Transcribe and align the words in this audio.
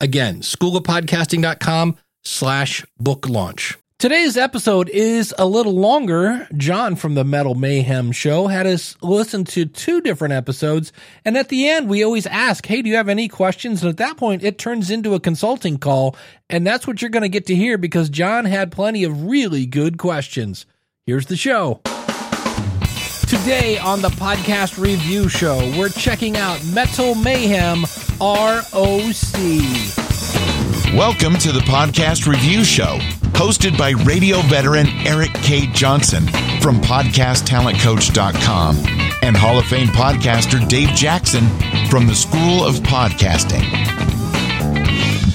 Again, 0.00 0.42
schoolofpodcasting.com 0.42 1.96
slash 2.24 2.84
book 2.98 3.28
launch. 3.28 3.78
Today's 3.98 4.36
episode 4.36 4.88
is 4.90 5.34
a 5.38 5.44
little 5.44 5.74
longer. 5.74 6.46
John 6.56 6.94
from 6.94 7.16
the 7.16 7.24
Metal 7.24 7.56
Mayhem 7.56 8.12
show 8.12 8.46
had 8.46 8.64
us 8.64 8.96
listen 9.02 9.44
to 9.46 9.66
two 9.66 10.00
different 10.00 10.34
episodes. 10.34 10.92
And 11.24 11.36
at 11.36 11.48
the 11.48 11.68
end, 11.68 11.88
we 11.88 12.04
always 12.04 12.24
ask, 12.24 12.64
Hey, 12.64 12.80
do 12.80 12.88
you 12.88 12.94
have 12.94 13.08
any 13.08 13.26
questions? 13.26 13.82
And 13.82 13.90
at 13.90 13.96
that 13.96 14.16
point, 14.16 14.44
it 14.44 14.56
turns 14.56 14.92
into 14.92 15.14
a 15.14 15.20
consulting 15.20 15.78
call. 15.78 16.14
And 16.48 16.64
that's 16.64 16.86
what 16.86 17.02
you're 17.02 17.10
going 17.10 17.24
to 17.24 17.28
get 17.28 17.46
to 17.46 17.56
hear 17.56 17.76
because 17.76 18.08
John 18.08 18.44
had 18.44 18.70
plenty 18.70 19.02
of 19.02 19.24
really 19.24 19.66
good 19.66 19.98
questions. 19.98 20.64
Here's 21.06 21.26
the 21.26 21.36
show. 21.36 21.80
Today 23.28 23.76
on 23.76 24.00
the 24.00 24.08
podcast 24.08 24.82
review 24.82 25.28
show, 25.28 25.58
we're 25.78 25.90
checking 25.90 26.38
out 26.38 26.64
Metal 26.64 27.14
Mayhem 27.14 27.82
ROC. 28.18 29.34
Welcome 30.96 31.34
to 31.40 31.52
the 31.52 31.62
podcast 31.66 32.26
review 32.26 32.64
show, 32.64 32.96
hosted 33.34 33.76
by 33.76 33.90
radio 33.90 34.40
veteran 34.40 34.86
Eric 35.06 35.34
K. 35.34 35.66
Johnson 35.66 36.26
from 36.62 36.80
podcasttalentcoach.com 36.80 38.76
and 39.20 39.36
Hall 39.36 39.58
of 39.58 39.66
Fame 39.66 39.88
podcaster 39.88 40.66
Dave 40.66 40.88
Jackson 40.94 41.46
from 41.90 42.06
the 42.06 42.14
School 42.14 42.64
of 42.64 42.76
Podcasting. 42.76 44.17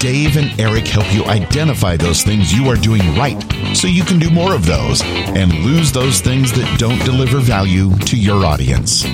Dave 0.03 0.35
and 0.35 0.59
Eric 0.59 0.85
help 0.85 1.09
you 1.13 1.23
identify 1.27 1.95
those 1.95 2.23
things 2.23 2.51
you 2.51 2.67
are 2.67 2.75
doing 2.75 2.99
right 3.15 3.41
so 3.73 3.87
you 3.87 4.03
can 4.03 4.19
do 4.19 4.29
more 4.29 4.53
of 4.53 4.65
those 4.65 5.01
and 5.01 5.53
lose 5.59 5.93
those 5.93 6.19
things 6.19 6.51
that 6.51 6.77
don't 6.77 6.99
deliver 7.05 7.39
value 7.39 7.89
to 7.99 8.17
your 8.17 8.45
audience. 8.45 9.05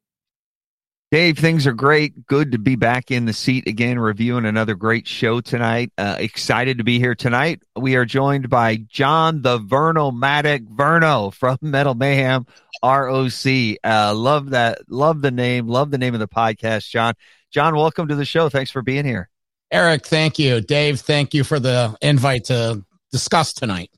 Dave, 1.12 1.38
things 1.38 1.68
are 1.68 1.74
great. 1.74 2.26
Good 2.26 2.54
to 2.54 2.58
be 2.58 2.76
back 2.76 3.12
in 3.12 3.26
the 3.26 3.32
seat 3.32 3.68
again, 3.68 4.00
reviewing 4.00 4.44
another 4.44 4.76
great 4.76 5.08
show 5.08 5.40
tonight. 5.40 5.94
Uh, 5.98 6.18
excited 6.20 6.80
to 6.80 6.84
be 6.84 7.00
here 7.00 7.16
tonight. 7.16 7.62
We 7.76 7.96
are 7.96 8.04
joined 8.04 8.50
by 8.50 8.78
John 8.90 9.44
the 9.44 9.60
Vernomatic 9.60 10.68
Verno 10.68 11.32
from 11.32 11.58
Metal 11.62 11.94
Mayhem 11.94 12.46
ROC. 12.84 13.78
Uh, 13.84 14.14
love 14.14 14.50
that. 14.50 14.90
Love 14.90 15.22
the 15.22 15.32
name. 15.32 15.68
Love 15.68 15.92
the 15.92 15.98
name 15.98 16.16
of 16.16 16.20
the 16.20 16.28
podcast, 16.28 16.90
John. 16.90 17.14
John, 17.56 17.74
welcome 17.78 18.10
to 18.10 18.16
the 18.16 18.26
show. 18.26 18.50
Thanks 18.50 18.70
for 18.70 18.82
being 18.82 19.06
here. 19.06 19.30
Eric, 19.72 20.06
thank 20.06 20.38
you. 20.38 20.60
Dave, 20.60 21.00
thank 21.00 21.34
you 21.34 21.46
for 21.46 21.58
the 21.58 21.96
invite 22.02 22.44
to 22.46 22.84
discuss 23.14 23.54
tonight. 23.54 23.92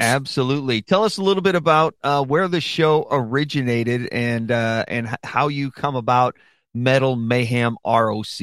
Absolutely. 0.00 0.82
Tell 0.82 1.04
us 1.04 1.16
a 1.16 1.22
little 1.22 1.40
bit 1.40 1.54
about 1.54 1.94
uh, 2.02 2.24
where 2.24 2.48
the 2.48 2.60
show 2.60 3.06
originated 3.08 4.08
and 4.10 4.50
uh, 4.50 4.84
and 4.88 5.16
how 5.22 5.46
you 5.46 5.70
come 5.70 5.94
about 5.94 6.34
Metal 6.74 7.14
Mayhem 7.14 7.76
ROC? 7.86 8.40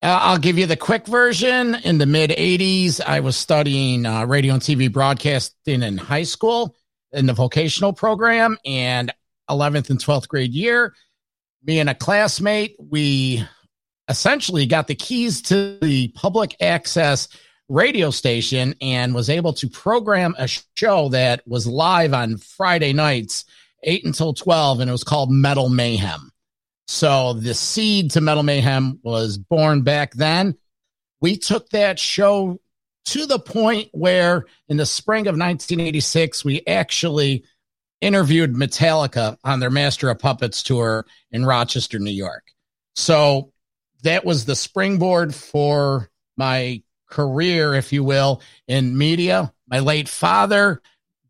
Uh, 0.00 0.06
I'll 0.06 0.38
give 0.38 0.56
you 0.56 0.66
the 0.66 0.76
quick 0.76 1.04
version. 1.08 1.74
In 1.74 1.98
the 1.98 2.06
mid 2.06 2.30
80s, 2.30 3.00
I 3.00 3.18
was 3.18 3.36
studying 3.36 4.06
uh, 4.06 4.26
radio 4.26 4.54
and 4.54 4.62
TV 4.62 4.92
broadcasting 4.92 5.82
in 5.82 5.98
high 5.98 6.22
school 6.22 6.76
in 7.10 7.26
the 7.26 7.32
vocational 7.32 7.94
program. 7.94 8.58
And 8.64 9.12
11th 9.50 9.90
and 9.90 9.98
12th 9.98 10.28
grade 10.28 10.52
year, 10.52 10.94
me 11.64 11.78
and 11.80 11.90
a 11.90 11.94
classmate, 11.94 12.76
we 12.78 13.44
essentially 14.08 14.66
got 14.66 14.86
the 14.86 14.94
keys 14.94 15.42
to 15.42 15.78
the 15.80 16.08
public 16.08 16.56
access 16.60 17.28
radio 17.68 18.10
station 18.10 18.74
and 18.80 19.14
was 19.14 19.30
able 19.30 19.52
to 19.54 19.68
program 19.68 20.34
a 20.38 20.48
show 20.76 21.08
that 21.08 21.46
was 21.46 21.66
live 21.66 22.12
on 22.12 22.36
Friday 22.36 22.92
nights, 22.92 23.44
8 23.82 24.04
until 24.04 24.34
12, 24.34 24.80
and 24.80 24.90
it 24.90 24.92
was 24.92 25.04
called 25.04 25.30
Metal 25.30 25.70
Mayhem. 25.70 26.30
So 26.86 27.32
the 27.32 27.54
seed 27.54 28.10
to 28.12 28.20
Metal 28.20 28.42
Mayhem 28.42 29.00
was 29.02 29.38
born 29.38 29.82
back 29.82 30.12
then. 30.12 30.56
We 31.20 31.38
took 31.38 31.70
that 31.70 31.98
show 31.98 32.60
to 33.06 33.26
the 33.26 33.38
point 33.38 33.88
where 33.92 34.44
in 34.68 34.76
the 34.76 34.86
spring 34.86 35.22
of 35.22 35.38
1986, 35.38 36.44
we 36.44 36.62
actually 36.66 37.44
interviewed 38.04 38.54
Metallica 38.54 39.36
on 39.42 39.60
their 39.60 39.70
Master 39.70 40.10
of 40.10 40.18
Puppets 40.18 40.62
tour 40.62 41.06
in 41.32 41.44
Rochester, 41.44 41.98
New 41.98 42.10
York. 42.10 42.44
So 42.94 43.52
that 44.02 44.24
was 44.24 44.44
the 44.44 44.54
springboard 44.54 45.34
for 45.34 46.10
my 46.36 46.82
career, 47.10 47.74
if 47.74 47.92
you 47.92 48.04
will, 48.04 48.42
in 48.68 48.96
media. 48.96 49.52
My 49.68 49.78
late 49.80 50.08
father 50.08 50.82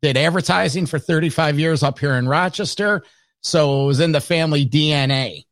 did 0.02 0.16
advertising 0.16 0.86
for 0.86 0.98
35 0.98 1.58
years 1.58 1.82
up 1.82 1.98
here 1.98 2.14
in 2.14 2.28
Rochester. 2.28 3.02
So 3.42 3.84
it 3.84 3.86
was 3.86 4.00
in 4.00 4.12
the 4.12 4.20
family 4.20 4.66
DNA. 4.66 5.44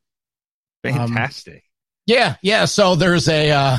Fantastic. 0.83 1.55
Um, 1.55 1.61
yeah, 2.07 2.37
yeah. 2.43 2.65
So 2.65 2.97
there's 2.97 3.29
a 3.29 3.51
uh, 3.51 3.79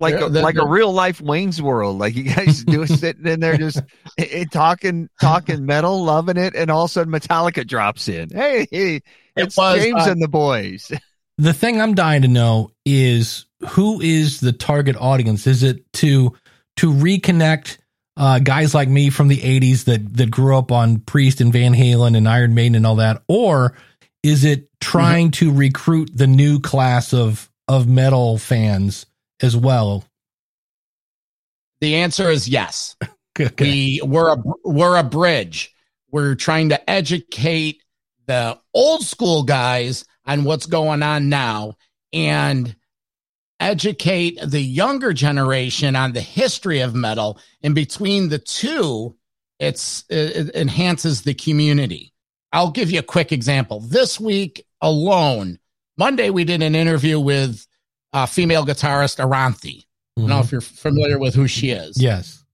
like 0.00 0.20
a, 0.20 0.28
the, 0.28 0.42
like 0.42 0.54
the, 0.54 0.62
a 0.62 0.68
real 0.68 0.92
life 0.92 1.20
Wayne's 1.20 1.60
World. 1.60 1.98
Like 1.98 2.14
you 2.14 2.24
guys 2.24 2.64
do 2.64 2.86
sitting 2.86 3.26
in 3.26 3.40
there 3.40 3.56
just 3.56 3.82
it, 4.16 4.50
talking 4.50 5.08
talking 5.20 5.66
metal, 5.66 6.02
loving 6.02 6.36
it, 6.36 6.54
and 6.54 6.70
all 6.70 6.84
of 6.84 6.90
a 6.90 6.92
sudden 6.92 7.12
Metallica 7.12 7.66
drops 7.66 8.08
in. 8.08 8.30
Hey, 8.30 8.66
hey 8.70 9.02
it's 9.36 9.56
it 9.56 9.60
was, 9.60 9.82
James 9.82 10.06
uh, 10.06 10.10
and 10.10 10.22
the 10.22 10.28
boys. 10.28 10.90
The 11.38 11.54
thing 11.54 11.80
I'm 11.80 11.94
dying 11.94 12.20
to 12.20 12.28
know 12.28 12.72
is 12.84 13.46
who 13.70 14.02
is 14.02 14.40
the 14.40 14.52
target 14.52 14.94
audience? 15.00 15.46
Is 15.46 15.62
it 15.62 15.90
to 15.94 16.36
to 16.76 16.92
reconnect 16.92 17.78
uh, 18.18 18.40
guys 18.40 18.74
like 18.74 18.90
me 18.90 19.08
from 19.08 19.28
the 19.28 19.38
'80s 19.38 19.84
that 19.84 20.18
that 20.18 20.30
grew 20.30 20.58
up 20.58 20.70
on 20.70 20.98
Priest 20.98 21.40
and 21.40 21.50
Van 21.50 21.72
Halen 21.72 22.14
and 22.14 22.28
Iron 22.28 22.52
Maiden 22.52 22.74
and 22.74 22.86
all 22.86 22.96
that, 22.96 23.22
or 23.26 23.74
is 24.22 24.44
it 24.44 24.68
trying 24.82 25.30
mm-hmm. 25.30 25.46
to 25.46 25.56
recruit 25.56 26.10
the 26.14 26.26
new 26.26 26.60
class 26.60 27.14
of 27.14 27.48
of 27.68 27.88
metal 27.88 28.36
fans 28.36 29.06
as 29.42 29.56
well? 29.56 30.04
The 31.80 31.96
answer 31.96 32.30
is 32.30 32.48
yes. 32.48 32.96
okay. 33.40 33.54
We 33.64 34.00
we're 34.02 34.34
a 34.34 34.42
we're 34.64 34.96
a 34.96 35.04
bridge. 35.04 35.74
We're 36.10 36.34
trying 36.34 36.70
to 36.70 36.90
educate 36.90 37.82
the 38.26 38.58
old 38.74 39.04
school 39.04 39.42
guys 39.42 40.04
on 40.26 40.44
what's 40.44 40.66
going 40.66 41.02
on 41.02 41.28
now 41.28 41.76
and 42.12 42.74
educate 43.58 44.38
the 44.44 44.60
younger 44.60 45.12
generation 45.12 45.94
on 45.94 46.12
the 46.12 46.20
history 46.20 46.80
of 46.80 46.94
metal. 46.94 47.38
And 47.62 47.74
between 47.74 48.28
the 48.28 48.38
two, 48.38 49.16
it's 49.58 50.04
it 50.08 50.54
enhances 50.54 51.22
the 51.22 51.34
community. 51.34 52.12
I'll 52.52 52.70
give 52.70 52.90
you 52.90 52.98
a 52.98 53.04
quick 53.04 53.30
example. 53.30 53.80
This 53.80 54.18
week 54.18 54.66
alone, 54.80 55.58
Monday, 55.96 56.30
we 56.30 56.44
did 56.44 56.62
an 56.62 56.74
interview 56.74 57.20
with 57.20 57.66
a 58.12 58.26
female 58.26 58.64
guitarist, 58.64 59.18
Orianthi. 59.18 59.84
Mm-hmm. 59.84 60.18
I 60.18 60.20
don't 60.20 60.28
know 60.28 60.38
if 60.38 60.46
mm-hmm. 60.46 60.54
you're 60.56 60.60
familiar 60.60 61.18
with 61.18 61.34
who 61.34 61.46
she 61.46 61.70
is. 61.70 62.00
Yes. 62.00 62.44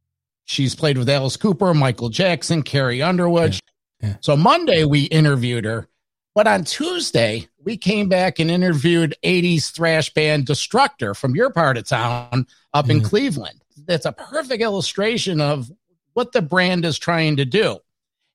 She's 0.44 0.74
played 0.74 0.98
with 0.98 1.08
Alice 1.08 1.36
Cooper, 1.36 1.74
Michael 1.74 2.08
Jackson, 2.08 2.62
Carrie 2.62 3.02
Underwood. 3.02 3.54
Yeah. 3.54 4.08
Yeah. 4.08 4.16
So 4.20 4.36
Monday, 4.36 4.84
we 4.84 5.04
interviewed 5.04 5.64
her. 5.64 5.88
But 6.34 6.46
on 6.46 6.64
Tuesday, 6.64 7.48
we 7.64 7.78
came 7.78 8.08
back 8.08 8.38
and 8.38 8.50
interviewed 8.50 9.16
80s 9.24 9.72
thrash 9.72 10.12
band 10.12 10.46
Destructor 10.46 11.16
from 11.16 11.34
your 11.34 11.50
part 11.50 11.78
of 11.78 11.88
town 11.88 12.46
up 12.74 12.90
in 12.90 13.02
Cleveland. 13.02 13.62
That's 13.86 14.04
a 14.04 14.12
perfect 14.12 14.62
illustration 14.62 15.40
of 15.40 15.72
what 16.12 16.32
the 16.32 16.42
brand 16.42 16.84
is 16.84 16.98
trying 16.98 17.36
to 17.36 17.46
do. 17.46 17.78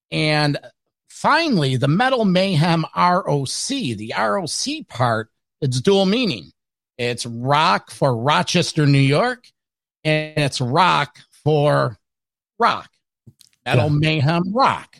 And 0.10 0.58
Finally, 1.22 1.78
the 1.78 1.88
Metal 1.88 2.26
Mayhem 2.26 2.84
ROC, 2.98 3.68
the 3.68 4.12
ROC 4.18 4.88
part, 4.88 5.30
it's 5.62 5.80
dual 5.80 6.08
meaning. 6.08 6.52
It's 7.02 7.26
rock 7.26 7.90
for 7.90 8.16
Rochester, 8.16 8.86
New 8.86 9.00
York, 9.00 9.48
and 10.04 10.38
it's 10.38 10.62
rock 10.62 11.18
for 11.44 11.98
rock. 12.60 12.92
Metal 13.66 13.90
yeah. 13.90 13.98
Mayhem 13.98 14.54
Rock. 14.54 14.98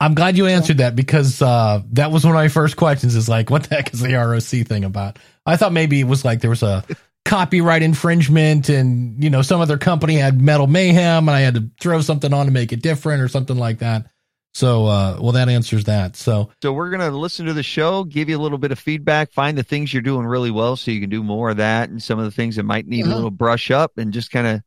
I'm 0.00 0.14
glad 0.14 0.36
you 0.36 0.46
answered 0.46 0.78
that 0.78 0.96
because 0.96 1.40
uh, 1.40 1.82
that 1.92 2.10
was 2.10 2.24
one 2.24 2.34
of 2.34 2.38
my 2.38 2.48
first 2.48 2.76
questions. 2.76 3.14
Is 3.14 3.28
like, 3.28 3.50
what 3.50 3.62
the 3.64 3.76
heck 3.76 3.94
is 3.94 4.00
the 4.00 4.14
ROC 4.14 4.66
thing 4.66 4.82
about? 4.82 5.20
I 5.46 5.56
thought 5.56 5.72
maybe 5.72 6.00
it 6.00 6.08
was 6.08 6.24
like 6.24 6.40
there 6.40 6.50
was 6.50 6.64
a 6.64 6.84
copyright 7.24 7.82
infringement, 7.82 8.68
and 8.68 9.22
you 9.22 9.30
know, 9.30 9.42
some 9.42 9.60
other 9.60 9.78
company 9.78 10.16
had 10.16 10.40
Metal 10.40 10.66
Mayhem, 10.66 11.28
and 11.28 11.36
I 11.36 11.40
had 11.40 11.54
to 11.54 11.70
throw 11.80 12.00
something 12.00 12.34
on 12.34 12.46
to 12.46 12.52
make 12.52 12.72
it 12.72 12.82
different 12.82 13.22
or 13.22 13.28
something 13.28 13.56
like 13.56 13.78
that. 13.78 14.10
So, 14.56 14.86
uh, 14.86 15.18
well, 15.20 15.32
that 15.32 15.50
answers 15.50 15.84
that. 15.84 16.16
So, 16.16 16.48
so 16.62 16.72
we're 16.72 16.88
gonna 16.88 17.10
listen 17.10 17.44
to 17.44 17.52
the 17.52 17.62
show, 17.62 18.04
give 18.04 18.30
you 18.30 18.38
a 18.38 18.40
little 18.40 18.56
bit 18.56 18.72
of 18.72 18.78
feedback, 18.78 19.30
find 19.30 19.58
the 19.58 19.62
things 19.62 19.92
you're 19.92 20.00
doing 20.00 20.24
really 20.24 20.50
well, 20.50 20.76
so 20.76 20.90
you 20.90 20.98
can 20.98 21.10
do 21.10 21.22
more 21.22 21.50
of 21.50 21.58
that, 21.58 21.90
and 21.90 22.02
some 22.02 22.18
of 22.18 22.24
the 22.24 22.30
things 22.30 22.56
that 22.56 22.62
might 22.62 22.86
need 22.86 23.04
a 23.04 23.14
little 23.14 23.30
brush 23.30 23.70
up, 23.70 23.98
and 23.98 24.14
just 24.14 24.30
kind 24.30 24.46
of 24.46 24.62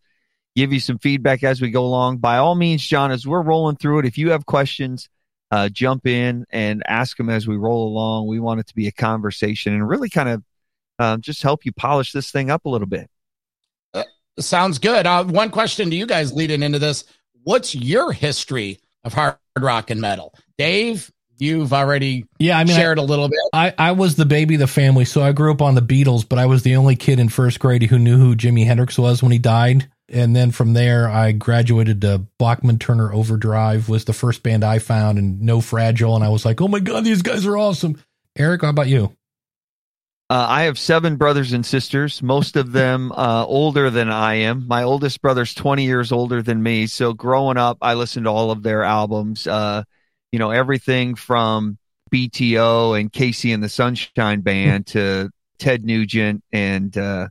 give 0.55 0.71
you 0.71 0.79
some 0.79 0.99
feedback 0.99 1.43
as 1.43 1.59
we 1.59 1.71
go 1.71 1.83
along. 1.83 2.17
By 2.17 2.37
all 2.37 2.53
means, 2.53 2.85
John, 2.85 3.09
as 3.09 3.25
we're 3.25 3.41
rolling 3.41 3.77
through 3.77 3.97
it, 3.97 4.05
if 4.05 4.15
you 4.15 4.29
have 4.29 4.45
questions 4.45 5.09
uh, 5.49 5.69
jump 5.69 6.05
in 6.05 6.45
and 6.51 6.83
ask 6.87 7.17
them 7.17 7.27
as 7.27 7.47
we 7.47 7.57
roll 7.57 7.87
along. 7.87 8.27
We 8.27 8.39
want 8.39 8.59
it 8.59 8.67
to 8.67 8.75
be 8.75 8.85
a 8.85 8.91
conversation 8.91 9.73
and 9.73 9.89
really 9.89 10.09
kind 10.09 10.29
of 10.29 10.43
uh, 10.99 11.17
just 11.17 11.41
help 11.41 11.65
you 11.65 11.71
polish 11.71 12.11
this 12.11 12.29
thing 12.29 12.51
up 12.51 12.65
a 12.65 12.69
little 12.69 12.85
bit. 12.85 13.09
Uh, 13.91 14.03
sounds 14.39 14.77
good. 14.77 15.07
Uh, 15.07 15.23
one 15.23 15.49
question 15.49 15.89
to 15.89 15.95
you 15.95 16.05
guys 16.05 16.31
leading 16.31 16.61
into 16.61 16.77
this: 16.77 17.05
What's 17.41 17.73
your 17.73 18.11
history 18.11 18.79
of 19.03 19.13
hard 19.13 19.37
rock 19.57 19.89
and 19.89 20.01
metal, 20.01 20.33
Dave? 20.57 21.11
You've 21.37 21.71
already 21.71 22.25
yeah, 22.37 22.57
I 22.59 22.65
mean, 22.65 22.75
shared 22.75 22.99
I, 22.99 23.01
a 23.01 23.05
little 23.05 23.29
bit. 23.29 23.39
I, 23.53 23.73
I 23.77 23.91
was 23.93 24.17
the 24.17 24.25
baby 24.25 24.55
of 24.55 24.59
the 24.59 24.67
family, 24.67 25.05
so 25.05 25.21
I 25.21 25.31
grew 25.31 25.51
up 25.51 25.61
on 25.61 25.73
the 25.73 25.81
Beatles, 25.81 26.27
but 26.27 26.37
I 26.37 26.47
was 26.47 26.63
the 26.63 26.75
only 26.75 26.97
kid 26.97 27.17
in 27.17 27.29
first 27.29 27.59
grade 27.59 27.83
who 27.83 27.97
knew 27.97 28.17
who 28.17 28.35
Jimi 28.35 28.65
Hendrix 28.65 28.97
was 28.97 29.23
when 29.23 29.31
he 29.31 29.39
died 29.39 29.89
and 30.11 30.35
then 30.35 30.51
from 30.51 30.73
there 30.73 31.09
I 31.09 31.31
graduated 31.31 32.01
to 32.01 32.25
Bachman 32.37 32.79
Turner 32.79 33.13
Overdrive 33.13 33.89
was 33.89 34.05
the 34.05 34.13
first 34.13 34.43
band 34.43 34.63
I 34.63 34.79
found 34.79 35.17
and 35.17 35.41
No 35.41 35.61
Fragile 35.61 36.15
and 36.15 36.23
I 36.23 36.29
was 36.29 36.45
like, 36.45 36.61
"Oh 36.61 36.67
my 36.67 36.79
god, 36.79 37.03
these 37.03 37.21
guys 37.21 37.45
are 37.45 37.57
awesome." 37.57 38.01
Eric, 38.37 38.61
how 38.61 38.69
about 38.69 38.87
you? 38.87 39.11
Uh, 40.31 40.45
I 40.47 40.63
have 40.63 40.77
seven 40.77 41.15
brothers 41.15 41.53
and 41.53 41.65
sisters, 41.65 42.21
most 42.21 42.55
of 42.55 42.71
them 42.71 43.11
uh, 43.13 43.45
older 43.47 43.89
than 43.89 44.11
I 44.11 44.35
am. 44.35 44.67
My 44.67 44.83
oldest 44.83 45.23
brother's 45.23 45.55
20 45.55 45.85
years 45.85 46.11
older 46.11 46.43
than 46.43 46.61
me. 46.61 46.85
So 46.85 47.13
growing 47.13 47.57
up, 47.57 47.79
I 47.81 47.95
listened 47.95 48.25
to 48.25 48.29
all 48.29 48.51
of 48.51 48.61
their 48.61 48.83
albums. 48.83 49.47
Uh, 49.47 49.83
you 50.31 50.37
know, 50.37 50.51
everything 50.51 51.15
from 51.15 51.79
BTO 52.11 52.99
and 52.99 53.11
KC 53.11 53.55
and 53.55 53.63
the 53.63 53.69
Sunshine 53.69 54.41
Band 54.41 54.85
to 54.87 55.31
Ted 55.57 55.83
Nugent 55.83 56.43
and 56.51 56.95
uh, 56.95 57.29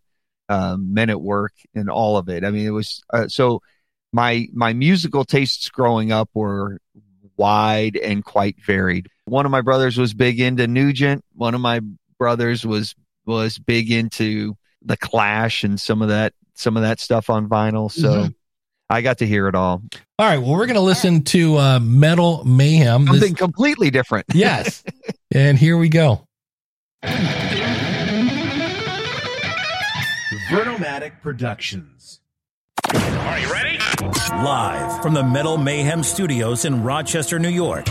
um, 0.48 0.92
Men 0.92 1.08
at 1.08 1.20
Work, 1.20 1.52
and 1.76 1.88
all 1.88 2.16
of 2.16 2.28
it. 2.28 2.44
I 2.44 2.50
mean, 2.50 2.66
it 2.66 2.70
was 2.70 3.02
uh, 3.12 3.28
so. 3.28 3.62
My 4.10 4.48
my 4.54 4.72
musical 4.72 5.26
tastes 5.26 5.68
growing 5.68 6.12
up 6.12 6.30
were 6.32 6.80
wide 7.36 7.94
and 7.94 8.24
quite 8.24 8.56
varied. 8.64 9.08
One 9.26 9.44
of 9.44 9.52
my 9.52 9.60
brothers 9.60 9.98
was 9.98 10.14
big 10.14 10.40
into 10.40 10.66
Nugent. 10.66 11.22
One 11.34 11.54
of 11.54 11.60
my 11.60 11.80
brothers 12.18 12.66
was 12.66 12.94
was 13.26 13.58
big 13.58 13.90
into 13.90 14.56
the 14.82 14.96
Clash 14.96 15.64
and 15.64 15.80
some 15.80 16.02
of 16.02 16.08
that 16.08 16.32
some 16.54 16.76
of 16.76 16.82
that 16.82 17.00
stuff 17.00 17.30
on 17.30 17.48
vinyl. 17.48 17.90
So 17.90 18.08
mm-hmm. 18.08 18.28
I 18.90 19.02
got 19.02 19.18
to 19.18 19.26
hear 19.26 19.48
it 19.48 19.54
all. 19.54 19.82
All 20.18 20.26
right. 20.26 20.38
Well, 20.38 20.52
we're 20.52 20.66
going 20.66 20.74
to 20.74 20.80
listen 20.80 21.22
to 21.24 21.58
uh, 21.58 21.78
Metal 21.80 22.44
Mayhem. 22.44 23.06
Something 23.06 23.32
this... 23.32 23.38
completely 23.38 23.90
different. 23.90 24.26
yes. 24.34 24.82
and 25.32 25.58
here 25.58 25.76
we 25.76 25.88
go. 25.88 26.26
Vernomatic 30.50 31.20
Productions. 31.22 32.20
Are 32.94 33.38
you 33.38 33.52
ready? 33.52 33.78
Live 34.30 35.02
from 35.02 35.14
the 35.14 35.22
Metal 35.22 35.58
Mayhem 35.58 36.02
Studios 36.02 36.64
in 36.64 36.82
Rochester, 36.82 37.38
New 37.38 37.50
York. 37.50 37.86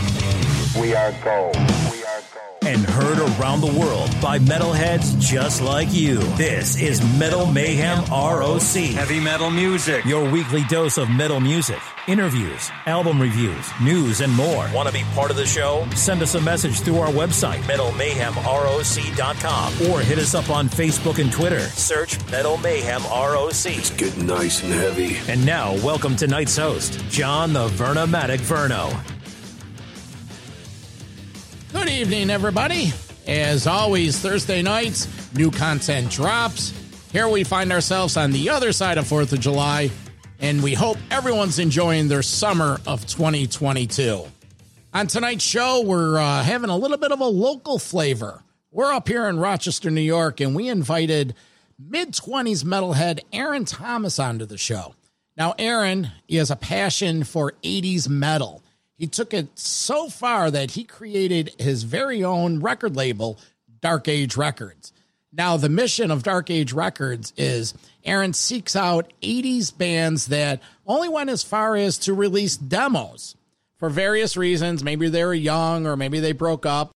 We 0.80 0.94
are 0.94 1.12
gold 1.24 1.56
and 2.68 2.84
heard 2.84 3.18
around 3.18 3.62
the 3.62 3.80
world 3.80 4.14
by 4.20 4.38
metalheads 4.38 5.18
just 5.18 5.62
like 5.62 5.88
you. 5.90 6.18
This 6.36 6.78
is 6.78 7.00
Metal 7.18 7.46
Mayhem 7.46 8.04
ROC. 8.10 8.60
Heavy 8.60 9.20
metal 9.20 9.50
music. 9.50 10.04
Your 10.04 10.30
weekly 10.30 10.64
dose 10.64 10.98
of 10.98 11.08
metal 11.08 11.40
music, 11.40 11.78
interviews, 12.06 12.70
album 12.84 13.22
reviews, 13.22 13.70
news, 13.80 14.20
and 14.20 14.30
more. 14.34 14.68
Want 14.74 14.86
to 14.86 14.92
be 14.92 15.02
part 15.14 15.30
of 15.30 15.38
the 15.38 15.46
show? 15.46 15.88
Send 15.94 16.20
us 16.20 16.34
a 16.34 16.42
message 16.42 16.80
through 16.80 16.98
our 16.98 17.08
website, 17.08 17.62
metalmayhemroc.com, 17.62 19.90
or 19.90 20.00
hit 20.00 20.18
us 20.18 20.34
up 20.34 20.50
on 20.50 20.68
Facebook 20.68 21.18
and 21.18 21.32
Twitter. 21.32 21.60
Search 21.60 22.22
Metal 22.30 22.58
Mayhem 22.58 23.02
ROC. 23.04 23.48
It's 23.48 23.88
getting 23.90 24.26
nice 24.26 24.62
and 24.62 24.74
heavy. 24.74 25.16
And 25.26 25.46
now, 25.46 25.72
welcome 25.76 26.16
tonight's 26.16 26.58
host, 26.58 27.02
John 27.08 27.54
the 27.54 27.68
Vernomatic 27.68 28.40
Verno. 28.40 29.17
Good 31.78 31.90
evening, 31.90 32.28
everybody. 32.28 32.92
As 33.28 33.68
always, 33.68 34.18
Thursday 34.18 34.62
nights, 34.62 35.06
new 35.32 35.52
content 35.52 36.10
drops. 36.10 36.72
Here 37.12 37.28
we 37.28 37.44
find 37.44 37.70
ourselves 37.70 38.16
on 38.16 38.32
the 38.32 38.50
other 38.50 38.72
side 38.72 38.98
of 38.98 39.04
4th 39.04 39.32
of 39.32 39.38
July, 39.38 39.92
and 40.40 40.60
we 40.60 40.74
hope 40.74 40.98
everyone's 41.12 41.60
enjoying 41.60 42.08
their 42.08 42.22
summer 42.22 42.80
of 42.84 43.06
2022. 43.06 44.26
On 44.92 45.06
tonight's 45.06 45.44
show, 45.44 45.82
we're 45.82 46.18
uh, 46.18 46.42
having 46.42 46.68
a 46.68 46.76
little 46.76 46.98
bit 46.98 47.12
of 47.12 47.20
a 47.20 47.26
local 47.26 47.78
flavor. 47.78 48.42
We're 48.72 48.92
up 48.92 49.06
here 49.06 49.28
in 49.28 49.38
Rochester, 49.38 49.88
New 49.88 50.00
York, 50.00 50.40
and 50.40 50.56
we 50.56 50.68
invited 50.68 51.36
mid 51.78 52.10
20s 52.10 52.64
metalhead 52.64 53.20
Aaron 53.32 53.64
Thomas 53.64 54.18
onto 54.18 54.46
the 54.46 54.58
show. 54.58 54.96
Now, 55.36 55.54
Aaron, 55.56 56.10
he 56.26 56.36
has 56.36 56.50
a 56.50 56.56
passion 56.56 57.22
for 57.22 57.52
80s 57.62 58.08
metal 58.08 58.64
he 58.98 59.06
took 59.06 59.32
it 59.32 59.56
so 59.56 60.08
far 60.08 60.50
that 60.50 60.72
he 60.72 60.82
created 60.82 61.54
his 61.58 61.84
very 61.84 62.24
own 62.24 62.60
record 62.60 62.96
label, 62.96 63.38
Dark 63.80 64.08
Age 64.08 64.36
Records. 64.36 64.92
Now, 65.32 65.56
the 65.56 65.68
mission 65.68 66.10
of 66.10 66.24
Dark 66.24 66.50
Age 66.50 66.72
Records 66.72 67.32
is 67.36 67.74
Aaron 68.04 68.32
seeks 68.32 68.74
out 68.74 69.12
80s 69.22 69.76
bands 69.76 70.26
that 70.26 70.60
only 70.86 71.08
went 71.08 71.30
as 71.30 71.44
far 71.44 71.76
as 71.76 71.96
to 71.98 72.12
release 72.12 72.56
demos 72.56 73.36
for 73.78 73.88
various 73.88 74.36
reasons. 74.36 74.82
Maybe 74.82 75.08
they 75.08 75.24
were 75.24 75.34
young 75.34 75.86
or 75.86 75.96
maybe 75.96 76.18
they 76.18 76.32
broke 76.32 76.66
up. 76.66 76.90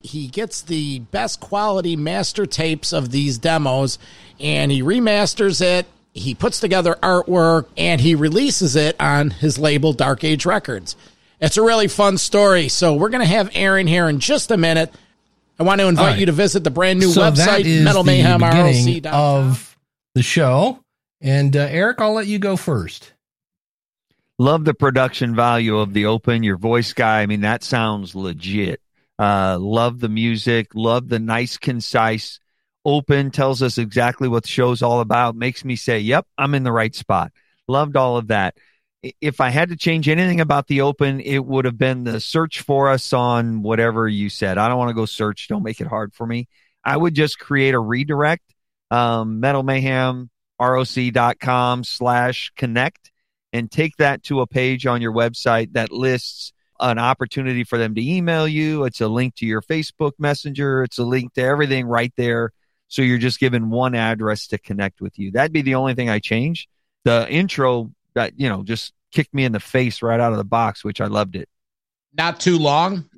He 0.00 0.28
gets 0.28 0.62
the 0.62 1.00
best 1.00 1.40
quality 1.40 1.96
master 1.96 2.46
tapes 2.46 2.92
of 2.92 3.10
these 3.10 3.36
demos 3.36 3.98
and 4.38 4.70
he 4.70 4.82
remasters 4.82 5.60
it. 5.60 5.86
He 6.14 6.34
puts 6.34 6.60
together 6.60 6.96
artwork 7.02 7.66
and 7.76 8.00
he 8.00 8.14
releases 8.14 8.76
it 8.76 8.96
on 8.98 9.30
his 9.30 9.58
label, 9.58 9.92
Dark 9.92 10.24
Age 10.24 10.46
Records. 10.46 10.96
It's 11.40 11.56
a 11.56 11.62
really 11.62 11.88
fun 11.88 12.18
story. 12.18 12.68
So 12.68 12.94
we're 12.94 13.10
going 13.10 13.22
to 13.22 13.26
have 13.26 13.50
Aaron 13.54 13.86
here 13.86 14.08
in 14.08 14.20
just 14.20 14.50
a 14.50 14.56
minute. 14.56 14.92
I 15.58 15.62
want 15.62 15.80
to 15.80 15.86
invite 15.86 16.06
right. 16.06 16.18
you 16.18 16.26
to 16.26 16.32
visit 16.32 16.64
the 16.64 16.70
brand 16.70 16.98
new 16.98 17.10
so 17.10 17.22
website, 17.22 17.82
Metal 17.82 18.04
Mayhem 18.04 18.42
of 19.06 19.76
the 20.14 20.22
show. 20.22 20.80
And 21.20 21.56
uh, 21.56 21.60
Eric, 21.60 22.00
I'll 22.00 22.12
let 22.12 22.26
you 22.26 22.38
go 22.38 22.56
first. 22.56 23.12
Love 24.38 24.64
the 24.64 24.74
production 24.74 25.34
value 25.34 25.78
of 25.78 25.94
the 25.94 26.06
open. 26.06 26.42
Your 26.42 26.58
voice 26.58 26.92
guy, 26.92 27.22
I 27.22 27.26
mean, 27.26 27.40
that 27.40 27.64
sounds 27.64 28.14
legit. 28.14 28.80
Uh, 29.18 29.56
love 29.58 29.98
the 29.98 30.10
music. 30.10 30.74
Love 30.74 31.08
the 31.08 31.18
nice, 31.18 31.56
concise 31.56 32.38
open. 32.84 33.30
Tells 33.30 33.62
us 33.62 33.78
exactly 33.78 34.28
what 34.28 34.42
the 34.42 34.50
show's 34.50 34.82
all 34.82 35.00
about. 35.00 35.36
Makes 35.36 35.64
me 35.64 35.74
say, 35.74 36.00
"Yep, 36.00 36.26
I'm 36.36 36.54
in 36.54 36.64
the 36.64 36.72
right 36.72 36.94
spot." 36.94 37.32
Loved 37.66 37.96
all 37.96 38.18
of 38.18 38.28
that 38.28 38.56
if 39.20 39.40
I 39.40 39.50
had 39.50 39.70
to 39.70 39.76
change 39.76 40.08
anything 40.08 40.40
about 40.40 40.66
the 40.66 40.82
open, 40.82 41.20
it 41.20 41.44
would 41.44 41.64
have 41.64 41.78
been 41.78 42.04
the 42.04 42.20
search 42.20 42.60
for 42.60 42.88
us 42.88 43.12
on 43.12 43.62
whatever 43.62 44.08
you 44.08 44.28
said. 44.28 44.58
I 44.58 44.68
don't 44.68 44.78
want 44.78 44.90
to 44.90 44.94
go 44.94 45.06
search. 45.06 45.48
Don't 45.48 45.62
make 45.62 45.80
it 45.80 45.86
hard 45.86 46.14
for 46.14 46.26
me. 46.26 46.48
I 46.84 46.96
would 46.96 47.14
just 47.14 47.38
create 47.38 47.74
a 47.74 47.80
redirect, 47.80 48.44
um, 48.90 49.40
metal 49.40 49.62
mayhem 49.62 50.30
roc.com 50.58 51.84
slash 51.84 52.52
connect 52.56 53.10
and 53.52 53.70
take 53.70 53.96
that 53.96 54.22
to 54.24 54.40
a 54.40 54.46
page 54.46 54.86
on 54.86 55.02
your 55.02 55.12
website 55.12 55.72
that 55.72 55.92
lists 55.92 56.52
an 56.80 56.98
opportunity 56.98 57.64
for 57.64 57.78
them 57.78 57.94
to 57.94 58.06
email 58.06 58.46
you. 58.46 58.84
It's 58.84 59.00
a 59.00 59.08
link 59.08 59.34
to 59.36 59.46
your 59.46 59.62
Facebook 59.62 60.12
messenger. 60.18 60.82
It's 60.82 60.98
a 60.98 61.04
link 61.04 61.32
to 61.34 61.42
everything 61.42 61.86
right 61.86 62.12
there. 62.16 62.52
So 62.88 63.02
you're 63.02 63.18
just 63.18 63.40
given 63.40 63.70
one 63.70 63.94
address 63.94 64.46
to 64.48 64.58
connect 64.58 65.00
with 65.00 65.18
you. 65.18 65.32
That'd 65.32 65.52
be 65.52 65.62
the 65.62 65.74
only 65.74 65.94
thing 65.94 66.10
I 66.10 66.18
change. 66.18 66.68
The 67.04 67.26
intro 67.30 67.92
that, 68.14 68.38
you 68.38 68.48
know, 68.48 68.62
just 68.62 68.92
kicked 69.12 69.34
me 69.34 69.44
in 69.44 69.52
the 69.52 69.60
face 69.60 70.02
right 70.02 70.20
out 70.20 70.32
of 70.32 70.38
the 70.38 70.44
box, 70.44 70.84
which 70.84 71.00
I 71.00 71.06
loved 71.06 71.36
it. 71.36 71.48
Not 72.16 72.40
too 72.40 72.58
long. 72.58 73.08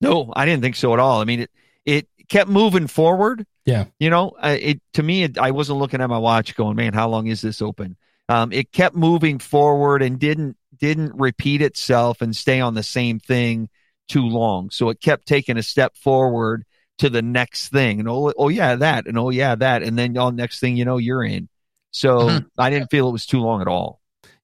No, 0.00 0.32
I 0.34 0.46
didn't 0.46 0.62
think 0.62 0.76
so 0.76 0.92
at 0.92 1.00
all. 1.00 1.20
I 1.20 1.24
mean, 1.24 1.40
it 1.40 1.50
it 1.84 2.08
kept 2.28 2.48
moving 2.48 2.86
forward. 2.86 3.46
Yeah, 3.64 3.86
you 3.98 4.10
know, 4.10 4.32
it 4.42 4.80
to 4.94 5.02
me, 5.02 5.24
it, 5.24 5.38
I 5.38 5.50
wasn't 5.50 5.78
looking 5.78 6.00
at 6.00 6.08
my 6.08 6.18
watch, 6.18 6.54
going, 6.54 6.76
"Man, 6.76 6.92
how 6.92 7.08
long 7.08 7.26
is 7.26 7.40
this 7.40 7.60
open?" 7.60 7.96
Um, 8.28 8.52
it 8.52 8.72
kept 8.72 8.94
moving 8.94 9.38
forward 9.38 10.02
and 10.02 10.18
didn't 10.18 10.56
didn't 10.78 11.14
repeat 11.16 11.62
itself 11.62 12.22
and 12.22 12.36
stay 12.36 12.60
on 12.60 12.74
the 12.74 12.82
same 12.82 13.18
thing 13.18 13.68
too 14.08 14.26
long. 14.26 14.70
So 14.70 14.90
it 14.90 15.00
kept 15.00 15.26
taking 15.26 15.56
a 15.56 15.62
step 15.62 15.96
forward 15.96 16.64
to 16.98 17.10
the 17.10 17.22
next 17.22 17.70
thing. 17.70 18.00
And 18.00 18.08
oh, 18.08 18.32
oh 18.36 18.48
yeah, 18.48 18.76
that, 18.76 19.06
and 19.06 19.18
oh 19.18 19.30
yeah, 19.30 19.56
that, 19.56 19.82
and 19.82 19.98
then 19.98 20.16
all 20.16 20.30
next 20.30 20.60
thing 20.60 20.76
you 20.76 20.84
know, 20.84 20.98
you're 20.98 21.24
in. 21.24 21.48
So. 21.90 22.40
I 22.58 22.70
didn't 22.70 22.90
feel 22.90 23.08
it 23.08 23.12
was 23.12 23.26
too 23.26 23.40
long 23.40 23.60
at 23.60 23.68
all. 23.68 23.97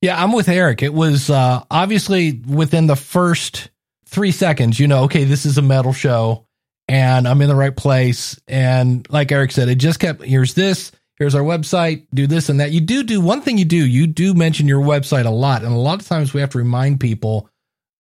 Yeah, 0.05 0.23
I'm 0.23 0.33
with 0.33 0.51
Eric. 0.51 0.83
It 0.83 0.93
was 0.93 1.31
uh, 1.31 1.65
obviously 1.71 2.43
within 2.47 2.87
the 2.87 2.95
first 2.95 3.71
three 4.05 4.33
seconds, 4.33 4.79
you 4.79 4.87
know, 4.87 5.05
okay, 5.05 5.25
this 5.25 5.47
is 5.47 5.57
a 5.57 5.63
metal 5.63 5.95
show 5.95 6.47
and 6.87 7.27
I'm 7.27 7.41
in 7.41 7.49
the 7.49 7.55
right 7.55 7.75
place. 7.75 8.39
And 8.47 9.11
like 9.11 9.33
Eric 9.33 9.51
said, 9.51 9.71
it 9.71 9.77
just 9.77 10.01
kept 10.01 10.23
here's 10.23 10.53
this, 10.53 10.93
here's 11.17 11.35
our 11.35 11.41
website, 11.41 12.07
do 12.13 12.27
this 12.27 12.51
and 12.51 12.61
that. 12.61 12.71
You 12.71 12.83
do 12.83 13.03
do 13.03 13.23
one 13.23 13.41
thing 13.41 13.57
you 13.57 13.65
do, 13.65 13.79
you 13.79 14.07
do 14.07 14.35
mention 14.35 14.69
your 14.69 14.83
website 14.83 15.25
a 15.25 15.31
lot. 15.31 15.65
And 15.65 15.73
a 15.73 15.79
lot 15.79 16.03
of 16.03 16.07
times 16.07 16.35
we 16.35 16.43
have 16.43 16.51
to 16.51 16.59
remind 16.59 17.01
people, 17.01 17.49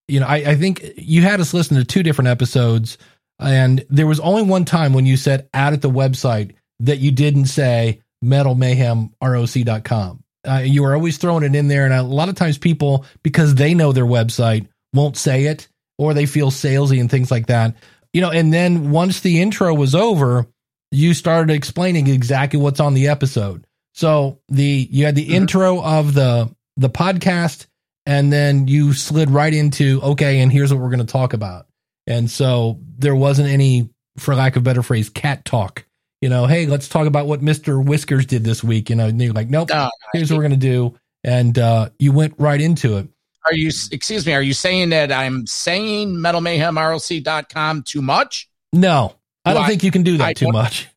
you 0.06 0.20
know, 0.20 0.26
I, 0.26 0.36
I 0.36 0.56
think 0.56 0.84
you 0.98 1.22
had 1.22 1.40
us 1.40 1.54
listen 1.54 1.78
to 1.78 1.86
two 1.86 2.02
different 2.02 2.28
episodes. 2.28 2.98
And 3.38 3.82
there 3.88 4.06
was 4.06 4.20
only 4.20 4.42
one 4.42 4.66
time 4.66 4.92
when 4.92 5.06
you 5.06 5.16
said 5.16 5.48
out 5.54 5.72
at 5.72 5.80
the 5.80 5.88
website 5.88 6.52
that 6.80 6.98
you 6.98 7.12
didn't 7.12 7.46
say 7.46 8.02
metalmayhemroc.com. 8.22 10.23
Uh, 10.44 10.62
you 10.64 10.84
are 10.84 10.94
always 10.94 11.18
throwing 11.18 11.44
it 11.44 11.54
in 11.54 11.68
there. 11.68 11.84
And 11.84 11.94
a 11.94 12.02
lot 12.02 12.28
of 12.28 12.34
times 12.34 12.58
people, 12.58 13.04
because 13.22 13.54
they 13.54 13.74
know 13.74 13.92
their 13.92 14.06
website, 14.06 14.68
won't 14.92 15.16
say 15.16 15.44
it 15.44 15.68
or 15.98 16.14
they 16.14 16.26
feel 16.26 16.50
salesy 16.50 17.00
and 17.00 17.10
things 17.10 17.30
like 17.30 17.46
that. 17.46 17.76
You 18.12 18.20
know, 18.20 18.30
and 18.30 18.52
then 18.52 18.90
once 18.90 19.20
the 19.20 19.40
intro 19.40 19.74
was 19.74 19.94
over, 19.94 20.46
you 20.90 21.14
started 21.14 21.52
explaining 21.52 22.06
exactly 22.06 22.58
what's 22.58 22.80
on 22.80 22.94
the 22.94 23.08
episode. 23.08 23.66
So 23.94 24.40
the 24.48 24.88
you 24.90 25.04
had 25.04 25.14
the 25.14 25.34
intro 25.34 25.82
of 25.82 26.14
the 26.14 26.54
the 26.76 26.90
podcast 26.90 27.66
and 28.06 28.32
then 28.32 28.68
you 28.68 28.92
slid 28.92 29.30
right 29.30 29.52
into 29.52 30.00
okay, 30.02 30.40
and 30.40 30.52
here's 30.52 30.72
what 30.72 30.80
we're 30.80 30.90
going 30.90 30.98
to 30.98 31.12
talk 31.12 31.32
about. 31.32 31.66
And 32.06 32.30
so 32.30 32.80
there 32.98 33.14
wasn't 33.14 33.48
any 33.48 33.88
for 34.18 34.34
lack 34.34 34.56
of 34.56 34.62
a 34.62 34.64
better 34.64 34.82
phrase 34.82 35.08
cat 35.08 35.44
talk. 35.44 35.84
You 36.24 36.30
know, 36.30 36.46
hey, 36.46 36.64
let's 36.64 36.88
talk 36.88 37.06
about 37.06 37.26
what 37.26 37.42
Mr. 37.42 37.84
Whiskers 37.84 38.24
did 38.24 38.44
this 38.44 38.64
week, 38.64 38.88
you 38.88 38.96
know, 38.96 39.08
and 39.08 39.20
you're 39.20 39.34
like, 39.34 39.50
nope, 39.50 39.70
Uh, 39.70 39.90
here's 40.14 40.30
what 40.30 40.38
we're 40.38 40.48
going 40.48 40.58
to 40.58 40.66
do 40.66 40.98
and 41.22 41.58
uh 41.58 41.90
you 41.98 42.12
went 42.12 42.32
right 42.38 42.58
into 42.58 42.96
it. 42.96 43.08
are 43.44 43.52
you, 43.52 43.68
excuse 43.92 44.24
me, 44.24 44.32
are 44.32 44.40
you 44.40 44.54
saying 44.54 44.88
that 44.88 45.12
I'm 45.12 45.46
saying 45.46 46.14
metalmayhemroc.com 46.14 47.82
too 47.82 48.00
much? 48.00 48.48
No. 48.72 49.16
I 49.44 49.52
don't 49.52 49.64
I- 49.64 49.66
think 49.66 49.82
you 49.82 49.90
can 49.90 50.02
do 50.02 50.16
that 50.16 50.28
I 50.28 50.32
too 50.32 50.48
much. 50.50 50.88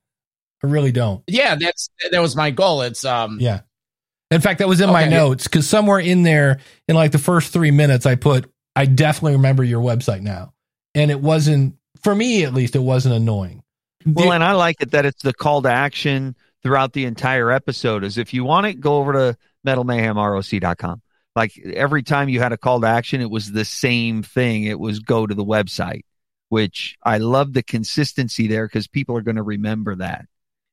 I 0.63 0.67
really 0.67 0.93
don't. 0.93 1.21
Yeah, 1.27 1.55
that's, 1.55 1.89
that 2.09 2.21
was 2.21 2.37
my 2.37 2.51
goal. 2.51 2.83
It's, 2.83 3.03
um, 3.03 3.37
Yeah. 3.41 3.63
In 4.31 4.39
fact, 4.39 4.59
that 4.59 4.69
was 4.69 4.79
in 4.79 4.89
my 4.89 5.09
notes 5.09 5.43
because 5.43 5.67
somewhere 5.67 5.99
in 5.99 6.23
there, 6.23 6.59
in 6.87 6.95
like 6.95 7.11
the 7.11 7.17
first 7.17 7.51
three 7.51 7.71
minutes, 7.71 8.05
I 8.05 8.15
put, 8.15 8.49
I 8.77 8.85
definitely 8.85 9.33
remember 9.33 9.65
your 9.65 9.81
website 9.81 10.21
now. 10.21 10.53
And 10.95 11.11
it 11.11 11.19
wasn't, 11.19 11.75
for 12.01 12.15
me 12.15 12.45
at 12.45 12.53
least, 12.53 12.77
it 12.77 12.79
wasn't 12.79 13.15
annoying. 13.15 13.61
Well, 14.15 14.31
and 14.31 14.43
I 14.43 14.53
like 14.53 14.81
it 14.81 14.91
that 14.91 15.05
it's 15.05 15.21
the 15.21 15.33
call 15.33 15.61
to 15.63 15.69
action 15.69 16.35
throughout 16.63 16.93
the 16.93 17.05
entire 17.05 17.51
episode. 17.51 18.03
Is 18.03 18.17
if 18.17 18.33
you 18.33 18.43
want 18.43 18.67
it, 18.67 18.79
go 18.79 18.97
over 18.97 19.13
to 19.13 19.37
metalmayhemroc.com. 19.65 21.01
Like 21.35 21.57
every 21.59 22.03
time 22.03 22.29
you 22.29 22.39
had 22.39 22.53
a 22.53 22.57
call 22.57 22.81
to 22.81 22.87
action, 22.87 23.21
it 23.21 23.29
was 23.29 23.51
the 23.51 23.65
same 23.65 24.23
thing. 24.23 24.63
It 24.63 24.79
was 24.79 24.99
go 24.99 25.27
to 25.27 25.35
the 25.35 25.45
website, 25.45 26.03
which 26.49 26.97
I 27.03 27.19
love 27.19 27.53
the 27.53 27.63
consistency 27.63 28.47
there 28.47 28.65
because 28.65 28.87
people 28.87 29.15
are 29.17 29.21
going 29.21 29.35
to 29.35 29.43
remember 29.43 29.95
that. 29.97 30.25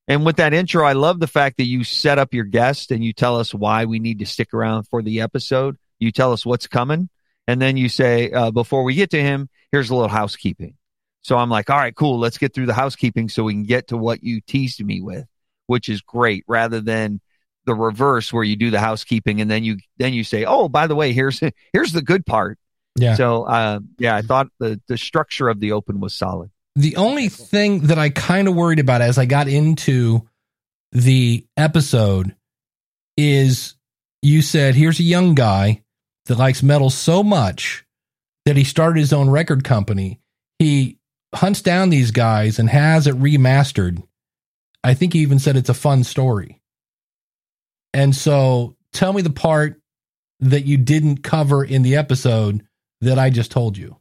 And 0.06 0.24
with 0.24 0.36
that 0.36 0.54
intro, 0.54 0.84
I 0.84 0.92
love 0.92 1.18
the 1.18 1.26
fact 1.26 1.56
that 1.56 1.66
you 1.66 1.82
set 1.82 2.18
up 2.18 2.34
your 2.34 2.44
guest 2.44 2.90
and 2.90 3.04
you 3.04 3.12
tell 3.12 3.38
us 3.38 3.54
why 3.54 3.86
we 3.86 3.98
need 3.98 4.18
to 4.20 4.26
stick 4.26 4.52
around 4.54 4.84
for 4.84 5.02
the 5.02 5.20
episode. 5.22 5.76
You 5.98 6.12
tell 6.12 6.32
us 6.32 6.44
what's 6.44 6.66
coming. 6.66 7.08
And 7.46 7.60
then 7.60 7.76
you 7.76 7.88
say, 7.88 8.30
uh, 8.30 8.50
before 8.50 8.84
we 8.84 8.94
get 8.94 9.10
to 9.10 9.20
him, 9.20 9.48
here's 9.70 9.90
a 9.90 9.94
little 9.94 10.08
housekeeping. 10.08 10.76
So 11.24 11.38
I'm 11.38 11.48
like, 11.48 11.70
all 11.70 11.78
right, 11.78 11.94
cool. 11.94 12.18
Let's 12.18 12.38
get 12.38 12.54
through 12.54 12.66
the 12.66 12.74
housekeeping 12.74 13.30
so 13.30 13.44
we 13.44 13.54
can 13.54 13.64
get 13.64 13.88
to 13.88 13.96
what 13.96 14.22
you 14.22 14.42
teased 14.42 14.84
me 14.84 15.00
with, 15.00 15.26
which 15.66 15.88
is 15.88 16.02
great 16.02 16.44
rather 16.46 16.80
than 16.82 17.20
the 17.64 17.74
reverse 17.74 18.30
where 18.30 18.44
you 18.44 18.56
do 18.56 18.70
the 18.70 18.78
housekeeping 18.78 19.40
and 19.40 19.50
then 19.50 19.64
you, 19.64 19.78
then 19.96 20.12
you 20.12 20.22
say, 20.22 20.44
oh, 20.44 20.68
by 20.68 20.86
the 20.86 20.94
way, 20.94 21.14
here's, 21.14 21.40
here's 21.72 21.92
the 21.92 22.02
good 22.02 22.26
part. 22.26 22.58
Yeah. 22.96 23.14
So, 23.14 23.44
uh, 23.44 23.80
yeah, 23.98 24.14
I 24.14 24.20
thought 24.20 24.48
the, 24.58 24.80
the 24.86 24.98
structure 24.98 25.48
of 25.48 25.60
the 25.60 25.72
open 25.72 25.98
was 25.98 26.14
solid. 26.14 26.50
The 26.76 26.96
only 26.96 27.30
thing 27.30 27.86
that 27.86 27.98
I 27.98 28.10
kind 28.10 28.46
of 28.46 28.54
worried 28.54 28.78
about 28.78 29.00
as 29.00 29.16
I 29.16 29.24
got 29.24 29.48
into 29.48 30.28
the 30.92 31.46
episode 31.56 32.36
is 33.16 33.76
you 34.20 34.42
said, 34.42 34.74
here's 34.74 35.00
a 35.00 35.04
young 35.04 35.34
guy 35.34 35.82
that 36.26 36.38
likes 36.38 36.62
metal 36.62 36.90
so 36.90 37.22
much 37.22 37.84
that 38.44 38.56
he 38.56 38.64
started 38.64 39.00
his 39.00 39.12
own 39.12 39.30
record 39.30 39.64
company. 39.64 40.20
He 40.58 40.98
hunts 41.34 41.62
down 41.62 41.90
these 41.90 42.10
guys 42.10 42.58
and 42.58 42.68
has 42.70 43.06
it 43.06 43.14
remastered. 43.16 44.02
I 44.82 44.94
think 44.94 45.12
he 45.12 45.20
even 45.20 45.38
said 45.38 45.56
it's 45.56 45.68
a 45.68 45.74
fun 45.74 46.04
story. 46.04 46.60
And 47.92 48.14
so 48.14 48.76
tell 48.92 49.12
me 49.12 49.22
the 49.22 49.30
part 49.30 49.80
that 50.40 50.64
you 50.64 50.76
didn't 50.76 51.22
cover 51.22 51.64
in 51.64 51.82
the 51.82 51.96
episode 51.96 52.66
that 53.00 53.18
I 53.18 53.30
just 53.30 53.50
told 53.50 53.76
you. 53.78 53.96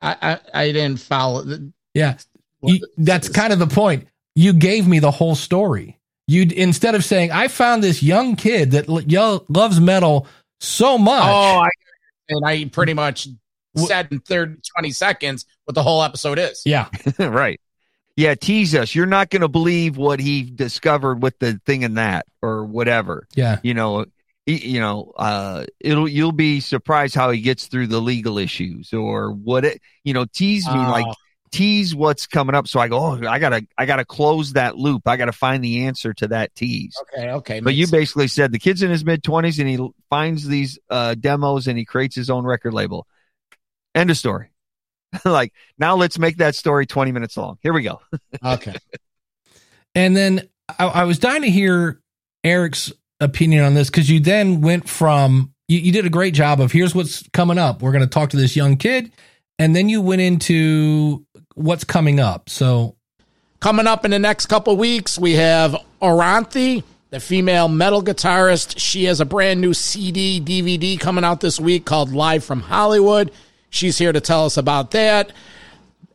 I, 0.00 0.16
I, 0.22 0.62
I 0.62 0.72
didn't 0.72 1.00
follow. 1.00 1.42
the- 1.42 1.72
Yeah. 1.94 2.16
You, 2.62 2.80
that's 2.96 3.28
kind 3.28 3.52
of 3.52 3.58
the 3.58 3.66
point. 3.66 4.08
You 4.34 4.52
gave 4.52 4.86
me 4.86 4.98
the 5.00 5.10
whole 5.10 5.34
story. 5.34 5.98
You 6.26 6.42
instead 6.54 6.94
of 6.94 7.04
saying 7.04 7.30
I 7.32 7.48
found 7.48 7.82
this 7.82 8.02
young 8.02 8.36
kid 8.36 8.72
that 8.72 8.88
lo- 8.88 9.44
loves 9.48 9.80
metal 9.80 10.26
so 10.60 10.98
much. 10.98 11.22
Oh, 11.24 11.58
I, 11.60 11.68
and 12.28 12.44
I 12.44 12.64
pretty 12.66 12.94
much 12.94 13.28
said 13.76 14.08
in 14.10 14.20
30, 14.20 14.56
20 14.76 14.90
seconds 14.90 15.46
what 15.68 15.74
the 15.74 15.82
whole 15.82 16.02
episode 16.02 16.38
is. 16.38 16.62
yeah, 16.64 16.88
right. 17.18 17.60
Yeah. 18.16 18.34
Tease 18.34 18.74
us. 18.74 18.94
You're 18.94 19.04
not 19.06 19.28
going 19.30 19.42
to 19.42 19.48
believe 19.48 19.96
what 19.98 20.18
he 20.18 20.42
discovered 20.42 21.22
with 21.22 21.38
the 21.38 21.60
thing 21.66 21.84
and 21.84 21.98
that 21.98 22.24
or 22.42 22.64
whatever. 22.64 23.26
yeah, 23.36 23.58
you 23.62 23.74
know 23.74 24.06
you 24.46 24.80
know 24.80 25.12
uh 25.18 25.66
it'll 25.78 26.08
you'll 26.08 26.32
be 26.32 26.58
surprised 26.60 27.14
how 27.14 27.30
he 27.30 27.42
gets 27.42 27.66
through 27.66 27.86
the 27.86 28.00
legal 28.00 28.38
issues 28.38 28.94
or 28.94 29.30
what 29.30 29.62
it 29.66 29.82
you 30.04 30.14
know 30.14 30.24
tease 30.24 30.66
me 30.66 30.72
Oh. 30.74 30.90
like 30.90 31.04
tease 31.52 31.94
what's 31.94 32.26
coming 32.26 32.54
up 32.54 32.66
so 32.66 32.80
i 32.80 32.88
go 32.88 32.98
oh 32.98 33.26
i 33.28 33.38
gotta 33.38 33.66
i 33.76 33.84
gotta 33.84 34.06
close 34.06 34.54
that 34.54 34.74
loop 34.78 35.02
i 35.06 35.18
gotta 35.18 35.32
find 35.32 35.62
the 35.62 35.84
answer 35.84 36.14
to 36.14 36.28
that 36.28 36.54
tease 36.54 36.96
Okay, 37.14 37.30
okay. 37.32 37.60
but 37.60 37.74
you 37.74 37.82
makes- 37.82 37.90
basically 37.90 38.26
said 38.28 38.50
the 38.50 38.58
kid's 38.58 38.82
in 38.82 38.88
his 38.90 39.04
mid 39.04 39.22
20s 39.22 39.58
and 39.58 39.68
he 39.68 39.86
finds 40.08 40.48
these 40.48 40.78
uh 40.88 41.14
demos 41.14 41.66
and 41.68 41.76
he 41.76 41.84
creates 41.84 42.16
his 42.16 42.30
own 42.30 42.44
record 42.46 42.72
label 42.72 43.06
end 43.94 44.10
of 44.10 44.16
story 44.16 44.48
like 45.24 45.52
now 45.78 45.94
let's 45.94 46.18
make 46.18 46.36
that 46.36 46.54
story 46.54 46.86
20 46.86 47.12
minutes 47.12 47.36
long 47.36 47.58
here 47.62 47.72
we 47.72 47.82
go 47.82 48.00
okay. 48.44 48.74
and 49.94 50.16
then 50.16 50.48
I, 50.78 50.86
I 50.86 51.04
was 51.04 51.18
dying 51.18 51.42
to 51.42 51.50
hear 51.50 52.00
Eric's 52.44 52.92
opinion 53.20 53.64
on 53.64 53.74
this 53.74 53.88
because 53.90 54.10
you 54.10 54.20
then 54.20 54.60
went 54.60 54.88
from 54.88 55.52
you, 55.66 55.78
you 55.78 55.92
did 55.92 56.06
a 56.06 56.10
great 56.10 56.34
job 56.34 56.60
of 56.60 56.72
here's 56.72 56.94
what's 56.94 57.26
coming 57.30 57.58
up. 57.58 57.82
We're 57.82 57.92
going 57.92 58.04
to 58.04 58.10
talk 58.10 58.30
to 58.30 58.36
this 58.36 58.56
young 58.56 58.76
kid, 58.76 59.12
and 59.58 59.76
then 59.76 59.88
you 59.88 60.00
went 60.00 60.22
into 60.22 61.26
what's 61.54 61.84
coming 61.84 62.20
up. 62.20 62.48
So 62.48 62.96
Coming 63.60 63.88
up 63.88 64.04
in 64.04 64.12
the 64.12 64.20
next 64.20 64.46
couple 64.46 64.76
weeks, 64.76 65.18
we 65.18 65.32
have 65.32 65.74
Orianthi, 66.00 66.84
the 67.10 67.18
female 67.18 67.68
metal 67.68 68.00
guitarist. 68.04 68.78
She 68.78 69.04
has 69.04 69.20
a 69.20 69.24
brand 69.24 69.60
new 69.60 69.74
CD, 69.74 70.40
DVD 70.40 70.98
coming 70.98 71.24
out 71.24 71.40
this 71.40 71.58
week 71.58 71.84
called 71.84 72.12
Live 72.12 72.44
from 72.44 72.60
Hollywood. 72.60 73.32
She's 73.70 73.98
here 73.98 74.12
to 74.12 74.20
tell 74.20 74.44
us 74.46 74.56
about 74.56 74.92
that. 74.92 75.32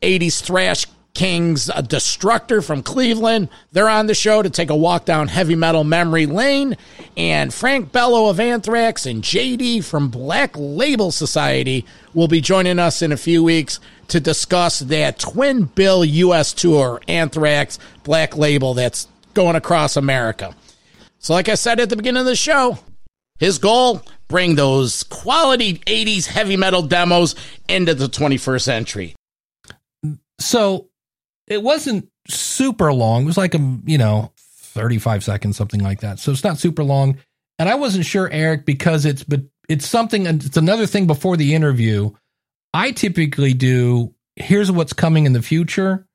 80s 0.01 0.41
thrash 0.41 0.85
kings, 1.13 1.69
a 1.69 1.83
destructor 1.83 2.61
from 2.61 2.81
Cleveland. 2.81 3.49
They're 3.71 3.89
on 3.89 4.07
the 4.07 4.15
show 4.15 4.41
to 4.41 4.49
take 4.49 4.69
a 4.69 4.75
walk 4.75 5.05
down 5.05 5.27
heavy 5.27 5.55
metal 5.55 5.83
memory 5.83 6.25
lane. 6.25 6.75
And 7.15 7.53
Frank 7.53 7.91
Bello 7.91 8.29
of 8.29 8.39
Anthrax 8.39 9.05
and 9.05 9.23
JD 9.23 9.83
from 9.83 10.09
Black 10.09 10.53
Label 10.55 11.11
Society 11.11 11.85
will 12.13 12.27
be 12.27 12.41
joining 12.41 12.79
us 12.79 13.01
in 13.01 13.11
a 13.11 13.17
few 13.17 13.43
weeks 13.43 13.79
to 14.07 14.19
discuss 14.19 14.79
that 14.79 15.19
twin 15.19 15.65
bill 15.65 16.03
U.S. 16.03 16.53
tour, 16.53 17.01
Anthrax 17.07 17.79
Black 18.03 18.35
Label, 18.35 18.73
that's 18.73 19.07
going 19.33 19.55
across 19.55 19.95
America. 19.95 20.55
So, 21.19 21.33
like 21.33 21.47
I 21.47 21.55
said 21.55 21.79
at 21.79 21.89
the 21.89 21.95
beginning 21.95 22.21
of 22.21 22.25
the 22.25 22.35
show, 22.35 22.79
his 23.37 23.57
goal 23.57 24.01
bring 24.33 24.55
those 24.55 25.03
quality 25.03 25.75
80s 25.85 26.25
heavy 26.25 26.57
metal 26.57 26.81
demos 26.81 27.35
into 27.69 27.93
the 27.93 28.07
21st 28.07 28.61
century. 28.63 29.15
so 30.39 30.89
it 31.47 31.61
wasn't 31.61 32.09
super 32.27 32.91
long. 32.91 33.23
It 33.23 33.25
was 33.27 33.37
like 33.37 33.53
a 33.53 33.79
you 33.85 33.99
know 33.99 34.31
thirty 34.37 34.97
five 34.97 35.23
seconds, 35.23 35.55
something 35.55 35.81
like 35.81 35.99
that. 35.99 36.17
So 36.17 36.31
it's 36.31 36.43
not 36.43 36.57
super 36.57 36.83
long. 36.83 37.19
And 37.59 37.69
I 37.69 37.75
wasn't 37.75 38.05
sure, 38.05 38.27
Eric, 38.31 38.65
because 38.65 39.05
it's 39.05 39.23
but 39.23 39.41
it's 39.69 39.87
something. 39.87 40.25
It's 40.25 40.57
another 40.57 40.87
thing 40.87 41.05
before 41.05 41.37
the 41.37 41.53
interview. 41.53 42.11
I 42.73 42.91
typically 42.91 43.53
do. 43.53 44.15
Here's 44.35 44.71
what's 44.71 44.93
coming 44.93 45.27
in 45.27 45.33
the 45.33 45.43
future 45.43 46.07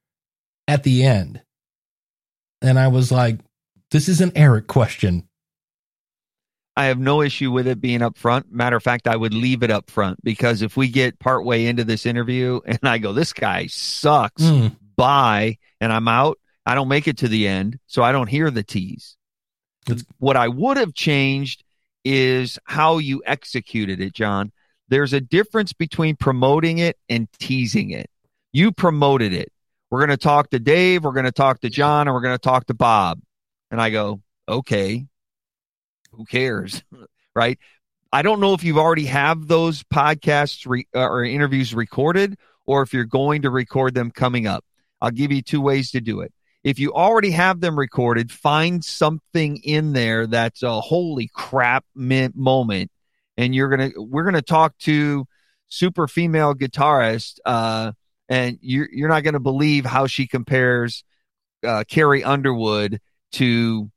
at 0.67 0.83
the 0.83 1.05
end, 1.05 1.41
and 2.63 2.81
I 2.81 2.89
was 2.89 3.13
like, 3.13 3.39
"This 3.93 4.09
is 4.09 4.21
an 4.21 4.33
Eric 4.35 4.67
question." 4.67 5.28
I 6.79 6.85
have 6.85 6.99
no 7.01 7.23
issue 7.23 7.51
with 7.51 7.67
it 7.67 7.81
being 7.81 8.03
up 8.03 8.17
front. 8.17 8.53
Matter 8.53 8.77
of 8.77 8.85
fact, 8.85 9.09
I 9.09 9.17
would 9.17 9.35
leave 9.35 9.65
it 9.65 9.71
up 9.71 9.91
front 9.91 10.23
because 10.23 10.63
if 10.63 10.77
we 10.77 10.87
get 10.89 11.19
partway 11.19 11.67
into 11.67 11.83
this 11.83 12.07
interview 12.07 12.61
and 12.65 12.79
I 12.85 12.99
go, 12.99 13.13
this 13.13 13.33
guy 13.33 13.67
sucks, 13.67 14.43
Mm, 14.45 14.77
by 14.97 15.59
and 15.81 15.93
I'm 15.93 16.07
out. 16.07 16.39
I 16.65 16.77
don't 16.77 16.87
make 16.87 17.09
it 17.09 17.19
to 17.19 17.29
the 17.29 17.49
end, 17.49 17.81
so 17.89 18.03
I 18.05 18.13
don't 18.13 18.29
hear 18.29 18.51
the 18.53 18.63
tease. 18.63 19.17
That's- 19.87 20.05
What 20.19 20.37
I 20.37 20.47
would 20.47 20.77
have 20.77 20.95
changed 20.95 21.65
is 22.05 22.61
how 22.65 22.99
you 22.99 23.23
executed 23.27 24.01
it, 24.01 24.13
John. 24.15 24.53
There's 24.87 25.13
a 25.13 25.21
difference 25.21 25.73
between 25.73 26.15
promoting 26.15 26.79
it 26.79 26.97
and 27.09 27.27
teasing 27.41 27.91
it. 27.91 28.09
You 28.53 28.71
promoted 28.71 29.33
it. 29.33 29.51
We're 29.91 29.99
going 29.99 30.11
to 30.11 30.17
talk 30.17 30.51
to 30.51 30.61
Dave, 30.61 31.03
we're 31.03 31.13
going 31.13 31.25
to 31.27 31.33
talk 31.33 31.61
to 31.63 31.71
John, 31.71 32.07
and 32.07 32.15
we're 32.15 32.21
going 32.21 32.37
to 32.37 32.39
talk 32.39 32.67
to 32.67 32.75
Bob. 32.75 33.21
And 33.73 33.81
I 33.81 33.91
go, 33.91 34.21
okay, 34.49 35.08
who 36.19 36.27
cares? 36.27 36.83
right? 37.35 37.59
I 38.13 38.23
don't 38.23 38.41
know 38.41 38.53
if 38.53 38.65
you've 38.65 38.79
already 38.79 39.07
have 39.07 39.49
those 39.49 39.83
podcasts 39.85 40.67
re- 40.67 40.89
uh, 40.95 41.01
or 41.01 41.25
interviews 41.25 41.73
recorded 41.75 42.37
or 42.67 42.83
if 42.83 42.93
you're 42.93 43.05
going 43.05 43.43
to 43.43 43.51
record 43.51 43.95
them 43.95 44.11
coming 44.11 44.47
up. 44.47 44.65
I'll 45.01 45.11
give 45.11 45.33
you 45.33 45.41
two 45.41 45.61
ways 45.61 45.93
to 45.93 46.01
do 46.01 46.21
it. 46.21 46.33
If 46.65 46.79
you 46.79 46.93
already 46.93 47.31
have 47.31 47.61
them 47.61 47.79
recorded, 47.79 48.33
find 48.33 48.85
something 48.85 49.59
in 49.59 49.93
there 49.93 50.27
that's 50.27 50.63
a 50.63 50.81
holy 50.81 51.31
crap 51.33 51.85
moment 51.95 52.91
and 53.39 53.55
you're 53.55 53.75
going 53.75 53.93
to 53.93 54.03
we're 54.03 54.25
going 54.25 54.35
to 54.35 54.43
talk 54.43 54.77
to 54.79 55.27
super 55.69 56.09
female 56.09 56.55
guitarist 56.55 57.39
uh 57.47 57.93
and 58.29 58.59
you're 58.61 58.89
you're 58.91 59.09
not 59.09 59.23
going 59.23 59.35
to 59.35 59.41
believe 59.41 59.87
how 59.87 60.07
she 60.07 60.27
compares 60.27 61.05
uh 61.65 61.85
Carrie 61.89 62.25
Underwood 62.25 63.01
to 63.33 63.91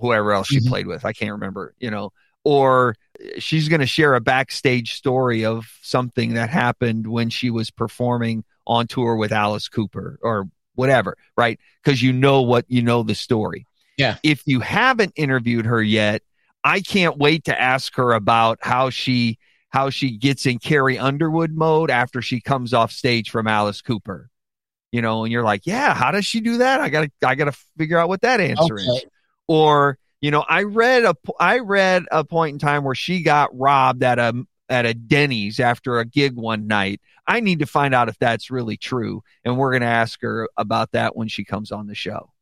whoever 0.00 0.32
else 0.32 0.48
she 0.48 0.60
Mhm. 0.60 0.68
played 0.68 0.86
with. 0.86 1.04
I 1.04 1.12
can't 1.12 1.32
remember, 1.32 1.74
you 1.78 1.90
know, 1.90 2.12
or 2.44 2.94
she's 3.38 3.68
going 3.68 3.80
to 3.80 3.86
share 3.86 4.14
a 4.14 4.20
backstage 4.20 4.94
story 4.94 5.44
of 5.44 5.66
something 5.82 6.34
that 6.34 6.50
happened 6.50 7.06
when 7.06 7.30
she 7.30 7.50
was 7.50 7.70
performing 7.70 8.44
on 8.66 8.86
tour 8.86 9.16
with 9.16 9.32
Alice 9.32 9.68
Cooper 9.68 10.18
or 10.22 10.48
whatever, 10.74 11.16
right? 11.36 11.58
Because 11.82 12.02
you 12.02 12.12
know 12.12 12.42
what 12.42 12.64
you 12.68 12.82
know 12.82 13.02
the 13.02 13.14
story. 13.14 13.66
Yeah. 13.96 14.16
If 14.22 14.42
you 14.46 14.60
haven't 14.60 15.12
interviewed 15.16 15.66
her 15.66 15.82
yet, 15.82 16.22
I 16.62 16.80
can't 16.80 17.18
wait 17.18 17.44
to 17.44 17.60
ask 17.60 17.94
her 17.96 18.12
about 18.12 18.58
how 18.62 18.90
she 18.90 19.38
how 19.70 19.90
she 19.90 20.16
gets 20.16 20.46
in 20.46 20.58
Carrie 20.58 20.98
Underwood 20.98 21.52
mode 21.52 21.90
after 21.90 22.22
she 22.22 22.40
comes 22.40 22.72
off 22.72 22.90
stage 22.90 23.30
from 23.30 23.46
Alice 23.46 23.82
Cooper. 23.82 24.30
You 24.92 25.02
know, 25.02 25.24
and 25.24 25.32
you're 25.32 25.44
like, 25.44 25.66
yeah, 25.66 25.92
how 25.92 26.10
does 26.10 26.24
she 26.24 26.40
do 26.40 26.58
that? 26.58 26.80
I 26.80 26.88
gotta 26.88 27.10
I 27.24 27.34
gotta 27.34 27.52
figure 27.76 27.98
out 27.98 28.08
what 28.08 28.22
that 28.22 28.40
answer 28.40 28.78
is 28.78 28.88
Okay. 28.88 29.06
Or 29.48 29.98
you 30.20 30.30
know 30.30 30.44
i 30.48 30.62
read 30.62 31.04
a 31.04 31.14
i 31.40 31.58
read 31.58 32.04
a 32.12 32.22
point 32.24 32.52
in 32.52 32.58
time 32.58 32.84
where 32.84 32.94
she 32.94 33.22
got 33.22 33.56
robbed 33.58 34.02
at 34.02 34.18
a 34.18 34.46
at 34.68 34.86
a 34.86 34.94
denny's 34.94 35.60
after 35.60 35.98
a 35.98 36.04
gig 36.04 36.34
one 36.36 36.66
night. 36.66 37.00
I 37.26 37.40
need 37.40 37.60
to 37.60 37.66
find 37.66 37.94
out 37.94 38.10
if 38.10 38.18
that's 38.18 38.50
really 38.50 38.76
true 38.76 39.22
and 39.44 39.56
we're 39.56 39.70
going 39.70 39.82
to 39.82 39.88
ask 39.88 40.20
her 40.22 40.48
about 40.56 40.92
that 40.92 41.16
when 41.16 41.28
she 41.28 41.44
comes 41.44 41.72
on 41.72 41.86
the 41.86 41.94
show. 41.94 42.32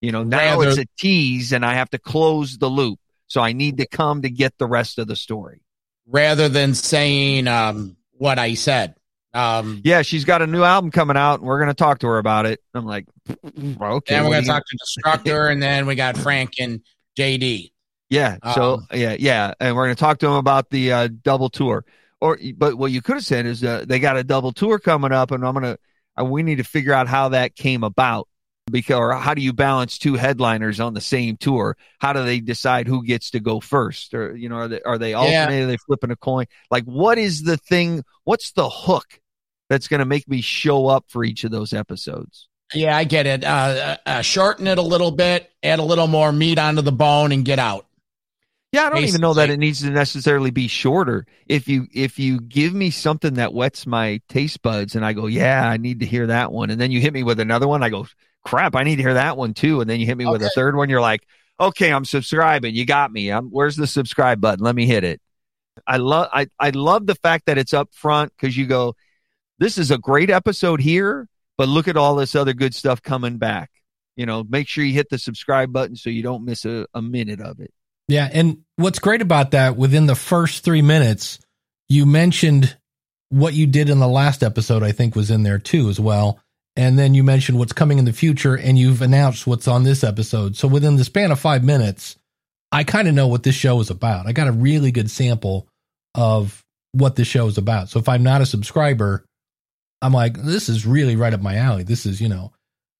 You 0.00 0.12
know 0.12 0.22
now 0.22 0.58
Rather- 0.58 0.68
it's 0.68 0.78
a 0.78 0.86
tease 0.98 1.52
and 1.52 1.64
i 1.64 1.74
have 1.74 1.90
to 1.90 1.98
close 1.98 2.58
the 2.58 2.68
loop 2.68 3.00
so 3.26 3.40
i 3.40 3.52
need 3.52 3.78
to 3.78 3.86
come 3.86 4.22
to 4.22 4.30
get 4.30 4.56
the 4.58 4.66
rest 4.66 4.98
of 4.98 5.06
the 5.08 5.16
story. 5.16 5.62
Rather 6.06 6.50
than 6.50 6.74
saying 6.74 7.48
um, 7.48 7.96
what 8.12 8.38
I 8.38 8.54
said. 8.54 8.94
Um, 9.34 9.80
yeah 9.84 10.02
she's 10.02 10.24
got 10.24 10.42
a 10.42 10.46
new 10.46 10.62
album 10.62 10.90
coming 10.90 11.16
out 11.16 11.40
and 11.40 11.48
we're 11.48 11.58
going 11.58 11.68
to 11.68 11.74
talk 11.74 11.98
to 11.98 12.06
her 12.06 12.18
about 12.18 12.46
it 12.46 12.60
i'm 12.72 12.86
like 12.86 13.06
okay 13.28 14.14
and 14.14 14.24
we're 14.24 14.30
going 14.30 14.44
to 14.44 14.48
talk 14.48 14.62
to 14.64 14.78
Destructor, 14.78 15.50
and 15.50 15.60
then 15.60 15.86
we 15.86 15.96
got 15.96 16.16
Frank 16.16 16.52
and 16.60 16.80
JD. 17.18 17.72
Yeah. 18.10 18.36
So 18.54 18.74
Um, 18.74 18.86
yeah, 18.92 19.16
yeah, 19.18 19.54
and 19.60 19.74
we're 19.74 19.86
going 19.86 19.96
to 19.96 20.00
talk 20.00 20.18
to 20.18 20.26
them 20.26 20.36
about 20.36 20.70
the 20.70 20.92
uh, 20.92 21.08
double 21.22 21.48
tour. 21.48 21.84
Or, 22.20 22.38
but 22.56 22.76
what 22.76 22.90
you 22.90 23.02
could 23.02 23.16
have 23.16 23.24
said 23.24 23.44
is 23.44 23.62
uh, 23.62 23.84
they 23.86 23.98
got 23.98 24.16
a 24.16 24.24
double 24.24 24.52
tour 24.52 24.78
coming 24.78 25.12
up, 25.12 25.30
and 25.30 25.44
I'm 25.44 25.54
gonna. 25.54 25.78
Uh, 26.18 26.24
we 26.24 26.42
need 26.42 26.56
to 26.56 26.64
figure 26.64 26.92
out 26.92 27.08
how 27.08 27.30
that 27.30 27.56
came 27.56 27.82
about 27.82 28.28
because, 28.70 28.96
or 28.96 29.12
how 29.14 29.34
do 29.34 29.42
you 29.42 29.52
balance 29.52 29.98
two 29.98 30.14
headliners 30.14 30.80
on 30.80 30.94
the 30.94 31.00
same 31.00 31.36
tour? 31.36 31.76
How 31.98 32.12
do 32.12 32.24
they 32.24 32.40
decide 32.40 32.86
who 32.86 33.04
gets 33.04 33.30
to 33.30 33.40
go 33.40 33.60
first? 33.60 34.14
Or 34.14 34.34
you 34.34 34.48
know, 34.48 34.56
are 34.56 34.68
they 34.68 34.80
are 34.82 34.96
they 34.96 35.12
alternating? 35.12 35.64
Are 35.64 35.66
they 35.66 35.76
flipping 35.76 36.12
a 36.12 36.16
coin? 36.16 36.46
Like, 36.70 36.84
what 36.84 37.18
is 37.18 37.42
the 37.42 37.56
thing? 37.56 38.04
What's 38.22 38.52
the 38.52 38.70
hook 38.70 39.20
that's 39.68 39.88
going 39.88 40.00
to 40.00 40.06
make 40.06 40.28
me 40.28 40.40
show 40.40 40.86
up 40.86 41.06
for 41.08 41.24
each 41.24 41.44
of 41.44 41.50
those 41.50 41.72
episodes? 41.72 42.48
Yeah, 42.72 42.96
I 42.96 43.04
get 43.04 43.26
it. 43.26 43.44
Uh, 43.44 43.96
uh, 44.04 44.22
shorten 44.22 44.66
it 44.66 44.78
a 44.78 44.82
little 44.82 45.10
bit, 45.10 45.50
add 45.62 45.78
a 45.78 45.84
little 45.84 46.06
more 46.06 46.32
meat 46.32 46.58
onto 46.58 46.82
the 46.82 46.92
bone, 46.92 47.32
and 47.32 47.44
get 47.44 47.58
out. 47.58 47.86
Yeah, 48.74 48.86
I 48.86 48.90
don't 48.90 49.04
even 49.04 49.20
know 49.20 49.34
that 49.34 49.50
it 49.50 49.58
needs 49.58 49.82
to 49.82 49.90
necessarily 49.90 50.50
be 50.50 50.66
shorter. 50.66 51.26
If 51.46 51.68
you 51.68 51.86
if 51.92 52.18
you 52.18 52.40
give 52.40 52.74
me 52.74 52.90
something 52.90 53.34
that 53.34 53.54
whets 53.54 53.86
my 53.86 54.20
taste 54.28 54.62
buds 54.62 54.96
and 54.96 55.06
I 55.06 55.12
go, 55.12 55.26
"Yeah, 55.26 55.64
I 55.64 55.76
need 55.76 56.00
to 56.00 56.06
hear 56.06 56.26
that 56.26 56.50
one." 56.50 56.70
And 56.70 56.80
then 56.80 56.90
you 56.90 57.00
hit 57.00 57.12
me 57.12 57.22
with 57.22 57.38
another 57.38 57.68
one, 57.68 57.84
I 57.84 57.88
go, 57.88 58.08
"Crap, 58.44 58.74
I 58.74 58.82
need 58.82 58.96
to 58.96 59.02
hear 59.02 59.14
that 59.14 59.36
one 59.36 59.54
too." 59.54 59.80
And 59.80 59.88
then 59.88 60.00
you 60.00 60.06
hit 60.06 60.18
me 60.18 60.26
with 60.26 60.42
a 60.42 60.50
third 60.56 60.74
one, 60.74 60.90
you're 60.90 61.00
like, 61.00 61.24
"Okay, 61.60 61.92
I'm 61.92 62.04
subscribing. 62.04 62.74
You 62.74 62.84
got 62.84 63.12
me. 63.12 63.30
I'm 63.30 63.46
where's 63.50 63.76
the 63.76 63.86
subscribe 63.86 64.40
button? 64.40 64.64
Let 64.64 64.74
me 64.74 64.86
hit 64.86 65.04
it." 65.04 65.20
I 65.86 65.98
love 65.98 66.28
I 66.32 66.48
I 66.58 66.70
love 66.70 67.06
the 67.06 67.14
fact 67.14 67.46
that 67.46 67.58
it's 67.58 67.74
up 67.74 67.94
front 67.94 68.36
cuz 68.38 68.56
you 68.56 68.66
go, 68.66 68.96
"This 69.64 69.78
is 69.78 69.90
a 69.90 69.96
great 69.96 70.28
episode 70.28 70.82
here, 70.82 71.26
but 71.56 71.68
look 71.68 71.88
at 71.88 71.96
all 71.96 72.16
this 72.16 72.34
other 72.34 72.52
good 72.52 72.74
stuff 72.74 73.00
coming 73.00 73.38
back." 73.38 73.70
You 74.14 74.26
know, 74.26 74.44
make 74.44 74.68
sure 74.68 74.84
you 74.84 74.92
hit 74.92 75.08
the 75.08 75.16
subscribe 75.18 75.72
button 75.72 75.96
so 75.96 76.10
you 76.10 76.22
don't 76.22 76.44
miss 76.44 76.66
a, 76.66 76.86
a 76.92 77.00
minute 77.00 77.40
of 77.40 77.60
it. 77.60 77.72
Yeah, 78.06 78.28
and 78.30 78.58
what's 78.76 78.98
great 78.98 79.22
about 79.22 79.52
that 79.52 79.74
within 79.78 80.04
the 80.04 80.14
first 80.14 80.64
three 80.64 80.82
minutes, 80.82 81.38
you 81.88 82.04
mentioned 82.04 82.76
what 83.30 83.54
you 83.54 83.66
did 83.66 83.88
in 83.88 84.00
the 84.00 84.06
last 84.06 84.42
episode. 84.42 84.82
I 84.82 84.92
think 84.92 85.16
was 85.16 85.30
in 85.30 85.44
there 85.44 85.58
too 85.58 85.88
as 85.88 85.98
well, 85.98 86.40
and 86.76 86.98
then 86.98 87.14
you 87.14 87.24
mentioned 87.24 87.58
what's 87.58 87.72
coming 87.72 87.98
in 87.98 88.04
the 88.04 88.12
future, 88.12 88.54
and 88.54 88.78
you've 88.78 89.00
announced 89.00 89.46
what's 89.46 89.66
on 89.66 89.82
this 89.82 90.04
episode. 90.04 90.56
So 90.56 90.68
within 90.68 90.96
the 90.96 91.04
span 91.04 91.32
of 91.32 91.40
five 91.40 91.64
minutes, 91.64 92.16
I 92.70 92.84
kind 92.84 93.08
of 93.08 93.14
know 93.14 93.28
what 93.28 93.44
this 93.44 93.54
show 93.54 93.80
is 93.80 93.88
about. 93.88 94.26
I 94.26 94.32
got 94.32 94.48
a 94.48 94.52
really 94.52 94.92
good 94.92 95.10
sample 95.10 95.66
of 96.14 96.62
what 96.92 97.16
this 97.16 97.26
show 97.26 97.46
is 97.46 97.56
about. 97.56 97.88
So 97.88 97.98
if 97.98 98.10
I'm 98.10 98.22
not 98.22 98.42
a 98.42 98.46
subscriber, 98.46 99.24
I'm 100.02 100.12
like, 100.12 100.36
this 100.42 100.68
is 100.68 100.86
really 100.86 101.16
right 101.16 101.32
up 101.34 101.40
my 101.40 101.56
alley. 101.56 101.82
This 101.82 102.04
is, 102.06 102.20
you 102.20 102.28
know, 102.28 102.52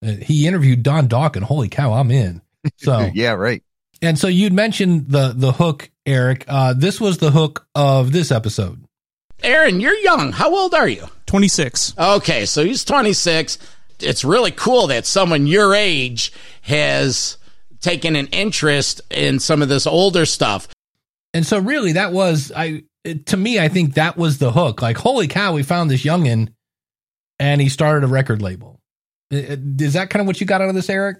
uh, 0.04 0.12
he 0.12 0.46
interviewed 0.46 0.82
Don 0.82 1.08
Dokken. 1.08 1.42
Holy 1.42 1.68
cow, 1.68 1.92
I'm 1.92 2.10
in. 2.10 2.40
So 2.78 3.10
yeah, 3.12 3.32
right. 3.32 3.62
and 4.00 4.18
so 4.18 4.26
you'd 4.26 4.54
mentioned 4.54 5.08
the 5.10 5.34
the 5.36 5.52
hook, 5.52 5.90
Eric. 6.06 6.46
Uh, 6.48 6.72
this 6.72 6.98
was 6.98 7.18
the 7.18 7.30
hook 7.30 7.66
of 7.74 8.10
this 8.10 8.32
episode. 8.32 8.82
Aaron, 9.42 9.80
you're 9.80 9.98
young. 9.98 10.32
How 10.32 10.54
old 10.56 10.72
are 10.72 10.88
you? 10.88 11.06
26. 11.26 11.92
Okay, 11.98 12.46
so 12.46 12.64
he's 12.64 12.82
26. 12.84 13.58
It's 14.00 14.24
really 14.24 14.50
cool 14.50 14.86
that 14.86 15.04
someone 15.04 15.46
your 15.46 15.74
age 15.74 16.32
has 16.62 17.36
taken 17.80 18.16
an 18.16 18.28
interest 18.28 19.02
in 19.10 19.38
some 19.40 19.60
of 19.60 19.68
this 19.68 19.86
older 19.86 20.24
stuff. 20.24 20.66
And 21.34 21.44
so 21.46 21.58
really 21.58 21.92
that 21.92 22.12
was 22.12 22.50
I 22.56 22.84
it- 23.04 23.26
to 23.26 23.36
me 23.36 23.60
I 23.60 23.68
think 23.68 23.94
that 23.94 24.16
was 24.16 24.38
the 24.38 24.52
hook. 24.52 24.80
Like 24.80 24.96
holy 24.96 25.28
cow, 25.28 25.52
we 25.52 25.62
found 25.64 25.90
this 25.90 26.02
youngin 26.02 26.53
and 27.44 27.60
he 27.60 27.68
started 27.68 28.04
a 28.04 28.06
record 28.06 28.40
label. 28.40 28.80
Is 29.30 29.92
that 29.92 30.08
kind 30.08 30.22
of 30.22 30.26
what 30.26 30.40
you 30.40 30.46
got 30.46 30.62
out 30.62 30.70
of 30.70 30.74
this, 30.74 30.88
Eric? 30.88 31.18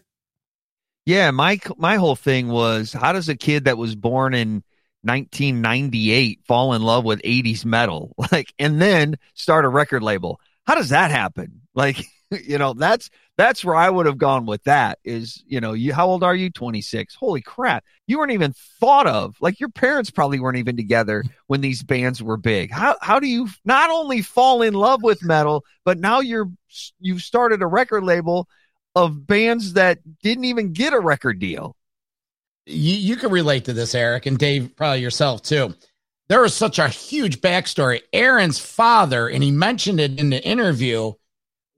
Yeah, 1.05 1.31
my 1.33 1.61
my 1.77 1.97
whole 1.97 2.17
thing 2.17 2.49
was 2.49 2.95
how 2.95 3.13
does 3.13 3.29
a 3.29 3.37
kid 3.37 3.67
that 3.67 3.77
was 3.77 3.95
born 3.95 4.33
in 4.33 4.63
1998 5.03 6.41
fall 6.47 6.73
in 6.73 6.81
love 6.81 7.05
with 7.05 7.21
80s 7.21 7.67
metal 7.67 8.15
like 8.33 8.55
and 8.59 8.81
then 8.81 9.17
start 9.35 9.67
a 9.67 9.69
record 9.69 10.03
label? 10.03 10.41
How 10.67 10.75
does 10.75 10.89
that 10.89 11.11
happen? 11.11 11.61
Like, 11.75 12.03
you 12.31 12.57
know, 12.57 12.73
that's 12.73 13.11
that's 13.37 13.65
where 13.65 13.75
I 13.75 13.91
would 13.91 14.07
have 14.07 14.19
gone 14.19 14.47
with 14.47 14.63
that 14.65 14.99
is, 15.05 15.43
you 15.47 15.61
know, 15.61 15.73
you 15.73 15.93
how 15.93 16.07
old 16.07 16.23
are 16.23 16.35
you? 16.35 16.51
26. 16.51 17.17
Holy 17.17 17.41
crap. 17.41 17.85
You 18.07 18.19
weren't 18.19 18.33
even 18.33 18.55
thought 18.81 19.07
of. 19.09 19.37
Like 19.41 19.59
your 19.59 19.71
parents 19.71 20.11
probably 20.11 20.39
weren't 20.39 20.59
even 20.59 20.77
together 20.77 21.25
when 21.49 21.61
these 21.61 21.83
bands 21.83 22.23
were 22.23 22.37
big. 22.37 22.71
How 22.71 22.97
how 23.01 23.19
do 23.19 23.27
you 23.27 23.49
not 23.65 23.91
only 23.91 24.23
fall 24.23 24.63
in 24.63 24.75
love 24.75 25.03
with 25.03 25.25
metal, 25.25 25.65
but 25.85 25.99
now 25.99 26.21
you're 26.21 26.51
you've 27.01 27.23
started 27.23 27.63
a 27.63 27.67
record 27.67 28.05
label 28.05 28.49
of 28.95 29.27
bands 29.27 29.73
that 29.73 29.99
didn't 30.23 30.45
even 30.45 30.73
get 30.73 30.93
a 30.93 31.01
record 31.01 31.39
deal. 31.41 31.77
You, 32.67 32.95
you 32.95 33.17
can 33.17 33.31
relate 33.31 33.65
to 33.65 33.73
this, 33.73 33.95
Eric, 33.95 34.27
and 34.27 34.39
Dave, 34.39 34.77
probably 34.77 35.01
yourself 35.01 35.43
too. 35.43 35.75
There 36.29 36.41
was 36.41 36.55
such 36.55 36.79
a 36.79 36.89
huge 36.89 37.41
backstory. 37.41 38.01
Aaron's 38.13 38.59
father, 38.59 39.29
and 39.29 39.43
he 39.43 39.51
mentioned 39.51 40.01
it 40.01 40.19
in 40.19 40.31
the 40.31 40.43
interview, 40.43 41.13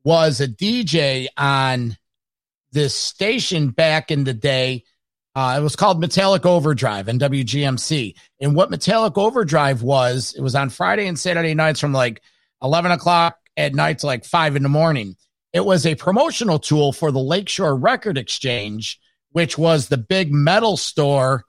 was 0.06 0.40
a 0.40 0.46
DJ 0.46 1.26
on 1.36 1.96
this 2.70 2.94
station 2.94 3.70
back 3.70 4.12
in 4.12 4.22
the 4.22 4.32
day. 4.32 4.84
Uh, 5.34 5.56
it 5.58 5.62
was 5.64 5.74
called 5.74 6.00
Metallic 6.00 6.46
Overdrive 6.46 7.08
and 7.08 7.20
WGMC. 7.20 8.14
And 8.40 8.54
what 8.54 8.70
Metallic 8.70 9.18
Overdrive 9.18 9.82
was, 9.82 10.32
it 10.38 10.42
was 10.42 10.54
on 10.54 10.70
Friday 10.70 11.08
and 11.08 11.18
Saturday 11.18 11.54
nights 11.54 11.80
from 11.80 11.92
like 11.92 12.22
11 12.62 12.92
o'clock 12.92 13.36
at 13.56 13.74
night 13.74 13.98
to 13.98 14.06
like 14.06 14.24
five 14.24 14.54
in 14.54 14.62
the 14.62 14.68
morning. 14.68 15.16
It 15.52 15.64
was 15.64 15.84
a 15.84 15.96
promotional 15.96 16.60
tool 16.60 16.92
for 16.92 17.10
the 17.10 17.18
Lakeshore 17.18 17.74
Record 17.74 18.16
Exchange, 18.16 19.00
which 19.32 19.58
was 19.58 19.88
the 19.88 19.98
big 19.98 20.32
metal 20.32 20.76
store 20.76 21.42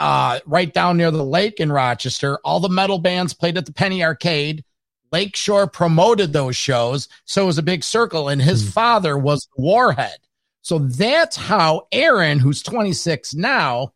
uh, 0.00 0.40
right 0.44 0.74
down 0.74 0.96
near 0.96 1.12
the 1.12 1.24
lake 1.24 1.60
in 1.60 1.70
Rochester. 1.70 2.40
All 2.42 2.58
the 2.58 2.68
metal 2.68 2.98
bands 2.98 3.32
played 3.32 3.56
at 3.56 3.64
the 3.64 3.72
Penny 3.72 4.02
Arcade 4.02 4.64
Lakeshore 5.12 5.66
promoted 5.66 6.32
those 6.32 6.56
shows, 6.56 7.08
so 7.24 7.42
it 7.42 7.46
was 7.46 7.58
a 7.58 7.62
big 7.62 7.84
circle, 7.84 8.28
and 8.28 8.40
his 8.42 8.62
Hmm. 8.64 8.68
father 8.70 9.18
was 9.18 9.46
Warhead. 9.56 10.16
So 10.62 10.78
that's 10.80 11.36
how 11.36 11.86
Aaron, 11.92 12.38
who's 12.40 12.62
26 12.62 13.34
now, 13.34 13.92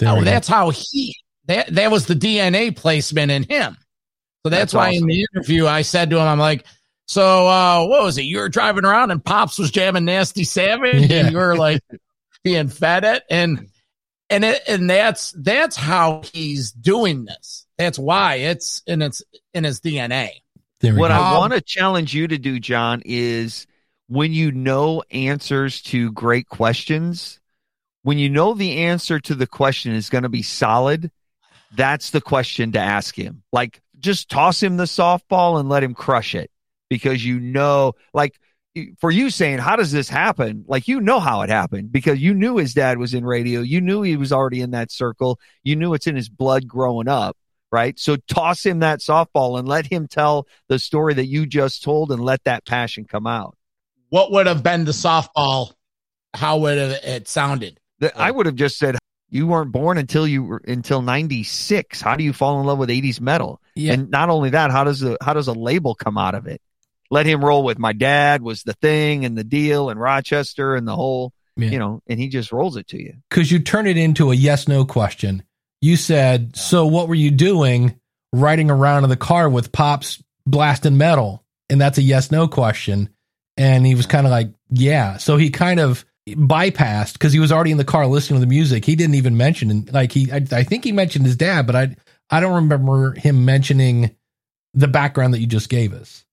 we 0.00 0.06
oh, 0.06 0.22
that's 0.22 0.46
how 0.48 0.70
he 0.70 1.16
that 1.46 1.74
that 1.74 1.90
was 1.90 2.06
the 2.06 2.14
DNA 2.14 2.74
placement 2.76 3.30
in 3.32 3.42
him. 3.44 3.76
So 4.44 4.50
that's, 4.50 4.72
That's 4.72 4.74
why 4.74 4.90
in 4.90 5.06
the 5.06 5.26
interview 5.34 5.66
I 5.66 5.82
said 5.82 6.10
to 6.10 6.16
him, 6.16 6.22
I'm 6.22 6.38
like, 6.38 6.64
so 7.06 7.48
uh, 7.48 7.84
what 7.86 8.02
was 8.04 8.16
it? 8.18 8.22
You 8.22 8.38
were 8.38 8.48
driving 8.48 8.84
around 8.84 9.10
and 9.10 9.24
Pops 9.24 9.58
was 9.58 9.70
jamming 9.72 10.04
Nasty 10.04 10.44
Savage, 10.44 11.10
Yeah. 11.10 11.22
and 11.22 11.32
you 11.32 11.36
were 11.38 11.56
like 11.56 11.80
being 12.44 12.68
fed 12.68 13.02
it, 13.04 13.24
and 13.28 13.68
and 14.30 14.44
it 14.44 14.62
and 14.66 14.88
that's 14.88 15.32
that's 15.32 15.76
how 15.76 16.22
he's 16.32 16.72
doing 16.72 17.24
this. 17.24 17.66
That's 17.78 17.98
why 17.98 18.36
it's 18.36 18.82
in 18.86 19.02
its 19.02 19.22
in 19.54 19.64
his 19.64 19.80
DNA. 19.80 20.30
There 20.80 20.94
What 20.94 21.08
go. 21.08 21.14
I 21.14 21.38
want 21.38 21.52
to 21.52 21.60
challenge 21.60 22.14
you 22.14 22.28
to 22.28 22.38
do, 22.38 22.60
John, 22.60 23.02
is 23.04 23.66
when 24.08 24.32
you 24.32 24.52
know 24.52 25.02
answers 25.10 25.82
to 25.82 26.12
great 26.12 26.48
questions, 26.48 27.40
when 28.02 28.18
you 28.18 28.28
know 28.28 28.54
the 28.54 28.84
answer 28.84 29.18
to 29.20 29.34
the 29.34 29.46
question 29.46 29.94
is 29.94 30.10
going 30.10 30.22
to 30.22 30.28
be 30.28 30.42
solid, 30.42 31.10
that's 31.74 32.10
the 32.10 32.20
question 32.20 32.72
to 32.72 32.78
ask 32.78 33.16
him. 33.16 33.42
Like, 33.52 33.80
just 33.98 34.28
toss 34.28 34.62
him 34.62 34.76
the 34.76 34.84
softball 34.84 35.58
and 35.58 35.68
let 35.68 35.82
him 35.82 35.94
crush 35.94 36.34
it 36.34 36.50
because 36.88 37.24
you 37.24 37.40
know, 37.40 37.94
like, 38.12 38.38
for 38.98 39.10
you 39.10 39.30
saying, 39.30 39.58
How 39.58 39.76
does 39.76 39.92
this 39.92 40.08
happen? 40.08 40.64
Like, 40.66 40.88
you 40.88 41.00
know 41.00 41.20
how 41.20 41.42
it 41.42 41.50
happened 41.50 41.92
because 41.92 42.20
you 42.20 42.34
knew 42.34 42.56
his 42.56 42.74
dad 42.74 42.98
was 42.98 43.14
in 43.14 43.24
radio. 43.24 43.60
You 43.60 43.80
knew 43.80 44.02
he 44.02 44.16
was 44.16 44.32
already 44.32 44.60
in 44.60 44.72
that 44.72 44.90
circle. 44.90 45.38
You 45.62 45.76
knew 45.76 45.94
it's 45.94 46.06
in 46.06 46.16
his 46.16 46.28
blood 46.28 46.66
growing 46.66 47.08
up 47.08 47.36
right? 47.72 47.98
So 47.98 48.16
toss 48.16 48.64
him 48.64 48.78
that 48.78 49.00
softball 49.00 49.58
and 49.58 49.68
let 49.68 49.86
him 49.86 50.06
tell 50.08 50.46
the 50.68 50.78
story 50.78 51.14
that 51.14 51.26
you 51.26 51.46
just 51.46 51.82
told 51.82 52.10
and 52.10 52.22
let 52.22 52.44
that 52.44 52.64
passion 52.64 53.04
come 53.04 53.26
out. 53.26 53.56
What 54.08 54.32
would 54.32 54.46
have 54.46 54.62
been 54.62 54.84
the 54.84 54.92
softball? 54.92 55.72
How 56.34 56.58
would 56.58 56.78
have 56.78 56.90
it 57.02 57.28
sounded? 57.28 57.80
The- 57.98 58.16
I 58.16 58.30
would 58.30 58.46
have 58.46 58.54
just 58.54 58.78
said 58.78 58.96
you 59.30 59.46
weren't 59.46 59.72
born 59.72 59.98
until 59.98 60.26
you 60.26 60.44
were 60.44 60.62
until 60.66 61.02
96. 61.02 62.00
How 62.00 62.14
do 62.16 62.22
you 62.22 62.32
fall 62.32 62.60
in 62.60 62.66
love 62.66 62.78
with 62.78 62.88
80s 62.88 63.20
metal? 63.20 63.60
Yeah. 63.74 63.94
And 63.94 64.10
not 64.10 64.30
only 64.30 64.50
that, 64.50 64.70
how 64.70 64.84
does 64.84 65.02
a 65.02 65.16
how 65.20 65.32
does 65.32 65.48
a 65.48 65.52
label 65.52 65.94
come 65.94 66.16
out 66.16 66.34
of 66.34 66.46
it? 66.46 66.60
Let 67.10 67.26
him 67.26 67.44
roll 67.44 67.62
with 67.64 67.78
my 67.78 67.92
dad 67.92 68.42
was 68.42 68.62
the 68.62 68.72
thing 68.74 69.24
and 69.24 69.36
the 69.36 69.44
deal 69.44 69.90
and 69.90 70.00
Rochester 70.00 70.74
and 70.74 70.86
the 70.88 70.96
whole, 70.96 71.32
Yeah. 71.56 71.70
you 71.70 71.78
know, 71.78 72.02
and 72.06 72.18
he 72.20 72.28
just 72.28 72.52
rolls 72.52 72.76
it 72.76 72.88
to 72.88 73.02
you. 73.02 73.14
because 73.30 73.50
you 73.50 73.58
turn 73.60 73.86
it 73.86 73.96
into 73.96 74.30
a 74.30 74.34
yes 74.34 74.66
no 74.68 74.84
question. 74.84 75.42
You 75.80 75.96
said, 75.96 76.56
So 76.56 76.86
what 76.86 77.08
were 77.08 77.14
you 77.14 77.30
doing 77.30 77.98
riding 78.32 78.70
around 78.70 79.04
in 79.04 79.10
the 79.10 79.16
car 79.16 79.48
with 79.48 79.72
Pops 79.72 80.22
blasting 80.46 80.96
metal? 80.96 81.44
And 81.70 81.80
that's 81.80 81.98
a 81.98 82.02
yes 82.02 82.30
no 82.30 82.48
question. 82.48 83.10
And 83.56 83.86
he 83.86 83.94
was 83.94 84.06
kind 84.06 84.26
of 84.26 84.30
like, 84.30 84.50
Yeah. 84.70 85.16
So 85.18 85.36
he 85.36 85.50
kind 85.50 85.80
of 85.80 86.04
bypassed 86.28 87.12
because 87.12 87.32
he 87.32 87.38
was 87.38 87.52
already 87.52 87.70
in 87.70 87.78
the 87.78 87.84
car 87.84 88.06
listening 88.06 88.40
to 88.40 88.46
the 88.46 88.50
music. 88.50 88.84
He 88.84 88.96
didn't 88.96 89.14
even 89.14 89.36
mention, 89.36 89.70
and 89.70 89.92
like, 89.92 90.10
he, 90.10 90.30
I, 90.32 90.44
I 90.50 90.64
think 90.64 90.82
he 90.82 90.90
mentioned 90.92 91.24
his 91.24 91.36
dad, 91.36 91.66
but 91.68 91.76
I, 91.76 91.96
I 92.30 92.40
don't 92.40 92.54
remember 92.64 93.12
him 93.12 93.44
mentioning 93.44 94.16
the 94.74 94.88
background 94.88 95.34
that 95.34 95.38
you 95.40 95.46
just 95.46 95.68
gave 95.68 95.92
us. 95.94 96.24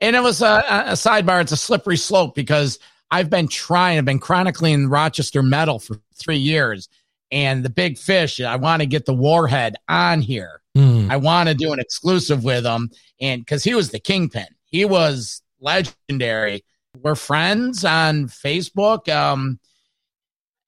And 0.00 0.14
it 0.14 0.22
was 0.22 0.42
a, 0.42 0.62
a 0.68 0.92
sidebar. 0.92 1.40
It's 1.40 1.52
a 1.52 1.56
slippery 1.56 1.96
slope 1.96 2.34
because 2.34 2.78
I've 3.10 3.30
been 3.30 3.48
trying, 3.48 3.98
I've 3.98 4.04
been 4.04 4.18
chronicling 4.18 4.88
Rochester 4.88 5.42
metal 5.42 5.78
for 5.78 6.00
three 6.14 6.38
years. 6.38 6.88
And 7.32 7.64
the 7.64 7.70
big 7.70 7.98
fish, 7.98 8.40
I 8.40 8.56
want 8.56 8.82
to 8.82 8.86
get 8.86 9.06
the 9.06 9.14
Warhead 9.14 9.76
on 9.88 10.20
here. 10.20 10.60
Hmm. 10.74 11.10
I 11.10 11.16
want 11.16 11.48
to 11.48 11.54
do 11.54 11.72
an 11.72 11.80
exclusive 11.80 12.44
with 12.44 12.64
him. 12.64 12.90
And 13.20 13.40
because 13.40 13.64
he 13.64 13.74
was 13.74 13.90
the 13.90 13.98
kingpin, 13.98 14.46
he 14.66 14.84
was 14.84 15.42
legendary. 15.60 16.64
We're 17.02 17.14
friends 17.14 17.84
on 17.84 18.26
Facebook. 18.26 19.08
Um, 19.08 19.58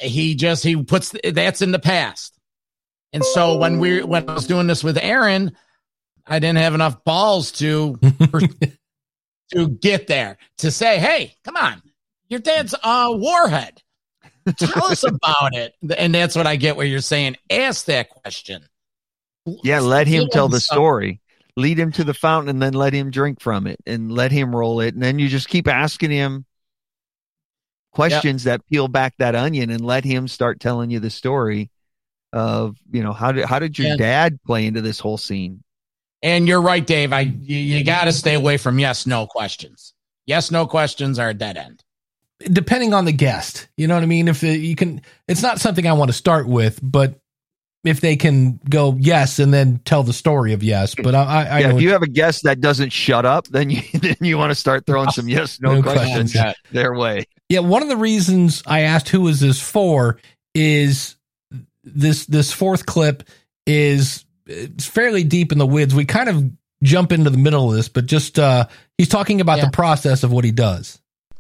he 0.01 0.35
just, 0.35 0.65
he 0.65 0.83
puts 0.83 1.15
that's 1.23 1.63
in 1.63 1.73
the 1.73 1.79
past. 1.79 2.35
And 3.13 3.25
so 3.25 3.57
when 3.57 3.79
we, 3.79 4.03
when 4.03 4.29
I 4.29 4.35
was 4.35 4.47
doing 4.47 4.67
this 4.67 4.85
with 4.85 4.99
Aaron, 4.99 5.57
I 6.27 6.39
didn't 6.39 6.59
have 6.59 6.75
enough 6.75 7.05
balls 7.05 7.53
to 7.53 7.99
to 9.53 9.69
get 9.69 10.07
there 10.07 10.39
to 10.59 10.71
say, 10.71 10.99
"Hey, 10.99 11.35
come 11.45 11.57
on, 11.57 11.83
your 12.29 12.41
dad's 12.41 12.75
a 12.83 13.17
warhead. 13.17 13.83
Tell 14.57 14.85
us 14.87 15.03
about 15.05 15.55
it." 15.55 15.75
And 15.97 16.15
that's 16.15 16.37
what 16.37 16.47
I 16.47 16.57
get. 16.57 16.77
Where 16.77 16.87
you're 16.87 17.01
saying, 17.01 17.37
ask 17.51 17.87
that 17.87 18.11
question. 18.11 18.65
Yeah, 19.65 19.81
let 19.81 20.07
him 20.07 20.25
Give 20.25 20.31
tell 20.31 20.49
the 20.49 20.61
some- 20.61 20.77
story. 20.77 21.21
Lead 21.57 21.77
him 21.79 21.91
to 21.93 22.05
the 22.05 22.15
fountain 22.15 22.51
and 22.51 22.63
then 22.63 22.73
let 22.75 22.93
him 22.93 23.11
drink 23.11 23.41
from 23.41 23.67
it 23.67 23.81
and 23.85 24.13
let 24.13 24.31
him 24.31 24.55
roll 24.55 24.79
it. 24.81 24.95
And 24.95 25.03
then 25.03 25.19
you 25.19 25.27
just 25.27 25.49
keep 25.49 25.67
asking 25.67 26.13
him 26.13 26.45
questions 27.93 28.45
that 28.45 28.65
peel 28.67 28.87
back 28.87 29.15
that 29.19 29.35
onion 29.35 29.71
and 29.71 29.81
let 29.85 30.05
him 30.05 30.29
start 30.29 30.61
telling 30.61 30.91
you 30.91 31.01
the 31.01 31.11
story 31.11 31.71
of, 32.33 32.77
you 32.93 33.03
know, 33.03 33.13
how 33.13 33.33
did 33.33 33.45
how 33.45 33.59
did 33.59 33.77
your 33.79 33.89
And- 33.89 33.99
dad 33.99 34.39
play 34.47 34.67
into 34.67 34.81
this 34.83 35.01
whole 35.01 35.19
scene? 35.19 35.65
And 36.23 36.49
you're 36.49 36.63
right, 36.63 36.85
Dave. 36.87 37.13
I 37.13 37.21
you, 37.21 37.57
you 37.57 37.85
got 37.85 38.05
to 38.05 38.13
stay 38.13 38.35
away 38.35 38.57
from 38.57 38.79
yes, 38.79 39.07
no 39.07 39.27
questions. 39.27 39.95
Yes, 40.27 40.51
no 40.51 40.67
questions 40.67 41.19
are 41.19 41.31
a 41.31 41.35
dead 41.35 41.57
end. 41.57 41.83
depending 42.53 42.93
on 42.95 43.05
the 43.05 43.13
guest. 43.13 43.69
You 43.77 43.87
know 43.89 43.95
what 43.95 44.03
I 44.03 44.07
mean? 44.07 44.29
If 44.29 44.43
you 44.43 44.75
can, 44.77 45.01
it's 45.27 45.43
not 45.43 45.61
something 45.61 45.87
I 45.87 45.93
want 45.95 46.09
to 46.11 46.17
start 46.17 46.47
with, 46.49 46.79
but 46.83 47.19
if 47.85 48.01
they 48.01 48.17
can 48.17 48.61
go 48.69 48.97
yes 48.99 49.39
and 49.39 49.55
then 49.55 49.81
tell 49.85 50.03
the 50.03 50.13
story 50.13 50.53
of 50.53 50.63
yes, 50.63 50.95
but 50.97 51.15
I, 51.15 51.23
I, 51.23 51.45
I 51.45 51.59
yeah, 51.61 51.69
know 51.69 51.77
if 51.77 51.83
you 51.83 51.93
have 51.93 52.03
a 52.03 52.09
guest 52.09 52.43
that 52.43 52.61
doesn't 52.61 52.93
shut 52.93 53.25
up, 53.25 53.47
then 53.49 53.71
you 53.71 53.81
then 53.95 54.17
you 54.21 54.37
want 54.37 54.51
to 54.51 54.55
start 54.57 54.85
throwing 54.87 55.11
some 55.11 55.29
yes 55.29 55.61
no, 55.61 55.75
No 55.77 55.83
questions 55.83 56.33
questions. 56.33 56.55
their 56.73 56.95
way. 56.95 57.25
yeah. 57.49 57.61
One 57.61 57.83
of 57.83 57.89
the 57.89 57.97
reasons 57.97 58.63
I 58.67 58.81
asked 58.81 59.09
who 59.09 59.27
is 59.29 59.39
this 59.41 59.61
for 59.63 60.19
is 60.55 61.17
this 61.85 62.27
this 62.27 62.53
fourth 62.53 62.85
clip 62.87 63.23
is 63.67 64.25
it's 64.25 64.25
fairly 64.79 65.25
deep 65.25 65.53
in 65.53 65.59
the 65.59 65.67
woods. 65.67 65.95
We 65.95 66.05
kind 66.05 66.29
of 66.29 66.51
jump 66.83 67.13
into 67.13 67.31
the 67.31 67.39
middle 67.39 67.71
of 67.71 67.77
this, 67.77 67.89
but 67.89 68.07
just 68.07 68.39
uh 68.39 68.67
he's 68.97 69.09
talking 69.09 69.41
about 69.41 69.59
Yeah. 69.59 69.67
the 69.67 69.71
process 69.73 70.23
of 70.23 70.33
what 70.33 70.45
he 70.45 70.53
does. 70.53 70.99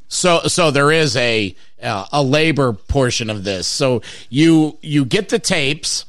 So 0.08 0.40
so 0.48 0.70
there 0.70 0.90
is 0.90 1.16
a 1.16 1.54
uh, 1.82 2.06
a 2.12 2.22
labor 2.22 2.72
portion 2.72 3.30
of 3.30 3.44
this. 3.44 3.66
So 3.66 4.02
you 4.30 4.78
you 4.82 5.04
get 5.04 5.28
the 5.28 5.38
tapes 5.38 6.04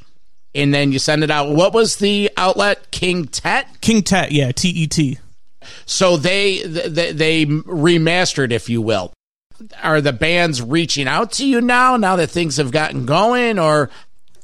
and 0.56 0.74
then 0.74 0.92
you 0.92 1.00
send 1.00 1.24
it 1.24 1.30
out. 1.30 1.50
What 1.56 1.74
was 1.74 1.98
the 1.98 2.32
outlet? 2.38 2.90
King 2.92 3.26
Tet. 3.28 3.68
King 3.82 4.02
Tet, 4.02 4.32
yeah, 4.32 4.52
T 4.52 4.70
E 4.70 4.88
T. 4.88 5.20
So 5.86 6.18
they 6.18 6.64
they, 6.64 7.12
they 7.12 7.46
remastered, 7.46 8.52
if 8.52 8.70
you 8.70 8.82
will. 8.82 9.14
Are 9.84 10.00
the 10.02 10.14
bands 10.14 10.62
reaching 10.62 11.08
out 11.08 11.34
to 11.34 11.46
you 11.46 11.60
now? 11.62 11.98
Now 11.98 12.16
that 12.16 12.32
things 12.32 12.58
have 12.58 12.72
gotten 12.72 13.06
going, 13.06 13.60
or 13.60 13.90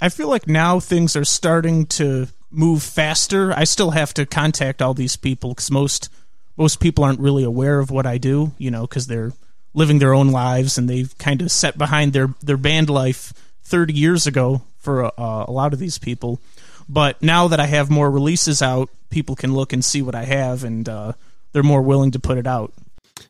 I 0.02 0.10
feel 0.10 0.28
like 0.28 0.48
now 0.48 0.80
things 0.82 1.16
are 1.16 1.24
starting 1.26 1.86
to 1.88 2.28
move 2.56 2.84
faster. 2.84 3.54
I 3.54 3.64
still 3.64 3.92
have 3.92 4.14
to 4.16 4.26
contact 4.26 4.82
all 4.82 4.94
these 4.94 5.16
people 5.16 5.52
because 5.52 5.72
most 5.72 6.10
most 6.58 6.80
people 6.80 7.04
aren't 7.04 7.20
really 7.20 7.44
aware 7.44 7.80
of 7.80 7.92
what 7.92 8.06
I 8.06 8.18
do, 8.18 8.54
you 8.58 8.72
know, 8.72 8.82
because 8.82 9.08
they're 9.08 9.34
living 9.74 10.00
their 10.00 10.14
own 10.14 10.30
lives 10.30 10.78
and 10.78 10.90
they've 10.90 11.16
kind 11.18 11.42
of 11.42 11.52
set 11.52 11.78
behind 11.78 12.14
their 12.14 12.34
their 12.42 12.58
band 12.58 12.90
life 12.90 13.34
30 13.64 13.94
years 13.94 14.28
ago 14.28 14.62
for 14.78 15.06
uh, 15.06 15.12
a 15.48 15.52
lot 15.52 15.74
of 15.74 15.80
these 15.80 15.98
people. 15.98 16.40
But 16.88 17.22
now 17.22 17.48
that 17.48 17.60
I 17.60 17.66
have 17.66 17.90
more 17.90 18.10
releases 18.10 18.62
out, 18.62 18.90
people 19.10 19.36
can 19.36 19.54
look 19.54 19.74
and 19.74 19.84
see 19.84 20.02
what 20.02 20.14
I 20.14 20.24
have, 20.24 20.64
and 20.64 20.88
uh, 20.88 21.14
they're 21.52 21.64
more 21.64 21.82
willing 21.82 22.12
to 22.12 22.20
put 22.20 22.38
it 22.38 22.46
out. 22.46 22.74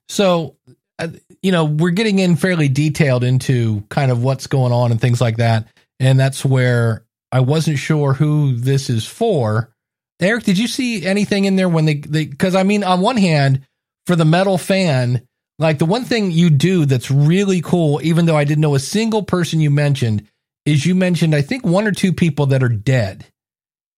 So, 0.09 0.57
uh, 0.99 1.07
you 1.41 1.51
know, 1.51 1.63
we're 1.63 1.91
getting 1.91 2.19
in 2.19 2.35
fairly 2.35 2.67
detailed 2.67 3.23
into 3.23 3.81
kind 3.89 4.11
of 4.11 4.23
what's 4.23 4.47
going 4.47 4.73
on 4.73 4.91
and 4.91 4.99
things 4.99 5.21
like 5.21 5.37
that. 5.37 5.67
And 5.99 6.19
that's 6.19 6.43
where 6.43 7.04
I 7.35 7.41
wasn't 7.41 7.79
sure 7.79 8.13
who 8.13 8.55
this 8.55 8.89
is 8.89 9.05
for. 9.05 9.71
Eric, 10.19 10.43
did 10.43 10.57
you 10.57 10.67
see 10.67 11.05
anything 11.05 11.45
in 11.45 11.55
there 11.55 11.69
when 11.69 11.85
they, 11.85 11.95
they, 11.95 12.25
cause 12.27 12.55
I 12.55 12.63
mean, 12.63 12.83
on 12.83 13.01
one 13.01 13.17
hand, 13.17 13.65
for 14.07 14.15
the 14.15 14.25
metal 14.25 14.57
fan, 14.57 15.27
like 15.59 15.79
the 15.79 15.85
one 15.85 16.05
thing 16.05 16.31
you 16.31 16.49
do 16.49 16.85
that's 16.85 17.11
really 17.11 17.61
cool, 17.61 17.99
even 18.03 18.25
though 18.25 18.37
I 18.37 18.43
didn't 18.43 18.61
know 18.61 18.75
a 18.75 18.79
single 18.79 19.23
person 19.23 19.59
you 19.59 19.71
mentioned, 19.71 20.27
is 20.65 20.85
you 20.85 20.95
mentioned, 20.95 21.35
I 21.35 21.41
think, 21.41 21.65
one 21.65 21.87
or 21.87 21.91
two 21.91 22.13
people 22.13 22.47
that 22.47 22.63
are 22.63 22.69
dead. 22.69 23.25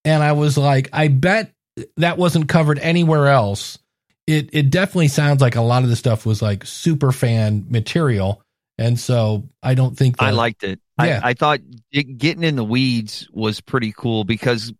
And 0.04 0.24
I 0.24 0.32
was 0.32 0.58
like, 0.58 0.90
I 0.94 1.08
bet 1.08 1.52
that 1.98 2.18
wasn't 2.18 2.50
covered 2.50 2.80
anywhere 2.80 3.28
else 3.28 3.78
it 4.28 4.50
it 4.52 4.70
definitely 4.70 5.08
sounds 5.08 5.42
like 5.42 5.56
a 5.56 5.62
lot 5.62 5.84
of 5.84 5.90
the 5.90 5.96
stuff 5.96 6.26
was 6.26 6.42
like 6.42 6.66
super 6.66 7.12
fan 7.12 7.66
material, 7.70 8.44
and 8.78 9.00
so 9.00 9.48
I 9.64 9.74
don't 9.74 9.98
think 9.98 10.18
that, 10.18 10.26
I 10.26 10.32
liked 10.32 10.64
it. 10.64 10.80
Yeah. 11.00 11.22
I, 11.24 11.30
I 11.30 11.34
thought 11.34 11.60
it, 11.92 12.18
getting 12.18 12.44
in 12.44 12.56
the 12.56 12.64
weeds 12.64 13.28
was 13.32 13.62
pretty 13.62 13.94
cool 13.96 14.24
because 14.24 14.74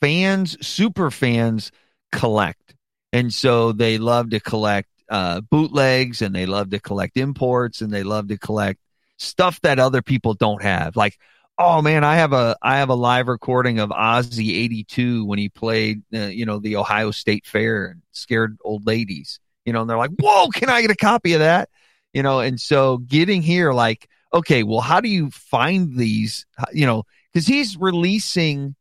fans, 0.00 0.56
super 0.66 1.10
fans, 1.10 1.70
collect, 2.12 2.74
and 3.12 3.32
so 3.32 3.72
they 3.72 3.98
love 3.98 4.30
to 4.30 4.40
collect 4.40 4.88
uh, 5.08 5.40
bootlegs, 5.40 6.22
and 6.22 6.34
they 6.34 6.46
love 6.46 6.70
to 6.70 6.80
collect 6.80 7.16
imports, 7.16 7.80
and 7.82 7.92
they 7.92 8.02
love 8.02 8.28
to 8.28 8.38
collect 8.38 8.80
stuff 9.18 9.60
that 9.60 9.78
other 9.78 10.02
people 10.02 10.34
don't 10.34 10.62
have. 10.62 10.96
Like 10.96 11.18
oh 11.60 11.82
man, 11.82 12.02
I 12.02 12.16
have 12.16 12.32
a 12.32 12.56
I 12.62 12.78
have 12.78 12.88
a 12.88 12.94
live 12.94 13.28
recording 13.28 13.78
of 13.78 13.90
Ozzy 13.90 14.56
'82 14.56 15.24
when 15.26 15.38
he 15.38 15.48
played, 15.48 16.02
uh, 16.12 16.26
you 16.26 16.46
know, 16.46 16.58
the 16.58 16.76
Ohio 16.76 17.10
State 17.10 17.46
Fair 17.46 17.86
and 17.86 18.02
scared 18.12 18.56
old 18.64 18.86
ladies. 18.86 19.38
You 19.64 19.74
know, 19.74 19.82
and 19.82 19.90
they're 19.90 19.98
like, 19.98 20.12
"Whoa, 20.18 20.48
can 20.48 20.70
I 20.70 20.80
get 20.80 20.90
a 20.90 20.96
copy 20.96 21.34
of 21.34 21.40
that?" 21.40 21.68
You 22.14 22.22
know, 22.22 22.40
and 22.40 22.60
so 22.60 22.98
getting 22.98 23.42
here, 23.42 23.72
like, 23.72 24.08
okay, 24.32 24.62
well, 24.62 24.80
how 24.80 25.00
do 25.00 25.08
you 25.08 25.30
find 25.30 25.96
these? 25.96 26.46
You 26.72 26.86
know, 26.86 27.04
because 27.32 27.46
he's 27.46 27.76
releasing 27.76 28.74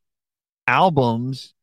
albums 0.68 1.54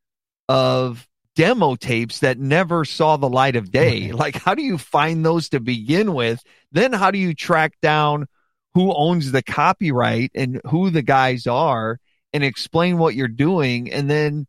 of 0.49 1.07
demo 1.35 1.75
tapes 1.75 2.19
that 2.19 2.39
never 2.39 2.83
saw 2.83 3.15
the 3.15 3.29
light 3.29 3.55
of 3.55 3.71
day. 3.71 4.11
Like, 4.11 4.35
how 4.35 4.55
do 4.55 4.63
you 4.63 4.77
find 4.77 5.25
those 5.25 5.49
to 5.49 5.59
begin 5.59 6.13
with? 6.13 6.41
Then, 6.71 6.93
how 6.93 7.11
do 7.11 7.17
you 7.17 7.33
track 7.33 7.73
down 7.81 8.27
who 8.73 8.93
owns 8.93 9.31
the 9.31 9.43
copyright 9.43 10.31
and 10.35 10.61
who 10.65 10.89
the 10.89 11.01
guys 11.01 11.47
are 11.47 11.99
and 12.33 12.43
explain 12.43 12.97
what 12.97 13.15
you're 13.15 13.27
doing? 13.27 13.91
And 13.91 14.09
then, 14.09 14.47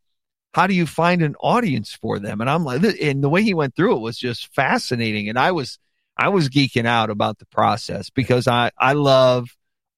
how 0.55 0.67
do 0.67 0.75
you 0.75 0.87
find 0.87 1.23
an 1.23 1.37
audience 1.41 1.93
for 1.93 2.19
them? 2.19 2.41
And 2.41 2.49
I'm 2.49 2.65
like, 2.65 2.83
and 3.01 3.23
the 3.23 3.29
way 3.29 3.43
he 3.43 3.55
went 3.55 3.77
through 3.77 3.97
it 3.97 4.01
was 4.01 4.19
just 4.19 4.53
fascinating. 4.55 5.29
And 5.29 5.39
I 5.39 5.53
was, 5.53 5.79
I 6.19 6.29
was 6.29 6.49
geeking 6.49 6.87
out 6.87 7.11
about 7.11 7.39
the 7.39 7.47
process 7.47 8.11
because 8.11 8.49
I, 8.49 8.73
I 8.77 8.95
love 8.95 9.49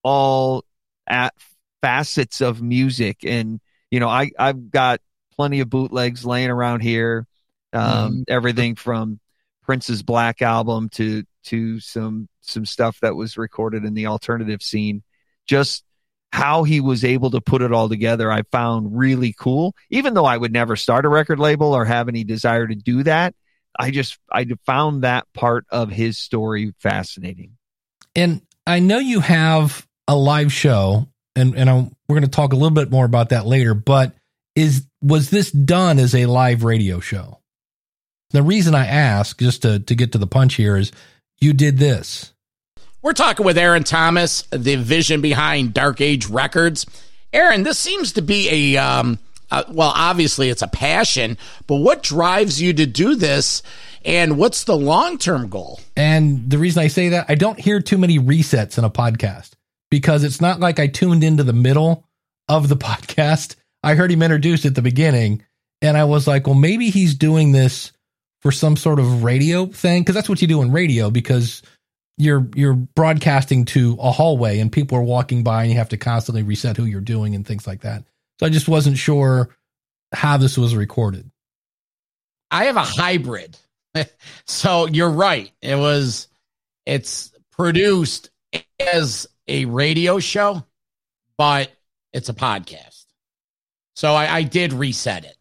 all 0.02 0.64
at 1.06 1.34
facets 1.80 2.40
of 2.42 2.60
music. 2.60 3.24
And, 3.24 3.60
you 3.90 4.00
know, 4.00 4.08
I, 4.08 4.30
I've 4.38 4.70
got 4.70 5.00
plenty 5.34 5.60
of 5.60 5.70
bootlegs 5.70 6.26
laying 6.26 6.50
around 6.50 6.80
here. 6.80 7.26
Um, 7.72 8.12
mm. 8.12 8.24
everything 8.28 8.74
from 8.74 9.20
Prince's 9.62 10.02
Black 10.02 10.42
album 10.42 10.88
to, 10.90 11.24
to 11.44 11.80
some, 11.80 12.28
some 12.42 12.66
stuff 12.66 12.98
that 13.00 13.14
was 13.16 13.38
recorded 13.38 13.84
in 13.84 13.94
the 13.94 14.06
alternative 14.06 14.62
scene. 14.62 15.02
Just 15.46 15.84
how 16.32 16.64
he 16.64 16.80
was 16.80 17.04
able 17.04 17.30
to 17.30 17.40
put 17.40 17.62
it 17.62 17.72
all 17.72 17.88
together, 17.88 18.30
I 18.30 18.42
found 18.52 18.96
really 18.98 19.32
cool. 19.32 19.74
Even 19.88 20.14
though 20.14 20.24
I 20.24 20.36
would 20.36 20.52
never 20.52 20.76
start 20.76 21.04
a 21.04 21.08
record 21.08 21.38
label 21.38 21.72
or 21.72 21.84
have 21.84 22.08
any 22.08 22.24
desire 22.24 22.66
to 22.66 22.74
do 22.74 23.04
that, 23.04 23.34
I 23.78 23.90
just 23.90 24.18
I 24.30 24.46
found 24.66 25.02
that 25.02 25.26
part 25.32 25.64
of 25.70 25.90
his 25.90 26.18
story 26.18 26.74
fascinating. 26.78 27.56
And 28.14 28.42
I 28.66 28.80
know 28.80 28.98
you 28.98 29.20
have 29.20 29.86
a 30.08 30.16
live 30.16 30.52
show, 30.52 31.08
and 31.36 31.54
and 31.56 31.70
I'm, 31.70 31.96
we're 32.08 32.16
going 32.16 32.22
to 32.22 32.28
talk 32.28 32.52
a 32.52 32.56
little 32.56 32.70
bit 32.70 32.90
more 32.90 33.04
about 33.04 33.30
that 33.30 33.46
later. 33.46 33.74
But 33.74 34.14
is 34.54 34.86
was 35.00 35.30
this 35.30 35.50
done 35.50 35.98
as 35.98 36.14
a 36.14 36.26
live 36.26 36.64
radio 36.64 37.00
show? 37.00 37.38
The 38.30 38.42
reason 38.42 38.74
I 38.74 38.86
ask, 38.86 39.38
just 39.38 39.62
to 39.62 39.80
to 39.80 39.94
get 39.94 40.12
to 40.12 40.18
the 40.18 40.26
punch 40.26 40.54
here, 40.54 40.76
is 40.76 40.92
you 41.40 41.52
did 41.52 41.78
this. 41.78 42.32
We're 43.02 43.12
talking 43.14 43.46
with 43.46 43.56
Aaron 43.56 43.84
Thomas, 43.84 44.42
the 44.50 44.76
vision 44.76 45.22
behind 45.22 45.72
Dark 45.72 46.00
Age 46.00 46.26
Records. 46.26 46.84
Aaron, 47.32 47.62
this 47.62 47.78
seems 47.78 48.12
to 48.12 48.22
be 48.22 48.74
a 48.74 48.82
um, 48.82 49.18
uh, 49.50 49.64
well, 49.68 49.92
obviously 49.94 50.48
it's 50.48 50.62
a 50.62 50.68
passion, 50.68 51.36
but 51.66 51.76
what 51.76 52.02
drives 52.02 52.60
you 52.60 52.72
to 52.72 52.86
do 52.86 53.14
this? 53.16 53.62
And 54.04 54.38
what's 54.38 54.64
the 54.64 54.76
long 54.76 55.18
term 55.18 55.48
goal? 55.48 55.80
And 55.96 56.48
the 56.48 56.58
reason 56.58 56.82
I 56.82 56.88
say 56.88 57.10
that, 57.10 57.26
I 57.28 57.34
don't 57.34 57.60
hear 57.60 57.80
too 57.80 57.98
many 57.98 58.18
resets 58.18 58.78
in 58.78 58.84
a 58.84 58.90
podcast 58.90 59.50
because 59.90 60.24
it's 60.24 60.40
not 60.40 60.60
like 60.60 60.78
I 60.78 60.86
tuned 60.86 61.24
into 61.24 61.42
the 61.42 61.52
middle 61.52 62.06
of 62.48 62.68
the 62.68 62.76
podcast. 62.78 63.56
I 63.82 63.94
heard 63.94 64.10
him 64.10 64.22
introduced 64.22 64.64
at 64.64 64.74
the 64.74 64.82
beginning, 64.82 65.42
and 65.82 65.96
I 65.96 66.04
was 66.04 66.26
like, 66.26 66.46
well, 66.46 66.54
maybe 66.54 66.90
he's 66.90 67.14
doing 67.14 67.52
this 67.52 67.92
for 68.40 68.52
some 68.52 68.76
sort 68.76 68.98
of 68.98 69.22
radio 69.22 69.66
thing 69.66 70.02
because 70.02 70.14
that's 70.14 70.28
what 70.28 70.40
you 70.40 70.48
do 70.48 70.62
in 70.62 70.72
radio 70.72 71.10
because 71.10 71.62
you're 72.16 72.46
you're 72.54 72.74
broadcasting 72.74 73.64
to 73.64 73.96
a 74.00 74.10
hallway 74.10 74.58
and 74.58 74.72
people 74.72 74.96
are 74.98 75.02
walking 75.02 75.42
by 75.42 75.62
and 75.62 75.72
you 75.72 75.78
have 75.78 75.88
to 75.88 75.96
constantly 75.96 76.42
reset 76.42 76.76
who 76.76 76.84
you're 76.84 77.00
doing 77.00 77.34
and 77.34 77.46
things 77.46 77.66
like 77.66 77.80
that. 77.80 78.04
So 78.40 78.46
I 78.46 78.48
just 78.48 78.68
wasn't 78.68 78.96
sure 78.96 79.54
how 80.12 80.38
this 80.38 80.56
was 80.56 80.74
recorded. 80.74 81.30
I 82.50 82.64
have 82.64 82.76
a 82.76 82.82
hybrid. 82.82 83.54
so 84.46 84.86
you're 84.86 85.10
right. 85.10 85.52
It 85.60 85.74
was 85.74 86.28
it's 86.86 87.34
produced 87.52 88.30
as 88.80 89.26
a 89.46 89.66
radio 89.66 90.20
show, 90.20 90.64
but 91.36 91.70
it's 92.14 92.30
a 92.30 92.32
podcast. 92.32 93.04
So 93.94 94.14
I, 94.14 94.36
I 94.36 94.42
did 94.44 94.72
reset 94.72 95.26
it. 95.26 95.36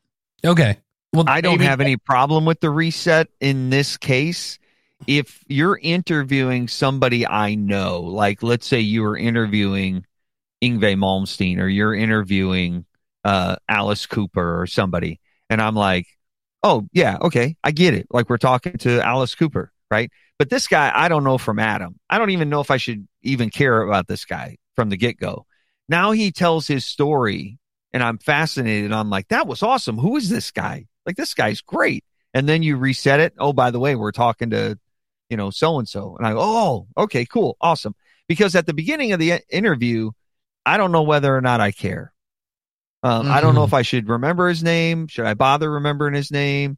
Okay. 0.45 0.75
Well, 1.13 1.23
I 1.25 1.39
don't 1.39 1.61
have 1.61 1.79
any 1.79 1.95
problem 1.95 2.43
with 2.43 2.59
the 2.59 2.69
reset 2.69 3.29
in 3.39 3.69
this 3.69 3.95
case. 3.95 4.59
If 5.07 5.41
you're 5.47 5.79
interviewing 5.81 6.67
somebody 6.67 7.25
I 7.25 7.55
know, 7.55 8.01
like 8.01 8.43
let's 8.43 8.67
say 8.67 8.81
you 8.81 9.03
were 9.03 9.15
interviewing 9.15 10.05
Yngwie 10.61 10.97
Malmsteen 10.97 11.59
or 11.59 11.69
you're 11.69 11.95
interviewing 11.95 12.85
uh, 13.23 13.57
Alice 13.67 14.05
Cooper 14.05 14.61
or 14.61 14.67
somebody. 14.67 15.19
And 15.49 15.61
I'm 15.61 15.75
like, 15.75 16.07
oh, 16.63 16.87
yeah, 16.93 17.17
okay, 17.21 17.55
I 17.63 17.71
get 17.71 17.93
it. 17.93 18.07
Like 18.09 18.29
we're 18.29 18.37
talking 18.37 18.77
to 18.79 19.01
Alice 19.01 19.35
Cooper, 19.35 19.71
right? 19.89 20.11
But 20.37 20.49
this 20.49 20.67
guy, 20.67 20.91
I 20.93 21.09
don't 21.09 21.23
know 21.23 21.37
from 21.37 21.59
Adam. 21.59 21.99
I 22.09 22.17
don't 22.17 22.29
even 22.29 22.49
know 22.49 22.61
if 22.61 22.71
I 22.71 22.77
should 22.77 23.07
even 23.21 23.49
care 23.49 23.81
about 23.81 24.07
this 24.07 24.25
guy 24.25 24.57
from 24.75 24.89
the 24.89 24.97
get 24.97 25.17
go. 25.17 25.45
Now 25.87 26.11
he 26.11 26.31
tells 26.31 26.67
his 26.67 26.85
story 26.85 27.59
and 27.91 28.03
I'm 28.03 28.19
fascinated. 28.19 28.91
I'm 28.91 29.09
like, 29.09 29.29
that 29.29 29.47
was 29.47 29.63
awesome. 29.63 29.97
Who 29.97 30.15
is 30.15 30.29
this 30.29 30.51
guy? 30.51 30.85
Like, 31.05 31.15
this 31.15 31.33
guy's 31.33 31.61
great. 31.61 32.03
And 32.33 32.47
then 32.47 32.61
you 32.61 32.77
reset 32.77 33.19
it. 33.19 33.33
Oh, 33.39 33.53
by 33.53 33.71
the 33.71 33.79
way, 33.79 33.95
we're 33.95 34.11
talking 34.11 34.51
to, 34.51 34.77
you 35.29 35.37
know, 35.37 35.49
so 35.49 35.79
and 35.79 35.89
so. 35.89 36.15
And 36.17 36.27
I 36.27 36.33
go, 36.33 36.39
oh, 36.41 36.87
okay, 36.95 37.25
cool, 37.25 37.57
awesome. 37.59 37.95
Because 38.27 38.55
at 38.55 38.67
the 38.67 38.73
beginning 38.73 39.11
of 39.11 39.19
the 39.19 39.41
interview, 39.49 40.11
I 40.65 40.77
don't 40.77 40.91
know 40.91 41.01
whether 41.01 41.35
or 41.35 41.41
not 41.41 41.61
I 41.61 41.71
care. 41.71 42.13
Um, 43.01 43.23
mm-hmm. 43.23 43.31
I 43.31 43.41
don't 43.41 43.55
know 43.55 43.63
if 43.63 43.69
mm-hmm. 43.69 43.75
I 43.75 43.81
should 43.83 44.09
remember 44.09 44.49
his 44.49 44.63
name. 44.63 45.07
Should 45.07 45.25
I 45.25 45.33
bother 45.33 45.71
remembering 45.71 46.13
his 46.13 46.31
name? 46.31 46.77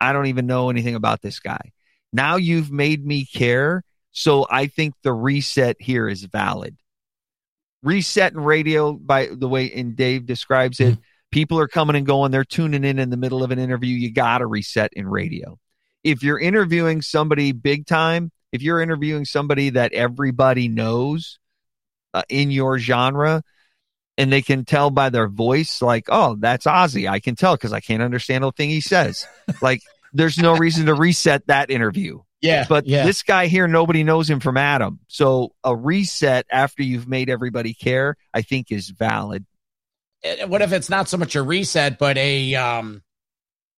I 0.00 0.12
don't 0.12 0.26
even 0.26 0.46
know 0.46 0.68
anything 0.68 0.94
about 0.94 1.22
this 1.22 1.40
guy. 1.40 1.72
Now 2.12 2.36
you've 2.36 2.70
made 2.70 3.04
me 3.06 3.24
care. 3.24 3.84
So 4.10 4.46
I 4.50 4.66
think 4.66 4.94
the 5.02 5.12
reset 5.12 5.76
here 5.80 6.08
is 6.08 6.24
valid. 6.24 6.76
Reset 7.82 8.32
in 8.32 8.40
radio, 8.40 8.92
by 8.92 9.28
the 9.32 9.48
way, 9.48 9.72
and 9.72 9.96
Dave 9.96 10.26
describes 10.26 10.78
it, 10.80 10.94
mm-hmm. 10.94 11.00
people 11.30 11.58
are 11.58 11.68
coming 11.68 11.96
and 11.96 12.06
going. 12.06 12.30
They're 12.30 12.44
tuning 12.44 12.84
in 12.84 12.98
in 12.98 13.10
the 13.10 13.16
middle 13.16 13.42
of 13.42 13.50
an 13.50 13.58
interview. 13.58 13.96
You 13.96 14.12
got 14.12 14.38
to 14.38 14.46
reset 14.46 14.92
in 14.92 15.08
radio. 15.08 15.58
If 16.04 16.22
you're 16.22 16.38
interviewing 16.38 17.00
somebody 17.00 17.52
big 17.52 17.86
time, 17.86 18.30
if 18.52 18.60
you're 18.60 18.80
interviewing 18.80 19.24
somebody 19.24 19.70
that 19.70 19.92
everybody 19.94 20.68
knows 20.68 21.38
uh, 22.12 22.22
in 22.28 22.50
your 22.50 22.78
genre, 22.78 23.42
and 24.22 24.32
they 24.32 24.40
can 24.40 24.64
tell 24.64 24.88
by 24.90 25.10
their 25.10 25.26
voice, 25.26 25.82
like, 25.82 26.06
oh, 26.08 26.36
that's 26.38 26.64
Ozzy. 26.64 27.10
I 27.10 27.18
can 27.18 27.34
tell 27.34 27.56
because 27.56 27.72
I 27.72 27.80
can't 27.80 28.04
understand 28.04 28.44
a 28.44 28.52
thing 28.52 28.70
he 28.70 28.80
says. 28.80 29.26
like, 29.60 29.82
there's 30.12 30.38
no 30.38 30.56
reason 30.56 30.86
to 30.86 30.94
reset 30.94 31.44
that 31.48 31.70
interview. 31.70 32.20
Yeah. 32.40 32.64
But 32.68 32.86
yeah. 32.86 33.04
this 33.04 33.24
guy 33.24 33.48
here, 33.48 33.66
nobody 33.66 34.04
knows 34.04 34.30
him 34.30 34.38
from 34.38 34.56
Adam. 34.56 35.00
So 35.08 35.54
a 35.64 35.74
reset 35.74 36.46
after 36.52 36.84
you've 36.84 37.08
made 37.08 37.30
everybody 37.30 37.74
care, 37.74 38.16
I 38.32 38.42
think 38.42 38.70
is 38.70 38.90
valid. 38.90 39.44
What 40.46 40.62
if 40.62 40.72
it's 40.72 40.88
not 40.88 41.08
so 41.08 41.16
much 41.16 41.34
a 41.34 41.42
reset, 41.42 41.98
but 41.98 42.16
a 42.16 42.54
um 42.54 43.02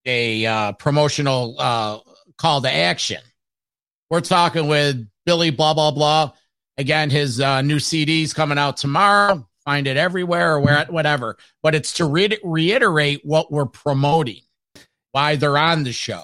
a 0.05 0.45
uh, 0.45 0.73
promotional 0.73 1.57
uh, 1.59 2.01
call 2.37 2.61
to 2.61 2.71
action? 2.71 3.23
We're 4.11 4.21
talking 4.21 4.69
with 4.69 5.09
Billy 5.25 5.49
blah 5.49 5.73
blah 5.73 5.91
blah. 5.91 6.33
Again, 6.77 7.09
his 7.09 7.41
uh, 7.41 7.63
new 7.63 7.79
CD's 7.79 8.35
coming 8.35 8.59
out 8.59 8.77
tomorrow 8.77 9.49
find 9.65 9.87
it 9.87 9.97
everywhere 9.97 10.55
or 10.55 10.61
where 10.61 10.85
whatever. 10.87 11.37
But 11.63 11.75
it's 11.75 11.95
to 11.95 12.05
re- 12.05 12.39
reiterate 12.43 13.23
what 13.25 13.51
we're 13.53 13.67
promoting, 13.67 14.43
why 15.13 15.37
they're 15.37 15.59
on 15.59 15.85
the 15.85 15.93
show. 15.93 16.23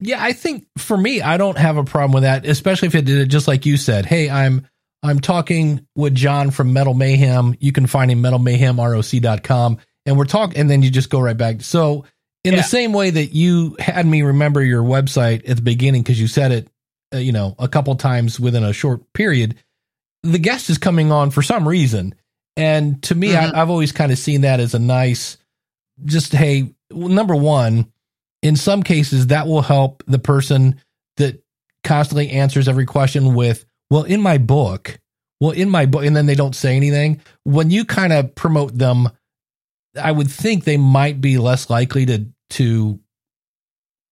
Yeah, 0.00 0.22
I 0.22 0.32
think 0.32 0.66
for 0.78 0.96
me, 0.96 1.20
I 1.20 1.36
don't 1.36 1.58
have 1.58 1.76
a 1.76 1.84
problem 1.84 2.12
with 2.12 2.22
that, 2.22 2.46
especially 2.46 2.88
if 2.88 2.94
it 2.94 3.04
did 3.04 3.18
it 3.18 3.26
just 3.26 3.46
like 3.46 3.66
you 3.66 3.76
said. 3.76 4.06
Hey, 4.06 4.30
I'm 4.30 4.66
I'm 5.02 5.20
talking 5.20 5.86
with 5.94 6.14
John 6.14 6.50
from 6.50 6.72
Metal 6.72 6.94
Mayhem. 6.94 7.54
You 7.60 7.72
can 7.72 7.86
find 7.86 8.10
him 8.10 8.22
metalmayhemroc.com. 8.22 9.78
And 10.06 10.18
we're 10.18 10.24
talking, 10.24 10.56
and 10.58 10.70
then 10.70 10.82
you 10.82 10.90
just 10.90 11.10
go 11.10 11.20
right 11.20 11.36
back. 11.36 11.60
So, 11.60 12.06
in 12.42 12.54
yeah. 12.54 12.60
the 12.60 12.66
same 12.66 12.94
way 12.94 13.10
that 13.10 13.34
you 13.34 13.76
had 13.78 14.06
me 14.06 14.22
remember 14.22 14.62
your 14.62 14.82
website 14.82 15.48
at 15.48 15.56
the 15.56 15.62
beginning 15.62 16.02
because 16.02 16.18
you 16.18 16.26
said 16.26 16.52
it, 16.52 16.68
uh, 17.14 17.18
you 17.18 17.32
know, 17.32 17.54
a 17.58 17.68
couple 17.68 17.94
times 17.96 18.40
within 18.40 18.64
a 18.64 18.72
short 18.72 19.12
period, 19.12 19.56
the 20.22 20.38
guest 20.38 20.70
is 20.70 20.78
coming 20.78 21.12
on 21.12 21.30
for 21.30 21.42
some 21.42 21.68
reason. 21.68 22.14
And 22.60 23.02
to 23.04 23.14
me, 23.14 23.28
mm-hmm. 23.28 23.54
I, 23.54 23.58
have 23.58 23.70
always 23.70 23.90
kind 23.90 24.12
of 24.12 24.18
seen 24.18 24.42
that 24.42 24.60
as 24.60 24.74
a 24.74 24.78
nice, 24.78 25.38
just, 26.04 26.34
hey, 26.34 26.74
number 26.90 27.34
one, 27.34 27.90
in 28.42 28.54
some 28.54 28.82
cases, 28.82 29.28
that 29.28 29.46
will 29.46 29.62
help 29.62 30.02
the 30.06 30.18
person 30.18 30.78
that 31.16 31.42
constantly 31.84 32.28
answers 32.30 32.68
every 32.68 32.84
question 32.84 33.34
with, 33.34 33.64
well, 33.88 34.02
in 34.02 34.20
my 34.20 34.36
book, 34.36 35.00
well, 35.40 35.52
in 35.52 35.70
my 35.70 35.86
book, 35.86 36.04
and 36.04 36.14
then 36.14 36.26
they 36.26 36.34
don't 36.34 36.54
say 36.54 36.76
anything. 36.76 37.22
When 37.44 37.70
you 37.70 37.86
kind 37.86 38.12
of 38.12 38.34
promote 38.34 38.76
them, 38.76 39.08
I 40.00 40.12
would 40.12 40.30
think 40.30 40.64
they 40.64 40.76
might 40.76 41.22
be 41.22 41.38
less 41.38 41.70
likely 41.70 42.04
to, 42.06 42.26
to 42.50 43.00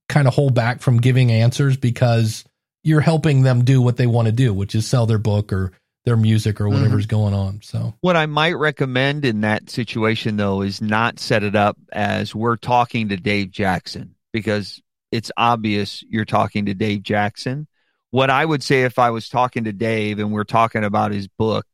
kind 0.09 0.27
of 0.27 0.33
hold 0.33 0.55
back 0.55 0.81
from 0.81 1.03
giving 1.03 1.31
answers 1.31 1.77
because 1.77 2.45
you're 2.83 3.03
helping 3.03 3.43
them 3.43 3.63
do 3.63 3.83
what 3.83 3.99
they 3.99 4.07
want 4.07 4.25
to 4.25 4.33
do, 4.33 4.55
which 4.55 4.75
is 4.75 4.87
sell 4.87 5.05
their 5.05 5.19
book 5.19 5.53
or 5.53 5.73
their 6.05 6.17
music 6.17 6.61
or 6.61 6.69
whatever's 6.69 7.07
going 7.07 7.35
on. 7.35 7.61
So 7.63 7.95
What 8.01 8.17
I 8.17 8.27
might 8.27 8.55
recommend 8.55 9.25
in 9.25 9.43
that 9.43 9.69
situation, 9.69 10.37
though, 10.37 10.63
is 10.63 10.81
not 10.81 11.19
set 11.19 11.43
it 11.43 11.55
up 11.55 11.77
as 11.93 12.35
we're 12.35 12.57
talking 12.57 13.11
to 13.11 13.17
Dave 13.17 13.51
Jackson 13.51 14.15
because 14.33 14.81
it's 15.13 15.31
obvious 15.37 16.03
you're 16.09 16.25
talking 16.25 16.67
to 16.67 16.75
Dave 16.75 17.03
Jackson. 17.03 17.67
What 18.11 18.31
I 18.31 18.45
would 18.45 18.63
say 18.63 18.85
if 18.85 18.99
I 18.99 19.11
was 19.11 19.29
talking 19.29 19.65
to 19.65 19.73
Dave 19.73 20.19
and 20.19 20.33
we're 20.33 20.45
talking 20.45 20.85
about 20.85 21.13
his 21.13 21.29
book, 21.29 21.67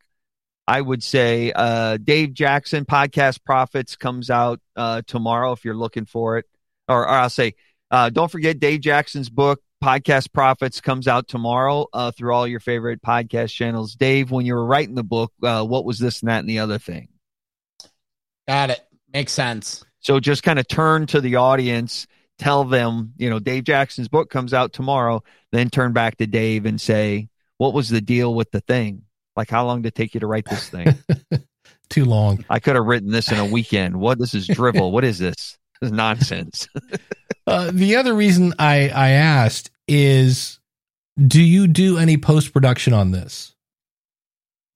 I 0.66 0.80
would 0.80 1.02
say 1.02 1.52
uh, 1.54 1.98
Dave 1.98 2.32
Jackson 2.32 2.84
Podcast 2.84 3.44
Profits 3.44 3.96
comes 3.96 4.30
out 4.30 4.60
uh, 4.74 5.02
tomorrow 5.06 5.52
if 5.52 5.64
you're 5.64 5.76
looking 5.76 6.06
for 6.06 6.38
it. 6.38 6.46
Or, 6.88 7.02
or 7.02 7.08
I'll 7.08 7.30
say, 7.30 7.54
uh, 7.90 8.10
don't 8.10 8.30
forget 8.30 8.58
Dave 8.58 8.80
Jackson's 8.80 9.30
book, 9.30 9.60
Podcast 9.84 10.32
Profits, 10.32 10.80
comes 10.80 11.06
out 11.06 11.28
tomorrow 11.28 11.86
uh, 11.92 12.10
through 12.10 12.32
all 12.32 12.48
your 12.48 12.58
favorite 12.58 13.02
podcast 13.02 13.52
channels. 13.52 13.94
Dave, 13.94 14.30
when 14.30 14.46
you 14.46 14.54
were 14.54 14.64
writing 14.64 14.94
the 14.94 15.04
book, 15.04 15.30
uh, 15.42 15.62
what 15.62 15.84
was 15.84 15.98
this 15.98 16.22
and 16.22 16.30
that 16.30 16.38
and 16.38 16.48
the 16.48 16.60
other 16.60 16.78
thing? 16.78 17.08
Got 18.48 18.70
it. 18.70 18.80
Makes 19.12 19.32
sense. 19.32 19.84
So 20.00 20.20
just 20.20 20.42
kind 20.42 20.58
of 20.58 20.66
turn 20.66 21.04
to 21.08 21.20
the 21.20 21.36
audience, 21.36 22.06
tell 22.38 22.64
them, 22.64 23.12
you 23.18 23.28
know, 23.28 23.38
Dave 23.38 23.64
Jackson's 23.64 24.08
book 24.08 24.30
comes 24.30 24.54
out 24.54 24.72
tomorrow, 24.72 25.22
then 25.52 25.68
turn 25.68 25.92
back 25.92 26.16
to 26.16 26.26
Dave 26.26 26.64
and 26.64 26.80
say, 26.80 27.28
what 27.58 27.74
was 27.74 27.90
the 27.90 28.00
deal 28.00 28.34
with 28.34 28.50
the 28.52 28.62
thing? 28.62 29.02
Like, 29.36 29.50
how 29.50 29.66
long 29.66 29.82
did 29.82 29.88
it 29.88 29.96
take 29.96 30.14
you 30.14 30.20
to 30.20 30.26
write 30.26 30.46
this 30.46 30.66
thing? 30.66 30.94
too 31.90 32.06
long. 32.06 32.42
I 32.48 32.58
could 32.58 32.76
have 32.76 32.86
written 32.86 33.10
this 33.10 33.30
in 33.30 33.38
a 33.38 33.44
weekend. 33.44 34.00
What? 34.00 34.18
This 34.18 34.32
is 34.32 34.46
drivel. 34.46 34.92
What 34.92 35.04
is 35.04 35.18
this? 35.18 35.58
This 35.82 35.88
is 35.88 35.92
nonsense. 35.92 36.68
Uh, 37.46 37.70
the 37.74 37.96
other 37.96 38.14
reason 38.14 38.54
I 38.58 38.88
I 38.88 39.10
asked 39.10 39.70
is, 39.88 40.58
do 41.18 41.42
you 41.42 41.66
do 41.66 41.98
any 41.98 42.16
post 42.16 42.52
production 42.52 42.92
on 42.92 43.10
this? 43.10 43.54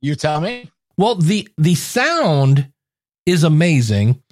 You 0.00 0.14
tell 0.14 0.40
me. 0.40 0.70
Well, 0.96 1.14
the 1.14 1.48
the 1.56 1.74
sound 1.74 2.72
is 3.26 3.44
amazing 3.44 4.22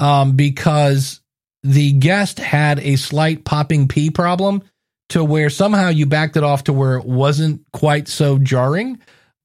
um, 0.00 0.36
because 0.36 1.20
the 1.62 1.92
guest 1.92 2.38
had 2.38 2.78
a 2.80 2.96
slight 2.96 3.44
popping 3.44 3.88
P 3.88 4.10
problem 4.10 4.62
to 5.10 5.24
where 5.24 5.50
somehow 5.50 5.88
you 5.88 6.06
backed 6.06 6.36
it 6.36 6.44
off 6.44 6.64
to 6.64 6.72
where 6.72 6.96
it 6.96 7.04
wasn't 7.04 7.64
quite 7.72 8.08
so 8.08 8.38
jarring, 8.38 8.98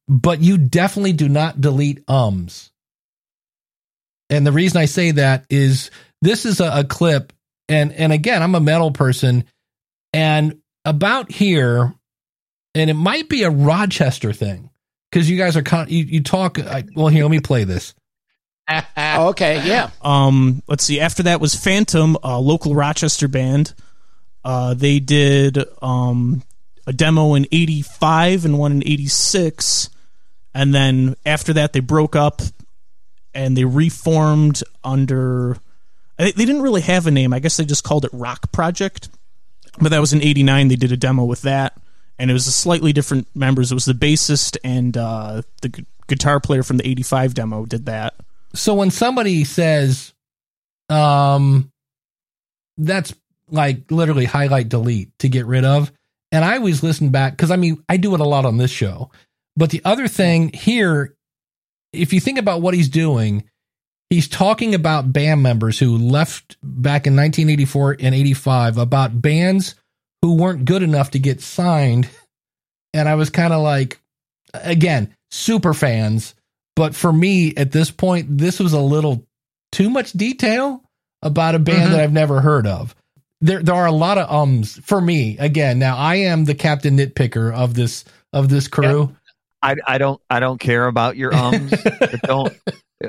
but 0.07 0.41
you 0.41 0.57
definitely 0.57 1.13
do 1.13 1.29
not 1.29 1.61
delete 1.61 2.03
ums. 2.07 2.71
And 4.29 4.45
the 4.45 4.51
reason 4.51 4.79
I 4.79 4.85
say 4.85 5.11
that 5.11 5.45
is 5.49 5.91
this 6.21 6.45
is 6.45 6.59
a, 6.59 6.79
a 6.79 6.83
clip, 6.83 7.33
and 7.67 7.91
and 7.93 8.13
again, 8.13 8.41
I'm 8.41 8.55
a 8.55 8.59
metal 8.59 8.91
person, 8.91 9.43
and 10.13 10.59
about 10.85 11.31
here, 11.31 11.93
and 12.75 12.89
it 12.89 12.95
might 12.95 13.29
be 13.29 13.43
a 13.43 13.49
Rochester 13.49 14.33
thing 14.33 14.69
because 15.11 15.29
you 15.29 15.37
guys 15.37 15.57
are 15.57 15.63
con- 15.63 15.89
you, 15.89 16.03
you 16.03 16.23
talk. 16.23 16.59
I, 16.59 16.83
well, 16.95 17.07
here, 17.07 17.23
let 17.23 17.31
me 17.31 17.39
play 17.39 17.63
this. 17.63 17.93
okay, 18.97 19.67
yeah. 19.67 19.89
Um, 20.01 20.61
let's 20.67 20.83
see. 20.83 20.99
After 20.99 21.23
that 21.23 21.41
was 21.41 21.55
Phantom, 21.55 22.17
a 22.23 22.39
local 22.39 22.75
Rochester 22.75 23.27
band. 23.27 23.73
Uh, 24.43 24.73
they 24.73 24.99
did 24.99 25.59
um, 25.81 26.43
a 26.87 26.93
demo 26.93 27.35
in 27.35 27.45
'85 27.51 28.45
and 28.45 28.57
one 28.57 28.71
in 28.71 28.83
'86, 28.83 29.89
and 30.53 30.73
then 30.73 31.15
after 31.25 31.53
that 31.53 31.73
they 31.73 31.79
broke 31.79 32.15
up 32.15 32.41
and 33.33 33.55
they 33.55 33.65
reformed 33.65 34.63
under. 34.83 35.57
They 36.17 36.31
they 36.31 36.45
didn't 36.45 36.61
really 36.61 36.81
have 36.81 37.07
a 37.07 37.11
name. 37.11 37.33
I 37.33 37.39
guess 37.39 37.57
they 37.57 37.65
just 37.65 37.83
called 37.83 38.05
it 38.05 38.11
Rock 38.13 38.51
Project. 38.51 39.09
But 39.79 39.89
that 39.89 39.99
was 39.99 40.13
in 40.13 40.21
'89. 40.21 40.67
They 40.67 40.75
did 40.75 40.91
a 40.91 40.97
demo 40.97 41.23
with 41.23 41.43
that, 41.43 41.77
and 42.19 42.29
it 42.29 42.33
was 42.33 42.47
a 42.47 42.51
slightly 42.51 42.93
different 42.93 43.27
members. 43.35 43.71
It 43.71 43.75
was 43.75 43.85
the 43.85 43.93
bassist 43.93 44.57
and 44.63 44.95
uh, 44.97 45.43
the 45.61 45.69
gu- 45.69 45.85
guitar 46.07 46.39
player 46.39 46.63
from 46.63 46.77
the 46.77 46.87
'85 46.87 47.33
demo 47.33 47.65
did 47.65 47.85
that. 47.85 48.15
So 48.53 48.73
when 48.73 48.91
somebody 48.91 49.43
says, 49.45 50.13
um, 50.89 51.71
that's 52.77 53.13
like 53.49 53.89
literally 53.89 54.25
highlight 54.25 54.69
delete 54.69 55.17
to 55.19 55.29
get 55.29 55.45
rid 55.45 55.63
of, 55.63 55.91
and 56.31 56.43
I 56.43 56.57
always 56.57 56.83
listen 56.83 57.09
back 57.09 57.33
because 57.33 57.51
I 57.51 57.55
mean 57.55 57.83
I 57.87 57.97
do 57.97 58.13
it 58.13 58.19
a 58.19 58.25
lot 58.25 58.45
on 58.45 58.57
this 58.57 58.71
show. 58.71 59.11
But 59.55 59.69
the 59.69 59.81
other 59.83 60.07
thing 60.07 60.51
here, 60.53 61.15
if 61.93 62.13
you 62.13 62.19
think 62.19 62.39
about 62.39 62.61
what 62.61 62.73
he's 62.73 62.89
doing, 62.89 63.43
he's 64.11 64.27
talking 64.27 64.75
about 64.75 65.11
band 65.11 65.41
members 65.41 65.79
who 65.79 65.97
left 65.97 66.57
back 66.61 67.07
in 67.07 67.15
1984 67.15 67.97
and 68.01 68.13
85 68.13 68.77
about 68.77 69.19
bands 69.19 69.73
who 70.21 70.35
weren't 70.35 70.65
good 70.65 70.83
enough 70.83 71.11
to 71.11 71.19
get 71.19 71.41
signed. 71.41 72.07
And 72.93 73.09
I 73.09 73.15
was 73.15 73.31
kind 73.31 73.53
of 73.53 73.63
like, 73.63 73.99
again, 74.53 75.15
super 75.31 75.73
fans. 75.73 76.35
But 76.75 76.93
for 76.93 77.11
me 77.11 77.55
at 77.55 77.71
this 77.71 77.89
point, 77.89 78.37
this 78.37 78.59
was 78.59 78.73
a 78.73 78.81
little 78.81 79.25
too 79.71 79.89
much 79.89 80.11
detail 80.11 80.83
about 81.21 81.55
a 81.55 81.59
band 81.59 81.83
mm-hmm. 81.83 81.91
that 81.93 82.01
I've 82.01 82.13
never 82.13 82.41
heard 82.41 82.67
of. 82.67 82.93
There, 83.39 83.63
there 83.63 83.75
are 83.75 83.87
a 83.87 83.93
lot 83.93 84.17
of 84.17 84.29
ums 84.29 84.77
for 84.83 84.99
me. 84.99 85.37
Again, 85.37 85.79
now 85.79 85.95
I 85.97 86.15
am 86.15 86.43
the 86.43 86.53
captain 86.53 86.97
nitpicker 86.97 87.51
of 87.53 87.73
this 87.73 88.03
of 88.33 88.49
this 88.49 88.67
crew. 88.67 89.15
I, 89.63 89.75
I 89.87 89.97
don't 89.97 90.21
I 90.29 90.39
don't 90.39 90.59
care 90.59 90.85
about 90.85 91.15
your 91.15 91.33
ums. 91.33 91.73
don't. 92.23 92.53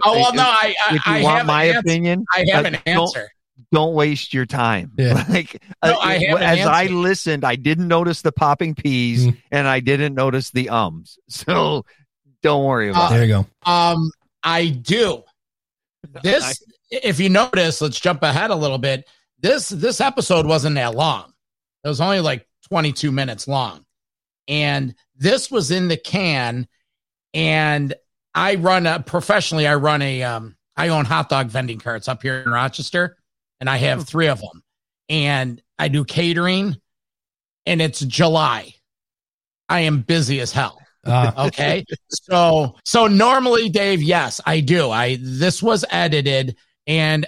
Oh 0.02 0.14
well, 0.14 0.34
no, 0.34 0.42
I 0.42 0.74
I, 0.88 0.94
if 0.96 1.06
you 1.06 1.12
I 1.14 1.22
want 1.22 1.36
have 1.38 1.46
my 1.46 1.64
an 1.64 1.76
opinion, 1.76 2.24
I 2.34 2.44
have 2.52 2.64
uh, 2.64 2.68
an 2.68 2.72
don't- 2.84 2.88
answer. 3.16 3.30
don't 3.70 3.94
waste 3.94 4.32
your 4.34 4.46
time. 4.46 4.92
Yeah. 4.98 5.24
Like 5.28 5.62
No, 5.84 5.92
uh, 5.92 5.98
I 5.98 6.18
have 6.18 6.36
an 6.38 6.42
as 6.42 6.66
I 6.66 6.86
listened, 6.86 7.44
I 7.44 7.56
didn't 7.56 7.88
notice 7.88 8.22
the 8.22 8.32
popping 8.32 8.74
peas 8.74 9.26
Mm. 9.26 9.36
and 9.50 9.68
I 9.68 9.80
didn't 9.80 10.14
notice 10.14 10.50
the 10.50 10.68
ums. 10.70 11.18
So 11.28 11.84
don't 12.42 12.64
worry 12.64 12.90
about 12.90 13.10
Uh, 13.12 13.14
it. 13.14 13.18
There 13.18 13.26
you 13.26 13.32
go. 13.64 13.70
Um, 13.70 14.10
I 14.42 14.68
do. 14.68 15.22
This, 16.22 16.62
if 16.90 17.20
you 17.20 17.28
notice, 17.28 17.80
let's 17.80 18.00
jump 18.00 18.22
ahead 18.22 18.50
a 18.50 18.56
little 18.56 18.78
bit. 18.78 19.08
This 19.40 19.68
this 19.68 20.00
episode 20.00 20.46
wasn't 20.46 20.74
that 20.76 20.94
long. 20.94 21.32
It 21.84 21.88
was 21.88 22.00
only 22.00 22.20
like 22.20 22.46
22 22.68 23.10
minutes 23.12 23.46
long, 23.48 23.84
and 24.48 24.94
this 25.16 25.50
was 25.50 25.70
in 25.70 25.88
the 25.88 25.96
can. 25.96 26.66
And 27.34 27.94
I 28.34 28.54
run 28.56 28.86
a 28.86 29.00
professionally. 29.00 29.66
I 29.66 29.74
run 29.76 30.02
a 30.02 30.22
um. 30.22 30.56
I 30.76 30.88
own 30.88 31.04
hot 31.04 31.28
dog 31.28 31.48
vending 31.48 31.78
carts 31.78 32.08
up 32.08 32.22
here 32.22 32.40
in 32.40 32.50
Rochester, 32.50 33.18
and 33.60 33.68
I 33.68 33.76
have 33.76 34.06
three 34.08 34.28
of 34.28 34.40
them. 34.40 34.62
And 35.08 35.60
I 35.78 35.88
do 35.88 36.04
catering, 36.04 36.76
and 37.66 37.82
it's 37.82 38.00
July. 38.00 38.74
I 39.68 39.80
am 39.80 40.00
busy 40.00 40.40
as 40.40 40.52
hell 40.52 40.80
Uh, 41.04 41.32
okay 41.48 41.84
so 42.10 42.76
so 42.84 43.06
normally 43.06 43.68
dave 43.68 44.02
yes 44.02 44.40
i 44.46 44.60
do 44.60 44.90
i 44.90 45.16
this 45.20 45.62
was 45.62 45.84
edited 45.90 46.56
and 46.86 47.26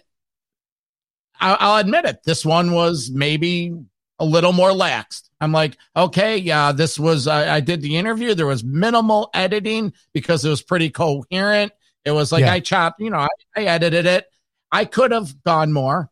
I'll, 1.40 1.56
I'll 1.58 1.80
admit 1.80 2.04
it 2.04 2.18
this 2.24 2.44
one 2.44 2.72
was 2.72 3.10
maybe 3.10 3.74
a 4.18 4.24
little 4.24 4.52
more 4.52 4.70
laxed 4.70 5.30
i'm 5.44 5.52
like 5.52 5.76
okay 5.94 6.37
yeah 6.37 6.72
this 6.72 6.98
was 6.98 7.26
I, 7.28 7.57
I 7.57 7.61
did 7.61 7.80
the 7.83 7.96
interview 7.96 8.35
there 8.35 8.46
was 8.46 8.64
minimal 8.64 9.30
editing 9.35 9.92
because 10.12 10.44
it 10.44 10.48
was 10.50 10.62
pretty 10.62 10.90
coherent 10.90 11.72
it 12.04 12.11
was 12.11 12.33
like 12.33 12.40
Yeah. 12.42 12.54
i 12.54 12.61
chopped 12.61 13.00
you 13.00 13.11
know 13.11 13.18
I, 13.18 13.28
I 13.57 13.64
edited 13.64 14.07
it 14.07 14.26
i 14.72 14.85
could 14.85 15.12
have 15.12 15.42
gone 15.44 15.72
more 15.72 16.11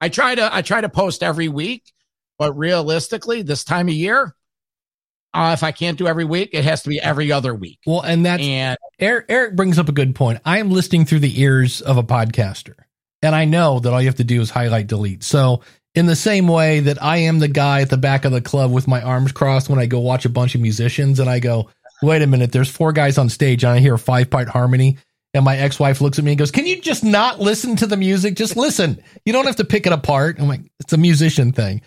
i 0.00 0.08
try 0.08 0.34
to 0.34 0.54
i 0.54 0.62
try 0.62 0.80
to 0.80 0.88
post 0.88 1.22
every 1.22 1.48
week 1.48 1.92
but 2.38 2.52
realistically 2.56 3.42
this 3.42 3.64
time 3.64 3.88
of 3.88 3.94
year 3.94 4.34
uh, 5.34 5.50
if 5.52 5.62
I 5.62 5.72
can't 5.72 5.98
do 5.98 6.06
every 6.06 6.24
week, 6.24 6.50
it 6.54 6.64
has 6.64 6.82
to 6.84 6.88
be 6.88 6.98
every 6.98 7.30
other 7.30 7.54
week. 7.54 7.78
well, 7.86 8.00
and 8.00 8.24
that's 8.24 8.42
And 8.42 8.78
Eric, 8.98 9.26
Eric 9.28 9.56
brings 9.56 9.78
up 9.78 9.86
a 9.88 9.92
good 9.92 10.14
point. 10.14 10.40
I 10.46 10.58
am 10.58 10.70
listening 10.70 11.04
through 11.04 11.18
the 11.18 11.40
ears 11.42 11.82
of 11.82 11.98
a 11.98 12.02
podcaster, 12.02 12.74
and 13.20 13.34
I 13.34 13.44
know 13.44 13.78
that 13.78 13.92
all 13.92 14.00
you 14.00 14.08
have 14.08 14.16
to 14.16 14.24
do 14.24 14.40
is 14.40 14.48
highlight 14.48 14.86
delete. 14.86 15.22
So, 15.22 15.60
in 15.98 16.06
the 16.06 16.16
same 16.16 16.46
way 16.46 16.80
that 16.80 17.02
I 17.02 17.18
am 17.18 17.40
the 17.40 17.48
guy 17.48 17.80
at 17.80 17.90
the 17.90 17.96
back 17.96 18.24
of 18.24 18.32
the 18.32 18.40
club 18.40 18.70
with 18.70 18.86
my 18.86 19.02
arms 19.02 19.32
crossed 19.32 19.68
when 19.68 19.80
I 19.80 19.86
go 19.86 19.98
watch 19.98 20.24
a 20.24 20.28
bunch 20.28 20.54
of 20.54 20.60
musicians, 20.60 21.18
and 21.18 21.28
I 21.28 21.40
go, 21.40 21.68
"Wait 22.02 22.22
a 22.22 22.26
minute, 22.26 22.52
there's 22.52 22.70
four 22.70 22.92
guys 22.92 23.18
on 23.18 23.28
stage, 23.28 23.64
and 23.64 23.72
I 23.72 23.80
hear 23.80 23.94
a 23.94 23.98
five 23.98 24.30
part 24.30 24.48
harmony." 24.48 24.98
And 25.34 25.44
my 25.44 25.56
ex 25.56 25.78
wife 25.78 26.00
looks 26.00 26.18
at 26.18 26.24
me 26.24 26.30
and 26.30 26.38
goes, 26.38 26.52
"Can 26.52 26.66
you 26.66 26.80
just 26.80 27.02
not 27.02 27.40
listen 27.40 27.76
to 27.76 27.86
the 27.86 27.96
music? 27.96 28.36
Just 28.36 28.56
listen. 28.56 29.02
You 29.26 29.32
don't 29.32 29.46
have 29.46 29.56
to 29.56 29.64
pick 29.64 29.86
it 29.86 29.92
apart." 29.92 30.38
I'm 30.38 30.48
like, 30.48 30.62
"It's 30.80 30.92
a 30.92 30.96
musician 30.96 31.52
thing." 31.52 31.82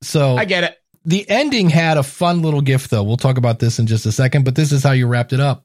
So 0.00 0.36
I 0.36 0.44
get 0.44 0.64
it. 0.64 0.76
the 1.04 1.28
ending 1.28 1.68
had 1.68 1.98
a 1.98 2.02
fun 2.04 2.42
little 2.42 2.60
gift, 2.60 2.90
though. 2.90 3.02
We'll 3.02 3.16
talk 3.16 3.36
about 3.36 3.58
this 3.58 3.78
in 3.78 3.86
just 3.86 4.06
a 4.06 4.12
second, 4.12 4.44
but 4.44 4.54
this 4.54 4.70
is 4.70 4.84
how 4.84 4.92
you 4.92 5.08
wrapped 5.08 5.32
it 5.32 5.40
up. 5.40 5.64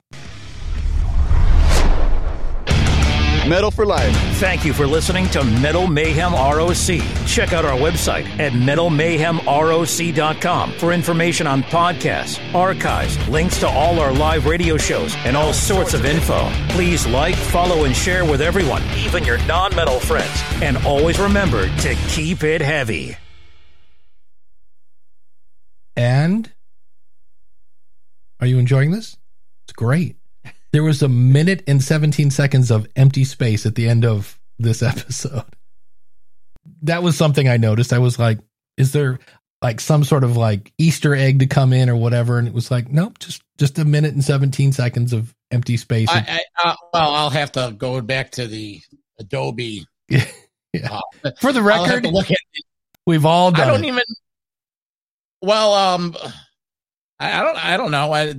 Metal 3.52 3.70
for 3.70 3.86
life. 3.86 4.16
Thank 4.40 4.64
you 4.64 4.72
for 4.72 4.88
listening 4.88 5.28
to 5.32 5.44
Metal 5.44 5.86
Mayhem 5.86 6.32
ROC. 6.32 7.02
Check 7.28 7.52
out 7.52 7.66
our 7.66 7.78
website 7.78 8.24
at 8.40 8.54
metalmayhemroc.com 8.54 10.72
for 10.72 10.94
information 10.94 11.48
on 11.48 11.64
podcasts, 11.64 12.40
archives, 12.56 13.28
links 13.28 13.60
to 13.60 13.68
all 13.68 14.00
our 14.00 14.14
live 14.14 14.46
radio 14.46 14.78
shows, 14.78 15.14
and 15.26 15.36
all 15.36 15.52
sorts 15.52 15.94
of 15.94 16.06
info. 16.06 16.50
Please 16.70 17.06
like, 17.06 17.36
follow, 17.36 17.84
and 17.84 17.94
share 17.94 18.24
with 18.24 18.40
everyone, 18.40 18.82
even 18.98 19.26
your 19.26 19.38
non 19.40 19.76
metal 19.76 20.00
friends. 20.00 20.32
And 20.62 20.78
always 20.86 21.20
remember 21.20 21.68
to 21.80 21.96
keep 22.08 22.46
it 22.46 22.62
heavy. 22.62 23.18
And 25.98 26.50
are 28.40 28.48
you 28.48 28.60
enjoying 28.60 28.92
this? 28.92 29.18
It's 29.66 29.74
great. 29.74 30.16
There 30.72 30.84
was 30.84 31.02
a 31.02 31.10
minute 31.10 31.64
and 31.68 31.82
17 31.84 32.32
seconds 32.32 32.72
of 32.72 32.88
empty 32.96 33.24
space 33.24 33.66
at 33.66 33.76
the 33.76 33.88
end 33.88 34.06
of 34.06 34.40
this 34.60 34.82
episode. 34.84 35.44
That 36.84 37.04
was 37.04 37.18
something 37.18 37.48
I 37.48 37.58
noticed. 37.58 37.94
I 37.94 38.00
was 38.00 38.18
like, 38.18 38.40
is 38.78 38.92
there 38.92 39.20
like 39.62 39.80
some 39.80 40.04
sort 40.04 40.24
of 40.24 40.38
like 40.38 40.74
Easter 40.78 41.16
egg 41.16 41.40
to 41.40 41.48
come 41.48 41.74
in 41.74 41.90
or 41.90 41.96
whatever? 41.96 42.40
And 42.40 42.48
it 42.48 42.54
was 42.54 42.72
like, 42.72 42.90
nope, 42.90 43.20
just 43.20 43.44
just 43.58 43.78
a 43.80 43.86
minute 43.86 44.14
and 44.14 44.24
17 44.24 44.72
seconds 44.72 45.14
of 45.14 45.34
empty 45.52 45.78
space. 45.78 46.10
I, 46.10 46.42
I, 46.58 46.70
uh, 46.70 46.76
well, 46.94 47.14
I'll 47.14 47.30
have 47.30 47.52
to 47.54 47.76
go 47.78 48.02
back 48.02 48.32
to 48.32 48.48
the 48.48 48.82
Adobe. 49.20 49.86
yeah. 50.10 50.24
Uh, 51.24 51.32
For 51.40 51.54
the 51.54 51.62
record, 51.62 52.06
look 52.06 52.32
at 52.32 52.38
we've 53.06 53.26
all 53.26 53.52
done 53.52 53.68
I 53.68 53.72
don't 53.72 53.84
it. 53.84 53.88
even. 53.88 54.04
Well, 55.42 55.74
um, 55.74 56.16
I, 57.20 57.40
I 57.40 57.44
don't. 57.44 57.66
I 57.66 57.78
don't 57.78 57.92
know. 57.92 58.12
I, 58.12 58.34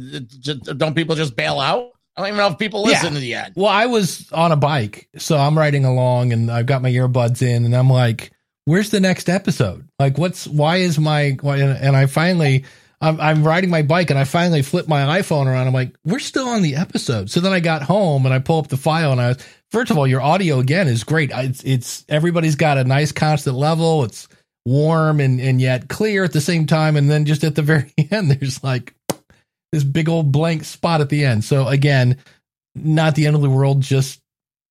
don't 0.77 0.95
people 0.95 1.15
just 1.15 1.37
bail 1.37 1.61
out? 1.61 1.91
I 2.23 2.29
don't 2.29 2.37
even 2.37 2.47
know 2.47 2.53
if 2.53 2.59
people 2.59 2.83
listen 2.85 3.09
Yeah. 3.09 3.15
to 3.15 3.21
the 3.21 3.35
end. 3.35 3.53
Well, 3.57 3.67
I 3.69 3.87
was 3.87 4.31
on 4.33 4.53
a 4.53 4.57
bike, 4.57 5.09
so 5.19 5.37
I'm 5.37 5.57
riding 5.59 5.85
along 5.85 6.33
and 6.33 6.51
I've 6.51 6.67
got 6.67 6.83
my 6.83 6.91
earbuds 6.91 7.43
in 7.43 7.65
and 7.65 7.75
I'm 7.75 7.91
like, 7.91 8.31
where's 8.65 8.91
the 8.91 9.01
next 9.01 9.29
episode? 9.29 9.89
Like, 9.99 10.19
what's, 10.19 10.47
why 10.47 10.77
is 10.77 10.99
my, 10.99 11.37
why, 11.41 11.59
and 11.59 11.97
I 11.97 12.07
finally, 12.07 12.65
I'm, 13.01 13.21
I'm 13.21 13.43
riding 13.43 13.71
my 13.71 13.83
bike 13.83 14.11
and 14.11 14.19
I 14.19 14.23
finally 14.25 14.63
flip 14.63 14.87
my 14.87 15.21
iPhone 15.21 15.47
around. 15.47 15.67
I'm 15.67 15.73
like, 15.73 15.97
we're 16.05 16.21
still 16.21 16.49
on 16.49 16.63
the 16.63 16.77
episode. 16.77 17.31
So 17.31 17.41
then 17.41 17.53
I 17.53 17.59
got 17.59 17.83
home 17.83 18.25
and 18.25 18.33
I 18.33 18.39
pull 18.39 18.61
up 18.61 18.69
the 18.69 18.77
file 18.77 19.11
and 19.11 19.21
I 19.21 19.29
was, 19.31 19.39
first 19.73 19.91
of 19.91 19.99
all, 19.99 20.07
your 20.07 20.21
audio 20.23 20.61
again 20.61 20.87
is 20.87 21.03
great. 21.03 21.33
It's, 21.35 21.65
it's, 21.65 22.05
everybody's 22.09 22.55
got 22.55 22.79
a 22.79 22.85
nice 22.85 23.11
constant 23.11 23.57
level. 23.57 24.05
It's 24.05 24.29
warm 24.65 25.19
and, 25.19 25.41
and 25.41 25.61
yet 25.61 25.89
clear 25.89 26.23
at 26.23 26.33
the 26.33 26.41
same 26.41 26.67
time. 26.67 26.97
And 26.97 27.11
then 27.11 27.25
just 27.25 27.43
at 27.43 27.57
the 27.57 27.63
very 27.63 27.93
end, 28.13 28.31
there's 28.31 28.63
like 28.63 28.95
this 29.73 29.85
big 29.85 30.09
old 30.09 30.31
blank 30.31 30.65
spot 30.65 31.01
at 31.01 31.09
the 31.09 31.25
end. 31.25 31.45
So 31.45 31.67
again, 31.67 32.19
not 32.75 33.15
the 33.15 33.27
end 33.27 33.37
of 33.37 33.43
the 33.43 33.51
world. 33.51 33.81
Just 33.81 34.21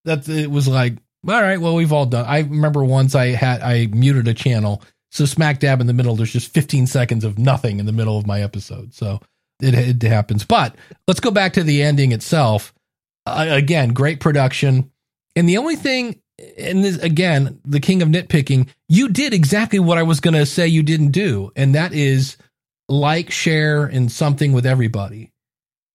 that 0.05 0.29
it 0.29 0.49
was 0.49 0.67
like, 0.67 0.93
all 1.27 1.41
right, 1.41 1.59
well, 1.59 1.75
we've 1.75 1.91
all 1.91 2.05
done. 2.05 2.25
I 2.25 2.39
remember 2.39 2.83
once 2.83 3.15
I 3.15 3.27
had 3.27 3.61
I 3.61 3.87
muted 3.87 4.27
a 4.27 4.33
channel, 4.33 4.81
so 5.11 5.25
smack 5.25 5.59
dab 5.59 5.81
in 5.81 5.87
the 5.87 5.93
middle, 5.93 6.15
there's 6.15 6.31
just 6.31 6.53
15 6.53 6.87
seconds 6.87 7.23
of 7.23 7.37
nothing 7.37 7.79
in 7.79 7.85
the 7.85 7.91
middle 7.91 8.17
of 8.17 8.25
my 8.25 8.41
episode. 8.41 8.93
So 8.93 9.19
it, 9.61 10.03
it 10.03 10.07
happens. 10.07 10.45
But 10.45 10.75
let's 11.07 11.19
go 11.19 11.31
back 11.31 11.53
to 11.53 11.63
the 11.63 11.83
ending 11.83 12.11
itself. 12.11 12.73
Uh, 13.25 13.47
again, 13.49 13.89
great 13.89 14.19
production, 14.19 14.91
and 15.35 15.47
the 15.47 15.57
only 15.57 15.75
thing, 15.75 16.19
and 16.57 16.83
this 16.83 16.97
again, 16.97 17.59
the 17.63 17.79
king 17.79 18.01
of 18.01 18.09
nitpicking, 18.09 18.67
you 18.89 19.09
did 19.09 19.33
exactly 19.33 19.79
what 19.79 19.99
I 19.99 20.03
was 20.03 20.19
going 20.19 20.33
to 20.33 20.45
say 20.45 20.67
you 20.67 20.81
didn't 20.81 21.11
do, 21.11 21.51
and 21.55 21.75
that 21.75 21.93
is 21.93 22.37
like, 22.91 23.31
share, 23.31 23.85
and 23.85 24.11
something 24.11 24.53
with 24.53 24.65
everybody. 24.65 25.31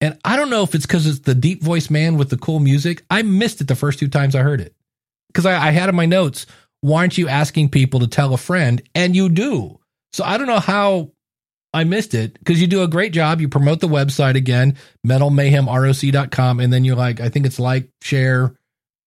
And 0.01 0.19
I 0.25 0.37
don't 0.37 0.51
know 0.51 0.63
if 0.63 0.75
it's 0.75 0.87
because 0.87 1.07
it's 1.07 1.21
the 1.21 1.35
deep 1.35 1.63
voice 1.63 1.91
man 1.91 2.17
with 2.17 2.31
the 2.31 2.37
cool 2.37 2.61
music. 2.61 3.05
I 3.11 3.23
missed 3.23 3.61
it 3.61 3.69
the 3.69 3.77
first 3.77 3.99
two 3.99 4.09
times 4.09 4.35
I 4.35 4.41
heard 4.43 4.61
it 4.61 4.75
because 5.29 5.47
I, 5.47 5.69
I 5.69 5.71
had 5.71 5.89
in 5.89 5.95
my 5.95 6.07
notes, 6.07 6.47
why 6.81 7.01
aren't 7.01 7.19
you 7.19 7.29
asking 7.29 7.71
people 7.71 8.01
to 8.01 8.07
tell 8.07 8.35
a 8.35 8.39
friend? 8.39 8.83
And 8.95 9.17
you 9.17 9.29
do. 9.29 9.79
So 10.13 10.25
I 10.25 10.39
don't 10.39 10.47
know 10.47 10.59
how 10.59 11.13
I 11.73 11.85
missed 11.85 12.15
it 12.15 12.39
because 12.39 12.61
you 12.61 12.67
do 12.67 12.83
a 12.83 12.89
great 12.89 13.13
job. 13.13 13.41
You 13.41 13.49
promote 13.49 13.81
the 13.81 13.89
website 13.89 14.35
again, 14.35 14.77
metalmayhemroc.com. 15.07 16.61
And 16.61 16.73
then 16.73 16.85
you're 16.85 16.97
like, 16.97 17.21
I 17.21 17.29
think 17.29 17.47
it's 17.47 17.59
like, 17.59 17.89
share, 18.03 18.55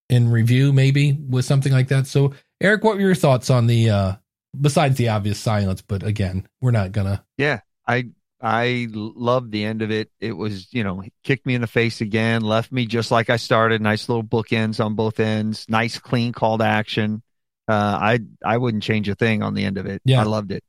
and 0.10 0.32
review 0.32 0.74
maybe 0.74 1.14
with 1.14 1.46
something 1.46 1.72
like 1.72 1.88
that. 1.90 2.08
So, 2.08 2.34
Eric, 2.62 2.84
what 2.84 2.96
were 2.96 3.02
your 3.02 3.16
thoughts 3.16 3.50
on 3.50 3.68
the, 3.68 3.90
uh, 3.90 4.14
besides 4.60 4.98
the 4.98 5.10
obvious 5.10 5.40
silence? 5.40 5.82
But 5.82 6.04
again, 6.04 6.48
we're 6.62 6.72
not 6.72 6.92
gonna. 6.92 7.24
Yeah, 7.38 7.62
I 7.90 8.06
I 8.42 8.88
loved 8.92 9.52
the 9.52 9.66
end 9.66 9.82
of 9.82 9.92
it. 9.92 10.10
It 10.22 10.32
was, 10.34 10.68
you 10.72 10.84
know, 10.84 11.04
kicked 11.24 11.46
me 11.46 11.56
in 11.56 11.62
the 11.62 11.68
face 11.68 12.00
again, 12.00 12.42
left 12.42 12.72
me 12.72 12.86
just 12.86 13.12
like 13.12 13.30
I 13.30 13.36
started. 13.36 13.82
Nice 13.82 14.08
little 14.08 14.24
bookends 14.24 14.84
on 14.84 14.96
both 14.96 15.20
ends. 15.20 15.66
Nice, 15.68 15.98
clean 15.98 16.32
call 16.32 16.60
to 16.60 16.64
action. 16.64 17.22
Uh, 17.68 17.74
I 17.74 18.20
I 18.46 18.58
wouldn't 18.58 18.84
change 18.84 19.10
a 19.10 19.16
thing 19.16 19.44
on 19.44 19.56
the 19.56 19.66
end 19.66 19.78
of 19.78 19.86
it. 19.88 20.02
Yeah. 20.06 20.22
I 20.22 20.24
loved 20.24 20.52
it. 20.52 20.64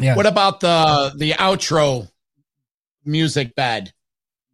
Yeah. 0.00 0.16
What 0.16 0.26
about 0.26 0.60
the 0.60 1.12
the 1.16 1.32
outro 1.32 2.08
music 3.04 3.54
bed? 3.54 3.92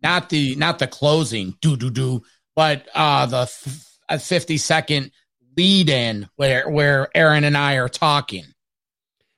Not 0.02 0.28
the 0.28 0.54
not 0.56 0.78
the 0.78 0.86
closing 0.86 1.56
do 1.60 1.76
do 1.76 1.90
do, 1.90 2.22
but 2.54 2.86
uh 2.94 3.26
the 3.26 3.42
f- 3.42 3.98
a 4.08 4.18
fifty 4.18 4.58
second 4.58 5.12
lead 5.56 5.88
in 5.88 6.28
where 6.36 6.68
where 6.68 7.08
Aaron 7.14 7.44
and 7.44 7.56
I 7.56 7.74
are 7.74 7.88
talking. 7.88 8.44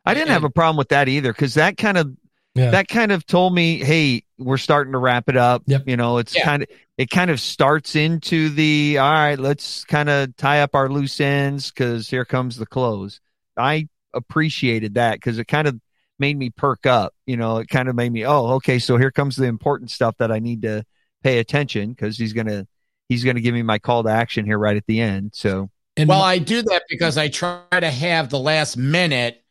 I 0.04 0.14
didn't 0.14 0.30
have 0.30 0.44
a 0.44 0.50
problem 0.50 0.76
with 0.76 0.88
that 0.88 1.08
either 1.08 1.32
because 1.32 1.54
that 1.54 1.76
kind 1.76 1.96
of 1.96 2.10
Yeah. 2.54 2.70
that 2.72 2.88
kind 2.88 3.12
of 3.12 3.24
told 3.26 3.54
me, 3.54 3.78
hey, 3.78 4.24
we're 4.38 4.56
starting 4.58 4.92
to 4.92 4.98
wrap 4.98 5.28
it 5.28 5.36
up. 5.36 5.62
Yep. 5.66 5.84
You 5.86 5.96
know, 5.96 6.18
it's 6.18 6.34
Yeah. 6.34 6.44
kind 6.44 6.62
of 6.62 6.68
it 6.98 7.08
kind 7.08 7.30
of 7.30 7.40
starts 7.40 7.96
into 7.96 8.50
the 8.50 8.98
all 8.98 9.10
right, 9.12 9.38
let's 9.38 9.84
kind 9.84 10.08
of 10.10 10.36
tie 10.36 10.60
up 10.62 10.74
our 10.74 10.88
loose 10.88 11.20
ends 11.20 11.70
because 11.70 12.08
here 12.10 12.24
comes 12.24 12.56
the 12.56 12.66
close. 12.66 13.20
I 13.56 13.88
appreciated 14.12 14.94
that 14.94 15.14
because 15.14 15.38
it 15.38 15.46
kind 15.46 15.68
of 15.68 15.78
made 16.18 16.36
me 16.36 16.50
perk 16.50 16.84
up. 16.86 17.14
You 17.26 17.36
know, 17.36 17.58
it 17.58 17.68
kind 17.68 17.88
of 17.88 17.94
made 17.94 18.12
me, 18.12 18.26
oh, 18.26 18.48
okay, 18.54 18.78
so 18.78 18.96
here 18.98 19.10
comes 19.10 19.36
the 19.36 19.46
important 19.46 19.90
stuff 19.90 20.16
that 20.18 20.30
I 20.32 20.40
need 20.40 20.62
to 20.62 20.84
pay 21.22 21.38
attention 21.38 21.90
because 21.90 22.18
he's 22.18 22.32
gonna 22.32 22.66
he's 23.08 23.24
gonna 23.24 23.40
give 23.40 23.54
me 23.54 23.62
my 23.62 23.78
call 23.78 24.02
to 24.02 24.10
action 24.10 24.44
here 24.44 24.58
right 24.58 24.76
at 24.76 24.86
the 24.86 25.00
end. 25.00 25.30
So 25.34 25.70
And 25.96 26.08
Well, 26.08 26.22
I 26.22 26.38
do 26.38 26.62
that 26.62 26.82
because 26.88 27.16
I 27.16 27.28
try 27.28 27.62
to 27.70 27.90
have 27.90 28.28
the 28.30 28.38
last 28.38 28.76
minute 28.76 29.42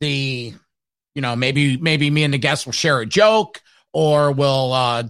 the 0.00 0.54
you 1.14 1.22
know, 1.22 1.36
maybe 1.36 1.76
maybe 1.76 2.10
me 2.10 2.24
and 2.24 2.34
the 2.34 2.38
guest 2.38 2.66
will 2.66 2.72
share 2.72 3.00
a 3.00 3.06
joke 3.06 3.62
or 3.92 4.32
we'll 4.32 4.72
uh 4.72 5.04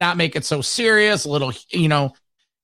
not 0.00 0.16
make 0.16 0.36
it 0.36 0.44
so 0.44 0.60
serious, 0.60 1.24
a 1.24 1.30
little 1.30 1.52
you 1.70 1.88
know, 1.88 2.12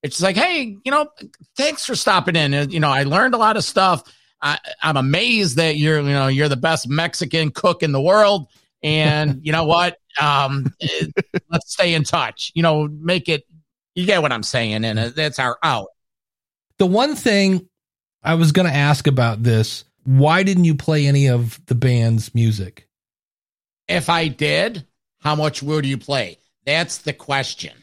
it's 0.02 0.20
like, 0.20 0.36
hey, 0.36 0.76
you 0.84 0.90
know, 0.90 1.08
thanks 1.56 1.86
for 1.86 1.94
stopping 1.94 2.36
in. 2.36 2.52
And, 2.54 2.72
You 2.72 2.80
know, 2.80 2.90
I 2.90 3.04
learned 3.04 3.34
a 3.34 3.38
lot 3.38 3.56
of 3.56 3.64
stuff. 3.64 4.02
I, 4.40 4.58
I'm 4.82 4.96
amazed 4.96 5.56
that 5.56 5.76
you're, 5.76 6.00
you 6.00 6.10
know, 6.10 6.26
you're 6.26 6.48
the 6.48 6.56
best 6.56 6.88
Mexican 6.88 7.52
cook 7.52 7.82
in 7.84 7.92
the 7.92 8.00
world. 8.00 8.48
And 8.82 9.40
you 9.44 9.52
know 9.52 9.64
what? 9.64 9.98
Um, 10.20 10.74
let's 11.50 11.72
stay 11.72 11.94
in 11.94 12.02
touch. 12.04 12.50
You 12.54 12.62
know, 12.62 12.88
make 12.88 13.28
it. 13.28 13.44
You 13.94 14.06
get 14.06 14.22
what 14.22 14.32
I'm 14.32 14.42
saying, 14.42 14.84
and 14.84 14.98
that's 14.98 15.38
our 15.38 15.58
out. 15.62 15.88
the 16.78 16.86
one 16.86 17.14
thing 17.14 17.68
I 18.22 18.34
was 18.34 18.50
going 18.50 18.66
to 18.66 18.74
ask 18.74 19.06
about 19.06 19.42
this, 19.42 19.84
why 20.04 20.42
didn't 20.42 20.64
you 20.64 20.74
play 20.74 21.06
any 21.06 21.28
of 21.28 21.64
the 21.66 21.74
band's 21.74 22.34
music? 22.34 22.88
If 23.88 24.08
I 24.08 24.28
did, 24.28 24.86
how 25.20 25.34
much 25.34 25.62
would 25.62 25.86
you 25.86 25.98
play? 25.98 26.38
That's 26.66 26.98
the 26.98 27.12
question. 27.12 27.74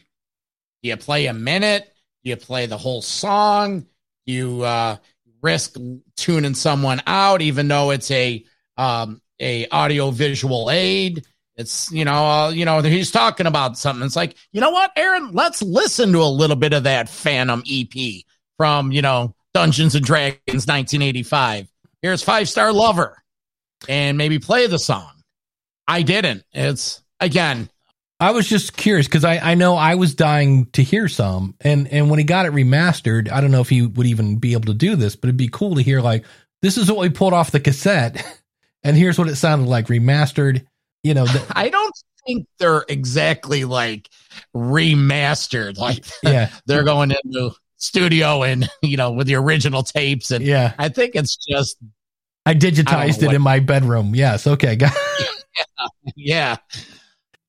Do 0.82 0.88
you 0.88 0.96
play 0.96 1.26
a 1.26 1.34
minute? 1.34 1.92
Do 2.24 2.30
you 2.30 2.36
play 2.36 2.66
the 2.66 2.78
whole 2.78 3.02
song? 3.02 3.86
You 4.26 4.62
uh, 4.62 4.96
risk 5.42 5.76
tuning 6.16 6.54
someone 6.54 7.02
out, 7.06 7.42
even 7.42 7.68
though 7.68 7.90
it's 7.90 8.10
a 8.10 8.44
um, 8.76 9.20
a 9.40 9.66
audio 9.68 10.10
visual 10.10 10.70
aid. 10.70 11.26
It's 11.56 11.90
you 11.92 12.04
know 12.04 12.26
uh, 12.26 12.50
you 12.50 12.64
know 12.64 12.80
he's 12.80 13.10
talking 13.10 13.46
about 13.46 13.76
something. 13.76 14.04
It's 14.04 14.16
like 14.16 14.36
you 14.52 14.60
know 14.60 14.70
what, 14.70 14.92
Aaron? 14.96 15.32
Let's 15.32 15.62
listen 15.62 16.12
to 16.12 16.22
a 16.22 16.24
little 16.24 16.56
bit 16.56 16.72
of 16.72 16.84
that 16.84 17.08
Phantom 17.08 17.62
EP 17.70 18.24
from 18.56 18.92
you 18.92 19.02
know 19.02 19.34
Dungeons 19.52 19.94
and 19.94 20.04
Dragons 20.04 20.66
1985. 20.66 21.69
Here's 22.02 22.22
Five 22.22 22.48
Star 22.48 22.72
Lover, 22.72 23.22
and 23.88 24.16
maybe 24.16 24.38
play 24.38 24.66
the 24.66 24.78
song. 24.78 25.10
I 25.86 26.02
didn't. 26.02 26.44
It's 26.52 27.02
again. 27.18 27.68
I 28.18 28.32
was 28.32 28.46
just 28.46 28.76
curious 28.76 29.06
because 29.06 29.24
I, 29.24 29.38
I 29.38 29.54
know 29.54 29.76
I 29.76 29.94
was 29.94 30.14
dying 30.14 30.66
to 30.72 30.82
hear 30.82 31.08
some, 31.08 31.54
and 31.60 31.88
and 31.88 32.10
when 32.10 32.18
he 32.18 32.24
got 32.24 32.46
it 32.46 32.52
remastered, 32.52 33.30
I 33.30 33.40
don't 33.40 33.50
know 33.50 33.62
if 33.62 33.68
he 33.68 33.82
would 33.82 34.06
even 34.06 34.36
be 34.36 34.52
able 34.52 34.66
to 34.66 34.74
do 34.74 34.96
this, 34.96 35.16
but 35.16 35.28
it'd 35.28 35.36
be 35.36 35.48
cool 35.48 35.74
to 35.76 35.82
hear 35.82 36.00
like 36.00 36.24
this 36.62 36.76
is 36.76 36.90
what 36.90 37.00
we 37.00 37.08
pulled 37.08 37.32
off 37.32 37.50
the 37.50 37.60
cassette, 37.60 38.24
and 38.82 38.96
here's 38.96 39.18
what 39.18 39.28
it 39.28 39.36
sounded 39.36 39.68
like 39.68 39.86
remastered. 39.86 40.66
You 41.02 41.14
know, 41.14 41.26
the, 41.26 41.44
I 41.56 41.70
don't 41.70 41.94
think 42.26 42.46
they're 42.58 42.84
exactly 42.88 43.64
like 43.64 44.08
remastered. 44.54 45.78
Like 45.78 46.04
yeah, 46.22 46.50
they're 46.66 46.84
going 46.84 47.12
into 47.12 47.52
studio 47.80 48.42
and 48.42 48.68
you 48.82 48.96
know 48.96 49.10
with 49.10 49.26
the 49.26 49.34
original 49.34 49.82
tapes, 49.82 50.30
and 50.30 50.44
yeah. 50.44 50.74
I 50.78 50.88
think 50.88 51.16
it's 51.16 51.36
just 51.36 51.76
I 52.46 52.50
I 52.50 52.54
digitized 52.54 53.22
know 53.22 53.30
it 53.30 53.34
in 53.34 53.42
my 53.42 53.60
bedroom. 53.60 54.14
Yes, 54.14 54.46
okay, 54.46 54.76
got. 54.76 54.94
yeah. 56.16 56.56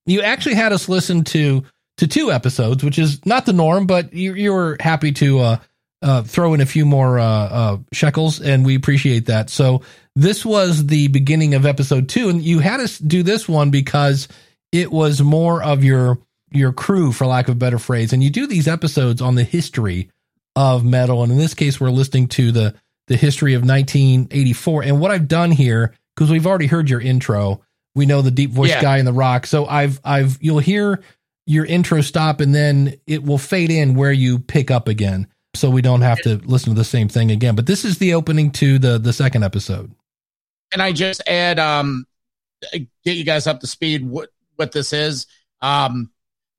you 0.05 0.21
actually 0.21 0.55
had 0.55 0.73
us 0.73 0.89
listen 0.89 1.23
to 1.25 1.63
to 1.97 2.07
two 2.07 2.31
episodes, 2.31 2.83
which 2.83 2.97
is 2.97 3.23
not 3.25 3.45
the 3.45 3.53
norm, 3.53 3.85
but 3.85 4.13
you 4.13 4.33
you 4.33 4.53
were 4.53 4.77
happy 4.79 5.11
to 5.13 5.39
uh, 5.39 5.57
uh, 6.01 6.23
throw 6.23 6.53
in 6.53 6.61
a 6.61 6.65
few 6.65 6.85
more 6.85 7.19
uh, 7.19 7.25
uh, 7.25 7.77
shekels, 7.93 8.41
and 8.41 8.65
we 8.65 8.75
appreciate 8.75 9.27
that. 9.27 9.49
So 9.49 9.83
this 10.15 10.45
was 10.45 10.87
the 10.87 11.07
beginning 11.09 11.53
of 11.53 11.65
episode 11.65 12.09
two, 12.09 12.29
and 12.29 12.41
you 12.41 12.59
had 12.59 12.79
us 12.79 12.97
do 12.97 13.23
this 13.23 13.47
one 13.47 13.69
because 13.69 14.27
it 14.71 14.91
was 14.91 15.21
more 15.21 15.61
of 15.61 15.83
your 15.83 16.17
your 16.51 16.73
crew, 16.73 17.11
for 17.11 17.25
lack 17.27 17.47
of 17.47 17.53
a 17.55 17.59
better 17.59 17.79
phrase, 17.79 18.13
and 18.13 18.23
you 18.23 18.29
do 18.29 18.47
these 18.47 18.67
episodes 18.67 19.21
on 19.21 19.35
the 19.35 19.43
history 19.43 20.09
of 20.55 20.83
metal, 20.83 21.23
and 21.23 21.31
in 21.31 21.37
this 21.37 21.53
case, 21.53 21.79
we're 21.79 21.89
listening 21.89 22.27
to 22.29 22.51
the 22.51 22.75
the 23.07 23.17
history 23.17 23.53
of 23.55 23.61
1984. 23.63 24.83
And 24.83 24.99
what 24.99 25.11
I've 25.11 25.27
done 25.27 25.51
here, 25.51 25.93
because 26.15 26.29
we've 26.31 26.47
already 26.47 26.67
heard 26.67 26.89
your 26.89 27.01
intro, 27.01 27.61
we 27.95 28.05
know 28.05 28.21
the 28.21 28.31
deep 28.31 28.51
voice 28.51 28.69
Yeah. 28.69 28.81
guy 28.81 28.97
in 28.97 29.05
the 29.05 29.13
rock. 29.13 29.45
So 29.47 29.65
I've 29.65 29.99
I've 30.03 30.37
you'll 30.41 30.59
hear 30.59 31.01
your 31.45 31.65
intro 31.65 32.01
stop 32.01 32.39
and 32.39 32.53
then 32.55 32.95
it 33.07 33.23
will 33.23 33.37
fade 33.39 33.71
in 33.71 33.95
where 33.95 34.11
you 34.13 34.39
pick 34.39 34.71
up 34.71 34.87
again. 34.87 35.27
So 35.55 35.69
we 35.69 35.81
don't 35.81 36.01
have 36.01 36.21
to 36.21 36.35
listen 36.45 36.69
to 36.73 36.77
the 36.77 36.85
same 36.85 37.09
thing 37.09 37.31
again. 37.31 37.55
But 37.55 37.65
this 37.65 37.83
is 37.83 37.97
the 37.97 38.13
opening 38.13 38.51
to 38.53 38.79
the 38.79 38.97
the 38.97 39.11
second 39.11 39.43
episode. 39.43 39.91
Can 40.71 40.79
I 40.79 40.93
just 40.93 41.21
add 41.27 41.59
um 41.59 42.05
get 42.71 43.17
you 43.17 43.25
guys 43.25 43.47
up 43.47 43.59
to 43.61 43.67
speed 43.67 44.05
what 44.07 44.29
what 44.55 44.71
this 44.71 44.93
is? 44.93 45.27
Um 45.61 46.11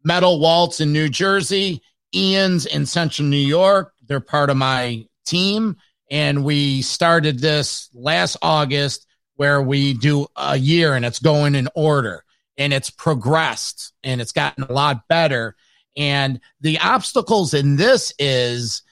Metal 0.04 0.40
Walt's 0.40 0.80
in 0.80 0.92
New 0.92 1.08
Jersey, 1.08 1.80
Ian's 2.14 2.66
in 2.66 2.86
Central 2.86 3.28
New 3.28 3.36
York. 3.36 3.92
They're 4.06 4.20
part 4.20 4.50
of 4.50 4.56
my 4.56 5.06
team 5.24 5.76
and 6.12 6.44
we 6.44 6.82
started 6.82 7.38
this 7.38 7.88
last 7.94 8.36
August 8.42 9.06
where 9.36 9.62
we 9.62 9.94
do 9.94 10.26
a 10.36 10.58
year 10.58 10.92
and 10.94 11.06
it's 11.06 11.18
going 11.18 11.54
in 11.54 11.70
order 11.74 12.22
and 12.58 12.72
it's 12.74 12.90
progressed 12.90 13.94
and 14.02 14.20
it's 14.20 14.32
gotten 14.32 14.64
a 14.64 14.72
lot 14.72 15.08
better. 15.08 15.56
And 15.96 16.38
the 16.60 16.78
obstacles 16.80 17.54
in 17.54 17.76
this 17.76 18.12
is 18.18 18.82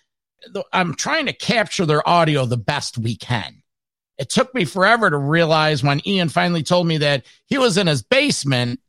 I'm 0.73 0.95
trying 0.95 1.27
to 1.27 1.35
capture 1.35 1.85
their 1.85 2.07
audio 2.09 2.47
the 2.47 2.57
best 2.57 2.97
we 2.97 3.17
can. 3.17 3.63
It 4.17 4.31
took 4.31 4.55
me 4.55 4.65
forever 4.65 5.11
to 5.11 5.19
realize 5.19 5.83
when 5.83 6.07
Ian 6.07 6.31
finally 6.31 6.63
told 6.63 6.87
me 6.87 6.97
that 6.99 7.27
he 7.45 7.59
was 7.59 7.77
in 7.77 7.87
his 7.87 8.03
basement. 8.03 8.81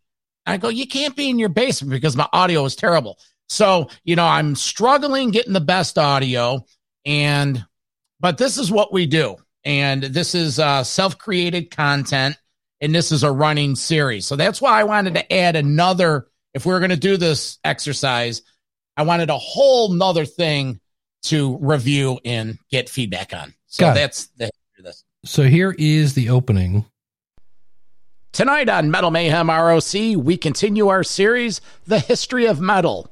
I 0.46 0.56
go, 0.56 0.70
you 0.70 0.88
can't 0.88 1.18
be 1.18 1.30
in 1.30 1.38
your 1.38 1.50
basement 1.50 1.92
because 1.92 2.16
my 2.16 2.30
audio 2.32 2.64
is 2.64 2.78
terrible. 2.78 3.20
So, 3.52 3.90
you 4.06 4.16
know, 4.16 4.26
I'm 4.26 4.56
struggling 4.56 5.30
getting 5.32 5.52
the 5.52 5.60
best 5.60 5.98
audio 5.98 6.66
and, 7.06 7.62
but 8.18 8.38
this 8.38 8.58
is 8.58 8.72
what 8.72 8.94
we 8.94 9.06
do. 9.06 9.36
And 9.66 10.02
this 10.02 10.34
is 10.36 10.58
uh, 10.58 10.86
self 10.86 11.18
created 11.18 11.70
content 11.70 12.38
and 12.80 12.96
this 12.96 13.12
is 13.12 13.24
a 13.24 13.32
running 13.32 13.76
series. 13.76 14.26
So 14.26 14.38
that's 14.38 14.62
why 14.62 14.80
I 14.80 14.86
wanted 14.86 15.16
to 15.16 15.34
add 15.34 15.58
another. 15.58 16.28
If 16.54 16.66
we 16.66 16.74
are 16.74 16.80
going 16.80 16.92
to 16.92 16.96
do 16.96 17.18
this 17.18 17.60
exercise, 17.66 18.42
I 18.96 19.04
wanted 19.04 19.30
a 19.30 19.38
whole 19.38 19.92
nother 19.92 20.24
thing 20.24 20.80
to 21.24 21.58
review 21.58 22.22
and 22.24 22.58
get 22.72 22.88
feedback 22.88 23.34
on. 23.34 23.54
So 23.68 23.82
Got 23.82 23.96
that's 23.96 24.28
the 24.38 24.50
this. 24.80 25.04
So 25.26 25.44
here 25.44 25.76
is 25.78 26.14
the 26.14 26.30
opening. 26.30 26.86
Tonight 28.32 28.70
on 28.70 28.92
Metal 28.92 29.12
Mayhem 29.12 29.50
ROC, 29.50 29.94
we 30.24 30.38
continue 30.38 30.88
our 30.88 31.04
series, 31.04 31.60
The 31.86 32.00
History 32.00 32.46
of 32.46 32.62
Metal. 32.62 33.12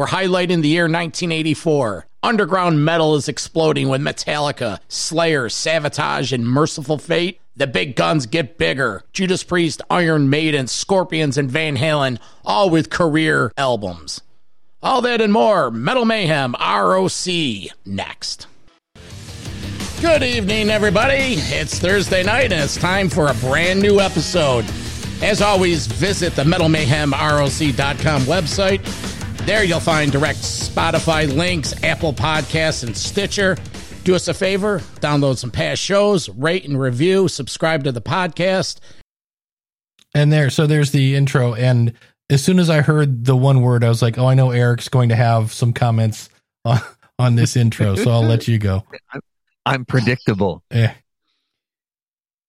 We're 0.00 0.06
highlighting 0.06 0.62
the 0.62 0.68
year 0.68 0.84
1984. 0.84 2.06
Underground 2.22 2.82
metal 2.82 3.16
is 3.16 3.28
exploding 3.28 3.90
with 3.90 4.00
Metallica, 4.00 4.78
Slayer, 4.88 5.50
Savatage, 5.50 6.32
and 6.32 6.48
Mercyful 6.48 6.96
Fate. 6.96 7.38
The 7.54 7.66
big 7.66 7.96
guns 7.96 8.24
get 8.24 8.56
bigger. 8.56 9.02
Judas 9.12 9.44
Priest, 9.44 9.82
Iron 9.90 10.30
Maiden, 10.30 10.68
Scorpions, 10.68 11.36
and 11.36 11.50
Van 11.50 11.76
Halen, 11.76 12.18
all 12.46 12.70
with 12.70 12.88
career 12.88 13.52
albums. 13.58 14.22
All 14.82 15.02
that 15.02 15.20
and 15.20 15.34
more. 15.34 15.70
Metal 15.70 16.06
Mayhem 16.06 16.54
ROC 16.58 17.26
next. 17.84 18.46
Good 20.00 20.22
evening, 20.22 20.70
everybody. 20.70 21.34
It's 21.36 21.78
Thursday 21.78 22.22
night, 22.22 22.52
and 22.52 22.62
it's 22.64 22.78
time 22.78 23.10
for 23.10 23.26
a 23.26 23.34
brand 23.34 23.82
new 23.82 24.00
episode. 24.00 24.64
As 25.20 25.42
always, 25.42 25.86
visit 25.86 26.34
the 26.36 26.44
Metal 26.46 26.70
Mayhem 26.70 27.12
ROC.com 27.12 28.22
website 28.22 29.09
there 29.46 29.64
you'll 29.64 29.80
find 29.80 30.12
direct 30.12 30.38
Spotify 30.38 31.32
links, 31.34 31.74
Apple 31.82 32.12
Podcasts, 32.12 32.84
and 32.84 32.96
Stitcher. 32.96 33.56
Do 34.04 34.14
us 34.14 34.28
a 34.28 34.34
favor, 34.34 34.80
download 35.00 35.36
some 35.36 35.50
past 35.50 35.82
shows, 35.82 36.28
rate 36.28 36.64
and 36.66 36.80
review, 36.80 37.28
subscribe 37.28 37.84
to 37.84 37.92
the 37.92 38.00
podcast. 38.00 38.80
And 40.14 40.32
there, 40.32 40.50
so 40.50 40.66
there's 40.66 40.90
the 40.90 41.14
intro. 41.14 41.54
And 41.54 41.92
as 42.30 42.42
soon 42.42 42.58
as 42.58 42.70
I 42.70 42.80
heard 42.80 43.24
the 43.24 43.36
one 43.36 43.60
word, 43.60 43.84
I 43.84 43.88
was 43.88 44.02
like, 44.02 44.18
oh, 44.18 44.26
I 44.26 44.34
know 44.34 44.50
Eric's 44.50 44.88
going 44.88 45.10
to 45.10 45.16
have 45.16 45.52
some 45.52 45.72
comments 45.72 46.30
on, 46.64 46.80
on 47.18 47.34
this 47.36 47.56
intro. 47.56 47.94
So 47.96 48.10
I'll 48.10 48.22
let 48.22 48.48
you 48.48 48.58
go. 48.58 48.84
I'm 49.66 49.84
predictable. 49.84 50.62
Yeah. 50.70 50.94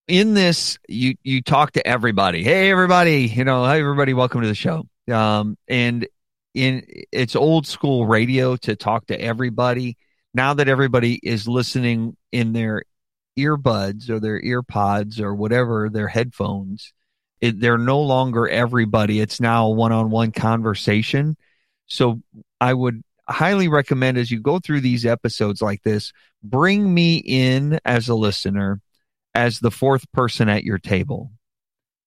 In 0.07 0.33
this, 0.33 0.77
you 0.87 1.15
you 1.23 1.41
talk 1.41 1.73
to 1.73 1.87
everybody. 1.87 2.43
Hey, 2.43 2.69
everybody! 2.71 3.27
You 3.27 3.45
know, 3.45 3.65
hey, 3.65 3.79
everybody, 3.79 4.13
welcome 4.13 4.41
to 4.41 4.47
the 4.47 4.55
show. 4.55 4.85
Um, 5.09 5.57
and 5.69 6.07
in 6.53 6.85
it's 7.11 7.35
old 7.35 7.65
school 7.65 8.05
radio 8.05 8.55
to 8.57 8.75
talk 8.75 9.07
to 9.07 9.19
everybody. 9.19 9.97
Now 10.33 10.53
that 10.53 10.69
everybody 10.69 11.19
is 11.21 11.47
listening 11.47 12.15
in 12.31 12.53
their 12.53 12.83
earbuds 13.37 14.09
or 14.09 14.19
their 14.19 14.41
earpods 14.41 15.19
or 15.19 15.35
whatever, 15.35 15.89
their 15.89 16.07
headphones, 16.07 16.93
it, 17.39 17.59
they're 17.59 17.77
no 17.77 18.01
longer 18.01 18.47
everybody. 18.47 19.19
It's 19.19 19.39
now 19.41 19.67
a 19.67 19.71
one 19.71 19.91
on 19.91 20.09
one 20.09 20.31
conversation. 20.31 21.35
So 21.87 22.21
I 22.59 22.73
would 22.73 23.03
highly 23.27 23.67
recommend 23.67 24.17
as 24.17 24.31
you 24.31 24.39
go 24.39 24.59
through 24.59 24.81
these 24.81 25.05
episodes 25.05 25.61
like 25.61 25.83
this, 25.83 26.13
bring 26.43 26.93
me 26.93 27.17
in 27.17 27.79
as 27.85 28.09
a 28.09 28.15
listener 28.15 28.81
as 29.33 29.59
the 29.59 29.71
fourth 29.71 30.09
person 30.11 30.49
at 30.49 30.63
your 30.63 30.77
table. 30.77 31.31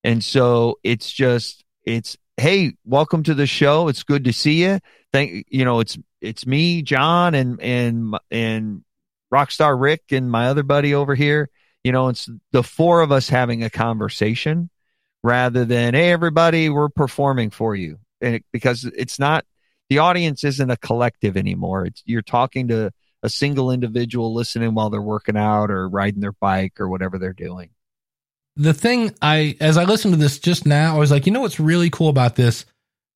And 0.02 0.22
so 0.22 0.78
it's 0.82 1.10
just, 1.10 1.64
it's 1.84 2.16
hey, 2.36 2.74
welcome 2.84 3.22
to 3.24 3.34
the 3.34 3.46
show. 3.46 3.88
It's 3.88 4.02
good 4.02 4.24
to 4.24 4.32
see 4.32 4.64
you. 4.64 4.80
Thank 5.12 5.46
you 5.48 5.64
know, 5.64 5.80
it's 5.80 5.98
it's 6.20 6.46
me, 6.46 6.82
John, 6.82 7.34
and 7.34 7.60
and 7.60 8.16
and 8.30 8.84
Rockstar 9.32 9.80
Rick 9.80 10.04
and 10.10 10.30
my 10.30 10.48
other 10.48 10.62
buddy 10.62 10.94
over 10.94 11.14
here. 11.14 11.50
You 11.82 11.92
know, 11.92 12.08
it's 12.08 12.28
the 12.50 12.62
four 12.62 13.02
of 13.02 13.12
us 13.12 13.28
having 13.28 13.62
a 13.62 13.70
conversation 13.70 14.70
rather 15.22 15.64
than 15.64 15.94
hey 15.94 16.10
everybody, 16.10 16.68
we're 16.68 16.88
performing 16.88 17.50
for 17.50 17.74
you. 17.74 17.98
And 18.20 18.36
it, 18.36 18.44
because 18.52 18.84
it's 18.84 19.18
not 19.18 19.44
the 19.88 19.98
audience 19.98 20.44
isn't 20.44 20.70
a 20.70 20.76
collective 20.76 21.36
anymore. 21.36 21.86
It's 21.86 22.02
you're 22.04 22.22
talking 22.22 22.68
to 22.68 22.90
a 23.22 23.28
single 23.28 23.70
individual 23.70 24.34
listening 24.34 24.74
while 24.74 24.90
they're 24.90 25.00
working 25.00 25.36
out 25.36 25.70
or 25.70 25.88
riding 25.88 26.20
their 26.20 26.32
bike 26.32 26.80
or 26.80 26.88
whatever 26.88 27.18
they're 27.18 27.32
doing 27.32 27.70
the 28.56 28.74
thing 28.74 29.14
I, 29.20 29.56
as 29.60 29.76
I 29.76 29.84
listened 29.84 30.14
to 30.14 30.20
this 30.20 30.38
just 30.38 30.66
now, 30.66 30.94
I 30.94 30.98
was 30.98 31.10
like, 31.10 31.26
you 31.26 31.32
know 31.32 31.40
what's 31.40 31.60
really 31.60 31.90
cool 31.90 32.08
about 32.08 32.36
this? 32.36 32.64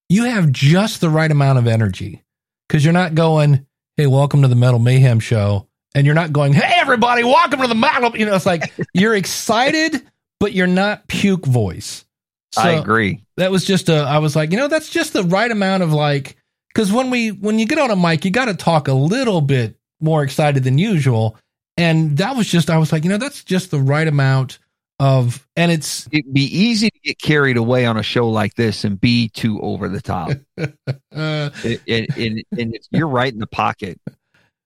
You 0.09 0.25
have 0.25 0.51
just 0.51 1.01
the 1.01 1.11
right 1.11 1.31
amount 1.31 1.59
of 1.59 1.67
energy 1.67 2.25
because 2.69 2.85
you're 2.85 2.93
not 2.93 3.15
going, 3.15 3.67
hey, 3.97 4.07
welcome 4.07 4.43
to 4.43 4.49
the 4.49 4.57
Metal 4.57 4.79
Mayhem 4.79 5.21
show. 5.21 5.67
And 5.95 6.07
you're 6.07 6.15
not 6.15 6.33
going, 6.33 6.53
hey, 6.53 6.75
everybody, 6.77 7.25
welcome 7.25 7.61
to 7.61 7.69
the 7.69 7.75
Metal. 7.75 8.17
You 8.17 8.27
know, 8.27 8.35
it's 8.35 8.47
like 8.47 8.73
you're 8.95 9.15
excited, 9.15 10.03
but 10.41 10.53
you're 10.53 10.67
not 10.67 11.07
puke 11.09 11.47
voice. 11.47 12.05
So 12.53 12.63
I 12.63 12.71
agree. 12.73 13.23
That 13.37 13.51
was 13.51 13.65
just 13.65 13.89
a, 13.89 13.99
I 13.99 14.19
was 14.19 14.35
like, 14.35 14.53
you 14.53 14.59
know, 14.59 14.69
that's 14.69 14.89
just 14.89 15.13
the 15.13 15.25
right 15.25 15.51
amount 15.51 15.83
of 15.83 15.93
like, 15.93 16.37
because 16.69 16.93
when 16.93 17.11
we, 17.11 17.31
when 17.31 17.59
you 17.59 17.67
get 17.67 17.79
on 17.79 17.91
a 17.91 17.97
mic, 17.97 18.25
you 18.25 18.31
got 18.31 18.47
to 18.47 18.55
talk 18.55 18.89
a 18.89 18.93
little 18.93 19.41
bit 19.41 19.77
more 20.01 20.23
excited 20.23 20.65
than 20.65 20.79
usual. 20.79 21.37
And 21.77 22.17
that 22.19 22.37
was 22.37 22.49
just, 22.49 22.71
I 22.71 22.79
was 22.79 22.93
like, 22.93 23.05
you 23.05 23.11
know, 23.11 23.19
that's 23.19 23.45
just 23.45 23.71
the 23.71 23.81
right 23.81 24.07
amount 24.07 24.59
of 25.01 25.47
and 25.55 25.71
it's 25.71 26.09
it'd 26.11 26.33
be 26.33 26.45
easy 26.45 26.91
to 26.91 26.99
get 27.01 27.19
carried 27.21 27.57
away 27.57 27.87
on 27.87 27.97
a 27.97 28.03
show 28.03 28.29
like 28.29 28.55
this 28.55 28.85
and 28.85 29.01
be 29.01 29.29
too 29.29 29.61
over 29.61 29.89
the 29.89 30.01
top. 30.01 30.31
Uh, 30.59 30.67
it, 31.13 31.81
it, 31.87 32.17
it, 32.17 32.47
and 32.59 32.77
you're 32.91 33.09
right 33.09 33.33
in 33.33 33.39
the 33.39 33.47
pocket. 33.47 34.01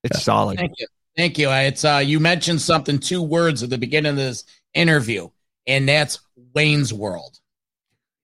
It's 0.02 0.22
solid. 0.22 0.58
Thank 0.58 0.72
you. 0.78 0.86
Thank 1.16 1.38
you. 1.38 1.50
It's 1.50 1.84
uh 1.84 2.02
you 2.04 2.18
mentioned 2.18 2.62
something 2.62 2.98
two 2.98 3.22
words 3.22 3.62
at 3.62 3.70
the 3.70 3.78
beginning 3.78 4.10
of 4.10 4.16
this 4.16 4.44
interview 4.72 5.28
and 5.66 5.86
that's 5.88 6.20
wayne's 6.54 6.94
world. 6.94 7.38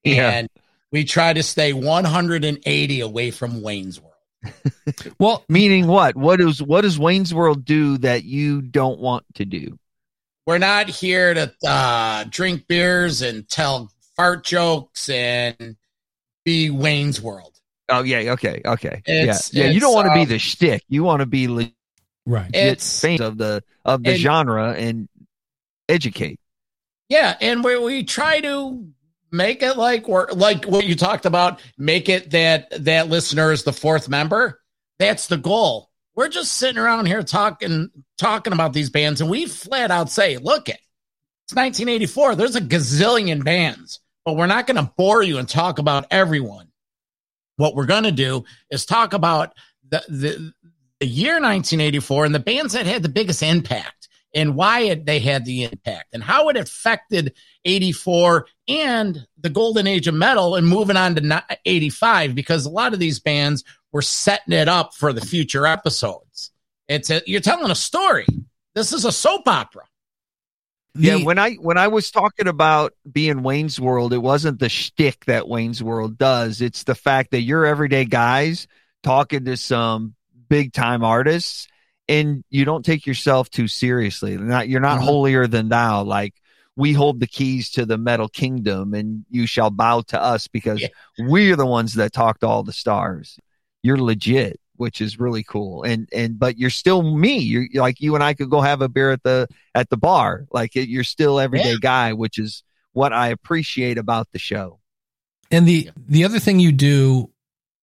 Yeah. 0.03 0.31
and 0.31 0.49
we 0.91 1.03
try 1.03 1.33
to 1.33 1.43
stay 1.43 1.73
180 1.73 2.99
away 3.01 3.29
from 3.29 3.61
wayne's 3.61 4.01
world. 4.01 4.13
Well 5.19 5.43
meaning 5.47 5.85
what? 5.85 6.15
What 6.15 6.41
is 6.41 6.63
what 6.63 6.81
does 6.81 6.97
wayne's 6.97 7.35
world 7.35 7.65
do 7.65 7.99
that 7.99 8.23
you 8.23 8.61
don't 8.61 8.99
want 8.99 9.25
to 9.35 9.45
do 9.45 9.77
we're 10.49 10.57
not 10.57 10.89
here 10.89 11.31
to 11.35 11.53
uh, 11.63 12.23
drink 12.27 12.67
beers 12.67 13.21
and 13.21 13.47
tell 13.47 13.91
fart 14.15 14.43
jokes 14.43 15.07
and 15.07 15.75
be 16.43 16.71
Wayne's 16.71 17.21
World. 17.21 17.53
Oh 17.87 18.01
yeah, 18.01 18.31
okay, 18.31 18.59
okay, 18.65 19.03
it's, 19.05 19.53
yeah, 19.53 19.65
yeah. 19.65 19.71
You 19.71 19.79
don't 19.79 19.93
want 19.93 20.07
to 20.07 20.11
um, 20.11 20.17
be 20.17 20.25
the 20.25 20.39
shtick. 20.39 20.83
You 20.89 21.03
want 21.03 21.19
to 21.19 21.27
be 21.27 21.47
le- 21.47 21.71
right. 22.25 22.49
It's 22.51 22.99
fans 22.99 23.21
of 23.21 23.37
the 23.37 23.63
of 23.85 24.01
the 24.01 24.13
and, 24.13 24.19
genre 24.19 24.73
and 24.73 25.07
educate. 25.87 26.39
Yeah, 27.09 27.37
and 27.39 27.63
we 27.63 27.77
we 27.77 28.03
try 28.03 28.41
to 28.41 28.87
make 29.31 29.61
it 29.61 29.77
like 29.77 30.07
we're 30.07 30.31
like 30.31 30.65
what 30.65 30.83
you 30.83 30.95
talked 30.95 31.27
about. 31.27 31.61
Make 31.77 32.09
it 32.09 32.31
that 32.31 32.85
that 32.85 33.07
listener 33.07 33.51
is 33.51 33.65
the 33.65 33.73
fourth 33.73 34.09
member. 34.09 34.59
That's 34.97 35.27
the 35.27 35.37
goal 35.37 35.88
we're 36.19 36.27
just 36.27 36.55
sitting 36.55 36.77
around 36.77 37.05
here 37.05 37.23
talking 37.23 37.89
talking 38.17 38.51
about 38.51 38.73
these 38.73 38.89
bands, 38.89 39.21
and 39.21 39.29
we 39.29 39.45
flat 39.45 39.89
out 39.89 40.09
say, 40.09 40.35
look 40.35 40.67
it, 40.67 40.81
it's 41.45 41.55
1984. 41.55 42.35
There's 42.35 42.57
a 42.57 42.61
gazillion 42.61 43.41
bands, 43.41 44.01
but 44.25 44.35
we're 44.35 44.45
not 44.45 44.67
going 44.67 44.85
to 44.85 44.91
bore 44.97 45.23
you 45.23 45.37
and 45.37 45.47
talk 45.47 45.79
about 45.79 46.07
everyone. 46.11 46.67
What 47.55 47.73
we're 47.73 47.85
going 47.85 48.03
to 48.03 48.11
do 48.11 48.43
is 48.69 48.85
talk 48.85 49.13
about 49.13 49.53
the, 49.89 50.03
the 50.09 50.53
the 50.99 51.07
year 51.07 51.35
1984 51.35 52.25
and 52.25 52.35
the 52.35 52.39
bands 52.39 52.73
that 52.73 52.85
had 52.85 53.01
the 53.01 53.07
biggest 53.07 53.41
impact 53.41 54.09
and 54.35 54.55
why 54.55 54.81
it, 54.81 55.05
they 55.05 55.19
had 55.19 55.45
the 55.45 55.63
impact 55.63 56.09
and 56.11 56.21
how 56.21 56.49
it 56.49 56.57
affected 56.57 57.33
84 57.63 58.45
and 58.67 59.25
the 59.39 59.49
golden 59.49 59.87
age 59.87 60.07
of 60.07 60.15
metal 60.15 60.55
and 60.55 60.67
moving 60.67 60.97
on 60.97 61.15
to 61.15 61.45
85 61.63 62.35
because 62.35 62.65
a 62.65 62.69
lot 62.69 62.91
of 62.91 62.99
these 62.99 63.21
bands 63.21 63.63
were 63.91 64.01
setting 64.01 64.53
it 64.53 64.67
up 64.67 64.93
for 64.93 65.13
the 65.13 65.21
future 65.21 65.65
episodes. 65.65 66.51
It's 66.87 67.09
a, 67.09 67.21
you're 67.25 67.41
telling 67.41 67.71
a 67.71 67.75
story. 67.75 68.25
This 68.75 68.93
is 68.93 69.05
a 69.05 69.11
soap 69.11 69.47
opera. 69.47 69.83
yeah, 70.95 71.17
when 71.17 71.37
I 71.39 71.53
when 71.55 71.77
I 71.77 71.87
was 71.87 72.11
talking 72.11 72.47
about 72.47 72.93
being 73.09 73.43
Wayne's 73.43 73.79
World, 73.79 74.11
it 74.13 74.17
wasn't 74.19 74.59
the 74.59 74.69
shtick 74.69 75.25
that 75.25 75.47
Wayne's 75.47 75.83
World 75.83 76.17
does. 76.17 76.61
It's 76.61 76.83
the 76.83 76.95
fact 76.95 77.31
that 77.31 77.41
you're 77.41 77.65
everyday 77.65 78.05
guys 78.05 78.67
talking 79.03 79.45
to 79.45 79.55
some 79.55 80.15
big 80.49 80.73
time 80.73 81.03
artists, 81.03 81.67
and 82.07 82.43
you 82.49 82.65
don't 82.65 82.83
take 82.85 83.05
yourself 83.05 83.49
too 83.49 83.67
seriously. 83.67 84.35
Not 84.37 84.67
you're 84.67 84.81
not 84.81 84.99
Mhm. 84.99 85.03
holier 85.03 85.47
than 85.47 85.69
thou. 85.69 86.03
Like 86.03 86.33
we 86.75 86.93
hold 86.93 87.19
the 87.19 87.27
keys 87.27 87.69
to 87.71 87.85
the 87.85 87.97
metal 87.97 88.27
kingdom, 88.27 88.93
and 88.95 89.25
you 89.29 89.45
shall 89.45 89.69
bow 89.69 90.01
to 90.07 90.21
us 90.21 90.47
because 90.47 90.81
Yeah. 90.81 90.87
we're 91.19 91.55
the 91.55 91.65
ones 91.67 91.93
that 91.95 92.13
talk 92.13 92.39
to 92.39 92.47
all 92.47 92.63
the 92.63 92.73
stars. 92.73 93.37
You're 93.83 93.97
legit, 93.97 94.59
which 94.75 95.01
is 95.01 95.19
really 95.19 95.43
cool. 95.43 95.83
And 95.83 96.09
and 96.13 96.37
but 96.39 96.57
you're 96.57 96.69
still 96.69 97.01
me. 97.03 97.37
You're 97.37 97.67
you're 97.71 97.83
like 97.83 98.01
you 98.01 98.15
and 98.15 98.23
I 98.23 98.33
could 98.33 98.49
go 98.49 98.61
have 98.61 98.81
a 98.81 98.89
beer 98.89 99.11
at 99.11 99.23
the 99.23 99.47
at 99.75 99.89
the 99.89 99.97
bar. 99.97 100.45
Like 100.51 100.71
you're 100.75 101.03
still 101.03 101.39
everyday 101.39 101.71
Yeah. 101.73 101.77
guy, 101.81 102.13
which 102.13 102.37
is 102.37 102.63
what 102.93 103.13
I 103.13 103.27
appreciate 103.29 103.97
about 103.97 104.27
the 104.31 104.39
show. 104.39 104.79
And 105.51 105.67
the 105.67 105.89
the 106.07 106.25
other 106.25 106.39
thing 106.39 106.59
you 106.59 106.71
do 106.71 107.29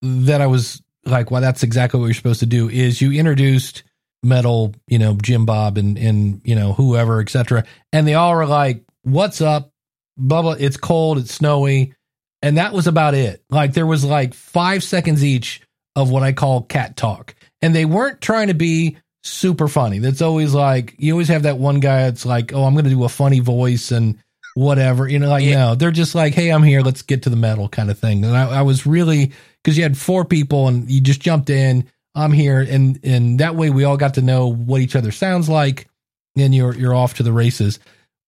that 0.03 0.40
I 0.40 0.47
was 0.47 0.82
like, 1.05 1.30
well, 1.30 1.40
that's 1.40 1.62
exactly 1.62 1.99
what 2.01 2.07
you're 2.07 2.14
supposed 2.14 2.40
to 2.40 2.47
do 2.47 2.68
is 2.68 3.01
you 3.01 3.12
introduced 3.12 3.82
metal, 4.22 4.74
you 4.88 4.99
know, 4.99 5.16
Jim 5.22 5.47
Bob 5.47 5.78
and 5.78 5.97
and 5.99 6.40
you 6.44 6.55
know 6.55 6.72
whoever, 6.72 7.20
etc. 7.20 7.64
And 7.92 8.07
they 8.07 8.14
all 8.14 8.34
were 8.34 8.47
like, 8.47 8.84
"What's 9.03 9.40
up?" 9.40 9.70
Blah 10.16 10.42
blah. 10.42 10.53
It's 10.53 10.76
cold. 10.76 11.18
It's 11.18 11.32
snowy, 11.34 11.94
and 12.42 12.59
that 12.59 12.72
was 12.72 12.86
about 12.86 13.14
it. 13.14 13.42
Like 13.51 13.72
there 13.74 13.86
was 13.86 14.05
like 14.05 14.34
five 14.34 14.82
seconds 14.82 15.24
each 15.24 15.61
of 15.97 16.11
what 16.11 16.22
I 16.22 16.32
call 16.32 16.62
cat 16.62 16.97
talk, 16.97 17.34
and 17.62 17.74
they 17.74 17.84
weren't 17.84 18.20
trying 18.20 18.47
to 18.49 18.55
be 18.55 18.97
super 19.24 19.66
funny. 19.66 19.99
That's 19.99 20.22
always 20.22 20.55
like 20.55 20.94
you 20.99 21.12
always 21.12 21.28
have 21.28 21.42
that 21.42 21.59
one 21.59 21.80
guy 21.80 22.03
that's 22.05 22.24
like, 22.24 22.53
"Oh, 22.53 22.64
I'm 22.64 22.74
going 22.74 22.84
to 22.84 22.90
do 22.90 23.03
a 23.05 23.09
funny 23.09 23.40
voice 23.40 23.90
and." 23.90 24.18
Whatever, 24.55 25.07
you 25.07 25.18
know, 25.18 25.28
like 25.28 25.44
Yeah. 25.44 25.57
no, 25.66 25.74
they're 25.74 25.90
just 25.90 26.14
like, 26.14 26.32
"Hey, 26.32 26.49
I'm 26.49 26.62
here. 26.62 26.80
Let's 26.80 27.03
get 27.03 27.24
to 27.24 27.28
the 27.28 27.36
metal," 27.36 27.68
kind 27.68 27.90
of 27.90 27.99
thing. 27.99 28.24
And 28.24 28.34
I, 28.34 28.61
I 28.61 28.62
was 28.62 28.86
really 28.86 29.32
because 29.62 29.76
you 29.76 29.82
had 29.82 29.99
four 29.99 30.24
people 30.24 30.66
and 30.68 30.90
you 30.90 31.03
just 31.03 31.20
jumped 31.20 31.51
in. 31.51 31.84
I'm 32.14 32.32
here, 32.32 32.61
and 32.62 32.99
and 33.03 33.38
that 33.40 33.55
way 33.55 33.68
we 33.68 33.84
all 33.84 33.99
got 33.99 34.14
to 34.14 34.22
know 34.22 34.51
what 34.51 34.80
each 34.80 34.97
other 34.97 35.12
sounds 35.12 35.51
like, 35.51 35.88
and 36.36 36.55
you're 36.55 36.74
you're 36.74 36.94
off 36.94 37.12
to 37.16 37.22
the 37.22 37.34
races. 37.34 37.80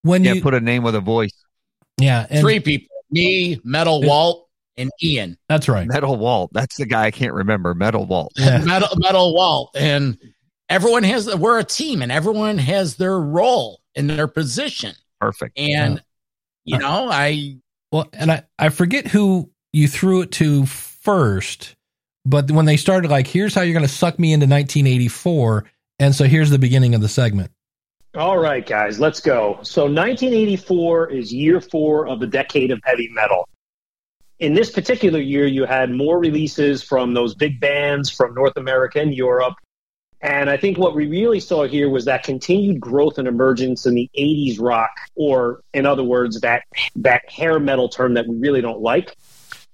When 0.03 0.23
Yeah, 0.23 0.35
you 0.35 0.43
put 0.43 0.53
a 0.53 0.61
name 0.61 0.83
with 0.83 0.95
a 0.95 1.01
voice. 1.01 1.33
yeah, 1.99 2.27
and 2.29 2.43
Three 2.43 2.61
people 2.61 2.95
me, 3.11 3.59
Metal 3.65 4.03
Walt, 4.03 4.48
and 4.79 4.91
Ian. 5.03 5.37
that's 5.49 5.69
right. 5.69 5.87
Metal 5.87 6.17
Walt. 6.17 6.51
That's 6.55 6.77
the 6.77 6.87
guy 6.87 7.05
I 7.05 7.11
can't 7.11 7.35
remember. 7.35 7.75
Metal 7.75 8.07
Walt. 8.07 8.33
Yeah. 8.37 8.59
Metal, 8.65 8.89
Metal 8.97 9.35
Walt. 9.35 9.71
And 9.75 10.17
everyone 10.71 11.03
has, 11.03 11.35
we're 11.37 11.59
a 11.59 11.65
team 11.65 12.01
and 12.01 12.11
everyone 12.11 12.57
has 12.59 12.97
their 12.97 13.19
role 13.19 13.81
in 13.95 14.07
their 14.07 14.29
position. 14.29 14.95
Perfect. 15.21 15.59
And, 15.59 16.03
you 16.65 16.79
know, 16.79 17.09
I, 17.11 17.57
Well, 17.91 18.09
and 18.13 18.31
I 18.31 18.43
I 18.59 18.69
forget 18.69 19.07
who 19.07 19.51
you 19.73 19.89
threw 19.89 20.21
it 20.23 20.33
to 20.33 20.67
first, 20.67 21.77
but 22.25 22.51
when 22.51 22.67
they 22.67 22.77
started 22.77 23.11
like, 23.11 23.27
here's 23.27 23.55
how 23.55 23.63
you're 23.63 23.73
going 23.73 23.87
to 23.87 23.93
suck 23.93 24.19
me 24.19 24.33
into 24.33 24.45
1984, 24.45 25.65
and 25.99 26.15
so 26.15 26.25
here's 26.25 26.51
the 26.51 26.59
beginning 26.59 26.95
of 26.95 27.01
the 27.01 27.09
segment. 27.09 27.51
All 28.15 28.39
right, 28.39 28.67
guys, 28.67 28.99
let's 29.01 29.21
go. 29.21 29.59
So 29.63 29.85
1984 29.85 31.11
is 31.11 31.33
year 31.33 31.61
four 31.61 32.07
of 32.07 32.21
the 32.21 32.27
decade 32.27 32.71
of 32.71 32.81
heavy 32.85 33.09
metal. 33.13 33.49
In 34.39 34.55
this 34.55 34.71
particular 34.71 35.21
year, 35.21 35.47
you 35.47 35.65
had 35.65 35.91
more 35.91 36.19
releases 36.19 36.83
from 36.83 37.15
those 37.15 37.35
big 37.35 37.61
bands 37.61 38.11
from 38.11 38.35
North 38.35 38.57
America 38.57 39.01
and 39.01 39.13
Europe. 39.13 39.55
And 40.21 40.51
I 40.51 40.57
think 40.57 40.79
what 40.79 40.95
we 40.95 41.07
really 41.07 41.41
saw 41.41 41.67
here 41.67 41.89
was 41.89 42.05
that 42.07 42.25
continued 42.25 42.81
growth 42.81 43.19
and 43.19 43.29
emergence 43.29 43.87
in 43.87 43.95
the 43.95 44.11
80s 44.19 44.61
rock, 44.61 44.91
or 45.15 45.61
in 45.73 45.87
other 45.87 46.05
words, 46.05 46.41
that, 46.41 46.65
that 46.97 47.31
hair 47.31 47.59
metal 47.61 47.89
term 47.89 48.15
that 48.15 48.27
we 48.27 48.37
really 48.37 48.61
don't 48.61 48.81
like. 48.81 49.17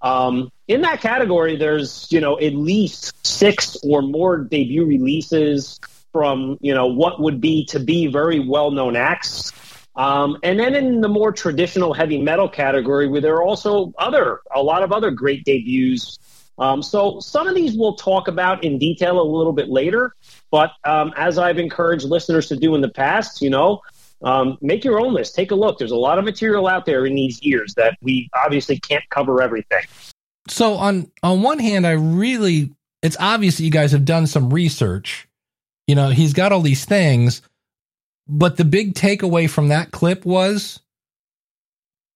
Um, 0.03 0.51
in 0.69 0.83
that 0.83 1.01
category, 1.01 1.57
there's, 1.57 2.07
you 2.11 2.21
know, 2.21 2.39
at 2.39 2.55
least 2.55 3.27
six 3.27 3.77
or 3.83 4.03
more 4.03 4.37
debut 4.39 4.85
releases 4.85 5.79
from 6.15 6.57
you 6.61 6.73
know 6.73 6.87
what 6.87 7.21
would 7.21 7.41
be 7.41 7.67
to 7.67 7.81
be 7.81 8.07
very 8.07 8.39
well 8.39 8.71
known 8.71 8.97
acts. 8.97 9.53
Um, 9.97 10.38
and 10.42 10.59
then 10.59 10.74
in 10.74 11.01
the 11.01 11.09
more 11.09 11.32
traditional 11.32 11.95
heavy 11.95 12.20
metal 12.20 12.49
category, 12.49 13.09
where 13.09 13.20
there 13.20 13.34
are 13.34 13.45
also 13.45 13.92
other 13.99 14.40
a 14.55 14.62
lot 14.62 14.82
of 14.82 14.92
other 14.92 15.11
great 15.11 15.45
debuts. 15.45 16.18
Um, 16.59 16.82
so 16.82 17.20
some 17.20 17.47
of 17.47 17.55
these 17.55 17.76
we'll 17.76 17.97
talk 17.97 18.28
about 18.28 18.64
in 18.64 18.78
detail 18.78 19.20
a 19.20 19.22
little 19.22 19.53
bit 19.53 19.68
later. 19.68 20.14
But 20.51 20.72
um, 20.84 21.12
as 21.16 21.38
I've 21.38 21.59
encouraged 21.59 22.05
listeners 22.05 22.49
to 22.49 22.57
do 22.57 22.74
in 22.74 22.80
the 22.80 22.88
past, 22.88 23.42
you 23.42 23.51
know, 23.51 23.82
um, 24.22 24.57
make 24.61 24.84
your 24.84 25.01
own 25.01 25.12
list. 25.12 25.34
Take 25.34 25.51
a 25.51 25.55
look. 25.55 25.78
There's 25.78 25.90
a 25.90 25.97
lot 25.97 26.18
of 26.18 26.24
material 26.24 26.66
out 26.66 26.86
there 26.86 27.07
in 27.07 27.14
these 27.14 27.42
years 27.42 27.74
that 27.74 27.99
we 28.01 28.30
obviously 28.34 28.78
can't 28.78 29.05
cover 29.11 29.42
everything. 29.42 29.84
So 30.49 30.74
on 30.74 31.11
on 31.22 31.42
one 31.42 31.59
hand, 31.59 31.86
I 31.86 31.92
really 31.92 32.72
it's 33.03 33.16
obvious 33.20 33.59
that 33.59 33.64
you 33.64 33.70
guys 33.70 33.92
have 33.92 34.05
done 34.05 34.26
some 34.26 34.53
research. 34.53 35.28
You 35.86 35.95
know, 35.95 36.09
he's 36.09 36.32
got 36.32 36.53
all 36.53 36.62
these 36.62 36.86
things, 36.86 37.42
but 38.27 38.57
the 38.57 38.64
big 38.64 38.95
takeaway 38.95 39.49
from 39.49 39.68
that 39.68 39.91
clip 39.91 40.25
was 40.25 40.81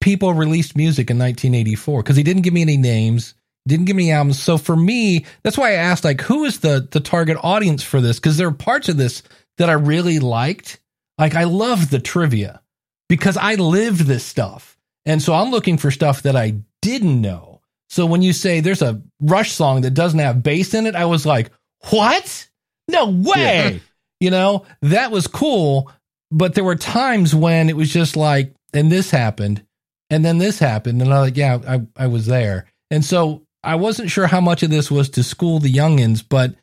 people 0.01 0.33
released 0.33 0.77
music 0.77 1.11
in 1.11 1.19
1984 1.19 2.03
because 2.03 2.17
he 2.17 2.23
didn't 2.23 2.43
give 2.43 2.55
me 2.55 2.63
any 2.63 2.77
names, 2.77 3.35
didn't 3.67 3.87
give 3.87 3.97
me 3.97 4.11
any 4.11 4.13
albums. 4.13 4.41
So 4.41 4.59
for 4.59 4.77
me, 4.77 5.27
that's 5.43 5.59
why 5.59 5.71
I 5.71 5.75
asked 5.75 6.05
like 6.05 6.21
who 6.21 6.45
is 6.45 6.61
the 6.61 6.89
the 6.91 7.01
target 7.01 7.37
audience 7.43 7.83
for 7.83 8.01
this 8.01 8.19
because 8.19 8.37
there 8.37 8.49
are 8.49 8.53
parts 8.53 8.89
of 8.89 8.97
this 8.97 9.23
that 9.59 9.71
I 9.71 9.75
really 9.75 10.19
liked. 10.19 10.81
Like 11.19 11.35
I 11.35 11.45
love 11.45 11.91
the 11.91 11.99
trivia 11.99 12.63
because 13.09 13.37
I 13.37 13.57
lived 13.57 14.01
this 14.01 14.25
stuff. 14.25 14.77
And 15.05 15.23
so 15.23 15.33
I'm 15.33 15.51
looking 15.51 15.79
for 15.79 15.91
stuff 15.91 16.23
that 16.23 16.37
I 16.37 16.61
didn't 16.83 17.21
know. 17.21 17.61
So 17.89 18.05
when 18.05 18.23
you 18.23 18.33
say 18.33 18.61
there's 18.61 18.83
a 18.83 19.03
Rush 19.21 19.53
song 19.53 19.81
that 19.81 19.95
doesn't 19.95 20.19
have 20.19 20.43
bass 20.43 20.75
in 20.75 20.87
it, 20.87 20.95
I 20.95 21.07
was 21.07 21.25
like, 21.25 21.51
"What? 21.91 22.49
No 22.87 23.09
way!" 23.11 23.81
You 24.21 24.31
know 24.31 24.67
that 24.83 25.11
was 25.11 25.27
cool. 25.27 25.91
But 26.31 26.55
there 26.55 26.65
were 26.65 26.77
times 26.77 27.35
when 27.35 27.69
it 27.69 27.77
was 27.77 27.93
just 27.93 28.17
like, 28.17 28.55
and 28.75 28.93
this 28.93 29.11
happened, 29.11 29.65
and 30.11 30.25
then 30.25 30.39
this 30.39 30.59
happened, 30.59 31.01
and 31.01 31.13
I'm 31.13 31.21
like, 31.21 31.37
"Yeah, 31.37 31.59
I 31.67 32.05
I 32.05 32.07
was 32.07 32.27
there." 32.27 32.67
And 32.91 33.05
so 33.05 33.43
I 33.63 33.75
wasn't 33.75 34.11
sure 34.11 34.27
how 34.27 34.41
much 34.41 34.63
of 34.63 34.71
this 34.71 34.91
was 34.91 35.09
to 35.11 35.23
school 35.23 35.59
the 35.59 35.73
youngins. 35.73 36.23
But 36.27 36.55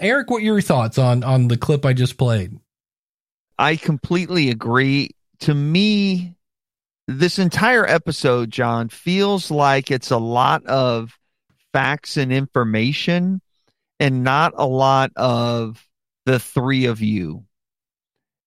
Eric, 0.00 0.30
what 0.30 0.42
are 0.42 0.46
your 0.46 0.60
thoughts 0.60 0.98
on 0.98 1.24
on 1.24 1.48
the 1.48 1.56
clip 1.56 1.84
I 1.84 1.92
just 1.92 2.16
played? 2.16 2.58
I 3.58 3.76
completely 3.76 4.50
agree. 4.50 5.10
To 5.40 5.54
me, 5.54 6.34
this 7.06 7.38
entire 7.38 7.86
episode, 7.86 8.50
John, 8.50 8.88
feels 8.88 9.50
like 9.50 9.90
it's 9.90 10.10
a 10.10 10.18
lot 10.18 10.64
of 10.66 11.18
facts 11.72 12.16
and 12.16 12.32
information 12.32 13.40
and 14.00 14.24
not 14.24 14.52
a 14.56 14.66
lot 14.66 15.12
of 15.16 15.86
the 16.26 16.38
three 16.38 16.86
of 16.86 17.00
you. 17.00 17.44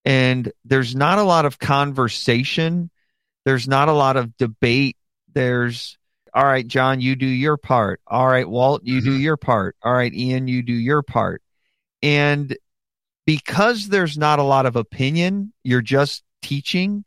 And 0.06 0.52
there's 0.64 0.96
not 0.96 1.18
a 1.18 1.24
lot 1.24 1.46
of 1.46 1.58
conversation. 1.58 2.92
There's 3.44 3.68
not 3.68 3.90
a 3.90 3.94
lot 3.94 4.18
of 4.18 4.38
debate. 4.38 4.98
There's, 5.34 5.98
all 6.34 6.46
right, 6.46 6.66
John, 6.66 7.02
you 7.02 7.16
do 7.16 7.26
your 7.26 7.58
part. 7.58 8.00
All 8.08 8.28
right, 8.28 8.48
Walt, 8.48 8.84
you 8.84 9.02
do 9.02 9.14
mm-hmm. 9.14 9.22
your 9.22 9.38
part. 9.38 9.76
All 9.84 9.94
right, 9.94 10.14
Ian, 10.14 10.48
you 10.48 10.62
do 10.62 10.74
your 10.74 11.02
part. 11.02 11.42
And 12.04 12.56
because 13.26 13.90
there's 13.90 14.18
not 14.18 14.40
a 14.40 14.44
lot 14.44 14.68
of 14.68 14.76
opinion, 14.76 15.52
you're 15.64 15.82
just 15.82 16.24
teaching. 16.44 17.04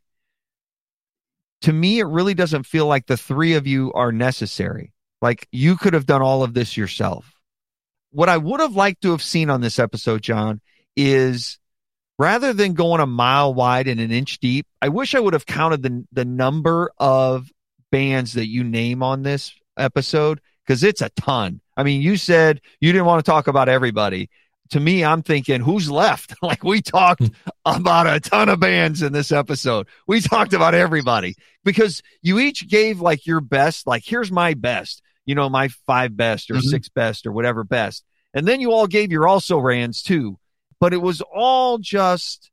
To 1.61 1.73
me, 1.73 1.99
it 1.99 2.07
really 2.07 2.33
doesn't 2.33 2.65
feel 2.65 2.85
like 2.85 3.07
the 3.07 3.17
three 3.17 3.53
of 3.53 3.65
you 3.65 3.93
are 3.93 4.11
necessary. 4.11 4.93
Like 5.21 5.47
you 5.51 5.77
could 5.77 5.93
have 5.93 6.05
done 6.05 6.21
all 6.21 6.43
of 6.43 6.53
this 6.53 6.75
yourself. 6.77 7.31
What 8.11 8.29
I 8.29 8.37
would 8.37 8.59
have 8.59 8.75
liked 8.75 9.03
to 9.03 9.11
have 9.11 9.21
seen 9.23 9.49
on 9.49 9.61
this 9.61 9.79
episode, 9.79 10.21
John, 10.21 10.61
is 10.95 11.59
rather 12.19 12.53
than 12.53 12.73
going 12.73 13.01
a 13.01 13.07
mile 13.07 13.53
wide 13.55 13.87
and 13.87 13.99
an 13.99 14.11
inch 14.11 14.37
deep, 14.39 14.67
I 14.81 14.89
wish 14.89 15.15
I 15.15 15.19
would 15.19 15.33
have 15.33 15.47
counted 15.47 15.81
the 15.81 16.05
the 16.11 16.25
number 16.25 16.91
of 16.99 17.49
bands 17.91 18.33
that 18.33 18.47
you 18.47 18.63
name 18.63 19.01
on 19.01 19.23
this 19.23 19.51
episode 19.77 20.39
because 20.67 20.83
it's 20.83 21.01
a 21.01 21.09
ton. 21.11 21.61
I 21.75 21.81
mean, 21.83 22.01
you 22.03 22.17
said 22.17 22.61
you 22.79 22.91
didn't 22.91 23.07
want 23.07 23.25
to 23.25 23.31
talk 23.31 23.47
about 23.47 23.69
everybody. 23.69 24.29
To 24.71 24.79
me, 24.79 25.03
I'm 25.03 25.23
thinking, 25.23 25.61
who's 25.61 25.89
left? 25.89 26.35
like 26.43 26.63
we 26.63 26.81
talked 26.83 27.23
about 27.65 28.05
a 28.05 28.19
ton 28.19 28.49
of 28.49 28.59
bands 28.59 29.01
in 29.01 29.13
this 29.13 29.31
episode. 29.31 29.87
We 30.05 30.21
talked 30.21 30.53
about 30.53 30.75
everybody 30.75 31.35
because 31.63 32.03
you 32.21 32.37
each 32.37 32.67
gave 32.69 32.99
like 33.01 33.25
your 33.25 33.41
best, 33.41 33.87
like 33.87 34.03
here's 34.05 34.31
my 34.31 34.53
best, 34.53 35.01
you 35.25 35.33
know, 35.33 35.49
my 35.49 35.69
five 35.87 36.15
best 36.15 36.51
or 36.51 36.55
Mhm. 36.55 36.63
six 36.63 36.89
best 36.89 37.25
or 37.25 37.31
whatever 37.31 37.63
best. 37.63 38.03
And 38.35 38.47
then 38.47 38.59
you 38.61 38.71
all 38.71 38.85
gave 38.85 39.11
your 39.11 39.27
also 39.27 39.57
rans 39.57 40.03
too. 40.03 40.37
But 40.79 40.93
it 40.93 41.01
was 41.01 41.21
all 41.21 41.77
just 41.77 42.49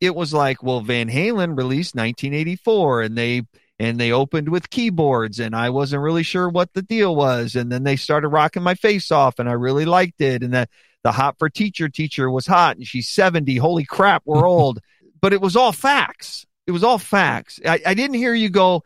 it 0.00 0.14
was 0.14 0.34
like, 0.34 0.62
well, 0.62 0.80
Van 0.80 1.08
Halen 1.08 1.56
released 1.56 1.94
1984 1.94 3.02
and 3.02 3.16
they 3.16 3.42
and 3.78 3.98
they 3.98 4.12
opened 4.12 4.48
with 4.48 4.70
keyboards 4.70 5.38
and 5.38 5.54
I 5.54 5.70
wasn't 5.70 6.02
really 6.02 6.22
sure 6.22 6.48
what 6.48 6.72
the 6.72 6.82
deal 6.82 7.14
was. 7.14 7.56
And 7.56 7.70
then 7.70 7.84
they 7.84 7.96
started 7.96 8.28
rocking 8.28 8.62
my 8.62 8.74
face 8.74 9.10
off 9.10 9.38
and 9.38 9.48
I 9.48 9.52
really 9.52 9.84
liked 9.84 10.20
it. 10.20 10.42
And 10.42 10.52
the 10.52 10.68
the 11.02 11.12
hot 11.12 11.38
for 11.38 11.48
teacher 11.48 11.88
teacher 11.88 12.30
was 12.30 12.46
hot 12.46 12.76
and 12.76 12.86
she's 12.86 13.08
70 13.08 13.56
holy 13.56 13.84
crap 13.84 14.22
we're 14.24 14.46
old. 14.48 14.80
But 15.20 15.32
it 15.32 15.40
was 15.40 15.56
all 15.56 15.72
facts. 15.72 16.46
It 16.66 16.72
was 16.72 16.84
all 16.84 16.98
facts. 16.98 17.60
I, 17.64 17.80
I 17.86 17.94
didn't 17.94 18.16
hear 18.16 18.34
you 18.34 18.50
go 18.50 18.82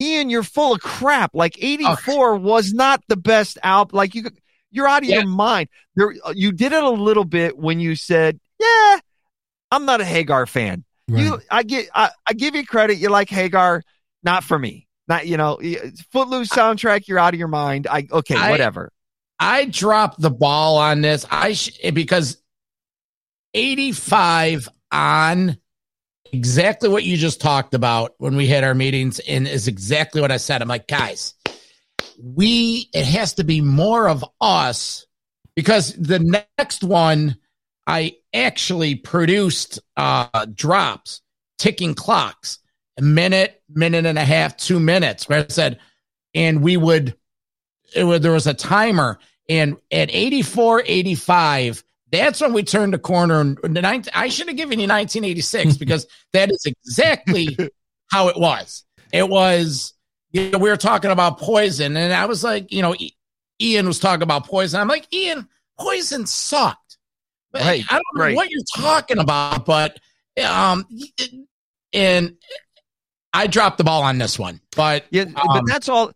Ian 0.00 0.28
you're 0.28 0.42
full 0.42 0.74
of 0.74 0.80
crap. 0.80 1.34
Like 1.34 1.62
84 1.62 2.34
oh. 2.34 2.38
was 2.38 2.72
not 2.72 3.02
the 3.08 3.16
best 3.16 3.58
album 3.62 3.96
like 3.96 4.14
you 4.14 4.24
you're 4.76 4.86
out 4.86 5.02
of 5.02 5.08
yeah. 5.08 5.16
your 5.16 5.26
mind 5.26 5.68
there 5.96 6.14
uh, 6.24 6.32
you 6.36 6.52
did 6.52 6.72
it 6.72 6.84
a 6.84 6.90
little 6.90 7.24
bit 7.24 7.56
when 7.58 7.80
you 7.80 7.96
said 7.96 8.38
yeah 8.60 8.98
I'm 9.72 9.84
not 9.84 10.00
a 10.00 10.04
Hagar 10.04 10.46
fan 10.46 10.84
right. 11.08 11.24
you 11.24 11.40
I 11.50 11.62
get 11.64 11.88
I, 11.94 12.10
I 12.26 12.34
give 12.34 12.54
you 12.54 12.64
credit 12.64 12.98
you 12.98 13.08
like 13.08 13.28
Hagar 13.28 13.82
not 14.26 14.44
for 14.44 14.58
me. 14.58 14.86
Not 15.08 15.26
you 15.26 15.38
know, 15.38 15.58
Footloose 16.10 16.48
soundtrack. 16.48 17.08
You're 17.08 17.20
out 17.20 17.32
of 17.32 17.38
your 17.38 17.48
mind. 17.48 17.86
I 17.86 18.06
okay, 18.10 18.34
I, 18.34 18.50
whatever. 18.50 18.92
I 19.38 19.66
dropped 19.66 20.20
the 20.20 20.30
ball 20.30 20.76
on 20.76 21.00
this. 21.00 21.24
I 21.30 21.52
sh- 21.52 21.78
because 21.94 22.38
85 23.54 24.68
on 24.90 25.56
exactly 26.32 26.88
what 26.88 27.04
you 27.04 27.16
just 27.16 27.40
talked 27.40 27.72
about 27.72 28.14
when 28.18 28.34
we 28.34 28.48
had 28.48 28.64
our 28.64 28.74
meetings, 28.74 29.20
and 29.20 29.46
is 29.46 29.68
exactly 29.68 30.20
what 30.20 30.32
I 30.32 30.38
said. 30.38 30.60
I'm 30.60 30.68
like, 30.68 30.88
guys, 30.88 31.34
we 32.18 32.88
it 32.92 33.04
has 33.04 33.34
to 33.34 33.44
be 33.44 33.60
more 33.60 34.08
of 34.08 34.24
us 34.40 35.06
because 35.54 35.92
the 35.94 36.42
next 36.58 36.82
one 36.82 37.36
I 37.86 38.16
actually 38.34 38.94
produced 38.94 39.78
uh 39.96 40.46
drops, 40.46 41.22
ticking 41.58 41.94
clocks 41.94 42.58
a 42.98 43.02
minute, 43.02 43.62
minute 43.68 44.06
and 44.06 44.18
a 44.18 44.24
half, 44.24 44.56
two 44.56 44.80
minutes. 44.80 45.28
Where 45.28 45.40
I 45.40 45.46
said, 45.48 45.78
and 46.34 46.62
we 46.62 46.76
would, 46.76 47.16
it 47.94 48.04
would, 48.04 48.22
there 48.22 48.32
was 48.32 48.46
a 48.46 48.54
timer, 48.54 49.18
and 49.48 49.76
at 49.90 50.10
84, 50.12 50.82
85, 50.86 51.84
that's 52.10 52.40
when 52.40 52.52
we 52.52 52.62
turned 52.62 52.94
the 52.94 52.98
corner. 52.98 53.40
And 53.40 54.04
I 54.14 54.28
should 54.28 54.48
have 54.48 54.56
given 54.56 54.78
you 54.78 54.88
1986 54.88 55.76
because 55.78 56.06
that 56.32 56.50
is 56.50 56.64
exactly 56.66 57.56
how 58.10 58.28
it 58.28 58.38
was. 58.38 58.84
It 59.12 59.28
was, 59.28 59.92
you 60.36 60.50
know, 60.50 60.58
we 60.58 60.68
were 60.68 60.76
talking 60.76 61.10
about 61.10 61.38
poison, 61.38 61.96
and 61.96 62.12
I 62.12 62.26
was 62.26 62.44
like, 62.44 62.70
you 62.70 62.82
know, 62.82 62.94
Ian 63.60 63.86
was 63.86 63.98
talking 63.98 64.22
about 64.22 64.46
poison. 64.46 64.80
I'm 64.80 64.88
like, 64.88 65.12
Ian, 65.12 65.48
poison 65.78 66.26
sucked. 66.26 66.98
Right, 67.54 67.84
I 67.88 67.94
don't 67.94 68.04
know 68.14 68.24
right. 68.24 68.36
what 68.36 68.50
you're 68.50 68.62
talking 68.76 69.18
about, 69.18 69.64
but 69.64 69.98
um, 70.44 70.86
and 71.94 72.36
I 73.32 73.46
dropped 73.46 73.78
the 73.78 73.84
ball 73.84 74.02
on 74.02 74.18
this 74.18 74.38
one, 74.38 74.60
but 74.76 75.06
yeah, 75.10 75.22
um, 75.22 75.32
but 75.34 75.62
that's 75.66 75.88
all. 75.88 76.12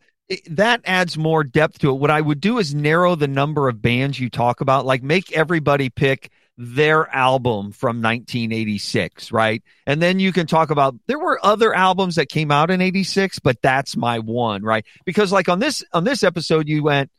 That 0.50 0.82
adds 0.84 1.18
more 1.18 1.42
depth 1.42 1.80
to 1.80 1.90
it. 1.90 1.94
What 1.94 2.10
I 2.10 2.20
would 2.20 2.40
do 2.40 2.58
is 2.58 2.72
narrow 2.74 3.16
the 3.16 3.26
number 3.26 3.68
of 3.68 3.82
bands 3.82 4.20
you 4.20 4.30
talk 4.30 4.60
about, 4.60 4.86
like 4.86 5.02
make 5.02 5.32
everybody 5.32 5.88
pick 5.88 6.30
their 6.62 7.08
album 7.14 7.72
from 7.72 8.02
1986, 8.02 9.32
right? 9.32 9.62
And 9.86 10.02
then 10.02 10.18
you 10.18 10.32
can 10.32 10.46
talk 10.46 10.70
about 10.70 10.94
there 11.06 11.18
were 11.18 11.38
other 11.42 11.72
albums 11.72 12.16
that 12.16 12.28
came 12.28 12.50
out 12.50 12.70
in 12.70 12.80
86, 12.80 13.38
but 13.38 13.62
that's 13.62 13.96
my 13.96 14.18
one, 14.18 14.62
right? 14.62 14.84
Because 15.04 15.32
like 15.32 15.48
on 15.48 15.58
this 15.58 15.82
on 15.92 16.04
this 16.04 16.22
episode 16.22 16.68
you 16.68 16.82
went 16.82 17.10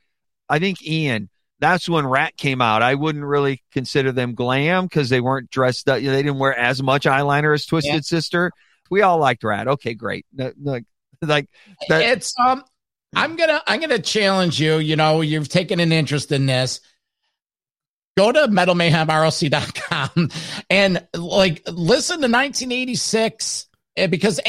I 0.47 0.59
think 0.59 0.85
Ian 0.85 1.29
that's 1.59 1.87
when 1.87 2.07
Ratt 2.07 2.35
came 2.37 2.59
out. 2.59 2.81
I 2.81 2.95
wouldn't 2.95 3.23
really 3.23 3.61
consider 3.71 4.11
them 4.11 4.33
glam 4.33 4.85
because 4.85 5.09
they 5.09 5.21
weren't 5.21 5.51
dressed 5.51 5.87
up. 5.87 5.97
They 5.97 6.23
didn't 6.23 6.39
wear 6.39 6.57
as 6.57 6.81
much 6.81 7.05
eyeliner 7.05 7.53
as 7.53 7.67
Twisted 7.67 7.93
yeah. 7.93 8.01
Sister 8.01 8.51
we 8.91 9.01
all 9.01 9.17
liked 9.17 9.43
Ratt. 9.43 9.67
Okay, 9.67 9.95
great. 9.95 10.27
Like, 10.35 10.85
like 11.21 11.47
that. 11.89 12.03
it's 12.03 12.35
um. 12.45 12.63
I'm 13.13 13.35
gonna 13.35 13.61
I'm 13.65 13.81
gonna 13.81 13.99
challenge 13.99 14.61
you. 14.61 14.77
You 14.77 14.95
know, 14.95 15.21
you've 15.21 15.49
taken 15.49 15.79
an 15.79 15.91
interest 15.91 16.31
in 16.31 16.45
this. 16.45 16.79
Go 18.21 18.31
to 18.31 18.47
metalmayhemroc.com 18.49 20.29
and 20.69 21.07
like 21.15 21.63
listen 21.67 22.17
to 22.17 22.27
1986 22.27 23.67
eh, 23.97 24.05
because 24.05 24.39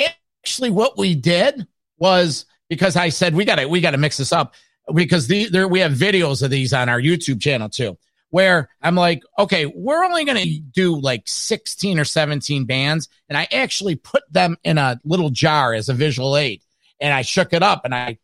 actually 0.45 0.69
what 0.69 0.99
we 0.99 1.15
did 1.15 1.67
was 1.97 2.45
because 2.69 2.97
I 2.97 3.09
said 3.09 3.35
we 3.35 3.47
got 3.47 3.55
to 3.55 3.67
we 3.67 3.81
got 3.81 3.93
to 3.93 3.97
mix 3.97 4.19
this 4.19 4.31
up 4.31 4.53
because 4.93 5.27
the, 5.27 5.47
there 5.47 5.67
we 5.67 5.81
have 5.81 5.93
videos 5.93 6.43
of 6.43 6.51
these 6.51 6.75
on 6.75 6.91
our 6.91 7.01
YouTube 7.01 7.41
channel 7.41 7.71
too 7.71 7.97
where 8.29 8.69
I'm 8.83 8.95
like, 8.95 9.23
okay, 9.39 9.65
we're 9.65 10.05
only 10.05 10.27
going 10.27 10.43
to 10.43 10.61
do 10.61 11.01
like 11.01 11.23
16 11.25 11.99
or 11.99 12.05
17 12.05 12.67
bands. 12.67 13.09
And 13.31 13.39
I 13.39 13.49
actually 13.51 13.95
put 13.95 14.23
them 14.31 14.59
in 14.65 14.77
a 14.77 15.01
little 15.03 15.31
jar 15.31 15.73
as 15.73 15.89
a 15.89 15.95
visual 15.95 16.37
aid. 16.37 16.61
And 17.01 17.15
I 17.15 17.23
shook 17.23 17.55
it 17.55 17.63
up 17.63 17.87
and 17.87 17.95
I 17.95 18.19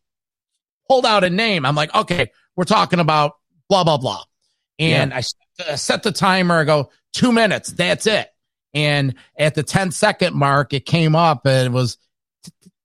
pulled 0.88 1.06
out 1.06 1.24
a 1.24 1.30
name. 1.30 1.64
I'm 1.64 1.74
like, 1.74 1.94
okay, 1.94 2.32
we're 2.54 2.64
talking 2.64 3.00
about 3.00 3.36
blah, 3.70 3.84
blah, 3.84 3.96
blah. 3.96 4.24
And 4.78 5.10
yeah. 5.10 5.20
I 5.70 5.74
set 5.74 6.02
the 6.02 6.12
timer. 6.12 6.60
I 6.60 6.64
go, 6.64 6.90
two 7.12 7.32
minutes. 7.32 7.70
That's 7.70 8.06
it. 8.06 8.32
And 8.74 9.14
at 9.36 9.54
the 9.54 9.62
10 9.62 9.90
second 9.90 10.34
mark, 10.36 10.72
it 10.72 10.86
came 10.86 11.16
up 11.16 11.46
and 11.46 11.66
it 11.66 11.72
was, 11.72 11.98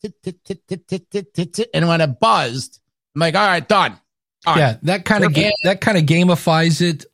and 0.03 1.87
when 1.87 2.01
it 2.01 2.19
buzzed, 2.19 2.79
I'm 3.15 3.19
like, 3.19 3.35
all 3.35 3.45
right, 3.45 3.67
done. 3.67 3.99
All 4.45 4.57
yeah, 4.57 4.71
right. 4.71 4.83
that 4.83 5.05
kind 5.05 5.23
of 5.23 5.33
ga- 5.33 5.53
that 5.63 5.79
kind 5.79 5.97
of 5.97 6.03
gamifies 6.03 6.81
it 6.81 7.05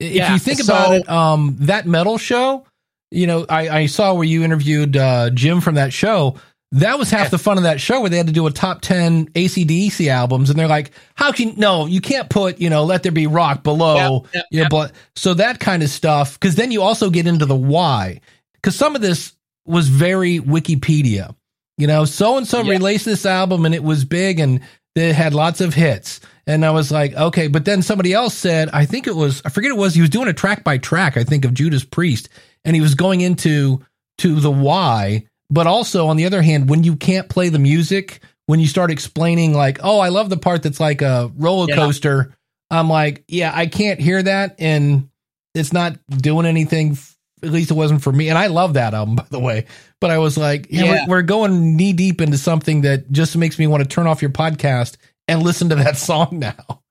if 0.00 0.14
yeah, 0.14 0.32
you 0.32 0.38
think 0.38 0.60
so, 0.60 0.72
about 0.72 0.92
it, 0.94 1.08
um, 1.08 1.56
that 1.60 1.86
metal 1.86 2.16
show, 2.16 2.66
you 3.10 3.26
know, 3.26 3.44
I, 3.48 3.68
I 3.68 3.86
saw 3.86 4.14
where 4.14 4.24
you 4.24 4.42
interviewed 4.42 4.96
uh, 4.96 5.30
Jim 5.30 5.60
from 5.60 5.74
that 5.74 5.92
show. 5.92 6.36
That 6.72 6.98
was 6.98 7.10
half 7.10 7.30
the 7.30 7.38
fun 7.38 7.56
of 7.56 7.64
that 7.64 7.80
show 7.80 8.00
where 8.00 8.10
they 8.10 8.16
had 8.16 8.28
to 8.28 8.32
do 8.32 8.46
a 8.46 8.52
top 8.52 8.80
10 8.80 9.30
ACDC 9.30 10.06
albums. 10.08 10.50
And 10.50 10.58
they're 10.58 10.68
like, 10.68 10.92
how 11.16 11.32
can, 11.32 11.54
no, 11.56 11.86
you 11.86 12.00
can't 12.00 12.30
put, 12.30 12.60
you 12.60 12.70
know, 12.70 12.84
let 12.84 13.02
there 13.02 13.10
be 13.10 13.26
rock 13.26 13.64
below, 13.64 14.22
yep, 14.22 14.34
yep, 14.34 14.44
you 14.52 14.58
know, 14.58 14.62
yep. 14.62 14.70
but 14.70 14.92
so 15.16 15.34
that 15.34 15.58
kind 15.58 15.82
of 15.82 15.88
stuff. 15.88 16.38
Cause 16.38 16.54
then 16.54 16.70
you 16.70 16.82
also 16.82 17.10
get 17.10 17.26
into 17.26 17.44
the 17.44 17.56
why. 17.56 18.20
Cause 18.62 18.76
some 18.76 18.94
of 18.94 19.02
this 19.02 19.32
was 19.64 19.88
very 19.88 20.38
Wikipedia, 20.38 21.34
you 21.76 21.88
know, 21.88 22.04
so 22.04 22.36
and 22.36 22.46
so 22.46 22.62
released 22.62 23.04
this 23.04 23.26
album 23.26 23.64
and 23.64 23.74
it 23.74 23.82
was 23.82 24.04
big 24.04 24.38
and 24.38 24.60
it 24.94 25.14
had 25.14 25.34
lots 25.34 25.60
of 25.60 25.74
hits. 25.74 26.20
And 26.46 26.64
I 26.64 26.70
was 26.70 26.90
like, 26.90 27.14
okay. 27.14 27.48
But 27.48 27.64
then 27.64 27.82
somebody 27.82 28.12
else 28.12 28.34
said, 28.34 28.70
I 28.72 28.84
think 28.84 29.06
it 29.06 29.14
was, 29.14 29.42
I 29.44 29.50
forget 29.50 29.70
it 29.70 29.76
was, 29.76 29.94
he 29.94 30.00
was 30.00 30.10
doing 30.10 30.28
a 30.28 30.32
track 30.32 30.64
by 30.64 30.78
track, 30.78 31.16
I 31.16 31.24
think, 31.24 31.44
of 31.44 31.54
Judas 31.54 31.84
Priest. 31.84 32.28
And 32.64 32.74
he 32.74 32.82
was 32.82 32.94
going 32.94 33.20
into 33.20 33.84
to 34.18 34.40
the 34.40 34.50
why. 34.50 35.26
But 35.50 35.66
also, 35.66 36.06
on 36.06 36.16
the 36.16 36.26
other 36.26 36.42
hand, 36.42 36.68
when 36.68 36.84
you 36.84 36.96
can't 36.96 37.28
play 37.28 37.48
the 37.48 37.58
music, 37.58 38.22
when 38.46 38.60
you 38.60 38.66
start 38.66 38.90
explaining, 38.90 39.54
like, 39.54 39.80
oh, 39.82 39.98
I 39.98 40.08
love 40.08 40.30
the 40.30 40.36
part 40.36 40.62
that's 40.62 40.80
like 40.80 41.02
a 41.02 41.30
roller 41.36 41.74
coaster, 41.74 42.28
yeah. 42.28 42.78
I'm 42.78 42.88
like, 42.88 43.24
yeah, 43.26 43.52
I 43.54 43.66
can't 43.66 44.00
hear 44.00 44.22
that. 44.22 44.56
And 44.58 45.08
it's 45.54 45.72
not 45.72 45.98
doing 46.08 46.46
anything. 46.46 46.96
At 47.42 47.50
least 47.50 47.70
it 47.70 47.74
wasn't 47.74 48.02
for 48.02 48.12
me. 48.12 48.28
And 48.28 48.38
I 48.38 48.46
love 48.46 48.74
that 48.74 48.94
album, 48.94 49.16
by 49.16 49.26
the 49.30 49.40
way. 49.40 49.66
But 50.00 50.10
I 50.10 50.18
was 50.18 50.38
like, 50.38 50.68
yeah, 50.70 50.84
yeah. 50.84 51.06
We're, 51.06 51.16
we're 51.16 51.22
going 51.22 51.76
knee 51.76 51.92
deep 51.92 52.20
into 52.20 52.38
something 52.38 52.82
that 52.82 53.10
just 53.10 53.36
makes 53.36 53.58
me 53.58 53.66
want 53.66 53.82
to 53.82 53.88
turn 53.88 54.06
off 54.06 54.22
your 54.22 54.30
podcast 54.30 54.96
and 55.26 55.42
listen 55.42 55.68
to 55.70 55.76
that 55.76 55.96
song 55.96 56.38
now. 56.38 56.82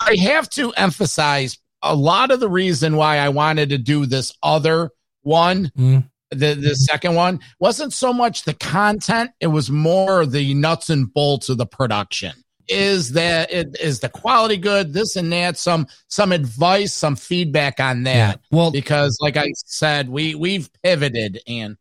I 0.00 0.16
have 0.16 0.48
to 0.50 0.72
emphasize 0.72 1.58
a 1.82 1.94
lot 1.94 2.30
of 2.30 2.40
the 2.40 2.48
reason 2.48 2.96
why 2.96 3.18
I 3.18 3.28
wanted 3.28 3.70
to 3.70 3.78
do 3.78 4.06
this 4.06 4.32
other 4.42 4.90
one, 5.22 5.70
mm. 5.76 6.08
The 6.30 6.54
the 6.54 6.74
second 6.74 7.14
one, 7.14 7.40
wasn't 7.58 7.92
so 7.92 8.12
much 8.12 8.44
the 8.44 8.54
content; 8.54 9.30
it 9.40 9.48
was 9.48 9.70
more 9.70 10.26
the 10.26 10.54
nuts 10.54 10.90
and 10.90 11.12
bolts 11.12 11.48
of 11.48 11.58
the 11.58 11.66
production. 11.66 12.32
Is 12.66 13.12
that 13.12 13.52
it, 13.52 13.76
is 13.78 14.00
the 14.00 14.08
quality 14.08 14.56
good? 14.56 14.94
This 14.94 15.16
and 15.16 15.32
that. 15.32 15.58
Some 15.58 15.86
some 16.08 16.32
advice, 16.32 16.94
some 16.94 17.16
feedback 17.16 17.78
on 17.78 18.04
that. 18.04 18.40
Yeah. 18.40 18.56
Well, 18.56 18.70
because 18.70 19.18
like 19.20 19.36
I 19.36 19.48
said, 19.66 20.08
we 20.08 20.34
we've 20.34 20.70
pivoted 20.82 21.40
and. 21.46 21.76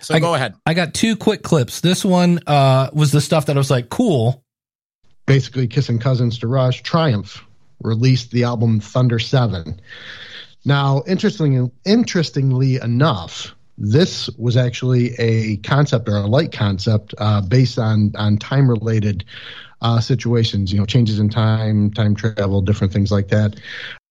So 0.00 0.16
I, 0.16 0.18
go 0.18 0.34
ahead. 0.34 0.54
I 0.66 0.74
got 0.74 0.92
two 0.92 1.14
quick 1.14 1.44
clips. 1.44 1.80
This 1.80 2.04
one 2.04 2.40
uh, 2.48 2.90
was 2.92 3.12
the 3.12 3.20
stuff 3.20 3.46
that 3.46 3.56
I 3.56 3.60
was 3.60 3.70
like, 3.70 3.88
cool 3.90 4.44
basically 5.28 5.68
kissing 5.68 6.00
cousins 6.00 6.38
to 6.38 6.48
Rush, 6.48 6.82
Triumph 6.82 7.44
released 7.84 8.32
the 8.32 8.42
album 8.42 8.80
Thunder 8.80 9.20
7. 9.20 9.80
Now, 10.64 11.04
interestingly, 11.06 11.70
interestingly 11.84 12.76
enough, 12.76 13.54
this 13.78 14.28
was 14.36 14.56
actually 14.56 15.14
a 15.18 15.56
concept 15.58 16.08
or 16.08 16.16
a 16.16 16.26
light 16.26 16.52
concept 16.52 17.14
uh, 17.18 17.40
based 17.40 17.78
on 17.78 18.12
on 18.16 18.36
time 18.36 18.68
related 18.68 19.24
uh, 19.80 20.00
situations. 20.00 20.72
You 20.72 20.80
know, 20.80 20.86
changes 20.86 21.18
in 21.18 21.28
time, 21.28 21.92
time 21.92 22.14
travel, 22.14 22.60
different 22.60 22.92
things 22.92 23.12
like 23.12 23.28
that. 23.28 23.54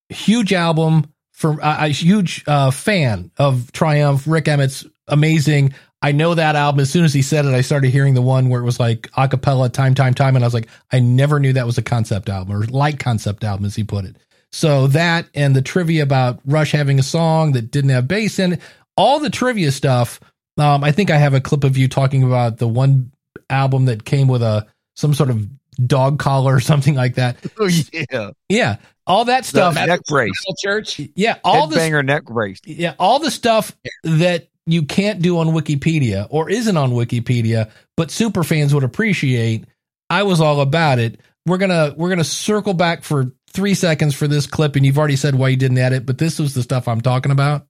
Huge 0.10 0.54
album 0.54 1.12
for 1.34 1.62
uh, 1.62 1.86
a 1.86 1.90
huge 1.90 2.44
uh, 2.48 2.72
fan 2.72 3.30
of 3.38 3.72
Triumph. 3.74 4.26
Rik 4.26 4.48
Emmett's 4.48 4.86
amazing. 5.08 5.74
I 6.02 6.12
know 6.12 6.36
that 6.36 6.56
album. 6.56 6.80
As 6.80 6.90
soon 6.90 7.04
as 7.04 7.14
he 7.14 7.22
said 7.22 7.46
it, 7.46 7.54
I 7.54 7.62
started 7.62 7.90
hearing 7.90 8.14
the 8.14 8.22
one 8.22 8.50
where 8.50 8.62
it 8.62 8.66
was 8.66 8.80
like 8.80 9.10
acapella, 9.18 9.72
time, 9.72 9.96
time, 9.96 10.14
time. 10.14 10.36
And 10.36 10.46
I 10.46 10.48
was 10.48 10.54
like, 10.54 10.70
I 10.92 11.00
never 11.00 11.40
knew 11.40 11.54
that 11.54 11.66
was 11.66 11.78
a 11.78 11.84
concept 11.84 12.30
album 12.30 12.56
or 12.56 12.66
light 12.66 13.00
concept 13.00 13.44
album, 13.44 13.66
as 13.66 13.76
he 13.76 13.84
put 13.84 14.06
it. 14.06 14.16
So 14.52 14.88
that 14.88 15.28
and 15.34 15.56
the 15.56 15.62
trivia 15.62 16.04
about 16.04 16.40
Rush 16.46 16.72
having 16.72 17.00
a 17.00 17.04
song 17.04 17.52
that 17.54 17.72
didn't 17.72 17.90
have 17.90 18.08
bass 18.08 18.40
in 18.40 18.54
it, 18.54 18.62
all 18.98 19.20
the 19.20 19.30
trivia 19.30 19.72
stuff. 19.72 20.20
Um, 20.58 20.84
I 20.84 20.92
think 20.92 21.12
I 21.12 21.18
have 21.18 21.34
a 21.34 21.40
clip 21.40 21.64
of 21.64 21.78
you 21.78 21.88
talking 21.88 22.24
about 22.24 22.58
the 22.58 22.68
one 22.68 23.12
album 23.50 23.86
that 23.86 24.04
came 24.04 24.28
with 24.28 24.42
a 24.42 24.68
some 24.96 25.14
sort 25.14 25.30
of 25.30 25.48
dog 25.86 26.20
collar 26.20 26.56
or 26.56 26.60
something 26.72 26.96
like 26.96 27.16
that. 27.16 27.38
Oh 27.60 27.70
yeah, 27.94 28.32
Yeah, 28.50 28.78
all 29.06 29.26
that 29.26 29.46
stuff. 29.46 29.76
The 29.76 29.86
neck 29.86 30.02
brace, 30.08 30.34
Church. 30.60 31.00
Yeah, 31.16 31.38
all 31.44 31.68
the 31.68 31.78
headbanger 31.78 32.04
neck 32.04 32.26
brace. 32.26 32.60
yeah, 32.66 32.96
all 33.00 33.20
the 33.20 33.32
stuff 33.32 33.76
that 34.04 34.50
you 34.66 34.84
can't 34.84 35.22
do 35.22 35.38
on 35.38 35.48
Wikipedia 35.48 36.28
or 36.30 36.50
isn't 36.50 36.76
on 36.76 36.92
Wikipedia, 36.92 37.72
but 37.96 38.12
super 38.12 38.44
fans 38.44 38.74
would 38.74 38.84
appreciate. 38.84 39.66
I 40.10 40.24
was 40.24 40.42
all 40.42 40.62
about 40.62 41.00
it. 41.00 41.22
We're 41.46 41.58
gonna 41.58 41.94
we're 41.96 42.10
gonna 42.10 42.24
circle 42.24 42.74
back 42.74 43.04
for 43.04 43.32
three 43.52 43.74
seconds 43.76 44.16
for 44.16 44.28
this 44.28 44.48
clip, 44.48 44.76
and 44.76 44.86
you've 44.86 44.98
already 44.98 45.16
said 45.16 45.36
why 45.36 45.50
you 45.50 45.58
didn't 45.58 45.78
add 45.78 45.94
it, 45.94 46.06
but 46.06 46.18
this 46.18 46.40
was 46.40 46.54
the 46.54 46.64
stuff 46.64 46.88
I'm 46.88 47.02
talking 47.02 47.32
about. 47.32 47.68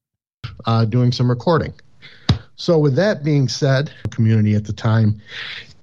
Uh, 0.66 0.86
doing 0.86 1.12
some 1.12 1.30
recording. 1.30 1.74
So, 2.56 2.80
with 2.80 2.96
that 2.96 3.24
being 3.24 3.48
said, 3.48 3.92
community 4.10 4.56
at 4.56 4.66
the 4.66 4.74
time, 4.74 5.22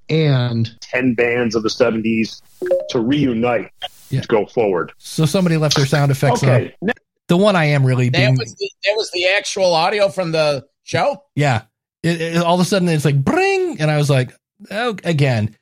and 0.09 0.71
10 0.81 1.15
bands 1.15 1.55
of 1.55 1.63
the 1.63 1.69
70s 1.69 2.43
to 2.91 3.01
reunite 3.01 3.71
Yeah. 4.11 4.21
to 4.23 4.29
go 4.29 4.47
forward. 4.47 4.93
So 4.99 5.25
somebody 5.25 5.57
left 5.57 5.77
their 5.77 5.87
sound 5.87 6.11
effects 6.11 6.43
Okay. 6.43 6.75
on. 6.83 6.91
The 7.29 7.37
one 7.39 7.57
I 7.57 7.67
am 7.67 7.87
really 7.87 8.11
That 8.11 8.19
being 8.19 8.37
was 8.37 8.55
the, 8.55 8.71
that 8.85 8.95
was 8.97 9.11
the 9.13 9.27
actual 9.29 9.73
audio 9.73 10.09
from 10.11 10.33
the 10.33 10.67
show. 10.83 11.23
yeah. 11.35 11.63
It, 12.03 12.21
it- 12.21 12.37
all 12.37 12.55
of 12.55 12.61
a 12.61 12.65
sudden 12.67 12.89
it's 12.91 13.05
like 13.07 13.17
bring, 13.25 13.81
and 13.81 13.91
I 13.91 13.97
was 13.97 14.11
like, 14.11 14.35
oh, 14.71 14.95
again, 15.05 15.57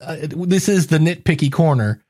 uh, 0.00 0.16
this 0.30 0.68
is 0.68 0.88
the 0.88 0.98
nitpicky 0.98 1.50
corner. 1.50 2.02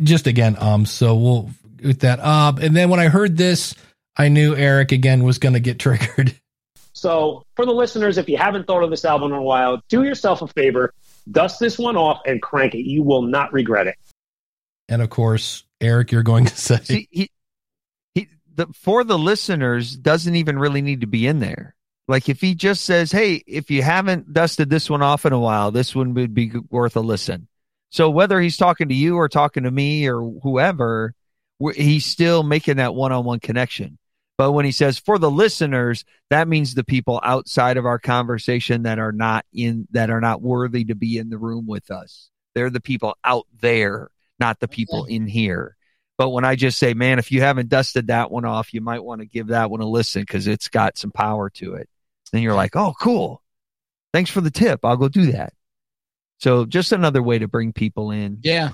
Just 0.00 0.26
again, 0.26 0.56
um. 0.58 0.86
So 0.86 1.14
we'll 1.16 1.50
with 1.82 2.00
that 2.00 2.18
up, 2.20 2.60
and 2.60 2.74
then 2.74 2.88
when 2.88 2.98
I 3.00 3.08
heard 3.08 3.36
this, 3.36 3.74
I 4.18 4.28
knew 4.28 4.54
Eric 4.56 4.92
again 4.92 5.22
was 5.22 5.38
going 5.38 5.54
to 5.54 5.60
get 5.60 5.78
triggered. 5.78 6.34
So, 6.94 7.44
for 7.54 7.64
the 7.64 7.72
listeners, 7.72 8.18
if 8.18 8.28
you 8.28 8.36
haven't 8.36 8.66
thought 8.66 8.82
of 8.82 8.90
this 8.90 9.04
album 9.04 9.30
in 9.30 9.38
a 9.38 9.42
while, 9.42 9.80
do 9.88 10.02
yourself 10.02 10.42
a 10.42 10.48
favor, 10.48 10.92
dust 11.30 11.60
this 11.60 11.78
one 11.78 11.96
off 11.96 12.20
and 12.26 12.42
crank 12.42 12.74
it. 12.74 12.88
You 12.88 13.04
will 13.04 13.22
not 13.22 13.52
regret 13.52 13.86
it. 13.86 13.94
And 14.88 15.00
of 15.00 15.08
course, 15.08 15.62
Eric, 15.80 16.10
you're 16.10 16.24
going 16.24 16.46
to 16.46 16.56
say, 16.56 16.78
See, 16.82 17.08
he, 17.12 17.30
he, 18.16 18.28
the 18.52 18.66
for 18.74 19.04
the 19.04 19.16
listeners 19.16 19.96
doesn't 19.96 20.34
even 20.34 20.58
really 20.58 20.82
need 20.82 21.02
to 21.02 21.06
be 21.06 21.28
in 21.28 21.38
there. 21.38 21.76
Like 22.08 22.28
if 22.28 22.40
he 22.40 22.56
just 22.56 22.84
says, 22.84 23.12
"Hey, 23.12 23.44
if 23.46 23.70
you 23.70 23.80
haven't 23.82 24.32
dusted 24.32 24.68
this 24.68 24.90
one 24.90 25.02
off 25.02 25.24
in 25.24 25.32
a 25.32 25.38
while, 25.38 25.70
this 25.70 25.94
one 25.94 26.14
would 26.14 26.34
be 26.34 26.50
worth 26.68 26.96
a 26.96 27.00
listen." 27.00 27.46
So 27.90 28.10
whether 28.10 28.40
he's 28.40 28.56
talking 28.56 28.88
to 28.88 28.94
you 28.94 29.18
or 29.18 29.28
talking 29.28 29.62
to 29.62 29.70
me 29.70 30.08
or 30.08 30.20
whoever, 30.42 31.14
he's 31.76 32.06
still 32.06 32.42
making 32.42 32.78
that 32.78 32.94
one-on-one 32.94 33.38
connection. 33.38 33.98
But 34.38 34.52
when 34.52 34.64
he 34.64 34.70
says 34.70 34.98
for 35.00 35.18
the 35.18 35.30
listeners, 35.30 36.04
that 36.30 36.46
means 36.46 36.74
the 36.74 36.84
people 36.84 37.20
outside 37.24 37.76
of 37.76 37.84
our 37.84 37.98
conversation 37.98 38.84
that 38.84 39.00
are 39.00 39.12
not 39.12 39.44
in 39.52 39.88
that 39.90 40.10
are 40.10 40.20
not 40.20 40.40
worthy 40.40 40.84
to 40.84 40.94
be 40.94 41.18
in 41.18 41.28
the 41.28 41.38
room 41.38 41.66
with 41.66 41.90
us. 41.90 42.30
They're 42.54 42.70
the 42.70 42.80
people 42.80 43.16
out 43.24 43.46
there, 43.60 44.10
not 44.38 44.60
the 44.60 44.68
people 44.68 45.04
in 45.04 45.26
here. 45.26 45.76
But 46.16 46.30
when 46.30 46.44
I 46.44 46.56
just 46.56 46.78
say, 46.78 46.94
man, 46.94 47.18
if 47.18 47.30
you 47.30 47.40
haven't 47.40 47.68
dusted 47.68 48.08
that 48.08 48.30
one 48.30 48.44
off, 48.44 48.74
you 48.74 48.80
might 48.80 49.04
want 49.04 49.20
to 49.20 49.26
give 49.26 49.48
that 49.48 49.70
one 49.70 49.80
a 49.80 49.86
listen 49.86 50.22
because 50.22 50.46
it's 50.46 50.68
got 50.68 50.98
some 50.98 51.12
power 51.12 51.50
to 51.50 51.74
it. 51.74 51.88
Then 52.32 52.42
you're 52.42 52.54
like, 52.54 52.74
oh, 52.76 52.94
cool. 53.00 53.42
Thanks 54.12 54.30
for 54.30 54.40
the 54.40 54.50
tip. 54.50 54.84
I'll 54.84 54.96
go 54.96 55.08
do 55.08 55.32
that. 55.32 55.52
So 56.38 56.64
just 56.64 56.92
another 56.92 57.22
way 57.22 57.38
to 57.38 57.48
bring 57.48 57.72
people 57.72 58.10
in. 58.10 58.38
Yeah. 58.42 58.70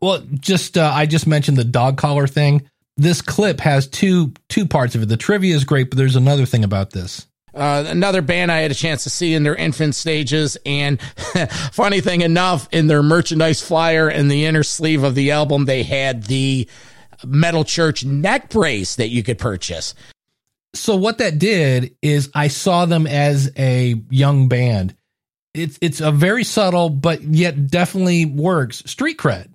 Well, 0.00 0.20
just 0.20 0.76
uh, 0.76 0.90
I 0.92 1.06
just 1.06 1.26
mentioned 1.26 1.56
the 1.56 1.64
dog 1.64 1.96
collar 1.96 2.26
thing. 2.26 2.68
This 3.02 3.20
clip 3.20 3.58
has 3.58 3.88
two 3.88 4.32
two 4.48 4.64
parts 4.64 4.94
of 4.94 5.02
it. 5.02 5.08
The 5.08 5.16
trivia 5.16 5.56
is 5.56 5.64
great, 5.64 5.90
but 5.90 5.96
there's 5.96 6.14
another 6.14 6.46
thing 6.46 6.62
about 6.62 6.90
this. 6.90 7.26
Uh, 7.52 7.82
another 7.88 8.22
band 8.22 8.52
I 8.52 8.60
had 8.60 8.70
a 8.70 8.76
chance 8.76 9.02
to 9.02 9.10
see 9.10 9.34
in 9.34 9.42
their 9.42 9.56
infant 9.56 9.96
stages, 9.96 10.56
and 10.64 11.02
funny 11.72 12.00
thing 12.00 12.20
enough, 12.20 12.68
in 12.70 12.86
their 12.86 13.02
merchandise 13.02 13.60
flyer 13.60 14.08
in 14.08 14.28
the 14.28 14.46
inner 14.46 14.62
sleeve 14.62 15.02
of 15.02 15.16
the 15.16 15.32
album, 15.32 15.64
they 15.64 15.82
had 15.82 16.22
the 16.24 16.68
Metal 17.26 17.64
Church 17.64 18.04
neck 18.04 18.50
brace 18.50 18.94
that 18.94 19.08
you 19.08 19.24
could 19.24 19.38
purchase. 19.38 19.96
So 20.72 20.94
what 20.94 21.18
that 21.18 21.40
did 21.40 21.96
is 22.02 22.30
I 22.36 22.46
saw 22.46 22.86
them 22.86 23.08
as 23.08 23.50
a 23.58 24.00
young 24.10 24.46
band. 24.46 24.94
It's 25.54 25.76
it's 25.82 26.00
a 26.00 26.12
very 26.12 26.44
subtle 26.44 26.88
but 26.88 27.20
yet 27.22 27.66
definitely 27.66 28.26
works 28.26 28.78
street 28.86 29.18
cred. 29.18 29.51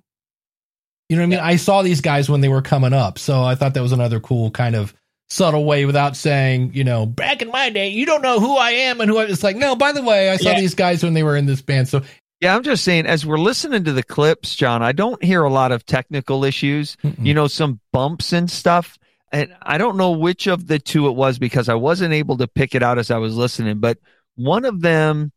You 1.08 1.16
know 1.16 1.22
what 1.22 1.26
I 1.26 1.30
mean? 1.30 1.40
I 1.40 1.56
saw 1.56 1.82
these 1.82 2.00
guys 2.00 2.28
when 2.28 2.40
they 2.40 2.48
were 2.48 2.62
coming 2.62 2.92
up, 2.92 3.18
so 3.18 3.42
I 3.42 3.54
thought 3.54 3.74
that 3.74 3.82
was 3.82 3.92
another 3.92 4.20
cool 4.20 4.50
kind 4.50 4.74
of 4.76 4.94
subtle 5.30 5.64
way 5.64 5.84
without 5.84 6.16
saying, 6.16 6.72
you 6.74 6.84
know, 6.84 7.04
back 7.06 7.42
in 7.42 7.50
my 7.50 7.70
day, 7.70 7.88
you 7.88 8.06
don't 8.06 8.22
know 8.22 8.40
who 8.40 8.56
I 8.56 8.70
am 8.70 9.00
and 9.00 9.10
who 9.10 9.18
I. 9.18 9.26
was 9.26 9.42
like, 9.44 9.56
no, 9.56 9.76
by 9.76 9.92
the 9.92 10.02
way, 10.02 10.30
I 10.30 10.36
saw 10.36 10.50
Yeah. 10.50 10.60
these 10.60 10.74
guys 10.74 11.02
when 11.02 11.14
they 11.14 11.22
were 11.22 11.36
in 11.36 11.46
this 11.46 11.60
band. 11.62 11.88
So 11.88 12.02
Yeah, 12.40 12.54
I'm 12.56 12.62
just 12.62 12.84
saying, 12.84 13.04
as 13.06 13.26
we're 13.26 13.38
listening 13.38 13.84
to 13.84 13.92
the 13.92 14.02
clips, 14.02 14.54
John, 14.54 14.82
I 14.82 14.92
don't 14.92 15.22
hear 15.22 15.42
a 15.42 15.50
lot 15.50 15.72
of 15.72 15.84
technical 15.84 16.44
issues, 16.44 16.96
Mm-mm. 17.04 17.26
you 17.26 17.34
know, 17.34 17.46
some 17.46 17.80
bumps 17.92 18.32
and 18.32 18.50
stuff. 18.50 18.98
And 19.32 19.54
I 19.60 19.76
don't 19.76 19.96
know 19.98 20.12
which 20.12 20.46
of 20.46 20.66
the 20.66 20.78
two 20.78 21.08
it 21.08 21.12
was 21.16 21.38
because 21.38 21.68
I 21.68 21.74
wasn't 21.74 22.14
able 22.14 22.38
to 22.38 22.46
pick 22.48 22.74
it 22.74 22.82
out 22.82 22.98
as 22.98 23.10
I 23.10 23.18
was 23.18 23.36
listening, 23.36 23.80
but 23.80 23.98
one 24.36 24.64
of 24.64 24.80
them 24.80 25.32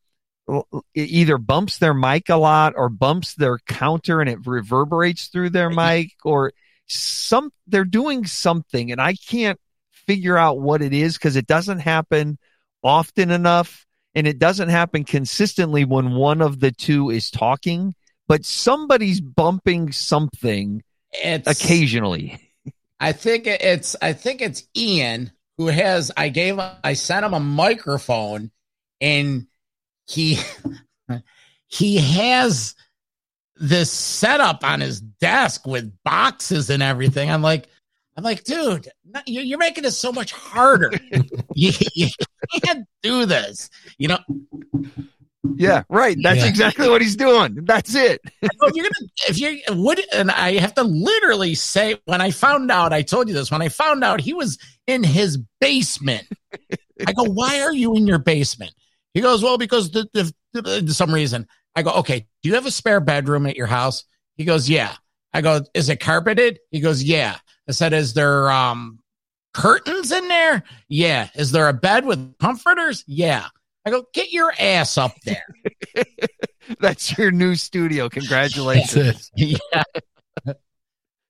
either 0.93 1.37
bumps 1.37 1.77
their 1.77 1.93
mic 1.93 2.29
a 2.29 2.35
lot 2.35 2.73
or 2.75 2.89
bumps 2.89 3.35
their 3.35 3.59
counter 3.59 4.21
and 4.21 4.29
it 4.29 4.45
reverberates 4.45 5.27
through 5.27 5.49
their 5.49 5.69
mic 5.69 6.11
or 6.23 6.51
some 6.87 7.51
they're 7.67 7.85
doing 7.85 8.25
something 8.25 8.91
and 8.91 8.99
I 8.99 9.13
can't 9.13 9.59
figure 9.91 10.37
out 10.37 10.59
what 10.59 10.81
it 10.81 10.93
is 10.93 11.17
because 11.17 11.35
it 11.35 11.47
doesn't 11.47 11.79
happen 11.79 12.37
often 12.83 13.31
enough 13.31 13.85
and 14.13 14.27
it 14.27 14.39
doesn't 14.39 14.69
happen 14.69 15.03
consistently 15.03 15.85
when 15.85 16.11
one 16.11 16.41
of 16.41 16.59
the 16.59 16.71
two 16.71 17.09
is 17.09 17.31
talking, 17.31 17.95
but 18.27 18.45
somebody's 18.45 19.21
bumping 19.21 19.91
something 19.91 20.83
It's 21.11 21.47
occasionally. 21.47 22.39
I 22.99 23.13
think 23.13 23.47
it's 23.47 23.95
I 24.01 24.13
think 24.13 24.41
it's 24.41 24.63
Ian 24.75 25.31
who 25.57 25.67
has 25.67 26.11
I 26.15 26.29
gave 26.29 26.59
I 26.83 26.93
sent 26.93 27.25
him 27.25 27.33
a 27.33 27.39
microphone 27.39 28.51
and 28.99 29.47
he 30.11 30.37
he 31.67 31.97
has 31.97 32.75
this 33.55 33.91
setup 33.91 34.63
on 34.63 34.81
his 34.81 35.01
desk 35.01 35.65
with 35.67 35.91
boxes 36.03 36.69
and 36.69 36.81
everything. 36.83 37.29
I'm 37.29 37.41
like 37.41 37.67
I'm 38.17 38.23
like, 38.23 38.43
dude, 38.43 38.89
you're 39.25 39.57
making 39.57 39.83
this 39.83 39.97
so 39.97 40.11
much 40.11 40.33
harder. 40.33 40.91
you, 41.55 41.71
you 41.95 42.07
can't 42.61 42.85
do 43.01 43.25
this. 43.25 43.69
You 43.97 44.09
know, 44.09 44.19
Yeah, 45.55 45.83
right. 45.89 46.17
That's 46.21 46.41
Yeah. 46.41 46.47
exactly 46.47 46.89
what 46.89 47.01
he's 47.01 47.15
doing. 47.15 47.59
That's 47.63 47.95
it. 47.95 48.19
If 48.63 48.75
you're 48.75 48.83
gonna, 48.85 49.09
if 49.29 49.39
you 49.39 49.59
would, 49.81 50.01
and 50.13 50.29
I 50.29 50.57
have 50.59 50.73
to 50.75 50.83
literally 50.83 51.55
say, 51.55 51.97
when 52.05 52.21
I 52.21 52.31
found 52.31 52.69
out, 52.69 52.93
I 52.93 53.01
told 53.01 53.27
you 53.27 53.33
this, 53.33 53.49
when 53.49 53.61
I 53.61 53.69
found 53.69 54.03
out 54.03 54.19
he 54.21 54.33
was 54.33 54.57
in 54.87 55.03
his 55.03 55.37
basement, 55.59 56.27
I 57.07 57.13
go, 57.13 57.23
why 57.23 57.61
are 57.61 57.73
you 57.73 57.95
in 57.95 58.05
your 58.07 58.19
basement? 58.19 58.73
He 59.13 59.21
goes, 59.21 59.43
well, 59.43 59.57
because 59.57 59.91
the, 59.91 60.07
the, 60.13 60.61
the, 60.61 60.93
some 60.93 61.13
reason. 61.13 61.47
I 61.75 61.83
go, 61.83 61.91
okay, 61.91 62.27
do 62.43 62.49
you 62.49 62.55
have 62.55 62.65
a 62.65 62.71
spare 62.71 62.99
bedroom 62.99 63.45
at 63.45 63.55
your 63.55 63.67
house? 63.67 64.03
He 64.35 64.43
goes, 64.43 64.69
yeah. 64.69 64.95
I 65.33 65.41
go, 65.41 65.61
is 65.73 65.89
it 65.89 66.01
carpeted? 66.01 66.59
He 66.69 66.81
goes, 66.81 67.03
yeah. 67.03 67.37
I 67.67 67.71
said, 67.71 67.93
is 67.93 68.13
there, 68.13 68.51
um, 68.51 68.99
curtains 69.53 70.11
in 70.11 70.27
there? 70.27 70.63
Yeah. 70.89 71.29
Is 71.35 71.51
there 71.51 71.69
a 71.69 71.73
bed 71.73 72.05
with 72.05 72.37
comforters? 72.39 73.03
Yeah. 73.07 73.47
I 73.85 73.89
go, 73.89 74.03
get 74.13 74.31
your 74.31 74.53
ass 74.59 74.97
up 74.97 75.13
there. 75.25 75.45
That's 76.79 77.17
your 77.17 77.31
new 77.31 77.55
studio. 77.55 78.09
Congratulations. 78.09 79.31
yeah. 79.35 79.83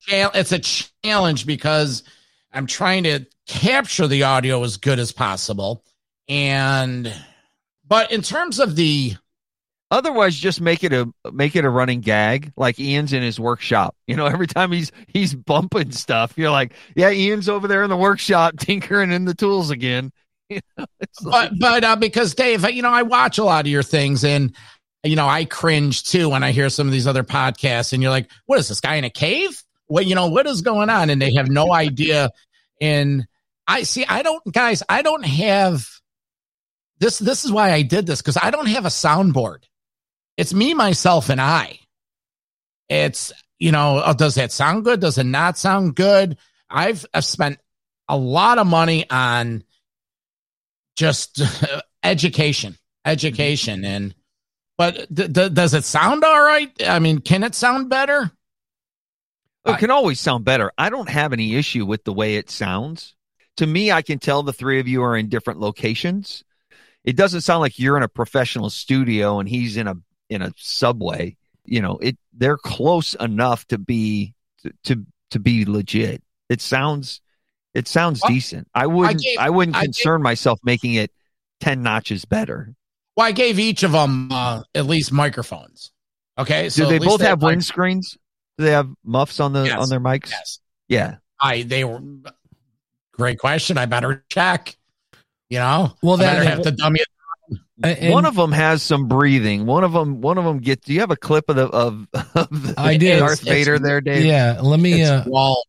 It's 0.08 0.52
a 0.52 0.60
challenge 1.04 1.46
because 1.46 2.04
I'm 2.52 2.68
trying 2.68 3.04
to 3.04 3.26
capture 3.48 4.08
the 4.08 4.24
audio 4.24 4.64
as 4.64 4.78
good 4.78 5.00
as 5.00 5.12
possible. 5.12 5.86
And, 6.28 7.14
but 7.92 8.10
in 8.14 8.22
terms 8.22 8.60
of 8.62 8.78
the, 8.78 9.16
Otherwise, 9.92 10.38
just 10.38 10.62
make 10.62 10.86
it 10.86 10.94
a 10.94 11.12
make 11.34 11.54
it 11.58 11.66
a 11.66 11.70
running 11.70 12.00
gag, 12.00 12.54
like 12.56 12.80
Ian's 12.80 13.12
in 13.12 13.22
his 13.22 13.38
workshop. 13.38 13.94
You 14.08 14.16
know, 14.16 14.26
every 14.26 14.48
time 14.48 14.72
he's 14.72 14.90
he's 15.10 15.36
bumping 15.36 15.92
stuff, 15.92 16.32
you're 16.38 16.50
like, 16.50 16.72
"Yeah, 16.96 17.12
Ian's 17.12 17.50
over 17.50 17.68
there 17.68 17.84
in 17.84 17.90
the 17.90 17.98
workshop 17.98 18.54
tinkering 18.60 19.12
in 19.12 19.26
the 19.26 19.34
tools 19.36 19.70
again." 19.70 20.12
You 20.50 20.60
know, 20.78 20.86
like- 21.24 21.50
but, 21.52 21.60
but 21.60 21.84
uh, 21.84 21.96
because 21.98 22.34
Dave, 22.36 22.70
you 22.72 22.82
know, 22.82 22.90
I 22.90 23.04
watch 23.04 23.38
a 23.38 23.44
lot 23.44 23.66
of 23.66 23.72
your 23.72 23.84
things 23.84 24.26
and, 24.26 24.54
you 25.02 25.16
know, 25.16 25.26
I 25.28 25.46
cringe 25.46 26.04
too 26.04 26.28
when 26.30 26.44
I 26.44 26.52
hear 26.52 26.70
some 26.70 26.88
of 26.88 26.92
these 26.92 27.08
other 27.08 27.24
podcasts 27.24 27.94
and 27.94 28.02
you're 28.04 28.12
like, 28.12 28.30
what 28.48 28.60
is 28.60 28.68
this 28.68 28.82
guy 28.82 28.96
in 28.96 29.06
a 29.06 29.10
cave? 29.10 29.64
What, 29.88 30.06
you 30.06 30.14
know, 30.16 30.28
what 30.28 30.48
is 30.48 30.62
going 30.62 30.90
on? 30.90 31.10
And 31.10 31.22
they 31.22 31.34
have 31.36 31.50
no 31.50 31.72
idea. 31.74 32.32
And 32.82 33.26
I 33.66 33.84
see, 33.84 34.06
I 34.06 34.24
don't, 34.24 34.44
guys, 34.52 34.84
I 34.90 35.02
don't 35.04 35.26
have 35.26 35.88
this. 37.02 37.20
This 37.20 37.44
is 37.44 37.52
why 37.52 37.72
I 37.72 37.82
did 37.82 38.06
this 38.06 38.22
because 38.22 38.38
I 38.42 38.52
don't 38.52 38.68
have 38.68 38.86
a 38.86 38.90
soundboard. 38.90 39.64
It's 40.38 40.54
me, 40.54 40.74
myself, 40.74 41.30
and 41.30 41.42
I. 41.42 41.80
It's, 42.88 43.34
you 43.60 43.72
know, 43.72 44.02
oh, 44.06 44.14
does 44.14 44.36
that 44.36 44.52
sound 44.52 44.86
good? 44.86 45.02
Does 45.02 45.18
it 45.18 45.26
not 45.26 45.58
sound 45.58 45.96
good? 45.96 46.38
I've, 46.70 47.06
I've 47.14 47.26
spent 47.26 47.60
a 48.08 48.18
lot 48.18 48.58
of 48.58 48.68
money 48.68 49.10
on 49.10 49.64
just 50.96 51.42
education, 52.04 52.78
education, 53.06 53.82
mm-hmm. 53.82 53.86
and 53.86 54.16
but 54.78 55.16
th- 55.16 55.34
th- 55.34 55.54
does 55.54 55.74
it 55.74 55.84
sound 55.84 56.24
all 56.24 56.42
right? 56.42 56.72
I 56.88 57.00
mean, 57.00 57.20
can 57.20 57.44
it 57.44 57.54
sound 57.54 57.90
better? 57.90 58.32
It 59.64 59.78
can 59.78 59.92
always 59.92 60.20
sound 60.20 60.44
better. 60.44 60.72
I 60.76 60.90
don't 60.90 61.10
have 61.10 61.34
any 61.34 61.56
issue 61.56 61.86
with 61.86 62.04
the 62.04 62.14
way 62.14 62.36
it 62.36 62.50
sounds. 62.50 63.14
To 63.58 63.68
me, 63.68 63.92
I 63.92 64.02
can 64.02 64.18
tell 64.18 64.42
the 64.42 64.54
three 64.54 64.80
of 64.80 64.88
you 64.88 65.04
are 65.04 65.16
in 65.16 65.30
different 65.30 65.60
locations. 65.60 66.44
It 67.04 67.16
doesn't 67.16 67.42
sound 67.42 67.62
like 67.62 67.80
you're 67.80 67.98
in 67.98 68.04
a 68.04 68.08
professional 68.08 68.70
studio 68.70 69.40
and 69.40 69.50
he's 69.50 69.78
in 69.78 69.88
a 69.88 69.96
in 70.30 70.42
a 70.42 70.54
subway. 70.58 71.36
You 71.66 71.82
know, 71.82 71.98
it 72.02 72.18
they're 72.34 72.58
close 72.58 73.16
enough 73.16 73.66
to 73.68 73.78
be 73.78 74.34
to 74.64 74.72
to, 74.86 75.06
to 75.32 75.40
be 75.40 75.66
legit. 75.66 76.22
It 76.50 76.62
sounds 76.62 77.22
it 77.74 77.88
sounds 77.88 78.22
Well, 78.22 78.32
decent. 78.34 78.68
I 78.76 78.86
wouldn't 78.88 79.22
gave- 79.22 79.38
I 79.40 79.50
wouldn't 79.50 79.76
I 79.78 79.82
gave- 79.82 79.86
concern 79.88 80.22
myself 80.22 80.60
making 80.64 80.94
it 80.96 81.12
10 81.62 81.82
notches 81.84 82.26
better. 82.26 82.74
Well, 83.16 83.26
I 83.28 83.32
gave 83.32 83.60
each 83.60 83.84
of 83.84 83.92
them 83.94 84.32
uh, 84.32 84.64
at 84.76 84.86
least 84.86 85.12
microphones. 85.12 85.92
Okay, 86.38 86.70
Do 86.70 86.86
they 86.86 86.98
both 87.00 87.22
have 87.22 87.42
mic- 87.42 87.58
windscreens? 87.60 88.18
Do 88.58 88.66
they 88.66 88.72
have 88.72 88.90
muffs 89.04 89.40
on 89.40 89.54
the 89.54 89.64
Yes. 89.66 89.78
on 89.80 89.90
their 89.90 90.00
mics? 90.00 90.30
Yes, 90.32 90.60
Yeah. 90.88 91.16
I 91.40 91.64
they 91.64 91.84
were. 91.84 92.02
Great 93.14 93.38
question. 93.40 93.78
I 93.78 93.86
better 93.86 94.26
check. 94.30 94.76
You 95.52 95.60
know, 95.60 95.94
Well, 96.02 96.14
I 96.16 96.18
that- 96.24 96.34
better 96.38 96.50
have 96.50 96.62
to 96.64 96.72
dummy 96.72 97.02
it. 97.02 97.08
And- 97.84 98.14
one 98.14 98.26
of 98.26 98.36
them 98.36 98.52
has 98.54 98.82
some 98.82 99.08
breathing. 99.10 99.66
One 99.66 99.84
of 99.84 99.92
them, 99.92 100.22
one 100.22 100.38
of 100.38 100.46
them 100.46 100.60
gets. 100.60 100.86
Do 100.86 100.94
you 100.94 101.02
have 101.02 101.12
a 101.12 101.16
clip 101.18 101.50
of 101.50 101.58
the 101.58 101.66
of, 101.68 102.08
of 102.36 102.50
the 102.50 102.74
I 102.78 102.96
did. 102.96 103.20
Darth 103.20 103.42
It's- 103.42 103.54
Vader 103.54 103.78
there, 103.78 104.00
Dave? 104.00 104.24
Yeah, 104.24 104.60
let 104.62 104.80
me. 104.80 105.02
It's 105.02 105.10
Uh, 105.10 105.24
Walt. 105.28 105.68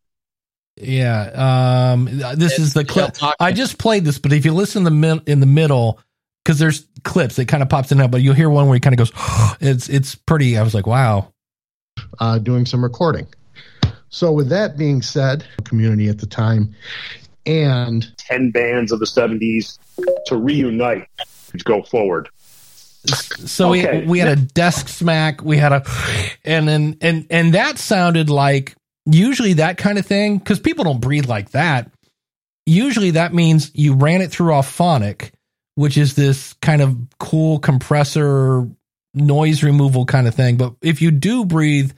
yeah, 0.77 1.91
um, 1.93 2.05
this 2.35 2.59
is 2.59 2.73
the 2.73 2.85
clip. 2.85 3.15
I 3.39 3.51
just 3.51 3.77
played 3.77 4.05
this, 4.05 4.19
but 4.19 4.31
if 4.31 4.45
you 4.45 4.53
listen 4.53 4.79
in 4.79 4.83
the 4.85 4.91
mid- 4.91 5.27
in 5.27 5.39
the 5.41 5.45
middle, 5.47 5.99
because 6.45 6.59
there's 6.59 6.85
clips, 7.03 7.37
it 7.39 7.45
kind 7.45 7.61
of 7.61 7.67
pops 7.67 7.91
in 7.91 7.97
and 7.99 8.05
out, 8.05 8.11
but 8.11 8.21
you'll 8.21 8.35
hear 8.35 8.49
one 8.49 8.67
where 8.67 8.75
he 8.75 8.79
kind 8.79 8.97
of 8.97 8.99
goes. 8.99 9.11
it's 9.59 9.89
it's 9.89 10.15
pretty. 10.15 10.57
I 10.57 10.63
was 10.63 10.73
like, 10.73 10.87
wow. 10.87 11.33
uh, 12.19 12.37
doing 12.39 12.65
some 12.65 12.81
recording. 12.83 13.27
So, 14.09 14.31
with 14.31 14.47
that 14.49 14.77
being 14.77 15.01
said, 15.01 15.43
community 15.65 16.07
at 16.07 16.19
the 16.19 16.27
time, 16.27 16.73
and 17.45 18.05
10 18.17 18.51
bands 18.51 18.91
of 18.91 18.99
the 18.99 19.05
70s 19.05 19.77
to 20.27 20.37
reunite 20.37 21.07
to 21.57 21.57
go 21.63 21.83
forward. 21.83 22.29
So 23.05 23.73
Okay. 23.73 24.01
we 24.01 24.07
we 24.07 24.19
had 24.19 24.29
a 24.29 24.41
desk 24.41 24.87
smack, 24.87 25.43
we 25.43 25.57
had 25.57 25.73
a, 25.73 25.83
and 26.45 26.67
then 26.67 26.97
and 27.01 27.27
and 27.29 27.53
that 27.53 27.77
sounded 27.77 28.29
like 28.29 28.75
usually 29.05 29.53
that 29.53 29.77
kind 29.77 29.97
of 29.97 30.05
thing 30.05 30.37
because 30.37 30.59
people 30.59 30.85
don't 30.85 31.01
breathe 31.01 31.25
like 31.25 31.51
that. 31.51 31.91
Usually 32.65 33.11
that 33.11 33.33
means 33.33 33.71
you 33.73 33.93
ran 33.95 34.21
it 34.21 34.31
through 34.31 34.51
Auphonic, 34.53 35.31
which 35.75 35.97
is 35.97 36.15
this 36.15 36.53
kind 36.61 36.81
of 36.81 36.95
cool 37.19 37.59
compressor 37.59 38.65
noise 39.13 39.63
removal 39.63 40.05
kind 40.05 40.25
of 40.27 40.33
thing. 40.33 40.55
But 40.55 40.73
if 40.81 41.01
you 41.01 41.11
do 41.11 41.43
breathe 41.43 41.91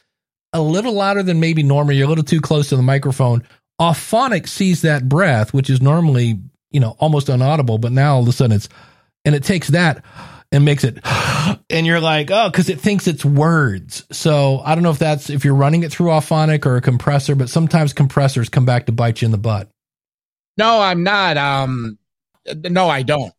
a 0.53 0.61
little 0.61 0.93
louder 0.93 1.21
than 1.21 1.39
maybe 1.39 1.61
normal, 1.61 1.93
you're 1.93 2.07
a 2.07 2.09
little 2.09 2.23
too 2.23 2.41
close 2.41 2.69
to 2.69 2.77
the 2.77 2.81
microphone. 2.81 3.43
Auphonic 3.79 4.47
sees 4.47 4.81
that 4.83 5.09
breath, 5.09 5.53
which 5.53 5.69
is 5.69 5.81
normally 5.81 6.39
you 6.71 6.79
know 6.79 6.95
almost 6.99 7.29
inaudible, 7.29 7.77
but 7.77 7.91
now 7.91 8.15
all 8.15 8.21
of 8.23 8.27
a 8.27 8.31
sudden 8.31 8.55
it's 8.55 8.69
and 9.23 9.35
it 9.35 9.43
takes 9.43 9.69
that 9.69 10.03
and 10.51 10.63
makes 10.63 10.83
it 10.83 10.99
and 11.69 11.85
you're 11.85 11.99
like 11.99 12.29
oh 12.31 12.49
because 12.49 12.69
it 12.69 12.79
thinks 12.79 13.07
it's 13.07 13.25
words 13.25 14.05
so 14.11 14.61
i 14.63 14.75
don't 14.75 14.83
know 14.83 14.91
if 14.91 14.99
that's 14.99 15.31
if 15.31 15.43
you're 15.43 15.55
running 15.55 15.81
it 15.81 15.91
through 15.91 16.07
auphonic 16.07 16.67
or 16.67 16.75
a 16.75 16.81
compressor 16.81 17.33
but 17.33 17.49
sometimes 17.49 17.93
compressors 17.93 18.47
come 18.47 18.63
back 18.63 18.85
to 18.85 18.91
bite 18.91 19.21
you 19.21 19.25
in 19.25 19.31
the 19.31 19.37
butt 19.39 19.69
No, 20.57 20.79
I'm 20.79 21.03
not. 21.03 21.35
Um, 21.37 21.97
no, 22.53 22.87
I 22.87 23.01
don't. 23.01 23.33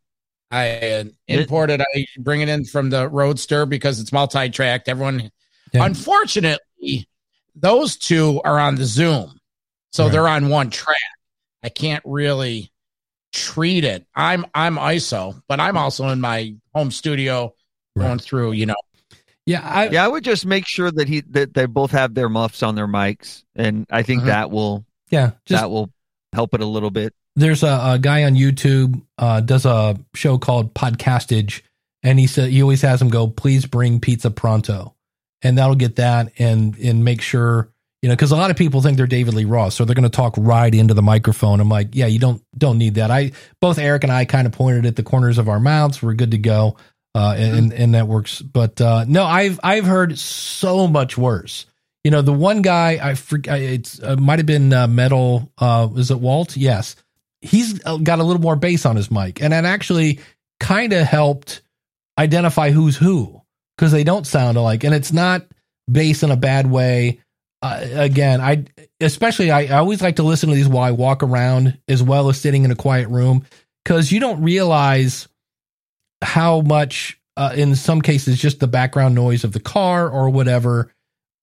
I 0.51 0.78
uh, 0.78 1.05
imported. 1.28 1.80
I 1.80 2.07
bring 2.18 2.41
it 2.41 2.49
in 2.49 2.64
from 2.64 2.91
the 2.91 3.09
Roadster 3.09 3.64
because 3.66 4.01
it's 4.01 4.12
multi-tracked. 4.12 4.89
Everyone, 4.89 5.30
Yeah. 5.72 5.84
unfortunately, 5.87 7.09
those 7.55 7.97
two 7.97 8.41
are 8.45 8.59
on 8.59 8.74
the 8.74 8.84
Zoom, 8.84 9.36
so 9.97 10.05
Right. 10.05 10.12
they're 10.12 10.28
on 10.28 10.49
one 10.51 10.70
track. 10.70 10.97
I 11.62 11.68
can't 11.70 12.03
really 12.05 12.70
treat 13.32 13.84
it. 13.84 14.07
I'm 14.14 14.47
I'm 14.55 14.76
ISO, 14.76 15.40
but 15.49 15.59
I'm 15.61 15.76
also 15.76 16.09
in 16.09 16.20
my 16.20 16.55
home 16.74 16.90
studio 16.90 17.55
Right. 17.94 18.07
going 18.07 18.18
through. 18.18 18.53
You 18.53 18.66
know, 18.66 18.74
yeah 19.47 19.61
i 19.64 19.88
Yeah, 19.88 20.05
I 20.05 20.09
would 20.09 20.22
just 20.24 20.44
make 20.47 20.66
sure 20.66 20.90
that 20.90 21.09
he 21.09 21.22
that 21.30 21.55
they 21.55 21.66
both 21.66 21.90
have 21.92 22.14
their 22.14 22.28
muffs 22.28 22.62
on 22.62 22.74
their 22.74 22.86
mics, 22.86 23.42
and 23.55 23.86
I 23.90 24.03
think 24.03 24.22
Mhm. 24.22 24.26
that 24.26 24.51
will 24.51 24.84
yeah 25.11 25.30
just 25.47 25.61
that 25.62 25.70
will 25.70 25.90
help 26.32 26.53
it 26.55 26.61
a 26.61 26.66
little 26.66 26.90
bit. 26.90 27.14
there's 27.36 27.62
a, 27.62 27.80
a 27.94 27.99
guy 28.01 28.24
on 28.24 28.34
youtube 28.34 29.01
uh 29.18 29.40
does 29.40 29.64
a 29.64 29.97
show 30.14 30.36
called 30.38 30.74
podcastage 30.74 31.62
and 32.03 32.18
he 32.18 32.26
said 32.26 32.51
he 32.51 32.61
always 32.62 32.82
has 32.82 33.01
him 33.01 33.09
go 33.09 33.26
please 33.28 33.64
bring 33.66 34.01
pizza 34.01 34.30
pronto 34.30 34.94
and 35.42 35.57
that'll 35.59 35.74
get 35.76 35.97
that 35.97 36.32
and 36.38 36.76
and 36.78 37.05
make 37.05 37.20
sure 37.22 37.70
you 38.07 38.09
know 38.09 38.14
because 38.14 38.30
a 38.30 38.36
lot 38.36 38.52
of 38.52 38.57
people 38.57 38.80
think 38.80 38.96
they're 38.96 39.09
David 39.09 39.34
Lee 39.34 39.46
Roth 39.46 39.72
so 39.72 39.84
they're 39.84 39.96
going 39.96 40.04
to 40.04 40.09
talk 40.09 40.36
right 40.38 40.72
into 40.72 40.94
the 40.94 41.02
microphone. 41.02 41.59
I'm 41.59 41.68
like 41.68 41.88
yeah 41.96 42.07
you 42.07 42.20
don't 42.20 42.40
don't 42.57 42.78
need 42.78 42.94
that. 42.94 43.11
I 43.11 43.32
both 43.61 43.78
eric 43.78 44.04
and 44.04 44.12
i 44.12 44.24
kind 44.24 44.46
of 44.46 44.52
pointed 44.52 44.86
at 44.86 44.94
the 44.94 45.02
corners 45.02 45.38
of 45.38 45.48
our 45.48 45.59
mouths. 45.59 46.00
We're 46.00 46.14
good 46.14 46.30
to 46.30 46.38
go 46.38 46.76
uh 47.16 47.34
and 47.36 47.72
and 47.72 47.94
that 47.94 48.07
works 48.07 48.40
but 48.40 48.80
uh 48.80 49.07
no 49.09 49.24
i've 49.24 49.59
i've 49.64 49.86
heard 49.86 50.16
so 50.20 50.86
much 50.86 51.18
worse. 51.18 51.66
You 52.04 52.12
know 52.12 52.22
the 52.22 52.32
one 52.32 52.62
guy 52.62 53.00
i 53.02 53.14
forget 53.16 53.61
it's 53.61 54.00
uh, 54.00 54.14
might 54.14 54.38
have 54.38 54.46
been 54.46 54.72
uh, 54.72 54.86
metal 54.86 55.50
uh 55.59 55.88
is 55.96 56.12
it 56.12 56.20
walt? 56.20 56.57
Yes. 56.57 56.94
He's 57.40 57.80
got 57.80 58.20
a 58.20 58.22
little 58.22 58.40
more 58.40 58.54
bass 58.54 58.86
on 58.86 58.94
his 58.94 59.11
mic 59.11 59.42
and 59.42 59.52
that 59.52 59.64
actually 59.64 60.20
kind 60.61 60.92
of 60.92 61.09
helped 61.09 61.61
identify 62.16 62.70
who's 62.70 62.96
who 62.96 63.42
because 63.76 63.90
they 63.90 64.04
don't 64.04 64.28
sound 64.28 64.57
alike 64.57 64.84
and 64.84 64.94
it's 64.94 65.12
not 65.12 65.44
bass 65.90 66.22
in 66.22 66.30
a 66.30 66.36
bad 66.36 66.70
way 66.70 67.20
uh, 67.67 68.01
again 68.01 68.41
i 68.41 68.64
especially 69.01 69.51
I, 69.51 69.62
I 69.62 69.79
always 69.79 70.01
like 70.01 70.17
to 70.17 70.23
listen 70.23 70.49
to 70.49 70.55
these 70.55 70.69
while 70.69 70.85
i 70.85 70.91
walk 70.91 71.23
around 71.23 71.79
as 71.89 72.03
well 72.03 72.29
as 72.29 72.41
sitting 72.41 72.64
in 72.64 72.71
a 72.71 72.77
quiet 72.77 73.09
room 73.09 73.45
because 73.85 74.11
you 74.11 74.21
don't 74.21 74.43
realize 74.43 75.29
how 76.23 76.61
much 76.61 77.21
uh, 77.37 77.53
in 77.55 77.77
some 77.77 78.01
cases 78.01 78.41
just 78.41 78.61
the 78.61 78.67
background 78.67 79.14
noise 79.14 79.45
of 79.45 79.53
the 79.53 79.61
car 79.61 80.11
or 80.11 80.31
whatever. 80.31 80.93